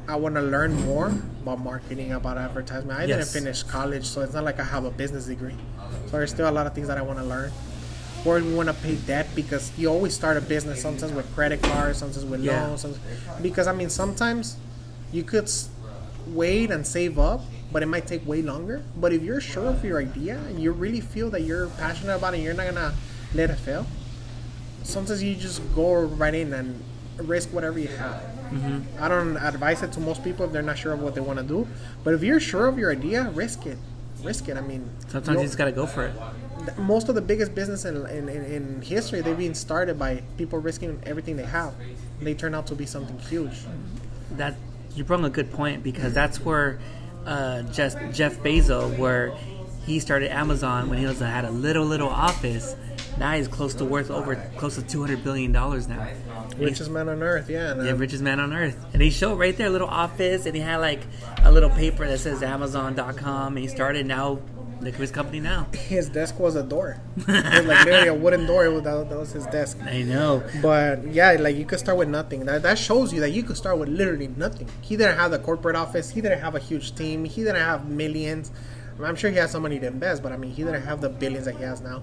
I 0.08 0.16
want 0.16 0.36
to 0.36 0.42
learn 0.42 0.74
more 0.86 1.08
about 1.42 1.60
marketing, 1.60 2.14
about 2.14 2.38
advertisement. 2.38 2.98
I 2.98 3.04
Yes. 3.06 3.18
didn't 3.34 3.44
finish 3.44 3.64
college, 3.64 4.06
so 4.06 4.22
it's 4.22 4.34
not 4.34 4.46
like 4.46 4.60
I 4.60 4.64
have 4.64 4.86
a 4.86 4.92
business 4.92 5.26
degree. 5.26 5.58
So 6.06 6.12
there's 6.18 6.30
still 6.32 6.50
a 6.50 6.52
lot 6.52 6.66
of 6.66 6.74
things 6.74 6.88
that 6.88 6.98
I 6.98 7.02
want 7.02 7.20
to 7.20 7.26
learn. 7.26 7.52
Or 8.26 8.36
we 8.36 8.54
want 8.54 8.68
to 8.70 8.74
pay 8.76 8.96
debt 8.96 9.28
because 9.36 9.72
you 9.78 9.90
always 9.90 10.14
start 10.14 10.38
a 10.38 10.42
business 10.42 10.82
sometimes 10.82 11.12
with 11.12 11.34
credit 11.36 11.62
cards, 11.62 11.98
sometimes 11.98 12.26
with 12.26 12.42
Yeah. 12.42 12.68
loans. 12.68 12.82
Sometimes, 12.82 13.04
because 13.42 13.68
I 13.68 13.74
mean, 13.74 13.90
sometimes 13.90 14.56
you 15.12 15.24
could 15.24 15.50
wait 16.34 16.72
and 16.72 16.86
save 16.86 17.20
up, 17.20 17.42
but 17.72 17.84
it 17.84 17.88
might 17.88 18.08
take 18.08 18.26
way 18.26 18.42
longer. 18.42 18.84
But 18.98 19.14
if 19.14 19.24
you're 19.24 19.42
sure 19.42 19.68
of 19.68 19.84
your 19.84 20.00
idea 20.00 20.38
and 20.48 20.60
you 20.60 20.72
really 20.72 21.02
feel 21.02 21.30
that 21.32 21.42
you're 21.42 21.68
passionate 21.68 22.16
about 22.16 22.34
it, 22.34 22.40
you're 22.40 22.54
not 22.54 22.68
gonna 22.68 22.94
let 23.34 23.50
it 23.50 23.58
fail. 23.58 23.86
Sometimes 24.84 25.22
you 25.22 25.36
just 25.36 25.62
go 25.76 26.04
right 26.04 26.34
in 26.34 26.54
and 26.54 26.82
risk 27.18 27.50
whatever 27.50 27.80
you 27.80 27.88
have. 27.90 28.22
Mm-hmm. 28.52 29.04
I 29.04 29.08
don't 29.08 29.36
advise 29.38 29.84
it 29.84 29.92
to 29.94 30.00
most 30.00 30.24
people 30.24 30.46
if 30.46 30.52
they're 30.52 30.62
not 30.62 30.78
sure 30.78 30.94
of 30.94 31.02
what 31.02 31.16
they 31.16 31.22
want 31.22 31.40
to 31.40 31.46
do. 31.46 31.68
But 32.04 32.14
if 32.14 32.24
you're 32.24 32.40
sure 32.40 32.68
of 32.68 32.78
your 32.80 32.92
idea, 32.92 33.30
risk 33.32 33.66
it. 33.66 33.78
Risk 34.24 34.48
it. 34.48 34.58
I 34.58 34.62
mean, 34.62 34.90
Sometimes 35.08 35.40
you 35.40 35.46
just 35.46 35.58
gotta 35.58 35.72
go 35.72 35.86
for 35.86 36.06
it. 36.06 36.78
most 36.78 37.10
of 37.10 37.16
the 37.16 37.22
biggest 37.22 37.54
business 37.54 37.86
in, 37.86 37.98
in, 38.08 38.30
in, 38.30 38.46
in 38.46 38.82
history, 38.82 39.22
they've 39.22 39.38
been 39.38 39.54
started 39.54 40.00
by 40.00 40.24
people 40.38 40.60
risking 40.60 41.00
everything 41.06 41.36
they 41.36 41.46
have. 41.46 41.74
They 42.22 42.34
turn 42.34 42.56
out 42.56 42.68
to 42.68 42.76
be 42.76 42.86
something 42.86 43.20
huge. 43.20 43.60
That 44.32 44.56
you 44.98 45.04
brought 45.04 45.24
a 45.24 45.30
good 45.30 45.52
point 45.52 45.84
because 45.84 46.14
that's 46.14 46.40
where 46.42 46.80
uh, 47.26 47.62
Jeff 47.64 47.96
Jeff 48.14 48.38
Bezos, 48.40 48.98
where 48.98 49.36
he 49.86 50.00
started 50.00 50.32
Amazon 50.32 50.90
when 50.90 50.98
he 50.98 51.06
was 51.06 51.20
had 51.20 51.46
a 51.46 51.52
little 51.52 51.86
little 51.86 52.10
office. 52.10 52.76
Now 53.18 53.34
he's 53.34 53.48
close 53.48 53.74
to 53.76 53.86
worth 53.86 54.12
over 54.12 54.36
close 54.58 54.76
to 54.76 54.82
200 54.82 55.24
billion 55.24 55.52
dollars 55.52 55.88
now. 55.88 56.08
Richest 56.58 56.90
man 56.90 57.10
on 57.10 57.22
earth, 57.22 57.50
yeah. 57.50 57.72
uh, 57.72 57.84
Yeah, 57.84 57.92
richest 57.92 58.24
man 58.24 58.40
on 58.40 58.54
earth. 58.54 58.84
And 58.94 59.02
he 59.02 59.12
showed 59.12 59.38
right 59.38 59.56
there 59.56 59.68
a 59.68 59.70
little 59.70 59.88
office, 59.88 60.46
and 60.46 60.56
he 60.56 60.62
had 60.62 60.78
like 60.78 61.02
a 61.44 61.52
little 61.52 61.70
paper 61.70 62.08
that 62.08 62.20
says 62.20 62.42
Amazon.com, 62.42 63.56
and 63.56 63.60
he 63.60 63.68
started 63.68 64.06
now. 64.06 64.40
Look 64.82 64.94
at 64.94 65.00
his 65.00 65.12
company 65.12 65.40
now. 65.40 65.68
his 65.74 66.10
desk 66.10 66.40
was 66.40 66.56
a 66.56 66.64
door. 66.64 67.02
it 67.18 67.28
was 67.28 67.66
like 67.66 67.86
literally 67.86 68.08
a 68.08 68.14
wooden 68.14 68.46
door. 68.46 68.70
That, 68.82 69.10
that 69.10 69.18
was 69.18 69.32
his 69.32 69.46
desk. 69.48 69.78
I 69.84 70.04
know. 70.04 70.44
But 70.62 71.08
yeah, 71.08 71.32
like 71.40 71.56
you 71.56 71.66
could 71.66 71.80
start 71.80 71.98
with 71.98 72.10
nothing. 72.10 72.46
That, 72.46 72.62
that 72.64 72.78
shows 72.78 73.14
you 73.14 73.20
that 73.22 73.32
you 73.32 73.44
could 73.44 73.58
start 73.58 73.80
with 73.80 73.90
literally 73.90 74.28
nothing. 74.28 74.70
He 74.82 74.96
didn't 74.98 75.18
have 75.18 75.32
the 75.32 75.40
corporate 75.40 75.76
office. 75.76 76.10
He 76.10 76.22
didn't 76.22 76.40
have 76.40 76.56
a 76.56 76.60
huge 76.60 76.96
team. 76.96 77.26
He 77.26 77.44
didn't 77.44 77.62
have 77.62 77.90
millions. 77.90 78.52
I 78.96 79.00
mean, 79.00 79.10
I'm 79.10 79.16
sure 79.16 79.30
he 79.30 79.38
has 79.38 79.52
some 79.52 79.62
money 79.62 79.80
to 79.80 79.88
invest, 79.88 80.24
but 80.24 80.32
I 80.32 80.38
mean, 80.38 80.52
he 80.52 80.64
didn't 80.64 80.84
have 80.84 81.02
the 81.02 81.10
billions 81.10 81.46
that 81.46 81.56
he 81.56 81.64
has 81.64 81.82
now. 81.82 82.02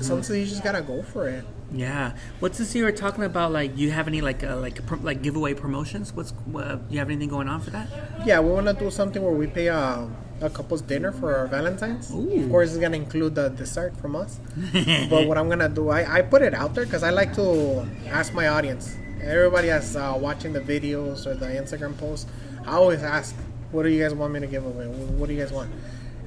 Sometimes 0.00 0.30
you 0.30 0.46
just 0.46 0.64
gotta 0.64 0.82
go 0.82 1.02
for 1.02 1.28
it. 1.28 1.44
Yeah. 1.72 2.16
What's 2.40 2.58
this 2.58 2.74
you 2.74 2.84
were 2.84 2.92
talking 2.92 3.24
about? 3.24 3.52
Like, 3.52 3.76
you 3.76 3.90
have 3.90 4.08
any 4.08 4.20
like 4.20 4.42
uh, 4.44 4.56
like 4.56 4.78
like 5.02 5.22
giveaway 5.22 5.54
promotions? 5.54 6.12
What's 6.12 6.32
uh, 6.54 6.78
you 6.90 6.98
have 6.98 7.08
anything 7.08 7.28
going 7.28 7.48
on 7.48 7.60
for 7.60 7.70
that? 7.70 7.88
Yeah, 8.24 8.40
we 8.40 8.50
want 8.50 8.66
to 8.66 8.72
do 8.72 8.90
something 8.90 9.22
where 9.22 9.32
we 9.32 9.46
pay 9.46 9.68
a, 9.68 10.08
a 10.40 10.50
couple's 10.50 10.82
dinner 10.82 11.12
for 11.12 11.36
our 11.36 11.46
Valentine's. 11.46 12.12
Ooh. 12.12 12.42
Of 12.42 12.50
course, 12.50 12.70
it's 12.70 12.78
gonna 12.78 12.96
include 12.96 13.34
the 13.34 13.48
dessert 13.48 13.96
from 13.96 14.16
us. 14.16 14.38
but 15.10 15.26
what 15.26 15.38
I'm 15.38 15.48
gonna 15.48 15.68
do, 15.68 15.88
I, 15.88 16.18
I 16.18 16.22
put 16.22 16.42
it 16.42 16.54
out 16.54 16.74
there 16.74 16.84
because 16.84 17.02
I 17.02 17.10
like 17.10 17.34
to 17.34 17.86
ask 18.06 18.34
my 18.34 18.48
audience. 18.48 18.96
Everybody 19.22 19.68
that's 19.68 19.96
uh, 19.96 20.16
watching 20.18 20.52
the 20.52 20.60
videos 20.60 21.26
or 21.26 21.34
the 21.34 21.46
Instagram 21.46 21.96
posts, 21.98 22.30
I 22.64 22.74
always 22.74 23.02
ask, 23.02 23.34
"What 23.72 23.82
do 23.84 23.88
you 23.88 24.02
guys 24.02 24.14
want 24.14 24.32
me 24.32 24.40
to 24.40 24.46
give 24.46 24.64
away? 24.64 24.86
What 24.86 25.28
do 25.28 25.34
you 25.34 25.40
guys 25.40 25.52
want?" 25.52 25.70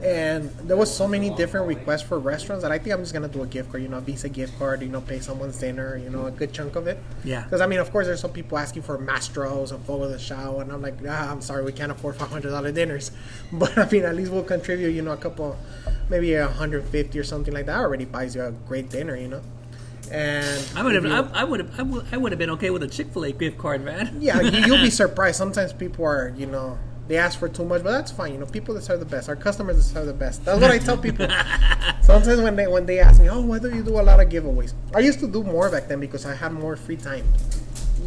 And 0.03 0.49
there 0.63 0.77
was 0.77 0.89
so 0.95 1.07
many 1.07 1.29
different 1.29 1.67
requests 1.67 2.03
for 2.03 2.19
restaurants 2.19 2.63
that 2.63 2.71
I 2.71 2.77
think 2.79 2.93
I'm 2.93 3.01
just 3.01 3.13
gonna 3.13 3.27
do 3.27 3.43
a 3.43 3.45
gift 3.45 3.69
card, 3.71 3.83
you 3.83 3.89
know, 3.89 3.97
a 3.97 4.01
Visa 4.01 4.29
gift 4.29 4.57
card, 4.57 4.81
you 4.81 4.87
know, 4.87 5.01
pay 5.01 5.19
someone's 5.19 5.59
dinner, 5.59 5.97
you 5.97 6.09
know, 6.09 6.27
a 6.27 6.31
good 6.31 6.53
chunk 6.53 6.75
of 6.77 6.87
it. 6.87 6.97
Yeah. 7.25 7.43
Because 7.43 7.59
I 7.59 7.67
mean, 7.67 7.79
of 7.79 7.91
course, 7.91 8.07
there's 8.07 8.21
some 8.21 8.31
people 8.31 8.57
asking 8.57 8.83
for 8.83 8.97
Mastro's 8.97 9.71
and 9.71 9.83
Fogo 9.85 10.09
de 10.09 10.17
Chao, 10.17 10.59
and 10.59 10.71
I'm 10.71 10.81
like, 10.81 10.95
ah, 11.07 11.29
I'm 11.31 11.41
sorry, 11.41 11.63
we 11.65 11.73
can't 11.73 11.91
afford 11.91 12.15
five 12.15 12.29
hundred 12.29 12.51
dollar 12.51 12.71
dinners, 12.71 13.11
but 13.51 13.77
I 13.77 13.89
mean, 13.89 14.05
at 14.05 14.15
least 14.15 14.31
we'll 14.31 14.43
contribute, 14.43 14.91
you 14.91 15.01
know, 15.01 15.11
a 15.11 15.17
couple, 15.17 15.57
maybe 16.09 16.33
a 16.35 16.47
hundred 16.47 16.85
fifty 16.85 17.19
or 17.19 17.23
something 17.25 17.53
like 17.53 17.65
that. 17.65 17.77
Already 17.79 18.05
buys 18.05 18.35
you 18.35 18.43
a 18.43 18.51
great 18.51 18.89
dinner, 18.89 19.17
you 19.17 19.27
know. 19.27 19.41
And 20.11 20.65
I 20.75 20.81
would 20.83 20.95
have, 20.95 21.05
you- 21.05 21.11
I, 21.13 21.41
I 21.41 21.43
would 21.43 21.59
have, 21.59 21.79
I 21.79 21.83
would, 21.83 22.05
I 22.13 22.17
would 22.17 22.31
have 22.31 22.39
been 22.39 22.49
okay 22.51 22.69
with 22.71 22.81
a 22.83 22.87
Chick 22.87 23.07
Fil 23.13 23.25
A 23.25 23.31
gift 23.31 23.57
card, 23.57 23.83
man. 23.83 24.15
yeah, 24.19 24.39
you, 24.41 24.65
you'll 24.65 24.81
be 24.83 24.89
surprised. 25.03 25.37
Sometimes 25.37 25.71
people 25.73 26.05
are, 26.05 26.33
you 26.37 26.45
know, 26.47 26.79
they 27.09 27.17
ask 27.17 27.37
for 27.39 27.49
too 27.49 27.65
much, 27.65 27.83
but 27.83 27.91
that's 27.91 28.11
fine. 28.11 28.33
You 28.33 28.39
know, 28.39 28.45
people 28.45 28.73
deserve 28.75 28.99
the 28.99 29.05
best. 29.05 29.27
Our 29.29 29.35
customers 29.35 29.75
deserve 29.75 30.05
the 30.05 30.13
best. 30.13 30.45
That's 30.45 30.61
what 30.61 30.71
I 30.71 30.77
tell 30.77 30.97
people. 30.97 31.27
Sometimes 32.01 32.39
when 32.39 32.55
they 32.55 32.67
when 32.67 32.85
they 32.85 32.99
ask 32.99 33.19
me, 33.19 33.29
oh, 33.29 33.41
why 33.41 33.59
do 33.59 33.75
you 33.75 33.83
do 33.83 33.99
a 33.99 34.03
lot 34.03 34.19
of 34.19 34.29
giveaways? 34.29 34.73
I 34.95 34.99
used 34.99 35.19
to 35.19 35.27
do 35.27 35.43
more 35.43 35.69
back 35.69 35.87
then 35.87 35.99
because 35.99 36.25
I 36.25 36.35
had 36.35 36.53
more 36.53 36.75
free 36.75 36.97
time. 36.97 37.25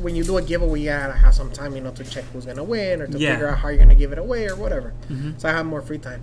When 0.00 0.14
you 0.16 0.24
do 0.24 0.38
a 0.38 0.42
giveaway, 0.42 0.80
you 0.80 0.86
gotta 0.90 1.12
have 1.12 1.34
some 1.34 1.50
time, 1.52 1.74
you 1.76 1.82
know, 1.82 1.90
to 1.92 2.04
check 2.04 2.24
who's 2.32 2.46
gonna 2.46 2.64
win 2.64 3.02
or 3.02 3.06
to 3.08 3.18
Yeah. 3.18 3.32
figure 3.32 3.48
out 3.48 3.58
how 3.58 3.68
you're 3.68 3.78
gonna 3.78 3.94
give 3.94 4.12
it 4.12 4.18
away 4.18 4.48
or 4.48 4.56
whatever. 4.56 4.94
So 5.36 5.48
I 5.48 5.52
have 5.52 5.66
more 5.66 5.82
free 5.82 5.98
time. 5.98 6.22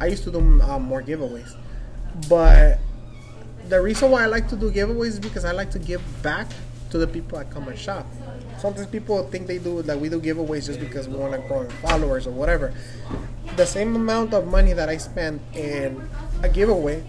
I 0.00 0.06
used 0.06 0.24
to 0.24 0.30
do 0.30 0.38
um, 0.38 0.82
more 0.82 1.02
giveaways, 1.02 1.54
but 2.28 2.78
the 3.68 3.80
reason 3.80 4.10
why 4.10 4.22
I 4.22 4.26
like 4.26 4.48
to 4.48 4.56
do 4.56 4.70
giveaways 4.70 5.06
is 5.08 5.20
because 5.20 5.44
I 5.44 5.52
like 5.52 5.70
to 5.72 5.78
give 5.78 6.00
back 6.22 6.48
to 6.90 6.98
the 6.98 7.06
people 7.06 7.38
that 7.38 7.50
come 7.50 7.68
and 7.68 7.78
shop. 7.78 8.06
Sometimes 8.62 8.86
people 8.86 9.24
think 9.24 9.48
they 9.48 9.58
do 9.58 9.82
that 9.82 9.98
we 9.98 10.08
do 10.08 10.20
giveaways 10.20 10.66
just 10.66 10.78
because 10.78 11.08
we 11.08 11.16
want 11.16 11.32
to 11.32 11.40
grow 11.48 11.62
in 11.62 11.70
followers 11.82 12.28
or 12.28 12.30
whatever. 12.30 12.72
The 13.56 13.66
same 13.66 13.96
amount 13.96 14.32
of 14.34 14.46
money 14.46 14.72
that 14.72 14.88
I 14.88 14.98
spend 14.98 15.40
in 15.52 16.08
a 16.44 16.48
giveaway, 16.48 17.02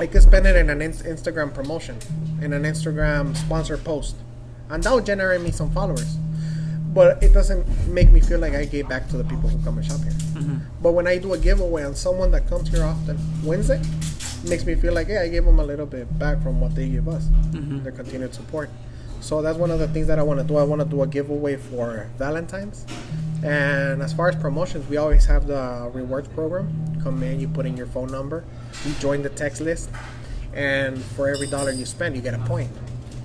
I 0.00 0.08
could 0.08 0.22
spend 0.22 0.48
it 0.48 0.56
in 0.56 0.68
an 0.68 0.82
in- 0.82 0.90
Instagram 1.14 1.54
promotion, 1.54 1.96
in 2.42 2.52
an 2.52 2.64
Instagram 2.64 3.36
sponsor 3.36 3.78
post, 3.78 4.16
and 4.68 4.82
that 4.82 4.90
will 4.90 5.00
generate 5.00 5.42
me 5.42 5.52
some 5.52 5.70
followers. 5.70 6.16
But 6.92 7.22
it 7.22 7.32
doesn't 7.32 7.64
make 7.86 8.10
me 8.10 8.18
feel 8.18 8.40
like 8.40 8.54
I 8.54 8.64
gave 8.64 8.88
back 8.88 9.06
to 9.10 9.16
the 9.16 9.22
people 9.22 9.48
who 9.48 9.62
come 9.62 9.78
and 9.78 9.86
shop 9.86 10.00
here. 10.02 10.10
Mm-hmm. 10.10 10.56
But 10.82 10.90
when 10.90 11.06
I 11.06 11.18
do 11.18 11.34
a 11.34 11.38
giveaway 11.38 11.84
on 11.84 11.94
someone 11.94 12.32
that 12.32 12.48
comes 12.48 12.68
here 12.68 12.82
often 12.82 13.16
wins 13.44 13.70
it, 13.70 13.86
makes 14.42 14.66
me 14.66 14.74
feel 14.74 14.92
like, 14.92 15.06
yeah, 15.06 15.20
I 15.20 15.28
gave 15.28 15.44
them 15.44 15.60
a 15.60 15.64
little 15.64 15.86
bit 15.86 16.18
back 16.18 16.42
from 16.42 16.60
what 16.60 16.74
they 16.74 16.88
give 16.88 17.06
us, 17.06 17.26
mm-hmm. 17.26 17.84
their 17.84 17.92
continued 17.92 18.34
support. 18.34 18.70
So 19.20 19.42
that's 19.42 19.58
one 19.58 19.70
of 19.70 19.78
the 19.78 19.88
things 19.88 20.06
that 20.06 20.18
I 20.18 20.22
want 20.22 20.40
to 20.40 20.46
do. 20.46 20.56
I 20.56 20.62
want 20.62 20.80
to 20.80 20.88
do 20.88 21.02
a 21.02 21.06
giveaway 21.06 21.56
for 21.56 22.08
Valentine's. 22.18 22.86
And 23.44 24.02
as 24.02 24.12
far 24.12 24.28
as 24.28 24.36
promotions, 24.36 24.88
we 24.88 24.96
always 24.96 25.24
have 25.26 25.46
the 25.46 25.90
rewards 25.92 26.28
program. 26.28 27.00
Come 27.02 27.22
in, 27.22 27.38
you 27.38 27.48
put 27.48 27.66
in 27.66 27.76
your 27.76 27.86
phone 27.86 28.10
number, 28.10 28.44
you 28.84 28.92
join 28.94 29.22
the 29.22 29.28
text 29.28 29.60
list, 29.60 29.90
and 30.52 31.00
for 31.00 31.28
every 31.28 31.46
dollar 31.46 31.70
you 31.70 31.86
spend, 31.86 32.16
you 32.16 32.22
get 32.22 32.34
a 32.34 32.38
point. 32.38 32.70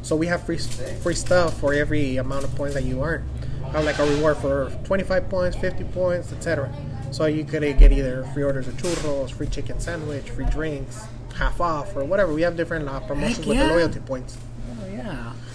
So 0.03 0.15
we 0.15 0.27
have 0.27 0.45
free 0.45 0.57
free 0.57 1.15
stuff 1.15 1.59
for 1.59 1.73
every 1.73 2.17
amount 2.17 2.43
of 2.43 2.53
points 2.55 2.75
that 2.75 2.83
you 2.83 3.03
earn. 3.03 3.27
I 3.65 3.69
have 3.77 3.85
like 3.85 3.97
a 3.97 4.05
reward 4.05 4.37
for 4.37 4.69
25 4.83 5.29
points, 5.29 5.57
50 5.57 5.85
points, 5.85 6.31
etc. 6.31 6.71
So 7.11 7.25
you 7.25 7.43
could 7.43 7.61
get 7.79 7.91
either 7.91 8.23
free 8.33 8.43
orders 8.43 8.67
of 8.67 8.75
churros, 8.75 9.31
free 9.31 9.47
chicken 9.47 9.79
sandwich, 9.79 10.29
free 10.29 10.45
drinks, 10.45 11.05
half 11.35 11.61
off, 11.61 11.95
or 11.95 12.03
whatever. 12.03 12.33
We 12.33 12.41
have 12.43 12.57
different 12.57 12.87
uh, 12.87 12.99
promotions 12.99 13.37
Heck 13.37 13.47
with 13.47 13.57
the 13.57 13.67
loyalty 13.67 13.99
points. 13.99 14.37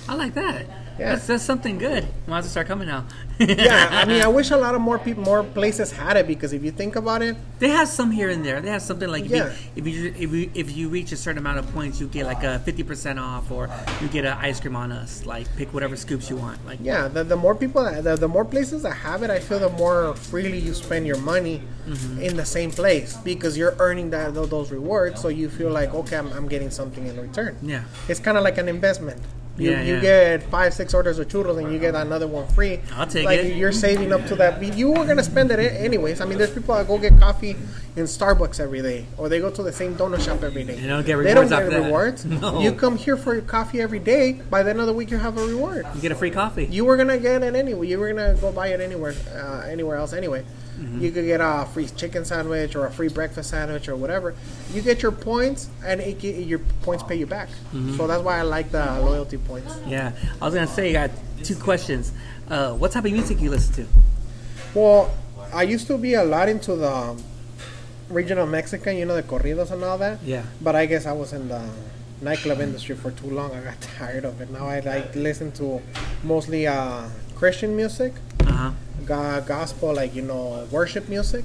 I 0.09 0.15
like 0.15 0.35
that. 0.35 0.67
Yeah. 0.99 1.11
That's, 1.15 1.29
that's 1.29 1.45
something 1.45 1.79
good. 1.79 2.09
Have 2.27 2.43
to 2.43 2.51
start 2.51 2.67
coming 2.67 2.89
now. 2.89 3.05
yeah, 3.39 3.89
I 3.93 4.05
mean, 4.05 4.21
I 4.21 4.27
wish 4.39 4.51
a 4.51 4.57
lot 4.57 4.75
of 4.75 4.81
more 4.81 4.99
people, 4.99 5.23
more 5.23 5.45
places 5.45 5.93
had 5.93 6.17
it 6.17 6.27
because 6.27 6.53
if 6.53 6.65
you 6.65 6.73
think 6.73 6.97
about 6.97 7.23
it, 7.23 7.37
They 7.61 7.69
have 7.69 7.87
some 7.87 8.11
here 8.11 8.29
and 8.31 8.45
there. 8.45 8.61
They 8.61 8.71
have 8.71 8.83
something 8.83 9.09
like 9.09 9.27
if, 9.27 9.31
Yeah. 9.31 9.45
you, 9.47 9.53
if 9.77 9.87
you 9.87 10.15
if 10.19 10.33
you 10.33 10.51
if 10.55 10.77
you 10.77 10.89
reach 10.89 11.13
a 11.13 11.17
certain 11.17 11.39
amount 11.39 11.59
of 11.61 11.73
points, 11.73 12.01
you 12.01 12.09
get 12.09 12.27
like 12.27 12.43
a 12.43 12.59
fifty 12.61 12.83
percent 12.83 13.19
off, 13.21 13.51
or 13.53 13.71
you 14.01 14.09
get 14.09 14.25
an 14.25 14.37
ice 14.41 14.59
cream 14.59 14.75
on 14.75 14.91
us. 14.91 15.25
Like 15.25 15.47
pick 15.57 15.73
whatever 15.73 15.95
scoops 15.97 16.29
you 16.31 16.37
want. 16.37 16.59
Like 16.67 16.81
yeah, 16.83 17.07
the, 17.07 17.23
the 17.23 17.37
more 17.37 17.55
people, 17.55 17.85
the, 18.03 18.17
the 18.17 18.27
more 18.29 18.45
places 18.45 18.83
that 18.83 18.95
have 18.95 19.23
it, 19.23 19.31
I 19.31 19.39
feel 19.39 19.61
the 19.61 19.71
more 19.71 20.15
freely 20.17 20.59
you 20.59 20.75
spend 20.75 21.07
your 21.07 21.19
money 21.19 21.63
Mm-hmm. 21.89 22.21
in 22.21 22.37
the 22.37 22.45
same 22.45 22.71
place 22.71 23.17
because 23.25 23.57
you're 23.57 23.75
earning 23.79 24.11
that 24.11 24.35
those 24.35 24.71
rewards. 24.71 25.23
So 25.23 25.29
you 25.29 25.49
feel 25.49 25.71
like, 25.71 25.95
okay, 25.95 26.19
I'm, 26.19 26.31
I'm 26.35 26.47
getting 26.47 26.69
something 26.71 27.07
in 27.07 27.19
return. 27.19 27.57
yeah, 27.63 27.85
It's 28.11 28.21
kind 28.21 28.37
of 28.37 28.45
like 28.45 28.59
an 28.59 28.69
investment. 28.69 29.19
You, 29.59 29.71
Yeah, 29.73 29.83
you 29.83 29.95
yeah. 29.97 30.01
get 30.01 30.43
five, 30.45 30.73
six 30.73 30.95
orders 30.95 31.19
of 31.19 31.29
churros 31.29 31.59
and 31.63 31.73
you 31.73 31.79
get 31.79 31.95
another 31.95 32.27
one 32.27 32.47
free. 32.49 32.81
I'll 32.95 33.07
take 33.07 33.25
like 33.25 33.41
it. 33.41 33.57
You're 33.57 33.73
saving 33.73 34.13
up 34.13 34.25
to 34.27 34.37
that. 34.37 34.63
You 34.63 34.91
were 34.93 35.05
gonna 35.05 35.25
spend 35.25 35.51
it 35.51 35.59
anyways. 35.59 36.21
I 36.21 36.25
mean, 36.27 36.39
there's 36.39 36.53
people 36.53 36.75
that 36.77 36.87
go 36.87 36.97
get 36.99 37.19
coffee 37.19 37.57
in 37.97 38.05
Starbucks 38.05 38.61
every 38.61 38.81
day, 38.83 39.05
or 39.17 39.29
they 39.29 39.41
go 39.41 39.51
to 39.51 39.63
the 39.63 39.73
same 39.73 39.97
donut 39.97 40.25
shop 40.25 40.43
every 40.45 40.63
day. 40.63 40.77
They 40.77 40.87
don't 40.87 41.05
get 41.05 41.17
They 41.17 41.35
don't 41.35 41.49
rewards 41.51 41.71
get 41.71 41.83
rewards. 41.85 42.25
No. 42.39 42.61
You 42.61 42.73
come 42.73 42.97
here 42.97 43.17
for 43.17 43.33
your 43.35 43.43
coffee 43.43 43.81
every 43.81 43.99
day. 43.99 44.33
By 44.49 44.63
the 44.63 44.71
end 44.71 44.81
of 44.81 44.87
the 44.87 44.93
week, 44.93 45.11
you 45.11 45.19
have 45.19 45.37
a 45.37 45.45
reward. 45.45 45.87
you 45.95 46.01
get 46.01 46.13
a 46.13 46.15
free 46.15 46.31
coffee. 46.31 46.67
You 46.67 46.85
were 46.85 46.97
gonna 46.97 47.19
get 47.19 47.43
it 47.43 47.57
anyway. 47.57 47.89
You 47.89 47.99
were 47.99 48.13
gonna 48.13 48.35
go 48.41 48.53
buy 48.53 48.69
it 48.69 48.81
anywhere, 48.81 49.15
uh, 49.35 49.63
anywhere 49.67 49.97
else 49.97 50.13
anyway. 50.13 50.45
Mm-hmm. 50.79 51.01
You 51.03 51.11
could 51.11 51.26
get 51.26 51.41
a 51.41 51.66
free 51.74 51.89
chicken 51.89 52.24
sandwich 52.24 52.76
or 52.76 52.87
a 52.87 52.91
free 52.91 53.09
breakfast 53.09 53.51
sandwich 53.51 53.89
or 53.89 53.97
whatever. 53.97 54.35
You 54.72 54.81
get 54.81 55.03
your 55.03 55.11
points, 55.12 55.68
and 55.85 56.01
it, 56.01 56.22
your 56.22 56.61
points 56.83 57.03
pay 57.03 57.16
you 57.16 57.26
back. 57.26 57.49
Mm-hmm. 57.49 57.97
So 57.97 58.07
that's 58.07 58.22
why 58.22 58.39
I 58.39 58.43
like 58.43 58.70
the 58.70 58.85
loyalty 59.01 59.39
points. 59.39 59.74
yeah, 59.87 60.12
I 60.41 60.45
was 60.45 60.55
gonna 60.55 60.66
say 60.68 60.91
I 60.97 61.07
got 61.09 61.16
two 61.43 61.57
questions. 61.57 62.12
Uh, 62.49 62.72
what 62.74 62.93
type 62.93 63.05
of 63.05 63.12
music 63.12 63.41
you 63.41 63.51
listen 63.51 63.74
to? 63.74 63.87
Well, 64.74 65.11
I 65.53 65.62
used 65.64 65.87
to 65.89 65.99
be 65.99 66.14
a 66.14 66.24
lot 66.24 66.49
into 66.49 66.76
the 66.76 67.20
regional 68.09 68.47
Mexican, 68.47 68.97
you 68.97 69.05
know, 69.05 69.16
the 69.16 69.22
corridos 69.22 69.70
and 69.70 69.83
all 69.85 69.99
that. 69.99 70.22
Yeah. 70.22 70.45
But 70.61 70.76
I 70.76 70.87
guess 70.87 71.07
I 71.07 71.12
was 71.12 71.33
in 71.33 71.49
the 71.49 71.62
nightclub 72.20 72.61
industry 72.61 72.95
for 72.97 73.11
too 73.11 73.31
long. 73.31 73.53
I 73.55 73.61
got 73.62 73.81
tired 73.99 74.24
of 74.24 74.41
it. 74.41 74.51
Now 74.51 74.66
I 74.68 74.81
like 74.81 75.14
listen 75.14 75.53
to 75.53 75.81
mostly 76.22 76.66
uh, 76.66 77.09
Christian 77.35 77.74
music, 77.76 78.14
Uh 78.47 78.53
huh. 78.53 78.70
Go- 79.09 79.43
gospel, 79.47 79.95
like 79.95 80.15
you 80.15 80.23
know, 80.23 80.67
worship 80.71 81.09
music, 81.09 81.45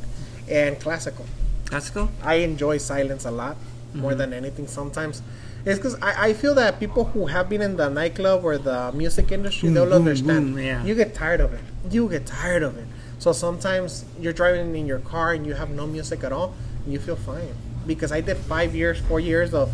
and 0.50 0.80
classical. 0.80 1.26
Classical. 1.66 2.12
I 2.22 2.36
enjoy 2.46 2.78
silence 2.78 3.26
a 3.26 3.32
lot 3.32 3.58
more 3.94 4.12
mm-hmm. 4.12 4.20
than 4.20 4.34
anything. 4.34 4.68
Sometimes 4.68 5.24
it's 5.66 5.80
because 5.80 5.96
I, 6.02 6.30
I 6.30 6.34
feel 6.34 6.56
that 6.56 6.80
people 6.80 7.06
who 7.06 7.28
have 7.28 7.48
been 7.48 7.62
in 7.62 7.78
the 7.78 7.90
nightclub 7.90 8.44
or 8.44 8.58
the 8.58 8.92
music 8.92 9.32
industry, 9.32 9.70
Boom, 9.70 9.74
they'll 9.76 9.86
mm, 9.86 9.90
boom, 9.90 10.08
understand. 10.08 10.56
boom, 10.56 10.64
yeah. 10.64 10.84
You 10.84 10.94
get 10.94 11.16
tired 11.16 11.40
of 11.40 11.54
it. 11.54 11.62
You 11.90 12.10
get 12.10 12.26
tired 12.26 12.64
of 12.64 12.78
it. 12.78 12.86
So 13.20 13.32
sometimes 13.32 14.04
you're 14.20 14.34
driving 14.34 14.76
in 14.76 14.86
your 14.86 15.00
car 15.00 15.34
and 15.34 15.46
you 15.46 15.54
have 15.54 15.70
no 15.70 15.88
music 15.88 16.24
at 16.24 16.34
all, 16.34 16.54
and 16.84 16.92
you 16.92 17.00
feel 17.00 17.16
fine. 17.16 17.56
Because 17.88 18.12
I 18.12 18.20
did 18.20 18.38
five 18.38 18.76
years, 18.76 19.00
four 19.00 19.20
years 19.20 19.54
of 19.54 19.72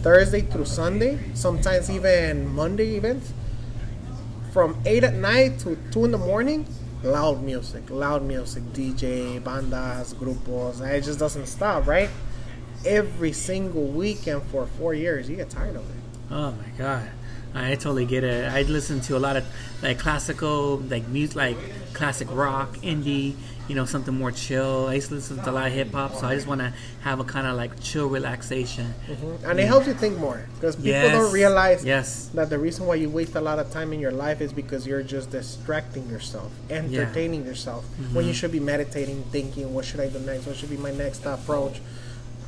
Thursday 0.00 0.40
through 0.40 0.64
Sunday, 0.64 1.18
sometimes 1.34 1.88
even 1.88 2.52
Monday 2.52 2.96
events. 2.96 3.32
From 4.52 4.76
eight 4.84 5.04
at 5.04 5.14
night 5.14 5.60
to 5.60 5.78
two 5.92 6.04
in 6.04 6.10
the 6.10 6.18
morning, 6.18 6.66
loud 7.02 7.42
music, 7.42 7.90
loud 7.90 8.22
music, 8.22 8.62
DJ, 8.72 9.40
bandas, 9.40 10.14
grupos. 10.14 10.80
and 10.80 10.90
It 10.90 11.02
just 11.02 11.18
doesn't 11.18 11.46
stop, 11.46 11.86
right? 11.86 12.08
Every 12.84 13.32
single 13.32 13.86
weekend 13.86 14.42
for 14.44 14.66
four 14.66 14.94
years, 14.94 15.28
you 15.28 15.36
get 15.36 15.50
tired 15.50 15.76
of 15.76 15.82
it. 15.82 15.96
Oh 16.30 16.52
my 16.52 16.68
god, 16.78 17.08
I 17.54 17.74
totally 17.74 18.06
get 18.06 18.24
it. 18.24 18.50
I 18.50 18.62
listen 18.62 19.00
to 19.02 19.16
a 19.16 19.20
lot 19.20 19.36
of 19.36 19.44
like 19.82 19.98
classical, 19.98 20.78
like 20.78 21.06
music, 21.08 21.36
like 21.36 21.56
classic 21.92 22.28
rock, 22.30 22.76
indie. 22.78 23.34
You 23.68 23.76
know, 23.76 23.84
something 23.84 24.12
more 24.12 24.32
chill. 24.32 24.86
I 24.88 24.94
used 24.94 25.08
to 25.08 25.14
listen 25.14 25.36
to 25.38 25.50
a 25.50 25.52
lot 25.52 25.66
of 25.68 25.72
hip 25.72 25.92
hop, 25.92 26.14
so 26.14 26.26
I 26.26 26.34
just 26.34 26.48
want 26.48 26.60
to 26.60 26.74
have 27.02 27.20
a 27.20 27.24
kind 27.24 27.46
of 27.46 27.56
like 27.56 27.80
chill 27.80 28.08
relaxation. 28.08 28.92
Mm-hmm. 29.08 29.48
And 29.48 29.60
it 29.60 29.66
helps 29.66 29.86
you 29.86 29.94
think 29.94 30.18
more 30.18 30.46
because 30.56 30.74
people 30.74 30.90
Yes. 30.90 31.12
don't 31.12 31.32
realize 31.32 31.84
Yes. 31.84 32.28
that 32.34 32.50
the 32.50 32.58
reason 32.58 32.86
why 32.86 32.96
you 32.96 33.08
waste 33.08 33.36
a 33.36 33.40
lot 33.40 33.60
of 33.60 33.70
time 33.70 33.92
in 33.92 34.00
your 34.00 34.10
life 34.10 34.40
is 34.40 34.52
because 34.52 34.84
you're 34.84 35.04
just 35.04 35.30
distracting 35.30 36.08
yourself, 36.10 36.50
entertaining 36.70 37.46
yourself, 37.46 37.84
when 38.12 38.24
you 38.24 38.32
mm-hmm. 38.32 38.38
should 38.40 38.52
be 38.52 38.60
meditating, 38.60 39.22
thinking, 39.30 39.72
what 39.72 39.84
should 39.84 40.00
I 40.00 40.08
do 40.08 40.18
next? 40.18 40.46
What 40.46 40.56
should 40.56 40.70
be 40.70 40.76
my 40.76 40.90
next 40.90 41.24
approach? 41.24 41.80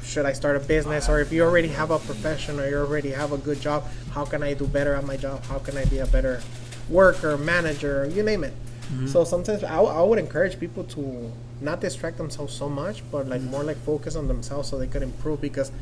Should 0.04 0.26
I 0.26 0.32
start 0.32 0.56
a 0.56 0.60
business? 0.60 1.08
Or 1.08 1.20
if 1.20 1.32
you 1.32 1.42
already 1.42 1.68
have 1.68 1.90
a 1.90 1.98
profession 1.98 2.60
or 2.60 2.68
you 2.68 2.76
already 2.76 3.10
have 3.10 3.32
a 3.32 3.38
good 3.38 3.60
job, 3.60 3.84
how 4.12 4.24
can 4.24 4.42
I 4.42 4.54
do 4.54 4.66
better 4.66 4.94
at 4.94 5.04
my 5.04 5.16
job? 5.16 5.42
How 5.44 5.58
can 5.58 5.76
I 5.76 5.84
be 5.86 5.98
a 5.98 6.06
better 6.06 6.42
worker, 6.88 7.36
manager, 7.38 8.06
you 8.06 8.22
name 8.22 8.44
it? 8.44 8.52
Mm-hmm. 8.84 9.06
So 9.06 9.24
sometimes 9.24 9.64
I, 9.64 9.78
I 9.78 10.02
would 10.02 10.18
encourage 10.18 10.60
people 10.60 10.84
to 10.84 11.32
not 11.60 11.80
distract 11.80 12.18
themselves 12.18 12.54
so 12.54 12.68
much, 12.68 13.02
but 13.10 13.26
like 13.26 13.40
more 13.42 13.64
like 13.64 13.78
focus 13.78 14.14
on 14.14 14.28
themselves 14.28 14.68
so 14.68 14.78
they 14.78 14.86
could 14.86 15.02
improve 15.02 15.40
because 15.40 15.72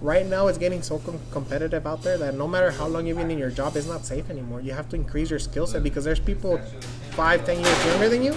right 0.00 0.26
now 0.26 0.46
it's 0.46 0.58
getting 0.58 0.82
so 0.82 0.98
com- 0.98 1.20
competitive 1.32 1.86
out 1.86 2.02
there 2.02 2.16
that 2.18 2.34
no 2.36 2.46
matter 2.46 2.70
how 2.70 2.86
long 2.86 3.06
you've 3.06 3.18
been 3.18 3.30
in 3.30 3.38
your 3.38 3.50
job, 3.50 3.76
it's 3.76 3.88
not 3.88 4.04
safe 4.04 4.30
anymore. 4.30 4.60
You 4.60 4.72
have 4.72 4.88
to 4.90 4.96
increase 4.96 5.30
your 5.30 5.40
skill 5.40 5.66
set 5.66 5.82
because 5.82 6.04
there's 6.04 6.20
people 6.20 6.58
five, 7.12 7.44
ten 7.44 7.56
years 7.62 7.86
younger 7.86 8.08
than 8.08 8.22
you 8.22 8.34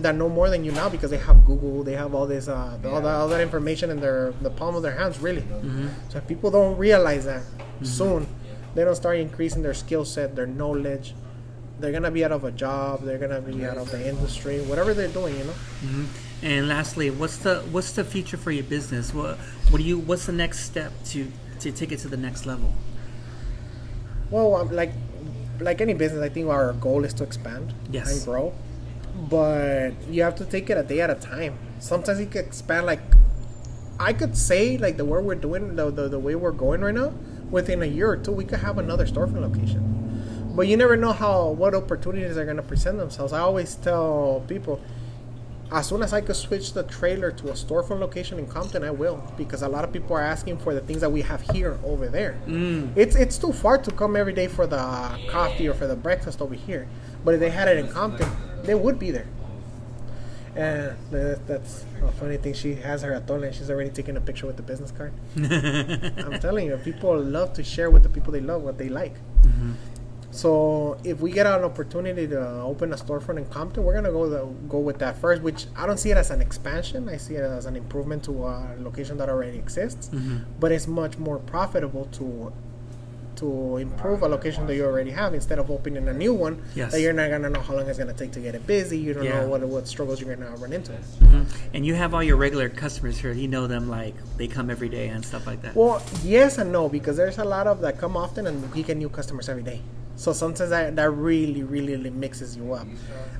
that 0.00 0.14
know 0.16 0.28
more 0.28 0.48
than 0.50 0.64
you 0.64 0.72
now 0.72 0.88
because 0.88 1.10
they 1.10 1.18
have 1.18 1.44
Google, 1.46 1.82
they 1.84 1.94
have 1.94 2.14
all 2.14 2.26
this, 2.26 2.48
uh, 2.48 2.78
all, 2.84 3.00
that, 3.00 3.14
all 3.20 3.28
that 3.28 3.40
information 3.40 3.90
in 3.90 4.00
their 4.00 4.32
the 4.40 4.50
palm 4.50 4.74
of 4.74 4.82
their 4.82 4.96
hands, 4.96 5.18
really. 5.18 5.44
So 6.08 6.18
if 6.18 6.26
people 6.26 6.50
don't 6.50 6.76
realize 6.78 7.24
that 7.26 7.42
soon, 7.82 8.26
they 8.74 8.84
don't 8.84 8.96
start 8.96 9.18
increasing 9.18 9.62
their 9.62 9.74
skill 9.74 10.04
set, 10.04 10.34
their 10.36 10.46
knowledge, 10.46 11.14
they're 11.80 11.92
gonna 11.92 12.10
be 12.10 12.24
out 12.24 12.32
of 12.32 12.44
a 12.44 12.50
job. 12.50 13.04
They're 13.04 13.18
gonna 13.18 13.40
be 13.40 13.64
out 13.64 13.78
of 13.78 13.90
the 13.90 14.06
industry, 14.06 14.60
whatever 14.60 14.92
they're 14.92 15.08
doing. 15.08 15.38
You 15.38 15.44
know. 15.44 15.52
hmm 15.52 16.04
And 16.42 16.68
lastly, 16.68 17.10
what's 17.10 17.38
the 17.38 17.60
what's 17.72 17.92
the 17.92 18.04
future 18.04 18.36
for 18.36 18.50
your 18.50 18.64
business? 18.64 19.14
What 19.14 19.38
what 19.70 19.78
do 19.78 19.84
you 19.84 19.98
what's 19.98 20.26
the 20.26 20.32
next 20.32 20.60
step 20.60 20.92
to 21.12 21.30
to 21.60 21.72
take 21.72 21.90
it 21.92 21.98
to 22.00 22.08
the 22.08 22.16
next 22.18 22.44
level? 22.46 22.74
Well, 24.30 24.56
um, 24.56 24.70
like 24.70 24.92
like 25.60 25.80
any 25.80 25.94
business, 25.94 26.22
I 26.22 26.28
think 26.28 26.48
our 26.48 26.72
goal 26.74 27.04
is 27.04 27.12
to 27.14 27.24
expand 27.24 27.72
Yes. 27.90 28.12
and 28.16 28.24
grow. 28.24 28.52
But 29.28 29.92
you 30.08 30.22
have 30.22 30.34
to 30.36 30.44
take 30.44 30.70
it 30.70 30.76
a 30.76 30.82
day 30.82 31.00
at 31.00 31.10
a 31.10 31.14
time. 31.14 31.58
Sometimes 31.78 32.20
you 32.20 32.26
can 32.26 32.44
expand 32.44 32.86
like 32.86 33.00
I 33.98 34.14
could 34.14 34.36
say 34.36 34.78
like 34.78 34.96
the 34.96 35.04
way 35.04 35.20
we're 35.22 35.34
doing 35.34 35.76
the, 35.76 35.90
the 35.90 36.08
the 36.08 36.18
way 36.18 36.34
we're 36.34 36.52
going 36.52 36.80
right 36.80 36.94
now. 36.94 37.12
Within 37.50 37.82
a 37.82 37.86
year 37.86 38.08
or 38.10 38.16
two, 38.16 38.32
we 38.32 38.44
could 38.44 38.60
have 38.60 38.78
another 38.78 39.04
storefront 39.04 39.40
location. 39.40 40.52
But 40.54 40.68
you 40.68 40.76
never 40.76 40.96
know 40.96 41.12
how 41.12 41.50
what 41.50 41.74
opportunities 41.74 42.36
are 42.36 42.44
going 42.44 42.56
to 42.56 42.62
present 42.62 42.98
themselves. 42.98 43.32
I 43.32 43.40
always 43.40 43.74
tell 43.74 44.44
people, 44.48 44.80
as 45.70 45.86
soon 45.86 46.02
as 46.02 46.12
I 46.12 46.20
could 46.20 46.36
switch 46.36 46.72
the 46.72 46.82
trailer 46.84 47.30
to 47.32 47.48
a 47.48 47.52
storefront 47.52 48.00
location 48.00 48.38
in 48.38 48.46
Compton, 48.46 48.82
I 48.82 48.90
will 48.90 49.22
because 49.36 49.62
a 49.62 49.68
lot 49.68 49.84
of 49.84 49.92
people 49.92 50.16
are 50.16 50.22
asking 50.22 50.58
for 50.58 50.74
the 50.74 50.80
things 50.80 51.00
that 51.02 51.10
we 51.10 51.22
have 51.22 51.40
here 51.52 51.78
over 51.84 52.08
there. 52.08 52.40
Mm. 52.46 52.92
It's 52.96 53.16
it's 53.16 53.38
too 53.38 53.52
far 53.52 53.78
to 53.78 53.90
come 53.90 54.16
every 54.16 54.32
day 54.32 54.48
for 54.48 54.66
the 54.66 54.78
coffee 55.28 55.68
or 55.68 55.74
for 55.74 55.86
the 55.86 55.96
breakfast 55.96 56.40
over 56.40 56.54
here. 56.54 56.88
But 57.24 57.34
if 57.34 57.40
they 57.40 57.50
had 57.50 57.68
it 57.68 57.76
in 57.76 57.88
Compton, 57.88 58.28
they 58.70 58.76
would 58.76 59.00
be 59.00 59.10
there. 59.10 59.26
And 60.54 60.96
that's 61.48 61.84
a 62.04 62.12
funny 62.12 62.36
thing. 62.36 62.54
She 62.54 62.74
has 62.88 63.02
her 63.02 63.12
atole 63.20 63.42
and 63.46 63.52
she's 63.54 63.68
already 63.70 63.90
taking 63.90 64.16
a 64.16 64.20
picture 64.20 64.46
with 64.46 64.56
the 64.56 64.62
business 64.62 64.92
card. 64.92 65.12
I'm 65.36 66.38
telling 66.40 66.66
you, 66.68 66.76
people 66.76 67.18
love 67.20 67.52
to 67.54 67.64
share 67.64 67.90
with 67.90 68.04
the 68.04 68.08
people 68.08 68.32
they 68.32 68.40
love 68.52 68.62
what 68.62 68.78
they 68.78 68.88
like. 68.88 69.14
Mhm. 69.42 69.74
So 70.32 70.96
if 71.02 71.20
we 71.20 71.32
get 71.32 71.46
an 71.46 71.64
opportunity 71.64 72.28
to 72.28 72.40
open 72.72 72.92
a 72.92 72.96
storefront 72.96 73.38
in 73.38 73.46
Compton, 73.46 73.82
we're 73.84 73.94
gonna 73.94 74.12
go 74.12 74.28
the, 74.28 74.42
go 74.68 74.78
with 74.78 74.98
that 75.00 75.18
first. 75.18 75.42
Which 75.42 75.66
I 75.76 75.86
don't 75.88 75.98
see 75.98 76.12
it 76.12 76.16
as 76.16 76.30
an 76.30 76.40
expansion. 76.40 77.08
I 77.08 77.16
see 77.16 77.34
it 77.34 77.42
as 77.58 77.66
an 77.66 77.74
improvement 77.74 78.22
to 78.28 78.32
a 78.46 78.76
location 78.78 79.16
that 79.18 79.28
already 79.28 79.58
exists. 79.58 80.10
Mhm. 80.12 80.44
But 80.60 80.70
it's 80.70 80.86
much 80.86 81.18
more 81.18 81.38
profitable 81.54 82.04
to 82.18 82.52
to 83.40 83.78
improve 83.78 84.22
a 84.22 84.28
location 84.28 84.66
that 84.66 84.74
you 84.76 84.84
already 84.84 85.10
have 85.10 85.32
instead 85.34 85.58
of 85.58 85.70
opening 85.70 86.06
a 86.08 86.12
new 86.12 86.34
one 86.34 86.62
Yes. 86.74 86.92
that 86.92 87.00
you're 87.00 87.14
not 87.14 87.30
gonna 87.30 87.48
know 87.48 87.60
how 87.60 87.74
long 87.74 87.88
it's 87.88 87.98
gonna 87.98 88.12
take 88.12 88.32
to 88.32 88.40
get 88.40 88.54
it 88.54 88.66
busy. 88.66 88.98
You 88.98 89.14
don't 89.14 89.24
Yeah. 89.24 89.40
know 89.40 89.48
what 89.48 89.62
what 89.62 89.88
struggles 89.88 90.20
you're 90.20 90.34
gonna 90.34 90.54
run 90.56 90.72
into. 90.74 90.92
Mhm. 90.92 91.46
And 91.74 91.86
you 91.86 91.94
have 91.94 92.12
all 92.14 92.22
your 92.22 92.36
regular 92.36 92.68
customers 92.68 93.16
here. 93.18 93.32
You 93.32 93.48
know 93.48 93.66
them 93.66 93.88
like 93.88 94.14
they 94.36 94.46
come 94.46 94.68
every 94.70 94.88
day 94.90 95.08
and 95.08 95.24
stuff 95.24 95.46
like 95.46 95.62
that. 95.62 95.74
Well, 95.74 96.02
yes 96.22 96.58
and 96.58 96.70
no 96.70 96.88
because 96.88 97.16
there's 97.16 97.38
a 97.38 97.44
lot 97.44 97.66
of 97.66 97.80
that 97.80 97.98
come 97.98 98.16
often 98.16 98.46
and 98.46 98.72
we 98.74 98.82
get 98.82 98.96
new 98.98 99.08
customers 99.08 99.48
every 99.48 99.62
day. 99.62 99.80
So 100.16 100.34
sometimes 100.34 100.68
that, 100.68 100.96
that 100.96 101.10
really, 101.10 101.62
really, 101.62 101.96
really 101.96 102.10
mixes 102.10 102.54
you 102.54 102.74
up. 102.74 102.86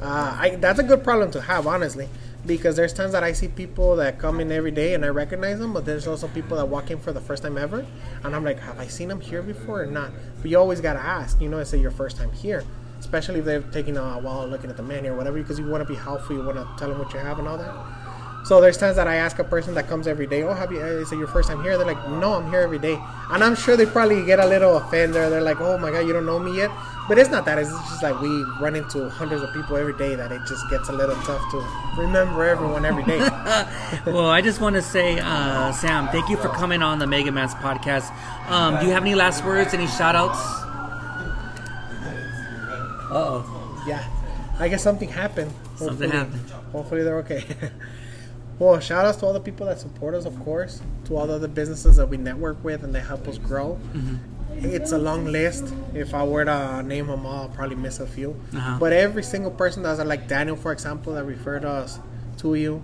Uh, 0.01 0.35
I, 0.41 0.57
that's 0.59 0.79
a 0.79 0.83
good 0.83 1.05
problem 1.05 1.31
to 1.33 1.41
have, 1.43 1.67
honestly, 1.67 2.09
because 2.47 2.77
there's 2.77 2.93
times 2.93 3.13
that 3.13 3.23
I 3.23 3.33
see 3.33 3.49
people 3.49 3.97
that 3.97 4.19
come 4.19 4.41
in 4.41 4.51
every 4.51 4.71
day 4.71 4.95
and 4.95 5.05
I 5.05 5.09
recognize 5.09 5.59
them, 5.59 5.73
but 5.73 5.85
there's 5.85 6.07
also 6.07 6.29
people 6.29 6.57
that 6.57 6.67
walk 6.67 6.91
in 6.91 6.99
for 6.99 7.13
the 7.13 7.21
first 7.21 7.43
time 7.43 7.59
ever, 7.59 7.87
and 8.25 8.35
I'm 8.35 8.45
like, 8.45 8.59
have 8.61 8.79
I 8.79 8.87
seen 8.87 9.09
them 9.09 9.21
here 9.21 9.43
before 9.43 9.83
or 9.83 9.87
not? 9.87 10.11
But 10.41 10.51
you 10.51 10.59
always 10.59 10.81
gotta 10.81 11.01
ask, 11.01 11.41
you 11.41 11.49
know, 11.49 11.59
it's 11.59 11.73
your 11.73 11.91
first 11.91 12.17
time 12.17 12.33
here, 12.33 12.65
especially 12.99 13.41
if 13.41 13.45
they're 13.45 13.61
taking 13.61 13.97
a 13.97 14.19
while 14.19 14.47
looking 14.47 14.71
at 14.71 14.77
the 14.77 14.83
menu 14.83 15.13
or 15.13 15.17
whatever, 15.17 15.39
because 15.39 15.59
you 15.59 15.67
want 15.67 15.87
to 15.87 15.93
be 15.93 15.99
helpful, 15.99 16.37
you 16.37 16.43
want 16.43 16.57
to 16.57 16.67
tell 16.79 16.89
them 16.89 16.99
what 16.99 17.13
you 17.13 17.19
have 17.19 17.39
and 17.39 17.47
all 17.47 17.59
that. 17.59 17.75
So 18.51 18.61
there's 18.61 18.77
times 18.77 18.97
that 18.97 19.07
I 19.07 19.15
ask 19.15 19.39
a 19.39 19.45
person 19.45 19.75
that 19.75 19.87
comes 19.87 20.09
every 20.09 20.27
day, 20.27 20.43
"Oh, 20.43 20.53
have 20.53 20.73
you? 20.73 20.81
Is 20.81 21.13
it 21.13 21.19
your 21.19 21.29
first 21.29 21.49
time 21.49 21.63
here?" 21.63 21.79
They're 21.79 21.87
like, 21.87 22.03
"No, 22.09 22.35
I'm 22.35 22.51
here 22.51 22.63
every 22.63 22.81
day," 22.81 22.99
and 23.31 23.45
I'm 23.45 23.55
sure 23.55 23.77
they 23.77 23.87
probably 23.87 24.27
get 24.27 24.41
a 24.41 24.45
little 24.45 24.77
offended. 24.77 25.31
They're 25.31 25.41
like, 25.41 25.61
"Oh 25.61 25.79
my 25.79 25.93
god, 25.93 26.01
you 26.01 26.13
don't 26.13 26.27
know 26.27 26.41
me 26.41 26.57
yet," 26.57 26.69
but 27.07 27.17
it's 27.17 27.31
not 27.31 27.45
that. 27.45 27.59
It's 27.59 27.71
just 27.71 28.03
like 28.03 28.21
we 28.21 28.43
run 28.61 28.75
into 28.75 29.09
hundreds 29.09 29.45
of 29.45 29.53
people 29.53 29.77
every 29.77 29.97
day 29.97 30.17
that 30.17 30.33
it 30.33 30.41
just 30.49 30.69
gets 30.69 30.89
a 30.89 30.93
little 30.93 31.15
tough 31.23 31.49
to 31.53 31.59
remember 31.97 32.43
everyone 32.43 32.85
every 32.85 33.05
day. 33.05 33.19
well, 34.07 34.27
I 34.27 34.41
just 34.41 34.61
want 34.61 34.75
to 34.75 34.83
say, 34.83 35.21
uh, 35.21 35.71
Sam, 35.71 36.09
thank 36.09 36.29
you 36.29 36.37
for 36.37 36.49
coming 36.49 36.83
on 36.83 36.99
the 36.99 37.07
Mega 37.07 37.31
Mans 37.31 37.55
podcast. 37.55 38.11
Um, 38.51 38.81
do 38.81 38.87
you 38.87 38.91
have 38.91 39.05
any 39.05 39.15
last 39.15 39.45
words, 39.45 39.75
any 39.75 39.87
shout 39.87 40.17
outs? 40.17 40.41
Uh 43.15 43.31
oh. 43.31 43.85
yeah, 43.87 44.03
I 44.59 44.67
guess 44.67 44.83
something 44.83 45.09
happened. 45.09 45.53
Something 45.77 46.11
happened. 46.11 46.51
Hopefully 46.73 47.05
they're 47.05 47.19
okay. 47.19 47.45
well, 48.61 48.79
shout 48.79 49.05
outs 49.07 49.19
to 49.19 49.27
all 49.27 49.33
the 49.33 49.41
people 49.41 49.67
that 49.67 49.81
support 49.81 50.15
us, 50.15 50.25
of 50.27 50.39
course, 50.45 50.81
to 51.07 51.17
all 51.17 51.27
the 51.27 51.35
other 51.35 51.49
businesses 51.49 51.97
that 51.97 52.07
we 52.09 52.17
network 52.17 52.63
with 52.63 52.85
and 52.85 52.95
they 52.95 53.01
help 53.01 53.27
us 53.27 53.39
grow. 53.39 53.79
Mm-hmm. 53.95 54.17
It's 54.67 54.93
a 54.93 54.99
long 54.99 55.25
list. 55.25 55.73
If 55.95 56.13
I 56.15 56.23
were 56.23 56.45
to 56.45 56.83
name 56.85 57.07
them 57.09 57.25
all, 57.27 57.43
I'll 57.45 57.49
probably 57.49 57.77
miss 57.77 57.99
a 58.01 58.07
few. 58.07 58.37
Uh-huh. 58.55 58.77
But 58.79 58.93
every 58.93 59.23
single 59.23 59.51
person 59.51 59.83
that's 59.83 59.99
like 60.05 60.29
Daniel, 60.29 60.55
for 60.57 60.71
example, 60.73 61.15
that 61.15 61.25
referred 61.25 61.65
us 61.65 61.99
to 62.39 62.55
you, 62.55 62.83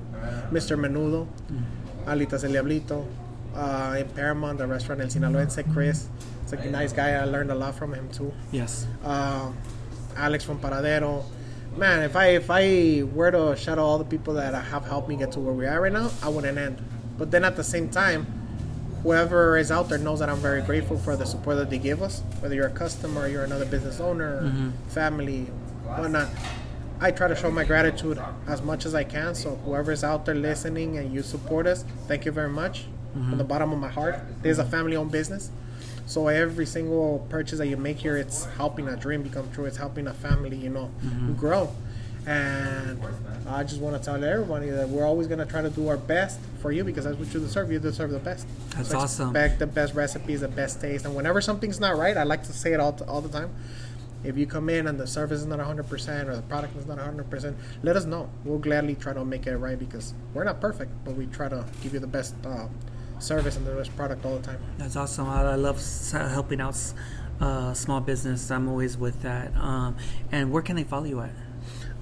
Mr. 0.50 0.76
Menudo, 0.78 1.26
Mm-hmm. 1.52 2.10
Alitas 2.10 2.44
El 2.44 2.52
Diablito, 2.52 3.04
uh, 3.54 3.96
in 3.98 4.08
Paramount, 4.10 4.58
the 4.58 4.66
restaurant 4.66 5.00
El 5.00 5.08
Sinaloense, 5.08 5.70
Chris. 5.72 6.08
It's 6.44 6.52
like 6.52 6.64
a 6.64 6.70
nice 6.70 6.92
guy. 6.92 7.10
I 7.10 7.24
learned 7.24 7.50
a 7.50 7.54
lot 7.54 7.74
from 7.74 7.92
him 7.92 8.08
too 8.10 8.32
Yes. 8.52 8.86
uh, 9.04 9.50
Alex 10.16 10.44
from 10.44 10.58
Paradero. 10.60 11.24
Man, 11.76 12.02
if 12.02 12.16
I 12.16 12.26
if 12.28 12.46
I 12.50 13.02
were 13.14 13.30
to 13.30 13.54
shout 13.56 13.78
out 13.78 13.84
all 13.84 13.98
the 13.98 14.04
people 14.04 14.34
that 14.34 14.54
have 14.54 14.86
helped 14.86 15.08
me 15.08 15.16
get 15.16 15.32
to 15.32 15.40
where 15.40 15.52
we 15.52 15.66
are 15.66 15.80
right 15.82 15.92
now, 15.92 16.10
I 16.22 16.28
wouldn't 16.30 16.56
end. 16.56 16.78
But 17.18 17.30
then 17.30 17.44
at 17.44 17.56
the 17.56 17.64
same 17.64 17.88
time, 17.90 18.26
whoever 19.02 19.56
is 19.58 19.70
out 19.70 19.88
there 19.90 19.98
knows 19.98 20.20
that 20.20 20.30
I'm 20.30 20.38
very 20.38 20.62
grateful 20.62 20.96
for 20.96 21.16
the 21.16 21.26
support 21.26 21.56
that 21.58 21.68
they 21.68 21.78
give 21.78 22.02
us. 22.02 22.22
Whether 22.40 22.54
you're 22.54 22.66
a 22.68 22.70
customer, 22.70 23.28
you're 23.28 23.44
another 23.44 23.66
business 23.66 24.00
owner, 24.00 24.40
Mhm. 24.42 24.72
family, 24.88 25.46
whatnot. 25.96 26.28
I 26.98 27.10
try 27.10 27.28
to 27.28 27.34
show 27.36 27.50
my 27.50 27.64
gratitude 27.64 28.18
as 28.48 28.62
much 28.62 28.86
as 28.86 28.94
I 28.94 29.04
can. 29.04 29.34
So 29.34 29.58
whoever's 29.66 30.02
out 30.02 30.24
there 30.24 30.34
listening 30.34 30.96
and 30.96 31.12
you 31.12 31.22
support 31.22 31.66
us, 31.66 31.84
thank 32.08 32.24
you 32.24 32.32
very 32.32 32.48
much 32.48 32.86
from 33.12 33.36
the 33.38 33.44
bottom 33.44 33.72
of 33.72 33.78
my 33.78 33.88
heart. 33.88 34.18
There's 34.42 34.58
a 34.58 34.64
family-owned 34.64 35.10
business. 35.10 35.50
So 36.06 36.28
every 36.28 36.66
single 36.66 37.26
purchase 37.28 37.58
that 37.58 37.66
you 37.66 37.76
make 37.76 37.98
here, 37.98 38.16
it's 38.16 38.44
helping 38.56 38.88
a 38.88 38.96
dream 38.96 39.22
become 39.22 39.50
true. 39.52 39.64
It's 39.64 39.76
helping 39.76 40.06
a 40.06 40.14
family, 40.14 40.56
you 40.56 40.70
know, 40.70 40.90
grow. 41.36 41.70
And 42.26 43.00
I 43.48 43.62
just 43.62 43.80
want 43.80 43.96
to 43.96 44.02
tell 44.04 44.22
everybody 44.22 44.70
that 44.70 44.88
we're 44.88 45.04
always 45.04 45.26
going 45.28 45.38
to 45.38 45.46
try 45.46 45.62
to 45.62 45.70
do 45.70 45.86
our 45.88 45.96
best 45.96 46.40
for 46.60 46.72
you 46.72 46.82
because 46.82 47.04
that's 47.04 47.16
what 47.16 47.32
you 47.32 47.38
deserve. 47.40 47.70
You 47.70 47.78
deserve 47.78 48.10
the 48.10 48.18
best. 48.18 48.46
That's 48.70 48.90
So 48.90 48.98
awesome. 48.98 49.28
Expect 49.28 49.58
the 49.60 49.66
best 49.66 49.94
recipes, 49.94 50.40
the 50.40 50.48
best 50.48 50.80
taste. 50.80 51.04
And 51.04 51.14
whenever 51.14 51.40
something's 51.40 51.78
not 51.78 51.96
right, 51.96 52.16
I 52.16 52.24
like 52.24 52.42
to 52.44 52.52
say 52.52 52.72
it 52.72 52.80
all, 52.80 52.98
all 53.06 53.20
the 53.20 53.28
time. 53.28 53.50
If 54.24 54.36
you 54.36 54.46
come 54.46 54.68
in 54.70 54.88
and 54.88 54.98
the 54.98 55.06
service 55.06 55.40
is 55.40 55.46
not 55.46 55.60
100% 55.60 56.26
or 56.26 56.34
the 56.36 56.42
product 56.42 56.76
is 56.76 56.86
not 56.86 56.98
100%, 56.98 57.54
let 57.84 57.96
us 57.96 58.04
know. 58.06 58.28
We'll 58.44 58.58
gladly 58.58 58.96
try 58.96 59.12
to 59.12 59.24
make 59.24 59.46
it 59.46 59.56
right 59.56 59.78
because 59.78 60.14
we're 60.34 60.42
not 60.44 60.60
perfect, 60.60 60.90
but 61.04 61.14
we 61.14 61.26
try 61.26 61.48
to 61.48 61.64
give 61.82 61.94
you 61.94 62.00
the 62.00 62.08
best 62.08 62.34
uh, 62.44 62.66
service 63.18 63.56
and 63.56 63.66
the 63.66 63.72
best 63.72 63.94
product 63.96 64.24
all 64.24 64.36
the 64.38 64.42
time. 64.46 64.58
That's 64.78 64.96
awesome. 64.96 65.28
I, 65.28 65.42
I 65.42 65.54
love 65.56 65.80
helping 66.12 66.60
out 66.60 66.76
uh, 67.40 67.74
small 67.74 68.00
business. 68.00 68.50
I'm 68.50 68.68
always 68.68 68.96
with 68.96 69.22
that. 69.22 69.54
Um, 69.56 69.96
and 70.32 70.50
where 70.52 70.62
can 70.62 70.76
they 70.76 70.84
follow 70.84 71.04
you 71.04 71.20
at? 71.20 71.30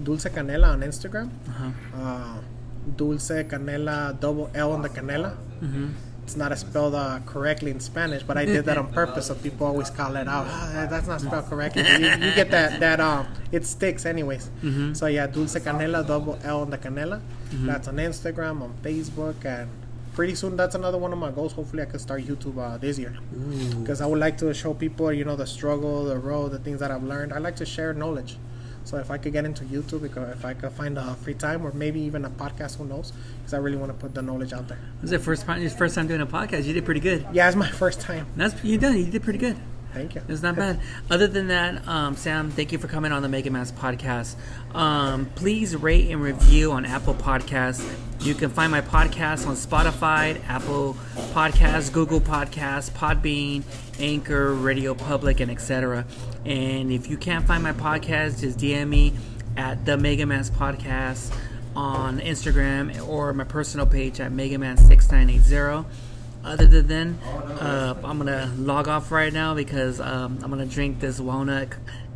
Dulce 0.02 0.24
Canela 0.24 0.72
on 0.72 0.80
Instagram. 0.80 1.30
Uh-huh. 1.48 1.70
Uh, 2.00 2.36
Dulce 2.96 3.30
Canela, 3.44 4.18
double 4.18 4.50
L 4.54 4.72
on 4.72 4.82
the 4.82 4.88
Canela. 4.88 5.36
Mm-hmm. 5.62 5.88
It's 6.24 6.36
not 6.36 6.56
spelled 6.56 6.94
uh, 6.94 7.20
correctly 7.26 7.70
in 7.70 7.80
Spanish, 7.80 8.22
but 8.22 8.38
I 8.38 8.46
did 8.46 8.64
that 8.64 8.78
on 8.78 8.90
purpose, 8.94 9.26
so 9.26 9.34
people 9.34 9.66
always 9.66 9.90
call 9.90 10.16
it 10.16 10.26
out. 10.26 10.46
"Ah, 10.48 10.86
that's 10.88 11.06
not 11.06 11.20
spelled 11.20 11.44
correctly. 11.46 11.82
You, 11.82 11.98
you 11.98 12.34
get 12.34 12.50
that 12.50 12.80
that 12.80 12.98
um, 12.98 13.26
it 13.52 13.66
sticks 13.66 14.06
anyways. 14.06 14.48
Mhm. 14.62 14.96
So 14.96 15.04
yeah, 15.06 15.26
Dulce 15.26 15.56
Canela, 15.56 16.06
double 16.06 16.38
L 16.42 16.62
on 16.62 16.70
the 16.70 16.78
Canela. 16.78 17.20
Mm-hmm. 17.50 17.66
That's 17.66 17.88
on 17.88 17.96
Instagram, 17.96 18.62
on 18.62 18.72
Facebook, 18.82 19.44
and 19.44 19.68
pretty 20.14 20.34
soon 20.34 20.56
that's 20.56 20.74
another 20.74 20.96
one 20.98 21.12
of 21.12 21.18
my 21.18 21.30
goals. 21.30 21.52
Hopefully, 21.52 21.82
I 21.82 21.86
can 21.86 21.98
start 21.98 22.24
YouTube 22.24 22.56
uh, 22.58 22.78
this 22.78 22.98
year 22.98 23.16
because 23.80 24.00
I 24.00 24.06
would 24.06 24.18
like 24.20 24.38
to 24.38 24.54
show 24.54 24.72
people, 24.74 25.12
you 25.12 25.24
know, 25.24 25.36
the 25.36 25.46
struggle, 25.46 26.04
the 26.04 26.18
road, 26.18 26.52
the 26.52 26.58
things 26.58 26.80
that 26.80 26.90
I've 26.90 27.02
learned. 27.02 27.32
I 27.32 27.38
like 27.38 27.56
to 27.56 27.66
share 27.66 27.92
knowledge. 27.92 28.36
So 28.84 28.98
if 28.98 29.10
I 29.10 29.16
could 29.16 29.32
get 29.32 29.46
into 29.46 29.64
YouTube, 29.64 30.02
because 30.02 30.30
if 30.36 30.44
I 30.44 30.52
could 30.52 30.70
find 30.72 30.98
a 30.98 31.14
free 31.14 31.32
time 31.34 31.64
or 31.64 31.72
maybe 31.72 32.00
even 32.00 32.24
a 32.26 32.30
podcast, 32.30 32.76
who 32.76 32.84
knows? 32.84 33.12
Because 33.38 33.54
I 33.54 33.56
really 33.56 33.78
want 33.78 33.90
to 33.92 33.98
put 33.98 34.14
the 34.14 34.20
knowledge 34.20 34.52
out 34.52 34.68
there. 34.68 34.78
This 35.00 35.08
is 35.08 35.12
your 35.12 35.20
first, 35.20 35.46
your 35.48 35.70
first 35.70 35.94
time 35.94 36.06
doing 36.06 36.20
a 36.20 36.26
podcast. 36.26 36.64
You 36.64 36.74
did 36.74 36.84
pretty 36.84 37.00
good. 37.00 37.26
Yeah, 37.32 37.48
it's 37.48 37.56
my 37.56 37.68
first 37.82 38.00
time. 38.00 38.26
That's 38.36 38.62
you 38.62 38.76
done. 38.78 38.98
You 38.98 39.06
did 39.06 39.22
pretty 39.22 39.38
good. 39.38 39.56
Thank 39.94 40.16
you. 40.16 40.22
It's 40.28 40.42
not 40.42 40.56
bad. 40.56 40.80
Other 41.08 41.28
than 41.28 41.46
that, 41.48 41.86
um, 41.86 42.16
Sam, 42.16 42.50
thank 42.50 42.72
you 42.72 42.78
for 42.78 42.88
coming 42.88 43.12
on 43.12 43.22
the 43.22 43.28
Mega 43.28 43.48
Man's 43.48 43.70
podcast. 43.70 44.34
Um, 44.74 45.26
please 45.36 45.76
rate 45.76 46.10
and 46.10 46.20
review 46.20 46.72
on 46.72 46.84
Apple 46.84 47.14
Podcasts. 47.14 47.88
You 48.20 48.34
can 48.34 48.50
find 48.50 48.72
my 48.72 48.80
podcast 48.80 49.46
on 49.46 49.54
Spotify, 49.54 50.42
Apple 50.48 50.94
Podcasts, 51.32 51.92
Google 51.92 52.20
Podcasts, 52.20 52.90
Podbean, 52.90 53.62
Anchor, 54.00 54.52
Radio 54.52 54.94
Public, 54.94 55.38
and 55.38 55.50
etc. 55.50 56.04
And 56.44 56.90
if 56.90 57.08
you 57.08 57.16
can't 57.16 57.46
find 57.46 57.62
my 57.62 57.72
podcast, 57.72 58.40
just 58.40 58.58
DM 58.58 58.88
me 58.88 59.12
at 59.56 59.84
the 59.84 59.96
Mega 59.96 60.26
Man's 60.26 60.50
Podcast 60.50 61.32
on 61.76 62.18
Instagram 62.18 63.06
or 63.06 63.32
my 63.32 63.44
personal 63.44 63.86
page 63.86 64.20
at 64.20 64.32
Megaman6980 64.32 65.84
other 66.44 66.82
than 66.82 67.18
uh, 67.60 67.94
I'm 68.04 68.18
gonna 68.18 68.52
log 68.56 68.88
off 68.88 69.10
right 69.10 69.32
now 69.32 69.54
because 69.54 70.00
um, 70.00 70.38
I'm 70.42 70.50
gonna 70.50 70.66
drink 70.66 71.00
this 71.00 71.18
walnut 71.20 71.68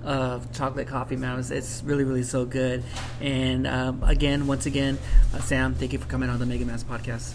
of 0.05 0.53
chocolate 0.53 0.87
coffee, 0.89 1.17
man. 1.17 1.39
It's, 1.39 1.83
really, 1.85 2.05
really 2.05 2.23
so 2.23 2.45
good. 2.45 2.83
And 3.21 3.67
um, 3.67 4.03
again, 4.03 4.47
once 4.47 4.67
again, 4.67 4.99
uh, 5.35 5.41
Sam, 5.41 5.75
thank 5.75 5.93
you 5.93 5.99
for 5.99 6.09
coming 6.09 6.31
on 6.31 6.39
the 6.39 6.47
Mega 6.47 6.65
Man's 6.65 6.85
podcast. 6.85 7.33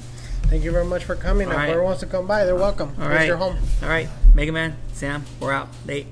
Thank 0.48 0.64
you 0.64 0.72
very 0.72 0.86
much 0.86 1.03
for 1.03 1.15
coming. 1.15 1.48
All 1.48 1.53
If 1.53 1.57
right. 1.57 1.68
whoever 1.68 1.84
wants 1.84 2.02
to 2.02 2.06
come 2.06 2.28
by, 2.28 2.45
they're 2.45 2.56
welcome. 2.56 2.95
All 2.99 3.07
right. 3.07 3.28
your 3.28 3.38
home. 3.38 3.57
All 3.82 3.90
right. 3.90 4.07
Mega 4.34 4.52
Man, 4.52 4.76
Sam, 4.94 5.24
we're 5.40 5.52
out. 5.53 5.70
Late. 5.86 6.07